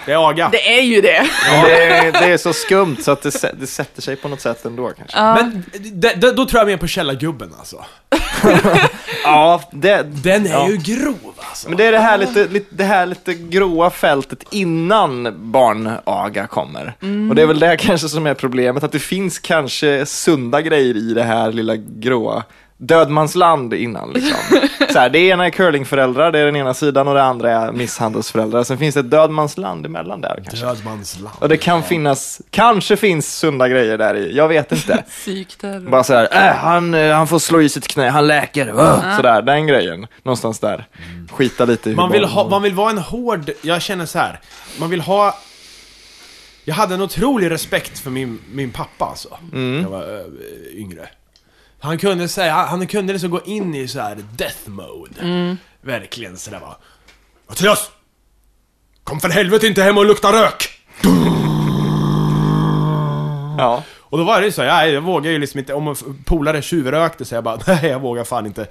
Det 0.06 0.12
är 0.12 0.30
aga. 0.30 0.49
Det 0.52 0.78
är 0.80 0.82
ju 0.82 1.02
det! 1.02 1.28
Det 1.66 1.88
är, 1.88 2.12
det 2.12 2.34
är 2.34 2.38
så 2.38 2.54
skumt 2.54 2.97
så 3.02 3.12
att 3.12 3.22
det, 3.22 3.52
det 3.60 3.68
sätter 3.68 4.02
sig 4.02 4.16
på 4.16 4.28
något 4.28 4.41
sätt 4.41 4.66
ändå 4.66 4.91
kanske. 4.97 5.18
Ja. 5.18 5.36
Men 5.36 5.64
det, 5.93 6.14
det, 6.22 6.32
då 6.34 6.45
tror 6.45 6.60
jag 6.60 6.68
mer 6.68 6.78
på 6.78 6.88
källargubben 6.88 7.54
alltså. 7.60 7.86
Ja, 9.24 9.62
det, 9.72 10.04
Den 10.24 10.45
är 10.45 10.49
Ja. 10.52 10.70
ju 10.70 10.78
grov 10.78 11.34
alltså. 11.38 11.70
Men 11.70 11.78
det 11.78 11.86
är 11.86 11.91
det 11.91 11.99
här 11.99 12.18
lite, 12.18 12.47
lite, 12.47 12.76
det 12.76 12.84
här 12.84 13.06
lite 13.06 13.34
gråa 13.34 13.89
fältet 13.89 14.43
innan 14.52 15.34
barnaga 15.52 16.47
kommer. 16.47 16.93
Och 17.30 17.36
det 17.36 17.41
är 17.41 17.45
väl 17.45 17.60
det 17.60 17.78
kanske 17.78 18.10
som 18.10 18.28
är 18.28 18.34
problemet, 18.34 18.84
att 18.84 18.91
det 18.91 18.99
finns 18.99 19.39
kanske 19.39 20.06
sunda 20.06 20.62
grejer 20.62 20.97
i 20.97 21.14
det 21.14 21.24
här 21.24 21.52
lilla 21.52 21.76
gråa 21.76 22.43
dödmansland 22.82 23.73
innan 23.73 24.13
liksom. 24.13 24.38
Så 24.93 24.99
här, 24.99 25.09
det 25.09 25.19
ena 25.19 25.45
är 25.45 25.49
curlingföräldrar, 25.49 26.32
det 26.32 26.39
är 26.39 26.45
den 26.45 26.55
ena 26.55 26.73
sidan 26.73 27.07
och 27.07 27.13
det 27.13 27.23
andra 27.23 27.51
är 27.51 27.71
misshandelsföräldrar. 27.71 28.63
Sen 28.63 28.77
finns 28.77 28.93
det 28.93 28.99
ett 28.99 29.11
dödmansland 29.11 29.86
emellan 29.86 30.21
där 30.21 30.43
kanske. 30.45 30.65
Dödmansland. 30.65 31.36
Och 31.39 31.49
det 31.49 31.57
kan 31.57 31.84
finnas, 31.84 32.41
kanske 32.49 32.97
finns 32.97 33.38
sunda 33.38 33.69
grejer 33.69 33.97
där 33.97 34.15
i, 34.15 34.36
jag 34.36 34.47
vet 34.47 34.71
inte. 34.71 35.03
Psykterror. 35.09 35.89
Bara 35.89 36.03
såhär, 36.03 36.27
äh, 36.32 36.55
han, 36.55 36.93
eh, 36.93 37.15
han 37.15 37.27
får 37.27 37.39
slå 37.39 37.61
i 37.61 37.69
sitt 37.69 37.88
knä, 37.88 38.09
han 38.09 38.27
läker. 38.27 38.67
Uh, 38.69 39.15
sådär, 39.15 39.41
den 39.41 39.67
grejen. 39.67 40.07
Någonstans 40.23 40.59
där. 40.59 40.86
Skita 41.32 41.65
lite 41.65 41.89
i 41.89 41.95
Man 41.95 42.11
vill, 42.11 42.25
ha, 42.25 42.49
man 42.49 42.61
vill 42.61 42.73
vara 42.73 42.89
en 42.89 42.97
hård, 42.97 43.49
jag 43.61 43.82
känner 43.82 44.05
så 44.05 44.19
här. 44.19 44.39
man 44.79 44.89
vill 44.89 45.01
ha... 45.01 45.38
Jag 46.65 46.75
hade 46.75 46.93
en 46.93 47.01
otrolig 47.01 47.51
respekt 47.51 47.99
för 47.99 48.09
min, 48.09 48.39
min 48.53 48.71
pappa 48.71 49.05
alltså, 49.05 49.38
Mm. 49.53 49.75
när 49.75 49.82
jag 49.82 49.89
var 49.89 50.03
ö, 50.03 50.23
yngre. 50.73 51.09
Han 51.82 51.97
kunde 51.97 52.27
säga, 52.27 52.53
han, 52.53 52.67
han 52.67 52.88
kunde 52.88 53.13
liksom 53.13 53.29
gå 53.29 53.41
in 53.45 53.75
i 53.75 53.88
så 53.88 53.99
här 53.99 54.17
death 54.36 54.69
mode. 54.69 55.57
Verkligen 55.82 56.38
sådär 56.38 56.59
va. 56.59 56.77
Mattias! 57.49 57.89
Kom 59.03 59.19
för 59.19 59.29
helvete 59.29 59.67
inte 59.67 59.84
hem 59.84 59.97
och 59.97 60.05
lukta 60.05 60.32
rök! 60.32 60.69
Ja. 63.57 63.84
Och 63.99 64.17
då 64.17 64.23
var 64.23 64.39
det 64.39 64.45
ju 64.45 64.51
så, 64.51 64.61
ja, 64.61 64.86
jag 64.86 65.01
vågar 65.01 65.32
ju 65.32 65.39
liksom 65.39 65.59
inte, 65.59 65.73
om 65.73 65.95
polare 66.25 66.61
tjuvrökte 66.61 67.25
så 67.25 67.36
jag 67.36 67.43
bara, 67.43 67.59
nej 67.67 67.86
jag 67.86 67.99
vågar 67.99 68.23
fan 68.23 68.45
inte. 68.45 68.67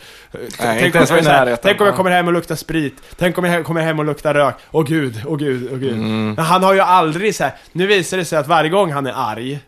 tänk, 0.58 0.82
inte 0.82 0.98
om, 0.98 1.04
ens 1.04 1.24
så 1.26 1.30
här, 1.30 1.56
tänk 1.62 1.80
om 1.80 1.86
jag 1.86 1.92
Ja. 1.92 1.96
kommer 1.96 2.10
hem 2.10 2.26
och 2.26 2.32
luktar 2.32 2.54
sprit, 2.54 2.94
tänk 3.16 3.38
om 3.38 3.44
jag 3.44 3.64
kommer 3.64 3.80
hem 3.80 3.98
och 3.98 4.04
luktar 4.04 4.34
rök, 4.34 4.54
åh 4.70 4.84
gud, 4.86 5.22
åh 5.26 5.36
gud, 5.36 5.68
åh 5.72 5.78
gud. 5.78 5.92
Mm. 5.92 6.34
Men 6.34 6.44
han 6.44 6.62
har 6.62 6.74
ju 6.74 6.80
aldrig 6.80 7.34
så 7.34 7.44
här, 7.44 7.52
nu 7.72 7.86
visar 7.86 8.16
det 8.16 8.24
sig 8.24 8.38
att 8.38 8.46
varje 8.46 8.70
gång 8.70 8.92
han 8.92 9.06
är 9.06 9.12
arg, 9.16 9.58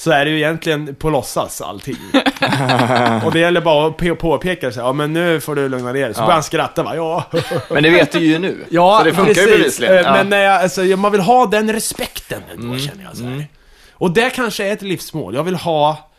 så 0.00 0.10
är 0.10 0.24
det 0.24 0.30
ju 0.30 0.36
egentligen 0.36 0.94
på 0.94 1.10
låtsas 1.10 1.60
allting. 1.60 1.96
och 3.24 3.32
det 3.32 3.38
gäller 3.38 3.60
bara 3.60 3.86
att 3.86 3.96
pe- 3.96 4.14
påpeka 4.14 4.72
så 4.72 4.80
här, 4.80 4.86
ja 4.86 4.92
men 4.92 5.12
nu 5.12 5.40
får 5.40 5.54
du 5.54 5.68
lugna 5.68 5.92
ner 5.92 6.04
dig. 6.04 6.14
Så 6.14 6.20
Ja. 6.20 6.24
börjar 6.24 6.34
han 6.34 6.42
skratta 6.42 6.82
va, 6.82 6.96
ja. 6.96 7.24
Men 7.70 7.82
det 7.82 7.90
vet 7.90 8.12
du 8.12 8.18
ju 8.18 8.38
nu. 8.38 8.64
Ja, 8.70 8.98
så 8.98 9.04
det 9.04 9.14
funkar 9.14 9.34
precis. 9.34 9.48
ju 9.52 9.58
bevisligen. 9.58 9.94
Eh, 9.94 10.00
Ja. 10.00 10.12
Men 10.12 10.28
när 10.28 10.38
jag, 10.38 10.62
alltså, 10.62 10.80
man 10.82 11.12
vill 11.12 11.20
ha 11.20 11.46
den 11.46 11.72
respekten 11.72 12.42
ändå, 12.52 12.66
Mm. 12.66 12.78
känner 12.78 13.04
jag 13.04 13.16
så 13.16 13.24
här. 13.24 13.46
Och 13.92 14.10
det 14.10 14.30
kanske 14.30 14.64
är 14.68 14.72
ett 14.72 14.82
livsmål. 14.82 15.34
Jag 15.34 15.42
vill 15.42 15.54
ha... 15.56 16.10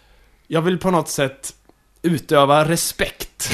Jag 0.48 0.62
vill 0.62 0.78
på 0.78 0.92
något 0.92 1.10
sätt 1.10 1.54
utöva 2.02 2.66
respekt. 2.66 3.52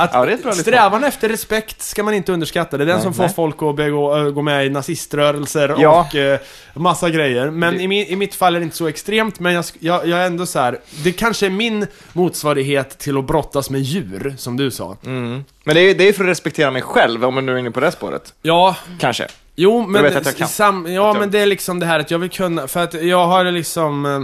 Att 0.00 0.10
Ja, 0.44 0.52
strävan 0.52 1.04
efter 1.04 1.28
respekt 1.28 1.82
ska 1.82 2.02
man 2.02 2.14
inte 2.14 2.32
underskatta. 2.32 2.76
Det 2.76 2.84
är 2.84 2.86
den 2.86 2.94
Nej, 2.96 3.02
som 3.02 3.14
får 3.14 3.22
nej. 3.22 3.32
folk 3.34 3.62
att 3.62 3.76
begå, 3.76 4.16
äh, 4.16 4.30
gå 4.30 4.42
med 4.42 4.66
i 4.66 4.70
naziströrelser 4.70 5.74
Ja. 5.78 6.06
och 6.08 6.14
eh, 6.14 6.38
massa 6.74 7.10
grejer. 7.10 7.50
Men 7.50 7.74
Det- 7.74 7.82
i, 7.82 7.88
min, 7.88 8.06
i 8.06 8.16
mitt 8.16 8.34
fall 8.34 8.54
är 8.56 8.60
det 8.60 8.64
inte 8.64 8.76
så 8.76 8.86
extremt, 8.88 9.40
men 9.40 9.52
jag, 9.54 9.64
jag, 9.78 10.06
jag 10.06 10.18
är 10.18 10.26
ändå 10.26 10.46
så 10.46 10.58
här. 10.58 10.78
Det 11.04 11.12
kanske 11.12 11.46
är 11.46 11.50
min 11.50 11.86
motsvarighet 12.12 12.98
till 12.98 13.18
att 13.18 13.24
brottas 13.26 13.70
med 13.70 13.80
djur, 13.80 14.34
som 14.38 14.56
du 14.56 14.70
sa. 14.70 14.96
Mm. 15.06 15.44
Men 15.64 15.74
det 15.74 15.80
är, 15.80 15.94
det 15.94 16.08
är 16.08 16.12
för 16.12 16.24
att 16.24 16.30
respektera 16.30 16.70
mig 16.70 16.82
själv, 16.82 17.24
om 17.24 17.34
man 17.34 17.46
nu 17.46 17.54
är 17.54 17.58
inne 17.58 17.70
på 17.70 17.80
det 17.80 17.92
spåret. 17.92 18.34
Ja, 18.42 18.76
Kanske. 19.00 19.26
Jo, 19.56 19.86
men, 19.86 20.02
vet 20.02 20.16
att 20.16 20.26
jag 20.26 20.36
kan. 20.36 20.48
Sam, 20.48 20.86
ja, 20.86 20.92
jag- 20.92 21.18
men 21.18 21.30
det 21.30 21.38
är 21.38 21.46
liksom 21.46 21.78
det 21.80 21.86
här 21.86 22.00
att 22.00 22.10
jag 22.10 22.18
vill 22.18 22.30
kunna, 22.30 22.66
för 22.68 22.80
att 22.84 22.94
jag 23.02 23.26
har 23.26 23.44
liksom 23.44 24.06
eh, 24.06 24.20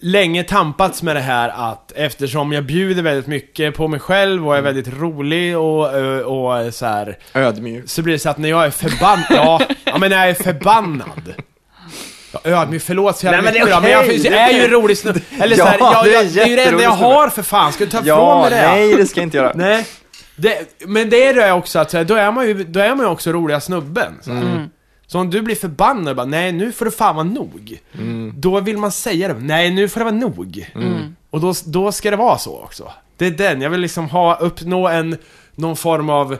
länge 0.00 0.44
tampats 0.44 1.02
med 1.02 1.16
det 1.16 1.20
här 1.20 1.48
att 1.72 1.92
eftersom 1.96 2.52
jag 2.52 2.64
bjuder 2.64 3.02
väldigt 3.02 3.26
mycket 3.26 3.74
på 3.76 3.88
mig 3.88 4.00
själv 4.00 4.48
och 4.48 4.54
är 4.54 4.58
Mm. 4.58 4.74
väldigt 4.74 4.94
rolig 5.00 5.58
och, 5.58 5.96
eh, 5.98 6.18
och 6.18 6.74
så 6.74 6.86
här 6.86 7.18
Ödmjuk. 7.34 7.84
så 7.86 8.02
blir 8.02 8.12
det 8.12 8.18
så 8.18 8.30
att 8.30 8.38
när 8.38 8.48
jag 8.48 8.64
är 8.66 8.70
förbannad, 8.70 9.24
ja, 9.30 9.60
ja 9.84 9.98
men 9.98 10.10
när 10.10 10.16
jag 10.18 10.28
är 10.28 10.42
förbannad 10.42 11.34
Ja, 12.32 12.40
ödmjuk, 12.44 12.82
förlåt 12.82 13.16
så 13.18 13.26
jävla 13.26 13.36
Nej, 13.40 13.44
men 13.44 13.52
det 13.66 13.70
är 13.70 13.74
då, 13.74 13.80
men 13.80 13.90
jag, 13.90 14.06
jag 14.14 14.50
är 14.50 14.52
ju 14.58 14.64
en 14.64 14.70
rolig 14.70 14.98
snubbe. 14.98 15.20
Eller 15.40 15.56
så 15.56 15.62
Ja, 15.62 15.66
här, 15.66 15.78
jag, 15.78 16.04
det 16.04 16.14
är 16.14 16.22
jag, 16.22 16.32
det 16.34 16.42
är 16.42 16.46
ju 16.46 16.56
det 16.56 16.64
enda 16.64 16.82
jag 16.82 16.90
har 16.90 17.28
för 17.28 17.42
fan, 17.42 17.72
ska 17.72 17.84
du 17.84 17.90
ta 17.90 17.98
ifrån 17.98 18.08
Ja, 18.08 18.40
mig 18.40 18.50
det? 18.50 18.56
nej 18.66 18.94
det 18.96 19.06
ska 19.06 19.20
jag 19.20 19.26
inte 19.26 19.36
göra. 19.36 19.52
Nej. 19.54 19.86
Det, 20.36 20.78
men 20.86 21.10
det 21.10 21.26
är 21.26 21.34
det 21.34 21.52
också 21.52 21.78
att 21.78 21.90
så 21.90 22.04
då 22.04 22.14
är 22.14 22.32
man 22.32 22.46
ju, 22.46 22.64
då 22.64 22.80
är 22.80 22.88
man 22.94 22.98
ju 23.06 23.06
också 23.12 23.32
roliga 23.32 23.60
snubben. 23.60 24.12
Så, 24.22 24.32
här. 24.32 24.42
Mm. 24.42 24.68
Så 25.06 25.20
om 25.20 25.30
du 25.30 25.42
blir 25.42 25.56
förbannad 25.56 26.08
och 26.08 26.16
bara, 26.16 26.26
nej 26.26 26.52
nu 26.52 26.72
får 26.72 26.84
det 26.84 26.90
fan 26.90 27.16
vara 27.16 27.24
nog. 27.24 27.80
Då 28.34 28.60
vill 28.60 28.78
man 28.78 28.92
säga 28.92 29.28
det, 29.28 29.40
nej 29.40 29.70
nu 29.70 29.88
får 29.88 30.00
det 30.00 30.04
vara 30.04 30.14
nog. 30.14 30.70
Mm. 30.74 31.16
Och 31.30 31.40
då, 31.40 31.54
då 31.66 31.92
ska 31.92 32.10
det 32.10 32.16
vara 32.16 32.38
så 32.38 32.62
också. 32.62 32.92
Det 33.16 33.26
är 33.26 33.30
den, 33.30 33.60
jag 33.60 33.70
vill 33.70 33.80
liksom 33.80 34.08
ha, 34.08 34.36
uppnå 34.36 34.88
en, 34.88 35.16
någon 35.54 35.76
form 35.76 36.10
av 36.10 36.32
eh, 36.32 36.38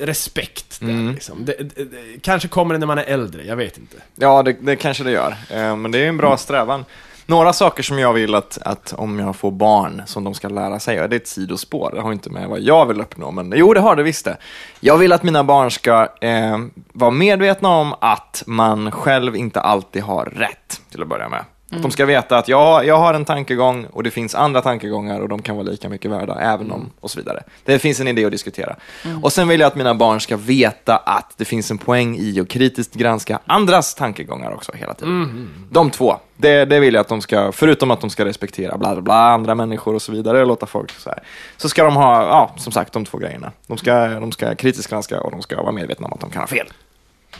respekt 0.00 0.80
där, 0.80 1.12
liksom. 1.12 1.44
det, 1.44 1.56
det, 1.58 1.84
det, 1.84 2.22
Kanske 2.22 2.48
kommer 2.48 2.74
det 2.74 2.78
när 2.78 2.86
man 2.86 2.98
är 2.98 3.04
äldre, 3.04 3.44
jag 3.44 3.56
vet 3.56 3.78
inte. 3.78 3.96
Ja, 4.14 4.42
det, 4.42 4.56
det 4.60 4.76
kanske 4.76 5.04
det 5.04 5.10
gör. 5.10 5.34
Eh, 5.50 5.76
men 5.76 5.90
det 5.90 5.98
är 5.98 6.08
en 6.08 6.16
bra 6.16 6.36
strävan. 6.36 6.84
Några 7.26 7.52
saker 7.52 7.82
som 7.82 7.98
jag 7.98 8.12
vill 8.12 8.34
att, 8.34 8.58
att 8.62 8.92
om 8.92 9.18
jag 9.18 9.36
får 9.36 9.50
barn 9.50 10.02
som 10.06 10.24
de 10.24 10.34
ska 10.34 10.48
lära 10.48 10.80
sig, 10.80 11.02
och 11.02 11.08
det 11.08 11.16
är 11.16 11.20
ett 11.20 11.28
sidospår, 11.28 11.90
det 11.94 12.00
har 12.00 12.12
inte 12.12 12.30
med 12.30 12.48
vad 12.48 12.60
jag 12.60 12.86
vill 12.86 13.00
uppnå, 13.00 13.30
men 13.30 13.52
jo 13.56 13.74
det 13.74 13.80
har 13.80 13.96
det 13.96 14.02
visst 14.02 14.24
det. 14.24 14.36
Jag 14.80 14.98
vill 14.98 15.12
att 15.12 15.22
mina 15.22 15.44
barn 15.44 15.70
ska 15.70 16.08
eh, 16.20 16.58
vara 16.92 17.10
medvetna 17.10 17.68
om 17.68 17.94
att 18.00 18.42
man 18.46 18.90
själv 18.90 19.36
inte 19.36 19.60
alltid 19.60 20.02
har 20.02 20.24
rätt, 20.24 20.80
till 20.90 21.02
att 21.02 21.08
börja 21.08 21.28
med. 21.28 21.44
Att 21.70 21.82
de 21.82 21.90
ska 21.90 22.06
veta 22.06 22.38
att 22.38 22.48
jag, 22.48 22.86
jag 22.86 22.98
har 22.98 23.14
en 23.14 23.24
tankegång 23.24 23.86
och 23.92 24.02
det 24.02 24.10
finns 24.10 24.34
andra 24.34 24.60
tankegångar 24.62 25.20
och 25.20 25.28
de 25.28 25.42
kan 25.42 25.56
vara 25.56 25.66
lika 25.66 25.88
mycket 25.88 26.10
värda, 26.10 26.34
även 26.40 26.70
om, 26.72 26.90
och 27.00 27.10
så 27.10 27.20
vidare. 27.20 27.42
Det 27.64 27.78
finns 27.78 28.00
en 28.00 28.08
idé 28.08 28.24
att 28.24 28.32
diskutera. 28.32 28.76
Och 29.22 29.32
sen 29.32 29.48
vill 29.48 29.60
jag 29.60 29.66
att 29.66 29.76
mina 29.76 29.94
barn 29.94 30.20
ska 30.20 30.36
veta 30.36 30.96
att 30.96 31.34
det 31.36 31.44
finns 31.44 31.70
en 31.70 31.78
poäng 31.78 32.16
i 32.18 32.40
att 32.40 32.48
kritiskt 32.48 32.94
granska 32.94 33.38
andras 33.46 33.94
tankegångar 33.94 34.52
också 34.54 34.72
hela 34.72 34.94
tiden. 34.94 35.48
De 35.70 35.90
två, 35.90 36.16
det, 36.36 36.64
det 36.64 36.80
vill 36.80 36.94
jag 36.94 37.00
att 37.00 37.08
de 37.08 37.20
ska, 37.20 37.52
förutom 37.52 37.90
att 37.90 38.00
de 38.00 38.10
ska 38.10 38.24
respektera 38.24 38.78
bla 38.78 38.92
bla 38.92 39.02
bla, 39.02 39.14
andra 39.14 39.54
människor 39.54 39.94
och 39.94 40.02
så 40.02 40.12
vidare, 40.12 40.40
och 40.40 40.46
låta 40.46 40.66
folk 40.66 40.90
så 40.90 41.10
här. 41.10 41.18
Så 41.56 41.68
ska 41.68 41.84
de 41.84 41.96
ha, 41.96 42.22
ja, 42.22 42.54
som 42.56 42.72
sagt, 42.72 42.92
de 42.92 43.04
två 43.04 43.18
grejerna. 43.18 43.52
De 43.66 43.78
ska, 43.78 44.06
de 44.06 44.32
ska 44.32 44.54
kritiskt 44.54 44.90
granska 44.90 45.20
och 45.20 45.30
de 45.30 45.42
ska 45.42 45.62
vara 45.62 45.72
medvetna 45.72 46.06
om 46.06 46.12
att 46.12 46.20
de 46.20 46.30
kan 46.30 46.42
ha 46.42 46.46
fel. 46.46 46.66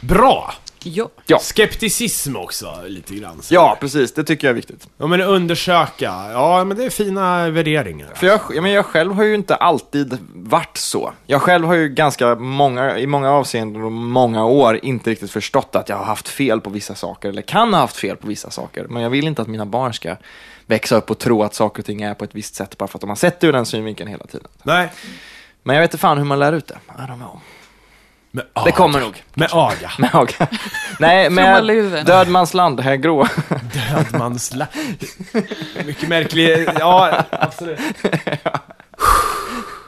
Bra! 0.01 0.55
Ja. 0.87 1.09
Ja. 1.27 1.39
Skepticism 1.39 2.37
också, 2.37 2.83
lite 2.87 3.15
grann. 3.15 3.43
så. 3.43 3.55
Ja, 3.55 3.77
precis. 3.81 4.15
Det 4.15 4.25
tycker 4.25 4.47
jag 4.47 4.51
är 4.51 4.55
viktigt. 4.55 4.89
Ja, 4.99 5.07
men 5.07 5.21
undersöka. 5.21 6.15
Ja, 6.33 6.65
men 6.65 6.77
det 6.77 6.85
är 6.85 6.91
fina 6.91 7.51
värderingar. 7.51 8.11
För 8.15 8.27
jag, 8.27 8.41
ja, 8.55 8.63
men 8.63 8.71
jag 8.73 8.87
själv 8.87 9.13
har 9.13 9.25
ju 9.25 9.35
inte 9.35 9.55
alltid 9.55 10.19
varit 10.35 10.77
så. 10.77 11.13
Jag 11.27 11.43
själv 11.43 11.67
har 11.67 11.75
ju 11.75 11.89
ganska 11.89 12.35
många, 12.35 12.99
i 12.99 13.07
många 13.07 13.31
avseenden 13.31 13.83
och 13.83 13.93
många 13.93 14.45
år 14.45 14.81
inte 14.83 15.11
riktigt 15.11 15.31
förstått 15.31 15.77
att 15.77 15.89
jag 15.89 15.97
har 15.97 16.05
haft 16.05 16.29
fel 16.29 16.61
på 16.61 16.71
vissa 16.71 16.95
saker, 16.95 17.29
eller 17.29 17.43
kan 17.43 17.75
ha 17.75 17.81
haft 17.81 17.97
fel 17.97 18.17
på 18.17 18.27
vissa 18.27 18.51
saker. 18.51 18.87
Men 18.89 19.03
jag 19.03 19.11
vill 19.11 19.27
inte 19.27 19.43
att 19.43 19.49
mina 19.49 19.67
barn 19.67 19.95
ska 19.95 20.17
växa 20.67 20.97
upp 20.97 21.11
och 21.11 21.19
tro 21.19 21.43
att 21.43 21.55
saker 21.55 21.83
och 21.83 21.87
ting 21.87 22.03
är 22.03 22.15
på 22.15 22.25
ett 22.25 22.35
visst 22.35 22.55
sätt 22.55 22.79
bara 22.79 22.87
för 22.89 22.97
att 22.97 23.01
de 23.01 23.09
har 23.11 23.17
sett 23.17 23.41
det 23.41 23.47
ur 23.47 23.53
den 23.53 23.67
synvinkeln 23.67 24.11
hela 24.11 24.27
tiden. 24.27 24.49
Nej. 24.63 24.93
Men 25.63 25.77
jag 25.77 25.83
vet 25.83 25.91
inte 25.91 25.99
fan 26.01 26.19
hur 26.19 26.25
man 26.25 26.39
lär 26.39 26.53
ut 26.53 26.67
det. 26.67 26.79
I 26.99 27.01
don't 27.01 27.17
know. 27.17 27.41
Med 28.35 28.45
Det 28.55 28.61
aga. 28.61 28.73
kommer 28.73 29.01
nog. 29.01 29.23
Med 29.35 29.49
aga. 29.53 29.91
Med 29.99 30.11
Haga. 30.11 30.47
Nej, 30.99 31.31
med. 31.31 32.07
Dödmansland, 32.07 32.81
här 32.81 32.97
grå. 32.97 33.27
Dödmansla... 33.95 34.67
Mycket 35.87 36.09
märklig... 36.09 36.69
Ja, 36.79 37.23
absolut. 37.31 37.79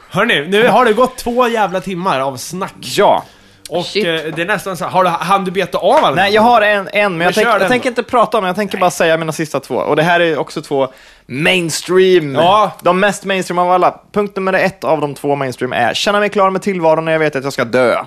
Hörni, 0.09 0.47
nu 0.47 0.67
har 0.67 0.85
det 0.85 0.93
gått 0.93 1.17
två 1.17 1.47
jävla 1.47 1.81
timmar 1.81 2.19
av 2.19 2.37
snack. 2.37 2.73
Ja. 2.79 3.23
Och 3.69 3.85
Shit. 3.85 4.05
eh, 4.05 4.11
det 4.13 4.41
är 4.41 4.45
nästan 4.45 4.77
så 4.77 4.85
har 4.85 5.03
du, 5.03 5.09
hann 5.09 5.45
du 5.45 5.51
beta 5.51 5.77
av 5.77 6.03
alla? 6.05 6.15
Nej, 6.15 6.33
jag 6.33 6.41
har 6.41 6.61
en, 6.61 6.89
en 6.93 7.17
men 7.17 7.25
jag, 7.25 7.33
tänk, 7.35 7.47
jag 7.47 7.67
tänker 7.67 7.89
inte 7.89 8.03
prata 8.03 8.37
om 8.37 8.43
den, 8.43 8.47
jag 8.47 8.55
tänker 8.55 8.77
bara 8.77 8.91
säga 8.91 9.17
mina 9.17 9.31
sista 9.31 9.59
två. 9.59 9.75
Och 9.75 9.95
det 9.95 10.03
här 10.03 10.19
är 10.19 10.37
också 10.37 10.61
två 10.61 10.87
mainstream. 11.25 12.35
Ja. 12.35 12.71
De 12.81 12.99
mest 12.99 13.25
mainstream 13.25 13.59
av 13.59 13.71
alla. 13.71 13.99
Punkt 14.13 14.35
nummer 14.35 14.53
ett 14.53 14.83
av 14.83 15.01
de 15.01 15.15
två 15.15 15.35
mainstream 15.35 15.73
är 15.73 15.93
känna 15.93 16.19
mig 16.19 16.29
klar 16.29 16.49
med 16.49 16.61
tillvaron 16.61 17.05
när 17.05 17.11
jag 17.11 17.19
vet 17.19 17.35
att 17.35 17.43
jag 17.43 17.53
ska 17.53 17.65
dö. 17.65 18.03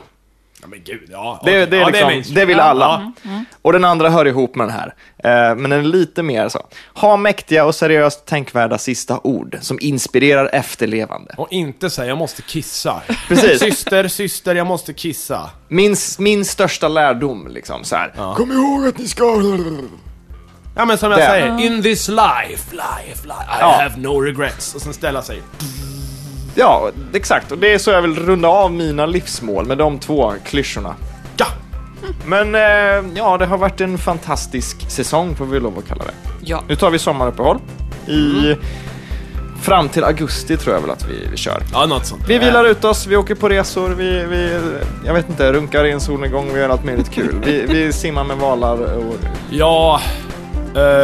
Ja, 0.63 0.67
men 0.69 0.79
gud, 0.85 1.09
ja. 1.13 1.41
Det, 1.45 1.67
det, 1.67 1.77
är 1.77 1.81
ja, 1.81 1.87
liksom, 1.87 2.09
det, 2.09 2.15
mainstream. 2.15 2.49
vill 2.49 2.57
Ja, 2.57 2.63
alla. 2.63 3.13
ja. 3.23 3.31
Och 3.63 3.73
den 3.73 3.85
andra 3.85 4.11
hör 4.11 4.25
ihop 4.27 4.55
med 4.55 4.69
den 4.69 4.77
här. 4.77 4.95
Eh, 5.51 5.57
men 5.57 5.71
den 5.71 5.79
är 5.81 5.83
lite 5.85 6.23
mer 6.23 6.49
så. 6.49 6.67
Ha 6.95 7.17
mäktiga 7.17 7.65
och 7.65 7.75
seriöst 7.75 8.27
tänkvärda 8.27 8.79
sista 8.79 9.21
ord 9.23 9.59
som 9.61 9.79
inspirerar 9.81 10.51
efterlevande. 10.53 11.35
Och 11.39 11.49
inte 11.53 11.91
säga 11.91 12.09
jag 12.09 12.19
måste 12.19 12.43
kissa. 12.43 13.01
Precis. 13.29 13.61
Syster, 13.61 14.09
syster, 14.09 14.55
jag 14.55 14.67
måste 14.67 14.93
kissa. 14.93 15.51
Min, 15.69 15.97
min 16.19 16.45
största 16.45 16.89
lärdom, 16.89 17.49
liksom 17.51 17.85
så 17.85 17.97
här. 17.97 18.35
Kom 18.37 18.53
ihåg 18.53 18.87
att 18.87 18.99
ni 18.99 19.09
ska... 19.09 19.25
Ja 20.77 20.85
men 20.85 20.99
som 20.99 21.11
jag 21.11 21.21
Det. 21.21 21.27
säger, 21.27 21.61
in 21.61 21.83
this 21.83 22.09
life, 22.09 22.71
life, 22.75 23.27
life, 23.27 23.45
I 23.51 23.61
Ja. 23.61 23.79
have 23.83 23.97
no 23.97 24.21
regrets. 24.21 24.75
Och 24.75 24.81
sen 24.83 24.95
ställa 24.95 25.23
sig. 25.23 25.43
Ja, 26.61 26.91
exakt. 27.13 27.53
Och 27.53 27.59
det 27.59 27.75
är 27.75 27.79
så 27.79 27.91
jag 27.91 28.03
vill 28.03 28.17
runda 28.17 28.49
av 28.49 28.73
mina 28.73 29.07
livsmål 29.07 29.67
med 29.67 29.79
de 29.79 29.99
två 29.99 30.35
klyschorna. 30.45 30.95
Ja! 31.37 31.47
Men 32.27 32.55
eh, 32.55 33.11
ja, 33.15 33.39
det 33.39 33.47
har 33.47 33.59
varit 33.59 33.81
en 33.81 33.99
fantastisk 33.99 34.91
säsong 34.91 35.37
får 35.37 35.47
vi 35.47 35.61
lov 35.61 35.79
att 35.79 35.89
kalla 35.89 36.05
det. 36.05 36.13
Ja. 36.41 36.63
Nu 36.69 36.77
tar 36.77 36.91
vi 36.91 36.99
sommaruppehåll 36.99 37.59
i 38.07 38.57
fram 39.63 39.89
till 39.89 40.05
augusti 40.05 40.57
tror 40.57 40.75
jag 40.75 40.81
väl 40.81 40.91
att 40.91 41.09
vi, 41.09 41.29
vi 41.31 41.37
kör. 41.37 41.63
Ja, 41.73 41.87
något 41.87 42.07
sånt. 42.07 42.23
Vi 42.29 42.39
vilar 42.39 42.65
ut 42.65 42.85
oss, 42.85 43.07
vi 43.07 43.17
åker 43.17 43.35
på 43.35 43.49
resor, 43.49 43.91
vi, 43.91 44.25
vi 44.25 44.61
jag 45.07 45.15
vet 45.15 45.29
inte, 45.29 45.53
runkar 45.53 45.85
i 45.85 45.91
en 45.91 46.01
solnedgång, 46.01 46.55
vi 46.55 46.61
gör 46.61 46.69
allt 46.69 46.85
möjligt 46.85 47.11
kul. 47.11 47.43
Vi, 47.45 47.67
vi 47.67 47.93
simmar 47.93 48.25
med 48.25 48.37
valar 48.37 48.97
och... 48.97 49.15
Ja, 49.51 50.01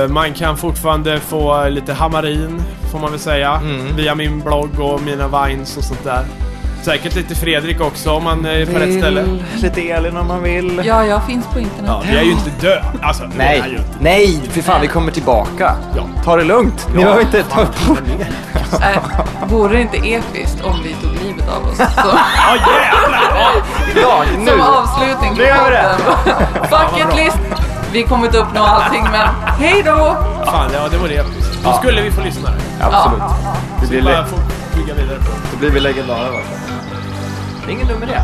man 0.09 0.35
kan 0.35 0.57
fortfarande 0.57 1.21
få 1.21 1.69
lite 1.69 1.93
hamarin, 1.93 2.63
får 2.93 2.99
man 2.99 3.11
väl 3.11 3.21
säga. 3.21 3.55
Mm. 3.55 3.97
Via 3.97 4.15
min 4.15 4.41
blogg 4.41 4.81
och 4.81 5.03
mina 5.03 5.29
vines 5.47 5.77
och 5.77 5.85
sånt 5.85 6.05
där. 6.05 6.25
Säkert 6.83 7.15
lite 7.15 7.35
Fredrik 7.35 7.81
också 7.81 8.11
om 8.13 8.25
man 8.25 8.45
är 8.45 8.67
på 8.67 8.79
rätt 8.79 8.99
ställe. 8.99 9.25
Lite 9.63 9.81
Elin 9.91 10.17
om 10.17 10.27
man 10.29 10.43
vill. 10.43 10.83
ja, 10.85 11.05
jag 11.05 11.27
finns 11.27 11.47
på 11.47 11.59
internet. 11.59 11.85
Ja, 11.87 12.03
vi 12.11 12.17
är 12.17 12.23
ju 12.23 12.31
inte 12.31 12.51
döda. 12.61 12.85
Alltså, 13.03 13.23
är 13.25 13.29
ju 13.29 13.33
Nej, 13.39 13.59
inte. 13.71 13.83
nej, 14.01 14.41
för 14.51 14.61
fan 14.63 14.81
vi 14.81 14.87
kommer 14.87 15.13
tillbaka. 15.13 15.77
Ja. 15.97 16.03
Ta 16.25 16.37
det 16.37 16.45
lugnt. 16.45 16.89
Ni 16.95 17.05
behöver 17.05 17.21
inte 17.23 17.43
ta 17.43 17.61
Äh, 18.83 18.99
vore 19.49 19.73
det 19.77 19.81
inte 19.83 19.97
episkt 19.97 20.65
om 20.65 20.83
vi 20.85 20.95
tog 21.03 21.13
livet 21.27 21.49
av 21.49 21.71
oss? 21.71 21.77
Så, 21.77 21.85
Ja, 22.37 22.57
jävlar! 22.57 23.21
Ja. 23.31 23.51
idag, 24.01 24.25
nu. 24.39 24.51
som 24.51 24.61
avslutning 24.61 25.33
Nu 25.37 25.43
gör 25.45 25.65
vi 25.65 25.71
det. 25.71 25.97
Bucket 26.71 27.17
list. 27.17 27.39
Vi 27.93 28.03
kommer 28.03 28.27
inte 28.27 28.39
uppnå 28.39 28.63
allting, 28.63 29.03
men 29.13 29.29
hej 29.59 29.83
då! 29.83 30.17
Fan, 30.45 30.71
ja, 30.73 30.89
det 30.91 30.99
var 30.99 31.09
det. 31.09 31.25
Då 31.65 31.73
skulle 31.73 32.03
vi 32.03 32.11
få 32.11 32.21
lyssna. 32.21 32.49
Absolut. 32.81 33.23
Det 33.81 33.87
blir, 33.87 34.03
Bara 34.03 34.21
le- 34.21 34.27
få 34.27 34.37
bygga 34.77 34.95
vidare 34.95 35.19
på. 35.19 35.31
då 35.53 35.59
blir 35.59 35.71
vi 35.71 35.81
legendarer. 35.81 36.31
va? 36.31 36.39
Det 37.65 37.71
är 37.71 37.75
ingen 37.75 37.89
dum 37.89 38.03
idé. 38.03 38.21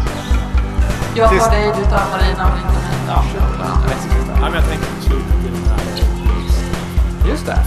Jag 1.14 1.30
Sist- 1.30 1.44
tar 1.44 1.50
dig, 1.50 1.72
du 1.78 1.84
tar 1.84 1.90
Marina, 2.12 2.44
Marina 2.48 2.70
tar 3.08 3.82
mig. 3.82 3.96
Ja, 4.40 4.48
men 4.50 4.54
jag 4.54 4.64
tänkte 4.68 4.86
på 4.96 5.02
slutet 5.02 5.44
i 5.44 5.48
den 5.48 5.64
här. 5.70 7.30
Just 7.30 7.46
det. 7.46 7.58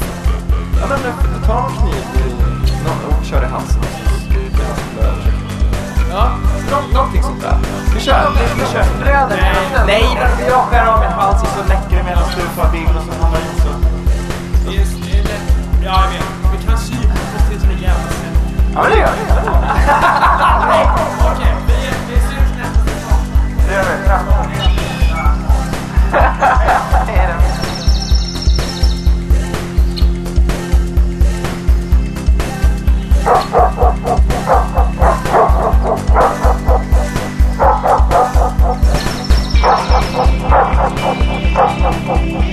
Ja, 0.81 0.85
men 0.89 0.99
eh, 0.99 1.47
ta 1.47 1.67
en 1.69 1.75
kniv 1.81 1.95
i, 1.95 3.17
och 3.19 3.25
kör 3.25 3.43
i 3.43 3.45
halsen. 3.45 3.81
Ja. 6.16 6.30
Någonting 6.93 7.24
sånt 7.24 7.41
där. 7.41 7.57
Vi 7.93 7.99
kör. 7.99 8.32
Vi, 8.36 8.39
vi 8.61 8.66
kör. 8.74 8.86
Bröder. 9.03 9.55
Nej, 9.88 10.18
men 10.20 10.30
jag 10.47 10.61
skär 10.61 10.86
av 10.86 10.99
min 10.99 11.09
hals 11.09 11.41
och 11.41 11.47
så 11.47 11.63
läcker 11.70 11.97
det 11.97 12.03
medan 12.03 12.24
du 12.36 12.41
tar 12.61 12.72
bilden 12.72 12.97
och 12.97 13.03
så 13.03 13.11
hamnar 13.24 13.39
det 13.39 13.61
så. 13.61 13.68
Ja, 15.84 16.03
jag 16.03 16.09
vet. 16.09 16.24
Vi 16.51 16.57
kan 16.68 16.78
sy 16.78 16.93
på 16.93 16.97
precis 17.38 17.61
som 17.61 17.70
en 17.72 17.78
jävla. 17.78 18.09
Ja, 18.74 18.82
men 18.82 18.91
det 18.91 18.97
gör 18.97 19.11
vi. 19.11 19.22
Okej, 21.32 21.53
vi, 21.68 21.74
syns 22.16 22.51
nästa 22.57 22.80
säsong. 22.84 23.22
Det 23.68 23.74
gör 23.74 23.84
vi. 23.84 23.89
Det 27.07 27.16
är 27.20 27.36
哦。 42.08 42.45